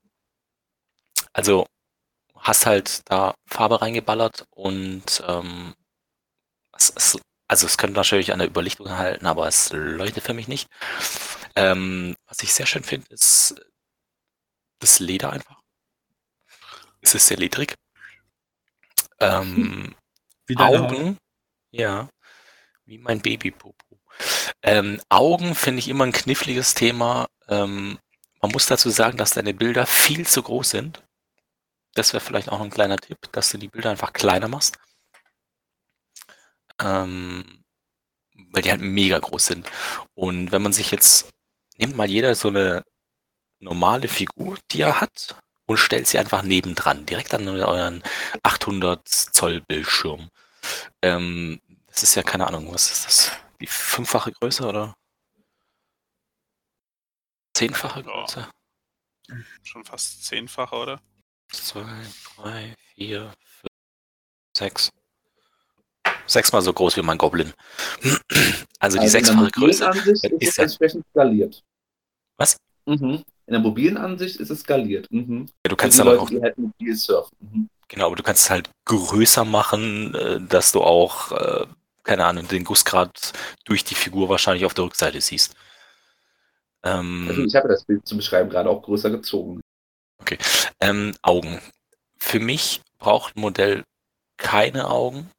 Also 1.33 1.65
hast 2.35 2.65
halt 2.65 3.01
da 3.09 3.35
Farbe 3.47 3.81
reingeballert 3.81 4.45
und 4.51 5.23
ähm, 5.27 5.73
es, 6.73 6.91
es, 6.95 7.19
also 7.47 7.65
es 7.67 7.77
könnte 7.77 7.95
natürlich 7.95 8.31
an 8.33 8.39
der 8.39 8.47
Überlichtung 8.47 8.89
halten, 8.89 9.25
aber 9.25 9.47
es 9.47 9.71
leuchtet 9.73 10.23
für 10.23 10.33
mich 10.33 10.47
nicht. 10.47 10.69
Ähm, 11.55 12.15
was 12.27 12.41
ich 12.43 12.53
sehr 12.53 12.65
schön 12.65 12.83
finde, 12.83 13.07
ist 13.09 13.55
das 14.79 14.99
Leder 14.99 15.31
einfach. 15.31 15.60
Es 17.01 17.15
ist 17.15 17.27
sehr 17.27 17.37
ledrig. 17.37 17.75
Ähm, 19.23 19.93
wie 20.47 20.57
Augen, 20.57 21.15
ja, 21.69 22.09
wie 22.85 22.97
mein 22.97 23.21
Babypopo. 23.21 23.99
Ähm, 24.63 24.99
Augen 25.09 25.53
finde 25.53 25.77
ich 25.77 25.89
immer 25.89 26.05
ein 26.05 26.11
kniffliges 26.11 26.73
Thema. 26.73 27.27
Ähm, 27.47 27.99
man 28.41 28.51
muss 28.51 28.65
dazu 28.65 28.89
sagen, 28.89 29.17
dass 29.17 29.31
deine 29.31 29.53
Bilder 29.53 29.85
viel 29.85 30.27
zu 30.27 30.41
groß 30.41 30.71
sind. 30.71 31.03
Das 31.93 32.13
wäre 32.13 32.23
vielleicht 32.23 32.49
auch 32.49 32.61
ein 32.61 32.71
kleiner 32.71 32.97
Tipp, 32.97 33.17
dass 33.31 33.51
du 33.51 33.59
die 33.59 33.67
Bilder 33.67 33.91
einfach 33.91 34.11
kleiner 34.11 34.47
machst. 34.47 34.79
Ähm, 36.79 37.63
weil 38.51 38.63
die 38.63 38.71
halt 38.71 38.81
mega 38.81 39.19
groß 39.19 39.45
sind. 39.45 39.69
Und 40.15 40.51
wenn 40.51 40.61
man 40.61 40.73
sich 40.73 40.91
jetzt, 40.91 41.29
nimmt 41.77 41.95
mal 41.95 42.09
jeder 42.09 42.33
so 42.35 42.47
eine 42.47 42.83
normale 43.59 44.07
Figur, 44.07 44.57
die 44.71 44.81
er 44.81 44.99
hat, 44.99 45.35
und 45.71 45.77
stellt 45.77 46.07
sie 46.07 46.19
einfach 46.19 46.43
nebendran, 46.43 47.05
direkt 47.05 47.33
an 47.33 47.47
euren 47.47 48.03
800 48.43 49.07
Zoll 49.07 49.61
Bildschirm. 49.61 50.29
Ähm, 51.01 51.61
das 51.87 52.03
ist 52.03 52.15
ja 52.15 52.23
keine 52.23 52.47
Ahnung, 52.47 52.73
was 52.73 52.91
ist 52.91 53.05
das? 53.05 53.31
Die 53.59 53.67
fünffache 53.67 54.31
Größe 54.31 54.65
oder? 54.65 54.93
Zehnfache 57.53 58.03
Größe? 58.03 58.47
Ja. 59.29 59.35
Schon 59.63 59.85
fast 59.85 60.25
zehnfache, 60.25 60.75
oder? 60.75 61.01
zwei, 61.51 61.85
drei, 62.35 62.75
vier, 62.95 63.33
fünf, 63.43 63.71
sechs. 64.57 64.89
Sechsmal 66.27 66.61
so 66.61 66.73
groß 66.73 66.97
wie 66.97 67.01
mein 67.01 67.17
Goblin. 67.17 67.53
Also 68.79 68.97
die 68.97 69.03
also 69.03 69.11
sechsfache 69.11 69.51
Größe 69.51 69.91
ist, 70.07 70.25
ist 70.25 70.57
entsprechend 70.57 71.05
skaliert. 71.11 71.63
Was? 72.37 72.57
Mhm. 72.87 73.23
In 73.51 73.55
der 73.55 73.63
mobilen 73.63 73.97
Ansicht 73.97 74.37
ist 74.37 74.49
es 74.49 74.61
skaliert. 74.61 75.11
Mhm. 75.11 75.49
Ja, 75.65 75.69
du 75.69 75.75
kannst 75.75 75.99
aber 75.99 76.21
auch. 76.21 76.29
Die 76.29 76.41
halt 76.41 76.57
mobil 76.57 76.95
surfen. 76.95 77.37
Mhm. 77.41 77.69
Genau, 77.89 78.05
aber 78.05 78.15
du 78.15 78.23
kannst 78.23 78.45
es 78.45 78.49
halt 78.49 78.69
größer 78.85 79.43
machen, 79.43 80.15
äh, 80.15 80.39
dass 80.39 80.71
du 80.71 80.79
auch, 80.79 81.33
äh, 81.33 81.65
keine 82.03 82.23
Ahnung, 82.23 82.47
den 82.47 82.63
Gussgrad 82.63 83.33
durch 83.65 83.83
die 83.83 83.95
Figur 83.95 84.29
wahrscheinlich 84.29 84.63
auf 84.63 84.73
der 84.73 84.85
Rückseite 84.85 85.19
siehst. 85.19 85.53
Ähm, 86.83 87.25
also 87.27 87.43
ich 87.43 87.53
habe 87.53 87.67
das 87.67 87.83
Bild 87.83 88.07
zu 88.07 88.15
beschreiben 88.15 88.49
gerade 88.49 88.69
auch 88.69 88.81
größer 88.83 89.09
gezogen. 89.09 89.59
Okay. 90.21 90.37
Ähm, 90.79 91.13
Augen. 91.21 91.59
Für 92.19 92.39
mich 92.39 92.79
braucht 92.99 93.35
ein 93.35 93.41
Modell 93.41 93.83
keine 94.37 94.89
Augen. 94.89 95.29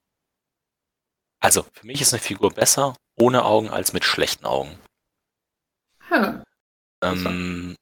Also, 1.41 1.65
für 1.73 1.87
mich 1.87 2.03
ist 2.03 2.13
eine 2.13 2.21
Figur 2.21 2.53
besser 2.53 2.95
ohne 3.17 3.47
Augen 3.47 3.71
als 3.71 3.95
mit 3.95 4.05
schlechten 4.05 4.45
Augen. 4.45 4.79
Hm. 6.09 6.43
Ähm, 7.03 7.77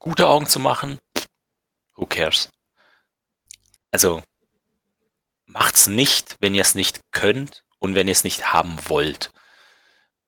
gute 0.00 0.28
Augen 0.28 0.46
zu 0.46 0.58
machen, 0.58 0.98
who 1.94 2.06
cares? 2.06 2.50
Also, 3.92 4.22
macht's 5.46 5.86
nicht, 5.86 6.36
wenn 6.40 6.54
ihr 6.54 6.62
es 6.62 6.74
nicht 6.74 7.00
könnt 7.12 7.62
und 7.78 7.94
wenn 7.94 8.08
ihr 8.08 8.12
es 8.12 8.24
nicht 8.24 8.52
haben 8.52 8.76
wollt. 8.88 9.30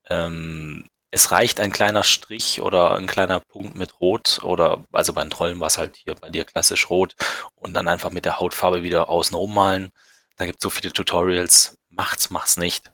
Ähm, 0.08 0.88
es 1.10 1.30
reicht 1.30 1.60
ein 1.60 1.72
kleiner 1.72 2.04
Strich 2.04 2.60
oder 2.62 2.94
ein 2.94 3.06
kleiner 3.06 3.40
Punkt 3.40 3.76
mit 3.76 4.00
Rot 4.00 4.40
oder, 4.42 4.84
also 4.92 5.12
beim 5.12 5.30
Trollen 5.30 5.60
war 5.60 5.66
es 5.66 5.78
halt 5.78 5.96
hier 5.96 6.14
bei 6.14 6.30
dir 6.30 6.44
klassisch 6.44 6.88
Rot 6.90 7.14
und 7.54 7.74
dann 7.74 7.88
einfach 7.88 8.10
mit 8.10 8.24
der 8.24 8.40
Hautfarbe 8.40 8.82
wieder 8.82 9.08
außen 9.08 9.36
rummalen. 9.36 9.90
Da 10.36 10.46
gibt 10.46 10.58
es 10.58 10.62
so 10.62 10.70
viele 10.70 10.92
Tutorials. 10.92 11.76
Macht's, 11.90 12.30
macht's 12.30 12.56
nicht. 12.56 12.90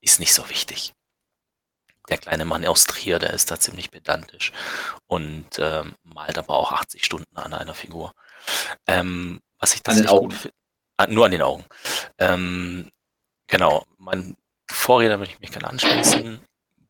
Ist 0.00 0.20
nicht 0.20 0.34
so 0.34 0.48
wichtig. 0.48 0.94
Der 2.12 2.18
kleine 2.18 2.44
Mann 2.44 2.66
aus 2.66 2.84
Trier, 2.84 3.18
der 3.18 3.32
ist 3.32 3.50
da 3.50 3.58
ziemlich 3.58 3.90
pedantisch 3.90 4.52
und 5.06 5.46
ähm, 5.58 5.94
malt 6.02 6.36
aber 6.36 6.56
auch 6.56 6.70
80 6.70 7.06
Stunden 7.06 7.34
an 7.38 7.54
einer 7.54 7.72
Figur. 7.72 8.12
Ähm, 8.86 9.40
was 9.58 9.74
ich 9.74 9.82
tatsächlich 9.82 10.10
gut 10.10 10.34
finde, 10.34 10.54
ah, 10.98 11.06
nur 11.06 11.24
an 11.24 11.30
den 11.30 11.40
Augen. 11.40 11.64
Ähm, 12.18 12.90
genau, 13.46 13.86
man 13.96 14.36
Vorräder 14.70 15.20
würde 15.20 15.32
ich 15.32 15.40
mich 15.40 15.52
gerne 15.52 15.70
anschließen. 15.70 16.44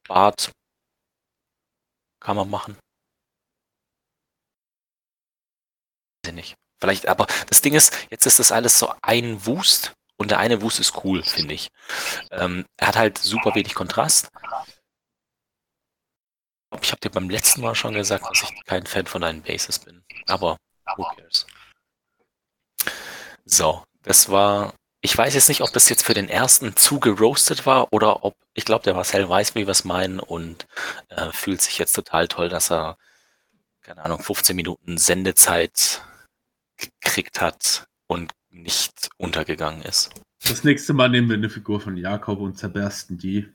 Bart 0.08 0.50
kann 2.18 2.34
man 2.34 2.50
machen. 2.50 2.76
Weiß 6.24 6.30
ich 6.30 6.34
nicht. 6.34 6.56
Vielleicht, 6.80 7.06
aber 7.06 7.28
das 7.48 7.60
Ding 7.62 7.74
ist, 7.74 7.96
jetzt 8.10 8.26
ist 8.26 8.40
das 8.40 8.50
alles 8.50 8.76
so 8.76 8.92
ein 9.02 9.46
Wust 9.46 9.92
und 10.16 10.32
der 10.32 10.40
eine 10.40 10.62
Wust 10.62 10.80
ist 10.80 11.04
cool, 11.04 11.22
finde 11.22 11.54
ich. 11.54 11.68
Ähm, 12.32 12.66
er 12.76 12.88
hat 12.88 12.96
halt 12.96 13.18
super 13.18 13.54
wenig 13.54 13.76
Kontrast. 13.76 14.28
Ich 16.80 16.90
habe 16.90 17.00
dir 17.00 17.10
beim 17.10 17.28
letzten 17.28 17.60
Mal 17.60 17.74
schon 17.74 17.94
gesagt, 17.94 18.24
dass 18.28 18.42
ich 18.42 18.64
kein 18.64 18.86
Fan 18.86 19.06
von 19.06 19.22
deinen 19.22 19.42
Bases 19.42 19.78
bin. 19.78 20.02
Aber 20.26 20.56
who 20.96 21.04
cares? 21.16 21.46
So, 23.44 23.84
das 24.02 24.28
war. 24.30 24.74
Ich 25.04 25.18
weiß 25.18 25.34
jetzt 25.34 25.48
nicht, 25.48 25.62
ob 25.62 25.72
das 25.72 25.88
jetzt 25.88 26.04
für 26.04 26.14
den 26.14 26.28
ersten 26.28 26.76
zu 26.76 27.00
geroastet 27.00 27.66
war 27.66 27.92
oder 27.92 28.24
ob. 28.24 28.34
Ich 28.54 28.64
glaube, 28.64 28.84
der 28.84 28.94
Marcel 28.94 29.28
weiß, 29.28 29.54
wie 29.54 29.66
wir 29.66 29.72
es 29.72 29.84
meinen 29.84 30.20
und 30.20 30.66
äh, 31.08 31.30
fühlt 31.32 31.60
sich 31.60 31.78
jetzt 31.78 31.94
total 31.94 32.28
toll, 32.28 32.48
dass 32.48 32.70
er, 32.70 32.98
keine 33.82 34.04
Ahnung, 34.04 34.22
15 34.22 34.54
Minuten 34.54 34.98
Sendezeit 34.98 36.02
gekriegt 36.76 37.40
hat 37.40 37.86
und 38.06 38.32
nicht 38.50 39.10
untergegangen 39.16 39.82
ist. 39.82 40.10
Das 40.46 40.64
nächste 40.64 40.92
Mal 40.92 41.08
nehmen 41.08 41.28
wir 41.28 41.36
eine 41.36 41.50
Figur 41.50 41.80
von 41.80 41.96
Jakob 41.96 42.40
und 42.40 42.58
zerbersten 42.58 43.18
die. 43.18 43.48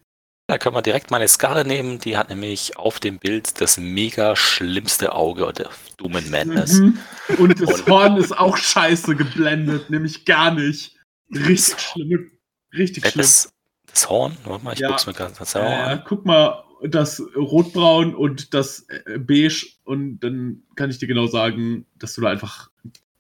Da 0.50 0.58
können 0.58 0.76
wir 0.76 0.82
direkt 0.82 1.12
meine 1.12 1.28
Skala 1.28 1.66
nehmen. 1.66 2.00
Die 2.00 2.16
hat 2.16 2.30
nämlich 2.30 2.78
auf 2.78 3.02
dem 3.02 3.20
Bild 3.20 3.60
das 3.60 3.78
mega 3.78 4.38
schlimmste 4.38 5.14
Auge 5.14 5.52
der 5.52 5.70
Doom 5.98 6.14
Madness. 6.14 6.80
Mhm. 6.80 6.98
Und 7.38 7.62
das 7.62 7.82
und 7.82 7.88
Horn 7.88 8.16
ist 8.16 8.32
auch 8.32 8.56
scheiße 8.56 9.18
geblendet, 9.18 9.90
nämlich 9.90 10.24
gar 10.24 10.54
nicht. 10.54 10.96
Richtig 11.30 11.82
schlimm. 11.82 12.32
Richtig 12.74 13.06
schlimm. 13.06 13.22
Das, 13.22 13.54
das 13.88 14.10
Horn? 14.10 14.38
Warte 14.46 14.64
mal, 14.64 14.74
ich 14.74 14.80
ja. 14.80 14.88
guck's 14.88 15.06
mir 15.06 15.14
gerade 15.14 15.34
das 15.38 15.54
äh, 15.54 16.00
Guck 16.06 16.26
mal, 16.26 16.64
das 16.82 17.22
Rotbraun 17.36 18.16
und 18.16 18.54
das 18.54 18.88
äh, 18.88 19.20
Beige 19.20 19.68
und 19.84 20.20
dann 20.20 20.64
kann 20.76 20.90
ich 20.90 20.98
dir 20.98 21.08
genau 21.08 21.28
sagen, 21.28 21.86
dass 21.96 22.14
du 22.14 22.22
da 22.22 22.30
einfach 22.30 22.70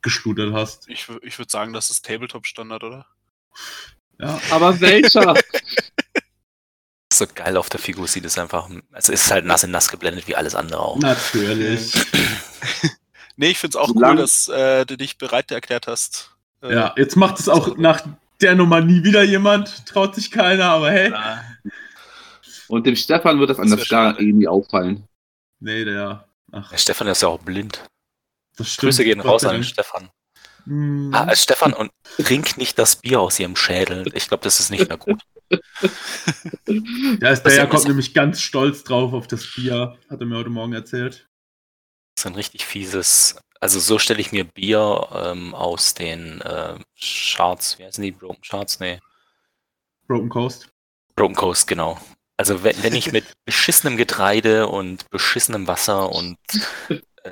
geschludert 0.02 0.54
hast. 0.54 0.88
Ich, 0.88 1.08
ich 1.24 1.38
würde 1.38 1.52
sagen, 1.52 1.74
das 1.74 1.90
ist 1.90 2.06
Tabletop-Standard, 2.06 2.84
oder? 2.86 3.06
Ja. 4.18 4.40
Aber 4.52 4.80
welcher? 4.80 5.34
so 7.14 7.26
geil 7.34 7.58
auf 7.58 7.70
der 7.70 7.80
Figur 7.80 8.08
sieht 8.08 8.26
es 8.26 8.38
einfach. 8.38 8.70
Also 8.92 9.14
es 9.14 9.24
ist 9.26 9.32
halt 9.32 9.46
nass 9.46 9.64
in 9.64 9.72
nass 9.72 9.90
geblendet 9.90 10.28
wie 10.28 10.36
alles 10.36 10.56
andere 10.56 10.80
auch. 10.80 10.98
Natürlich. 10.98 11.94
nee, 13.38 13.50
ich 13.50 13.60
finde 13.60 13.78
es 13.78 13.82
auch 13.82 13.94
cool, 13.96 14.16
dass 14.16 14.48
äh, 14.50 14.86
du 14.86 14.98
dich 14.98 15.18
bereit 15.18 15.52
erklärt 15.52 15.88
hast. 15.88 16.32
Äh, 16.62 16.74
ja, 16.74 16.94
jetzt 16.98 17.16
macht 17.16 17.40
es 17.40 17.50
auch 17.50 17.78
nach 17.78 18.02
der 18.42 18.56
Nummer 18.56 18.82
nie 18.82 19.04
wieder 19.04 19.24
jemand, 19.24 19.86
traut 19.86 20.16
sich 20.16 20.32
keiner, 20.32 20.66
aber 20.66 20.92
hey. 20.92 21.14
Und 22.68 22.86
dem 22.86 22.96
Stefan 22.96 23.40
wird 23.40 23.50
das, 23.50 23.58
das 23.58 23.64
an 23.64 23.78
der 23.78 23.86
Skala 23.86 24.20
irgendwie 24.20 24.48
auffallen. 24.48 25.08
Nee, 25.60 25.86
der. 25.86 26.28
Ach. 26.52 26.70
Der 26.70 26.78
Stefan 26.78 27.08
ist 27.08 27.22
ja 27.22 27.30
auch 27.30 27.40
blind. 27.40 27.84
Das 28.58 28.68
stimmt. 28.68 28.90
Grüße 28.90 29.04
gehen 29.04 29.20
raus 29.20 29.46
an 29.46 29.64
Stefan. 29.64 30.10
Mm. 30.70 31.14
Ah, 31.14 31.34
Stefan, 31.34 31.72
und 31.72 31.92
trink 32.18 32.58
nicht 32.58 32.78
das 32.78 32.98
Bier 32.98 33.22
aus 33.22 33.40
ihrem 33.40 33.56
Schädel. 33.56 34.06
Ich 34.14 34.28
glaube, 34.28 34.44
das 34.44 34.60
ist 34.60 34.70
nicht 34.70 34.90
mehr 34.90 34.98
gut. 34.98 35.22
ja, 37.22 37.30
ist 37.30 37.44
der 37.44 37.68
kommt 37.68 37.88
nämlich 37.88 38.14
ganz 38.14 38.42
stolz 38.42 38.84
drauf 38.84 39.14
auf 39.14 39.28
das 39.28 39.48
Bier, 39.56 39.98
hat 40.10 40.20
er 40.20 40.26
mir 40.26 40.36
heute 40.36 40.50
Morgen 40.50 40.74
erzählt. 40.74 41.30
Das 42.16 42.26
ist 42.26 42.28
ein 42.28 42.36
richtig 42.36 42.66
fieses. 42.66 43.38
Also 43.62 43.80
so 43.80 43.98
stelle 43.98 44.20
ich 44.20 44.34
mir 44.34 44.44
Bier 44.44 45.08
ähm, 45.14 45.56
aus 45.56 45.94
den 45.94 46.42
äh, 46.42 46.78
Charts, 47.00 47.80
wie 47.80 47.86
heißen 47.86 48.04
die? 48.04 48.12
Broken 48.12 48.42
Charts? 48.42 48.82
Nee. 48.82 49.00
Broken 50.06 50.28
Coast. 50.28 50.68
Broken 51.16 51.36
Coast, 51.36 51.68
genau. 51.68 51.98
Also 52.36 52.66
wenn, 52.66 52.84
wenn 52.84 52.94
ich 52.94 53.14
mit 53.14 53.24
beschissenem 53.46 53.96
Getreide 53.96 54.68
und 54.68 55.10
beschissenem 55.12 55.66
Wasser 55.66 56.12
und 56.12 56.38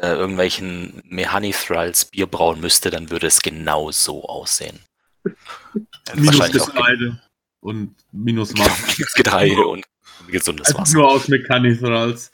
äh, 0.02 0.16
irgendwelchen 0.16 1.02
Mehanithrals 1.06 2.06
Bier 2.06 2.28
brauen 2.28 2.60
müsste, 2.60 2.90
dann 2.90 3.10
würde 3.10 3.28
es 3.28 3.42
genau 3.42 3.92
so 3.92 4.24
aussehen. 4.24 4.80
Minus 6.14 6.52
Getreide 6.52 7.22
und 7.62 7.96
minus 8.12 8.58
Wasser. 8.58 8.94
minus 8.98 9.14
Getreide 9.14 9.66
und 9.66 9.86
gesundes 10.28 10.68
also 10.68 10.80
Wasser. 10.80 10.98
Nur 10.98 11.12
aus 11.12 11.28
Mechanithrals. 11.28 12.32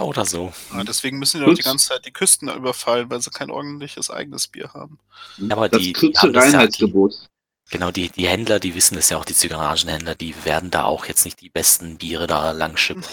Oder 0.00 0.24
so. 0.24 0.52
Ja, 0.72 0.82
deswegen 0.82 1.18
müssen 1.18 1.38
die 1.38 1.44
Leute 1.44 1.56
die 1.56 1.62
ganze 1.62 1.88
Zeit 1.88 2.04
die 2.04 2.12
Küsten 2.12 2.48
überfallen, 2.48 3.10
weil 3.10 3.20
sie 3.20 3.30
kein 3.30 3.50
ordentliches 3.50 4.10
eigenes 4.10 4.48
Bier 4.48 4.72
haben. 4.74 4.98
Ja, 5.38 5.56
aber 5.56 5.68
das 5.68 5.80
die, 5.80 5.92
die 5.92 6.12
Reinheitsgebot. 6.20 7.12
Ja, 7.12 7.28
genau, 7.70 7.90
die, 7.92 8.08
die 8.08 8.26
Händler, 8.26 8.58
die 8.58 8.74
wissen 8.74 8.98
es 8.98 9.10
ja 9.10 9.18
auch, 9.18 9.24
die 9.24 9.34
Zigaragenhändler, 9.34 10.16
die 10.16 10.34
werden 10.44 10.72
da 10.72 10.84
auch 10.84 11.06
jetzt 11.06 11.24
nicht 11.24 11.40
die 11.40 11.48
besten 11.48 11.98
Biere 11.98 12.26
da 12.26 12.50
lang 12.50 12.76
schippen. 12.76 13.04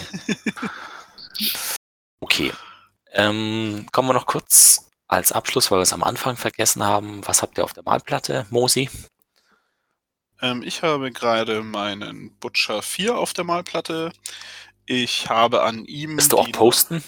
okay. 2.20 2.52
Ähm, 3.12 3.86
kommen 3.92 4.08
wir 4.08 4.14
noch 4.14 4.26
kurz 4.26 4.90
als 5.06 5.32
Abschluss, 5.32 5.70
weil 5.70 5.78
wir 5.78 5.82
es 5.82 5.92
am 5.92 6.02
Anfang 6.02 6.36
vergessen 6.36 6.82
haben. 6.82 7.26
Was 7.26 7.42
habt 7.42 7.58
ihr 7.58 7.64
auf 7.64 7.74
der 7.74 7.82
Malplatte, 7.82 8.46
Mosi? 8.50 8.88
Ähm, 10.40 10.62
ich 10.62 10.82
habe 10.82 11.12
gerade 11.12 11.62
meinen 11.62 12.34
Butcher 12.38 12.82
4 12.82 13.16
auf 13.16 13.32
der 13.32 13.44
Malplatte. 13.44 14.12
Ich 14.86 15.28
habe 15.28 15.62
an 15.62 15.84
ihm. 15.84 16.16
Willst 16.16 16.32
du 16.32 16.38
auch 16.38 16.50
posten? 16.50 17.04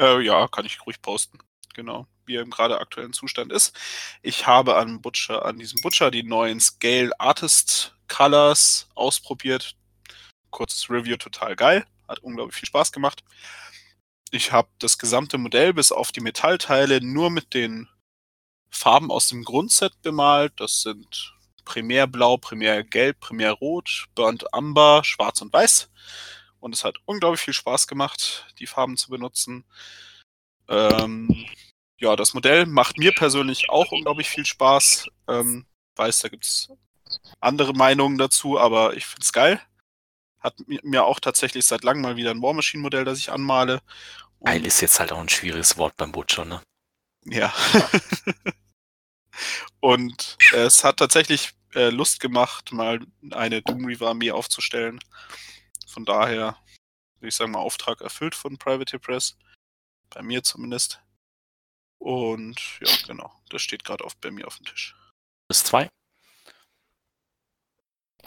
Äh, 0.00 0.20
ja, 0.22 0.48
kann 0.48 0.66
ich 0.66 0.84
ruhig 0.86 1.00
posten. 1.02 1.38
Genau, 1.74 2.06
wie 2.26 2.36
er 2.36 2.42
im 2.42 2.50
gerade 2.50 2.80
aktuellen 2.80 3.12
Zustand 3.12 3.52
ist. 3.52 3.78
Ich 4.22 4.46
habe 4.46 4.76
an 4.76 5.00
Butcher, 5.00 5.44
an 5.44 5.58
diesem 5.58 5.80
Butcher 5.80 6.10
die 6.10 6.24
neuen 6.24 6.58
Scale 6.60 7.12
Artist 7.20 7.94
Colors 8.08 8.88
ausprobiert. 8.94 9.76
Kurzes 10.50 10.90
Review, 10.90 11.16
total 11.16 11.54
geil. 11.54 11.86
Hat 12.08 12.18
unglaublich 12.20 12.56
viel 12.56 12.66
Spaß 12.66 12.90
gemacht. 12.90 13.22
Ich 14.30 14.52
habe 14.52 14.68
das 14.78 14.98
gesamte 14.98 15.38
Modell 15.38 15.72
bis 15.72 15.90
auf 15.90 16.12
die 16.12 16.20
Metallteile 16.20 17.00
nur 17.00 17.30
mit 17.30 17.54
den 17.54 17.88
Farben 18.70 19.10
aus 19.10 19.28
dem 19.28 19.44
Grundset 19.44 20.02
bemalt. 20.02 20.52
Das 20.56 20.82
sind 20.82 21.34
Primärblau, 21.64 22.36
Primärgelb, 22.36 23.20
Primärrot, 23.20 24.06
Burnt 24.14 24.52
Amber, 24.52 25.02
Schwarz 25.04 25.40
und 25.40 25.52
Weiß. 25.52 25.90
Und 26.60 26.74
es 26.74 26.84
hat 26.84 26.96
unglaublich 27.06 27.40
viel 27.40 27.54
Spaß 27.54 27.86
gemacht, 27.86 28.46
die 28.58 28.66
Farben 28.66 28.96
zu 28.96 29.10
benutzen. 29.10 29.64
Ähm, 30.68 31.46
ja, 31.98 32.14
das 32.16 32.34
Modell 32.34 32.66
macht 32.66 32.98
mir 32.98 33.12
persönlich 33.12 33.70
auch 33.70 33.92
unglaublich 33.92 34.28
viel 34.28 34.44
Spaß. 34.44 35.08
Ähm, 35.28 35.66
weiß, 35.96 36.20
da 36.20 36.28
gibt 36.28 36.44
es 36.44 36.70
andere 37.40 37.72
Meinungen 37.72 38.18
dazu, 38.18 38.58
aber 38.58 38.96
ich 38.96 39.06
finde 39.06 39.24
es 39.24 39.32
geil. 39.32 39.60
Hat 40.40 40.54
mir 40.66 41.04
auch 41.04 41.20
tatsächlich 41.20 41.66
seit 41.66 41.84
langem 41.84 42.02
mal 42.02 42.16
wieder 42.16 42.30
ein 42.30 42.42
War 42.42 42.52
Machine 42.52 42.82
Modell, 42.82 43.04
das 43.04 43.18
ich 43.18 43.30
anmale. 43.30 43.80
Geil 44.44 44.64
ist 44.64 44.80
jetzt 44.80 45.00
halt 45.00 45.12
auch 45.12 45.18
ein 45.18 45.28
schwieriges 45.28 45.76
Wort 45.78 45.96
beim 45.96 46.12
Butcher, 46.12 46.44
ne? 46.44 46.62
Ja. 47.24 47.52
Und 49.80 50.36
äh, 50.52 50.64
es 50.64 50.84
hat 50.84 50.98
tatsächlich 50.98 51.54
äh, 51.74 51.90
Lust 51.90 52.20
gemacht, 52.20 52.72
mal 52.72 53.00
eine 53.30 53.62
Doom 53.62 53.84
Reaver 53.84 54.08
Armee 54.08 54.30
aufzustellen. 54.30 54.98
Von 55.86 56.04
daher 56.04 56.56
würde 57.18 57.28
ich 57.28 57.34
sagen, 57.34 57.52
mal 57.52 57.58
Auftrag 57.58 58.00
erfüllt 58.00 58.34
von 58.34 58.58
Private 58.58 58.98
Press. 58.98 59.36
Bei 60.10 60.22
mir 60.22 60.42
zumindest. 60.42 61.00
Und 61.98 62.60
ja, 62.80 62.92
genau. 63.06 63.32
Das 63.50 63.62
steht 63.62 63.84
gerade 63.84 64.06
bei 64.20 64.30
mir 64.30 64.46
auf 64.46 64.56
dem 64.56 64.66
Tisch. 64.66 64.96
Das 65.48 65.64
zwei. 65.64 65.88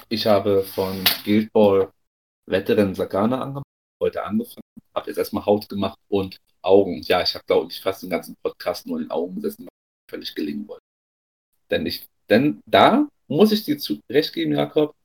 Ich 0.10 0.28
habe 0.28 0.64
von 0.64 1.04
Guild 1.24 1.52
Ball 1.54 1.92
Veteran 2.48 2.96
Sagana 2.96 3.42
angemacht, 3.42 3.66
heute 4.02 4.24
angefangen, 4.24 4.62
habe 4.96 5.10
jetzt 5.10 5.18
erstmal 5.18 5.46
Haut 5.46 5.70
gemacht 5.70 5.98
und 6.10 6.38
Augen. 6.62 7.02
Ja, 7.04 7.22
ich 7.22 7.34
habe, 7.34 7.46
glaube 7.46 7.72
ich, 7.72 7.82
fast 7.82 8.04
den 8.04 8.10
ganzen 8.10 8.36
Podcast 8.44 8.86
nur 8.86 8.98
in 8.98 9.06
den 9.06 9.12
Augen 9.12 9.36
gesessen, 9.36 9.64
weil 9.64 9.70
ich 9.70 10.12
völlig 10.12 10.36
gelingen 10.36 10.68
wollte. 10.68 10.84
Denn 11.70 11.86
ich, 11.86 12.06
denn 12.30 12.62
da 12.66 13.08
muss 13.28 13.52
ich 13.52 13.64
dir 13.64 13.78
zu, 13.78 14.00
recht 14.12 14.34
geben, 14.34 14.54
Jakob, 14.54 14.96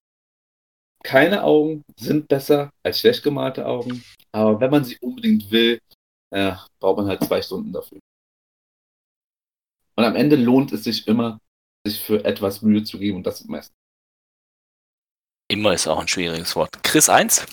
keine 1.04 1.44
Augen 1.44 1.82
sind 1.96 2.26
besser 2.28 2.70
als 2.82 3.00
schlecht 3.00 3.22
gemalte 3.22 3.66
Augen. 3.66 4.02
Aber 4.32 4.60
wenn 4.60 4.70
man 4.70 4.84
sie 4.84 4.98
unbedingt 5.00 5.50
will, 5.50 5.78
äh, 6.30 6.56
braucht 6.80 6.98
man 6.98 7.06
halt 7.06 7.22
zwei 7.22 7.40
Stunden 7.40 7.72
dafür. 7.72 8.00
Und 9.96 10.04
am 10.04 10.16
Ende 10.16 10.36
lohnt 10.36 10.72
es 10.72 10.84
sich 10.84 11.06
immer, 11.06 11.38
sich 11.86 12.00
für 12.00 12.24
etwas 12.24 12.62
Mühe 12.62 12.82
zu 12.84 12.98
geben 12.98 13.18
und 13.18 13.26
das 13.26 13.40
ist 13.40 13.48
meistens. 13.48 13.74
Immer 15.48 15.74
ist 15.74 15.86
auch 15.86 16.00
ein 16.00 16.08
schwieriges 16.08 16.56
Wort. 16.56 16.82
Chris 16.82 17.08
1? 17.08 17.46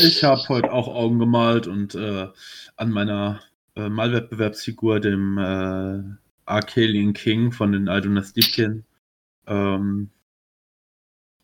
Ich 0.00 0.24
habe 0.24 0.42
heute 0.48 0.72
auch 0.72 0.88
Augen 0.88 1.20
gemalt 1.20 1.68
und 1.68 1.94
äh, 1.94 2.28
an 2.76 2.90
meiner 2.90 3.40
äh, 3.76 3.88
Malwettbewerbsfigur, 3.88 4.98
dem 4.98 5.38
äh, 5.38 6.02
Arcalian 6.46 7.12
King 7.12 7.52
von 7.52 7.72
den 7.72 7.88
Aldona 7.88 8.24
Stipchen, 8.24 8.84
ähm, 9.46 10.10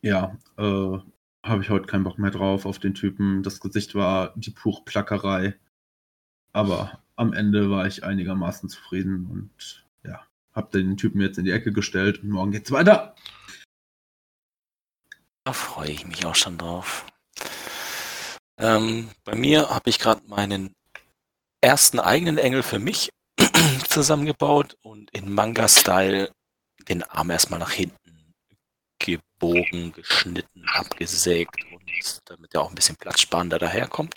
ja, 0.03 0.37
äh, 0.57 0.99
habe 1.45 1.63
ich 1.63 1.71
heute 1.71 1.87
keinen 1.87 2.05
Bock 2.05 2.19
mehr 2.19 2.33
drauf 2.33 2.67
auf 2.67 2.81
den 2.81 2.95
Typen. 2.95 3.45
Das 3.45 3.61
Gesicht 3.61 3.95
war 3.95 4.33
die 4.37 4.51
pure 4.51 4.83
Plackerei. 4.85 5.55
Aber 6.53 7.01
am 7.15 7.33
Ende 7.33 7.71
war 7.71 7.87
ich 7.87 8.05
einigermaßen 8.05 8.69
zufrieden 8.69 9.27
und 9.31 9.87
ja, 10.05 10.23
habe 10.53 10.77
den 10.77 10.97
Typen 10.97 11.21
jetzt 11.21 11.39
in 11.39 11.45
die 11.45 11.53
Ecke 11.53 11.73
gestellt 11.73 12.23
und 12.23 12.31
morgen 12.31 12.51
geht's 12.51 12.73
weiter. 12.73 13.15
Da 15.49 15.55
freue 15.55 15.91
ich 15.91 16.05
mich 16.05 16.27
auch 16.27 16.35
schon 16.35 16.59
drauf. 16.59 17.07
Ähm, 18.59 19.09
bei 19.25 19.35
mir 19.35 19.71
habe 19.71 19.89
ich 19.89 19.99
gerade 19.99 20.21
meinen 20.27 20.75
ersten 21.63 21.99
eigenen 22.01 22.37
Engel 22.37 22.63
für 22.63 22.79
mich 22.79 23.09
zusammengebaut 23.89 24.77
und 24.83 25.11
in 25.13 25.33
Manga-Style 25.33 26.31
den 26.87 27.03
Arm 27.03 27.31
erstmal 27.31 27.61
nach 27.61 27.71
hinten 27.71 28.35
gebogen, 28.99 29.93
geschnitten, 29.93 30.67
abgesägt 30.69 31.65
und 31.73 32.21
damit 32.27 32.55
er 32.55 32.61
auch 32.61 32.69
ein 32.69 32.75
bisschen 32.75 32.97
platzsparender 32.97 33.59
daherkommt. 33.59 34.17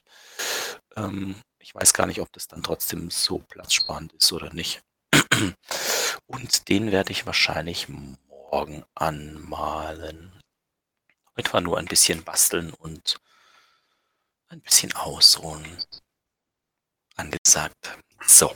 Ähm, 0.98 1.36
ich 1.60 1.74
weiß 1.74 1.94
gar 1.94 2.08
nicht, 2.08 2.20
ob 2.20 2.30
das 2.34 2.50
dann 2.50 2.62
trotzdem 2.62 3.10
so 3.10 3.38
platzsparend 3.38 4.12
ist 4.12 4.34
oder 4.34 4.52
nicht. 4.54 4.82
Und 6.26 6.68
den 6.68 6.92
werde 6.92 7.14
ich 7.14 7.26
wahrscheinlich 7.26 7.88
morgen 7.88 8.84
anmalen. 8.96 10.41
Heute 11.42 11.54
war 11.54 11.62
nur 11.62 11.80
ein 11.80 11.86
bisschen 11.86 12.24
basteln 12.24 12.72
und 12.72 13.20
ein 14.50 14.62
bisschen 14.62 14.94
ausruhen 14.94 15.66
angesagt. 17.16 17.98
So. 18.28 18.54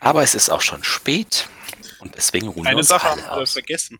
Aber 0.00 0.22
es 0.22 0.34
ist 0.34 0.48
auch 0.48 0.62
schon 0.62 0.82
spät 0.82 1.46
und 1.98 2.14
deswegen 2.14 2.48
ruhen 2.48 2.66
Eine 2.66 2.76
wir 2.76 2.78
uns 2.78 2.88
Sache 2.88 3.10
alle 3.10 3.22
haben 3.26 3.36
wir 3.36 3.42
aus. 3.42 3.52
vergessen. 3.52 3.98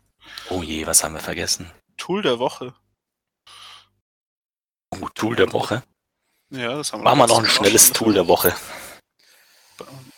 Oh 0.48 0.62
je, 0.62 0.86
was 0.86 1.04
haben 1.04 1.12
wir 1.12 1.20
vergessen? 1.20 1.70
Tool 1.98 2.22
der 2.22 2.38
Woche. 2.38 2.74
Oh, 4.98 5.06
Tool 5.10 5.36
der 5.36 5.52
Woche. 5.52 5.82
Ja, 6.48 6.76
das 6.76 6.94
haben 6.94 7.00
wir 7.00 7.04
Machen 7.04 7.18
wir 7.18 7.26
noch 7.26 7.40
ein 7.40 7.46
schnelles. 7.50 7.92
Tool 7.92 8.14
der 8.14 8.26
Woche. 8.28 8.56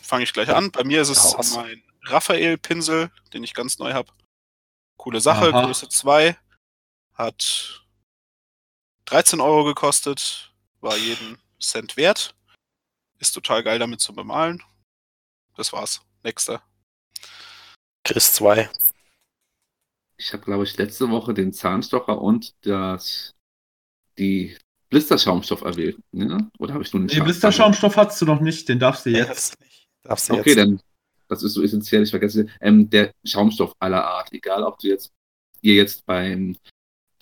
Fange 0.03 0.23
ich 0.23 0.33
gleich 0.33 0.51
an. 0.51 0.71
Bei 0.71 0.85
mir 0.85 1.03
ist 1.03 1.09
es 1.09 1.57
mein 1.57 1.83
Raphael-Pinsel, 2.05 3.11
den 3.33 3.43
ich 3.43 3.55
ganz 3.55 3.81
neu 3.81 3.93
habe. 3.93 4.13
Coole 4.99 5.21
Sache, 5.21 5.53
Aha. 5.53 5.65
Größe 5.65 5.89
2. 5.89 6.39
Hat 7.15 7.85
13 9.07 9.41
Euro 9.41 9.65
gekostet, 9.65 10.53
war 10.81 10.97
jeden 10.97 11.39
Cent 11.61 11.97
wert. 11.97 12.35
Ist 13.19 13.33
total 13.33 13.63
geil 13.63 13.79
damit 13.79 14.01
zu 14.01 14.15
bemalen. 14.15 14.63
Das 15.57 15.73
war's. 15.73 16.01
Nächster. 16.25 16.63
Chris 18.05 18.33
2. 18.35 18.69
Ich 20.17 20.33
habe, 20.33 20.45
glaube 20.45 20.65
ich, 20.65 20.77
letzte 20.77 21.11
Woche 21.11 21.35
den 21.35 21.53
Zahnstocher 21.53 22.21
und 22.21 22.55
das, 22.67 23.35
die 24.19 24.57
Blisterschaumstoff 24.89 25.63
erwählt. 25.63 25.99
Ne? 26.13 26.51
Oder 26.59 26.75
habe 26.75 26.83
ich 26.85 26.93
nur 26.93 27.03
den 27.03 27.09
Den 27.09 27.17
Schaum- 27.19 27.25
Blisterschaumstoff 27.25 27.97
hast 27.97 28.21
du 28.21 28.27
noch 28.27 28.41
nicht, 28.41 28.69
den 28.69 28.79
darfst 28.79 29.07
du 29.07 29.11
jetzt. 29.11 29.57
Darfst 30.03 30.29
du 30.29 30.35
Okay, 30.35 30.51
jetzt. 30.51 30.59
dann, 30.59 30.81
das 31.29 31.43
ist 31.43 31.55
so 31.55 31.63
essentiell, 31.63 32.03
ich 32.03 32.11
vergesse. 32.11 32.49
Ähm, 32.61 32.89
der 32.91 33.13
Schaumstoff 33.25 33.75
aller 33.79 34.05
Art, 34.05 34.33
egal 34.33 34.63
ob 34.65 34.79
du 34.79 34.89
jetzt, 34.89 35.13
ihr 35.61 35.75
jetzt 35.75 36.05
beim 36.07 36.57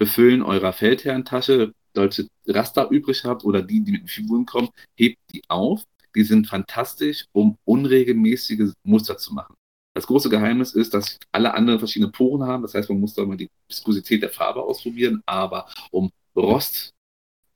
Befüllen 0.00 0.40
eurer 0.40 0.72
Feldherrentasche 0.72 1.74
solche 1.94 2.26
Raster 2.46 2.88
übrig 2.88 3.22
habt 3.24 3.44
oder 3.44 3.60
die, 3.60 3.84
die 3.84 3.92
mit 3.92 4.00
den 4.00 4.08
Figuren 4.08 4.46
kommen, 4.46 4.70
hebt 4.96 5.18
die 5.30 5.42
auf. 5.48 5.82
Die 6.14 6.24
sind 6.24 6.46
fantastisch, 6.46 7.26
um 7.32 7.58
unregelmäßige 7.66 8.72
Muster 8.82 9.18
zu 9.18 9.34
machen. 9.34 9.54
Das 9.92 10.06
große 10.06 10.30
Geheimnis 10.30 10.72
ist, 10.72 10.94
dass 10.94 11.18
alle 11.32 11.52
anderen 11.52 11.80
verschiedene 11.80 12.10
Poren 12.10 12.48
haben. 12.48 12.62
Das 12.62 12.72
heißt, 12.72 12.88
man 12.88 13.00
muss 13.00 13.12
da 13.12 13.26
mal 13.26 13.36
die 13.36 13.50
Viskosität 13.68 14.22
der 14.22 14.30
Farbe 14.30 14.62
ausprobieren. 14.62 15.20
Aber 15.26 15.68
um 15.90 16.10
Rost 16.34 16.94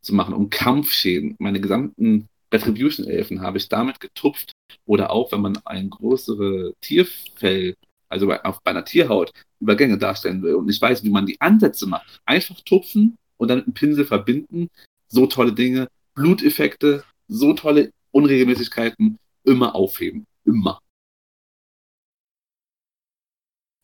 zu 0.03 0.15
machen, 0.15 0.35
um 0.35 0.51
Kampfschäden, 0.51 1.37
meine 1.39 1.63
gesamten 1.63 2.29
Retribution-Elfen 2.53 3.41
habe 3.41 3.57
ich 3.57 3.71
damit 3.71 4.01
getupft. 4.01 4.53
Oder 4.85 5.11
auch, 5.11 5.33
wenn 5.33 5.41
man 5.41 5.57
ein 5.65 5.89
größere 5.89 6.75
Tierfell, 6.83 7.75
also 8.09 8.27
bei, 8.27 8.45
auf, 8.45 8.63
bei 8.63 8.71
einer 8.71 8.85
Tierhaut, 8.85 9.33
Übergänge 9.61 9.99
darstellen 9.99 10.43
will 10.43 10.55
und 10.55 10.67
nicht 10.67 10.81
weiß, 10.81 11.05
wie 11.05 11.11
man 11.11 11.27
die 11.27 11.41
Ansätze 11.41 11.87
macht. 11.87 12.21
Einfach 12.25 12.61
tupfen 12.61 13.17
und 13.37 13.49
dann 13.49 13.59
mit 13.59 13.67
einem 13.67 13.75
Pinsel 13.75 14.05
verbinden. 14.05 14.69
So 15.09 15.27
tolle 15.27 15.53
Dinge. 15.53 15.89
Bluteffekte, 16.15 17.05
so 17.29 17.55
tolle 17.55 17.91
Unregelmäßigkeiten. 18.13 19.19
Immer 19.45 19.75
aufheben. 19.75 20.27
Immer. 20.45 20.81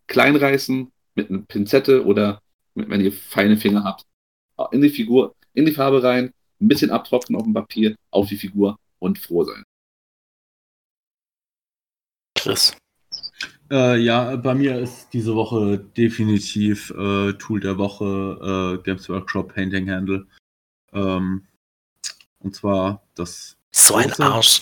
Kleinreißen 0.07 0.91
mit 1.15 1.31
einer 1.31 1.41
Pinzette 1.41 2.05
oder 2.05 2.43
mit, 2.75 2.89
wenn 2.89 3.01
ihr 3.01 3.13
feine 3.13 3.57
Finger 3.57 3.85
habt. 3.85 4.07
In 4.73 4.83
die 4.83 4.91
Figur, 4.91 5.35
in 5.55 5.67
die 5.67 5.73
Farbe 5.73 6.03
rein, 6.03 6.33
ein 6.61 6.69
bisschen 6.69 6.91
abtropfen 6.91 7.37
auf 7.37 7.45
dem 7.45 7.55
Papier, 7.55 7.97
auf 8.11 8.29
die 8.29 8.37
Figur 8.37 8.79
und 8.99 9.19
froh 9.19 9.45
sein. 9.45 9.63
Chris. 12.35 12.77
Äh, 13.71 13.99
ja, 13.99 14.35
bei 14.37 14.55
mir 14.55 14.79
ist 14.79 15.11
diese 15.13 15.35
Woche 15.35 15.79
definitiv 15.97 16.91
äh, 16.91 17.33
Tool 17.35 17.61
der 17.61 17.79
Woche 17.79 18.79
äh, 18.81 18.83
Games 18.83 19.09
Workshop 19.09 19.55
Painting 19.55 19.89
Handle. 19.89 20.27
Ähm, 20.93 21.47
und 22.41 22.55
zwar 22.55 23.07
das 23.15 23.57
So 23.71 23.95
ein 23.95 24.13
Arsch. 24.15 24.61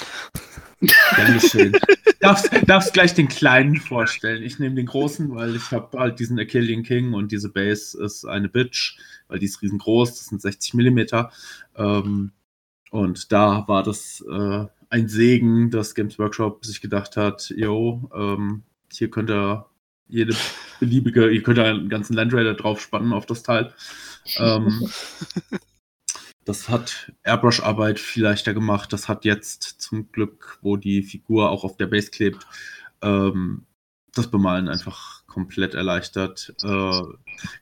Dankeschön. 1.17 1.73
darfst, 2.21 2.51
darfst 2.67 2.93
gleich 2.93 3.15
den 3.15 3.29
kleinen 3.29 3.77
vorstellen. 3.77 4.43
Ich 4.43 4.59
nehme 4.59 4.75
den 4.75 4.87
großen, 4.87 5.35
weil 5.35 5.57
ich 5.57 5.71
habe 5.71 5.99
halt 5.99 6.19
diesen 6.19 6.39
Achillean 6.39 6.83
King 6.83 7.15
und 7.15 7.33
diese 7.33 7.49
Base 7.49 7.99
ist 8.03 8.25
eine 8.25 8.49
Bitch, 8.49 8.99
weil 9.29 9.39
die 9.39 9.47
ist 9.47 9.63
riesengroß, 9.63 10.11
das 10.11 10.27
sind 10.27 10.43
60 10.43 10.75
Millimeter. 10.75 11.33
Ähm, 11.77 12.33
und 12.91 13.33
da 13.33 13.65
war 13.69 13.83
das 13.83 14.25
äh, 14.31 14.67
ein 14.91 15.09
Segen, 15.09 15.71
dass 15.71 15.95
Games 15.95 16.19
Workshop 16.19 16.65
sich 16.65 16.81
gedacht 16.81 17.17
hat, 17.17 17.53
jo, 17.57 18.11
ähm, 18.15 18.63
hier 18.93 19.11
könnt 19.11 19.31
ihr 19.31 19.67
jede 20.09 20.35
beliebige, 20.81 21.29
ihr 21.29 21.43
könnt 21.43 21.59
einen 21.59 21.89
ganzen 21.89 22.15
Land 22.15 22.33
Raider 22.33 22.55
drauf 22.55 22.81
spannen 22.81 23.13
auf 23.13 23.27
das 23.27 23.43
Teil. 23.43 23.75
Ähm, 24.37 24.91
das 26.45 26.69
hat 26.69 27.13
Airbrush-Arbeit 27.25 27.99
viel 27.99 28.25
leichter 28.25 28.55
gemacht. 28.55 28.93
Das 28.93 29.09
hat 29.09 29.25
jetzt 29.25 29.63
zum 29.81 30.11
Glück, 30.11 30.59
wo 30.63 30.77
die 30.77 31.03
Figur 31.03 31.51
auch 31.51 31.65
auf 31.65 31.77
der 31.77 31.87
Base 31.87 32.11
klebt, 32.11 32.47
ähm, 33.03 33.67
das 34.15 34.31
Bemalen 34.31 34.69
einfach 34.69 35.27
komplett 35.27 35.75
erleichtert. 35.75 36.55
Äh, 36.65 37.03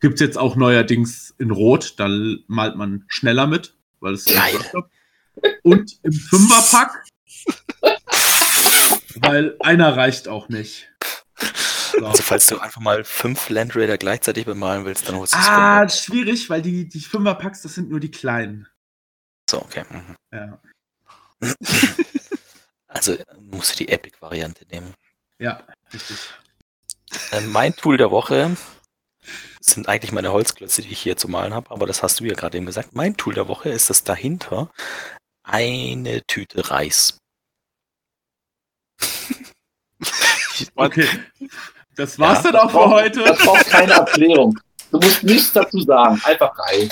Gibt 0.01 0.15
es 0.15 0.21
jetzt 0.21 0.39
auch 0.39 0.57
neuerdings 0.57 1.35
in 1.39 1.51
Rot, 1.51 1.95
da 1.99 2.09
malt 2.47 2.77
man 2.77 3.05
schneller 3.09 3.47
mit, 3.47 3.77
weil 4.01 4.15
es. 4.15 4.27
Und 5.63 5.99
im 6.03 6.13
Fünferpack, 6.13 7.05
weil 9.21 9.57
einer 9.61 9.97
reicht 9.97 10.29
auch 10.29 10.49
nicht. 10.49 10.89
So. 11.39 11.47
Also 12.07 12.23
falls 12.23 12.47
du 12.47 12.59
einfach 12.59 12.81
mal 12.81 13.05
fünf 13.05 13.49
Land 13.49 13.75
Raider 13.77 13.97
gleichzeitig 13.97 14.45
bemalen 14.45 14.85
willst, 14.85 15.09
dann 15.09 15.17
holst 15.17 15.35
du 15.35 15.39
es 15.39 15.47
Ah, 15.49 15.89
schwierig, 15.89 16.51
weil 16.51 16.61
die, 16.61 16.89
die 16.89 17.01
Fünferpacks, 17.01 17.63
das 17.63 17.75
sind 17.75 17.89
nur 17.89 18.01
die 18.01 18.11
kleinen. 18.11 18.69
So, 19.49 19.63
okay. 19.63 19.85
Mhm. 19.89 20.17
Ja, 20.33 20.61
Also 22.89 23.17
musst 23.41 23.73
du 23.75 23.85
die 23.85 23.89
Epic-Variante 23.91 24.67
nehmen. 24.67 24.95
ja 25.39 25.63
richtig. 25.93 26.17
Äh, 27.31 27.41
mein 27.43 27.75
Tool 27.77 27.97
der 27.97 28.11
Woche 28.11 28.57
sind 29.61 29.89
eigentlich 29.89 30.13
meine 30.13 30.33
Holzklötze, 30.33 30.83
die 30.83 30.93
ich 30.93 31.01
hier 31.01 31.17
zu 31.17 31.29
malen 31.29 31.55
habe, 31.55 31.71
aber 31.71 31.87
das 31.87 32.03
hast 32.03 32.21
du 32.21 32.25
ja 32.25 32.35
gerade 32.35 32.57
eben 32.57 32.67
gesagt. 32.67 32.95
Mein 32.95 33.17
Tool 33.17 33.35
der 33.35 33.49
Woche 33.49 33.69
ist 33.71 33.91
das 33.91 34.05
dahinter 34.05 34.71
eine 35.45 36.23
Tüte 36.27 36.71
Reis. 36.71 37.19
Okay. 40.75 41.09
Das 41.97 42.19
war's 42.19 42.45
Ja, 42.45 42.53
dann 42.53 42.63
auch 42.63 42.71
für 42.71 42.91
heute. 42.91 43.21
Das 43.25 43.39
braucht 43.39 43.67
keine 43.67 43.93
Erklärung. 43.93 44.59
Du 44.91 44.99
musst 44.99 45.23
nichts 45.23 45.53
dazu 45.53 45.81
sagen. 45.81 46.21
Einfach 46.25 46.53
rein. 46.59 46.91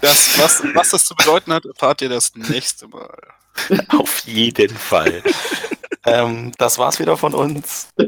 Das, 0.00 0.38
was, 0.38 0.62
was 0.74 0.90
das 0.90 1.04
zu 1.06 1.14
bedeuten 1.14 1.52
hat, 1.52 1.64
erfahrt 1.64 2.02
ihr 2.02 2.10
das 2.10 2.34
nächste 2.34 2.88
Mal. 2.88 3.16
Auf 3.88 4.20
jeden 4.26 4.76
Fall. 4.76 5.22
ähm, 6.04 6.52
das 6.58 6.78
war's 6.78 6.98
wieder 6.98 7.16
von 7.16 7.34
uns. 7.34 7.88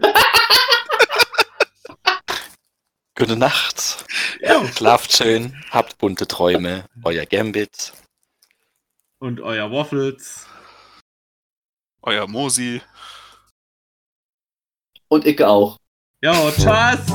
Gute 3.18 3.36
Nacht. 3.36 4.04
Ja. 4.40 4.62
Schlaft 4.76 5.16
schön, 5.16 5.56
habt 5.70 5.96
bunte 5.96 6.26
Träume. 6.28 6.84
Euer 7.02 7.24
Gambit. 7.24 7.94
Und 9.18 9.40
euer 9.40 9.70
Waffles. 9.72 10.46
Euer 12.02 12.28
Mosi. 12.28 12.82
Und 15.08 15.26
ich 15.26 15.42
auch. 15.44 15.78
Ja, 16.22 16.32
tschüss. 16.50 17.06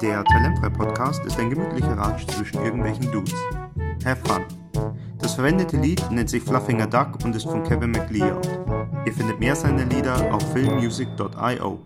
Der 0.00 0.24
Talentfrei 0.24 0.68
Podcast 0.70 1.24
ist 1.24 1.38
ein 1.38 1.50
gemütlicher 1.50 1.96
Ratsch 1.96 2.26
zwischen 2.28 2.62
irgendwelchen 2.62 3.10
Dudes. 3.10 3.34
Have 4.04 4.20
fun. 4.24 4.44
Das 5.18 5.34
verwendete 5.34 5.76
Lied 5.76 6.10
nennt 6.10 6.30
sich 6.30 6.42
Fluffinger 6.42 6.86
Duck 6.86 7.24
und 7.24 7.34
ist 7.34 7.44
von 7.44 7.62
Kevin 7.64 7.92
McLeod. 7.92 8.46
Ihr 9.06 9.12
findet 9.12 9.40
mehr 9.40 9.56
seiner 9.56 9.84
Lieder 9.86 10.32
auf 10.32 10.42
filmmusic.io. 10.52 11.78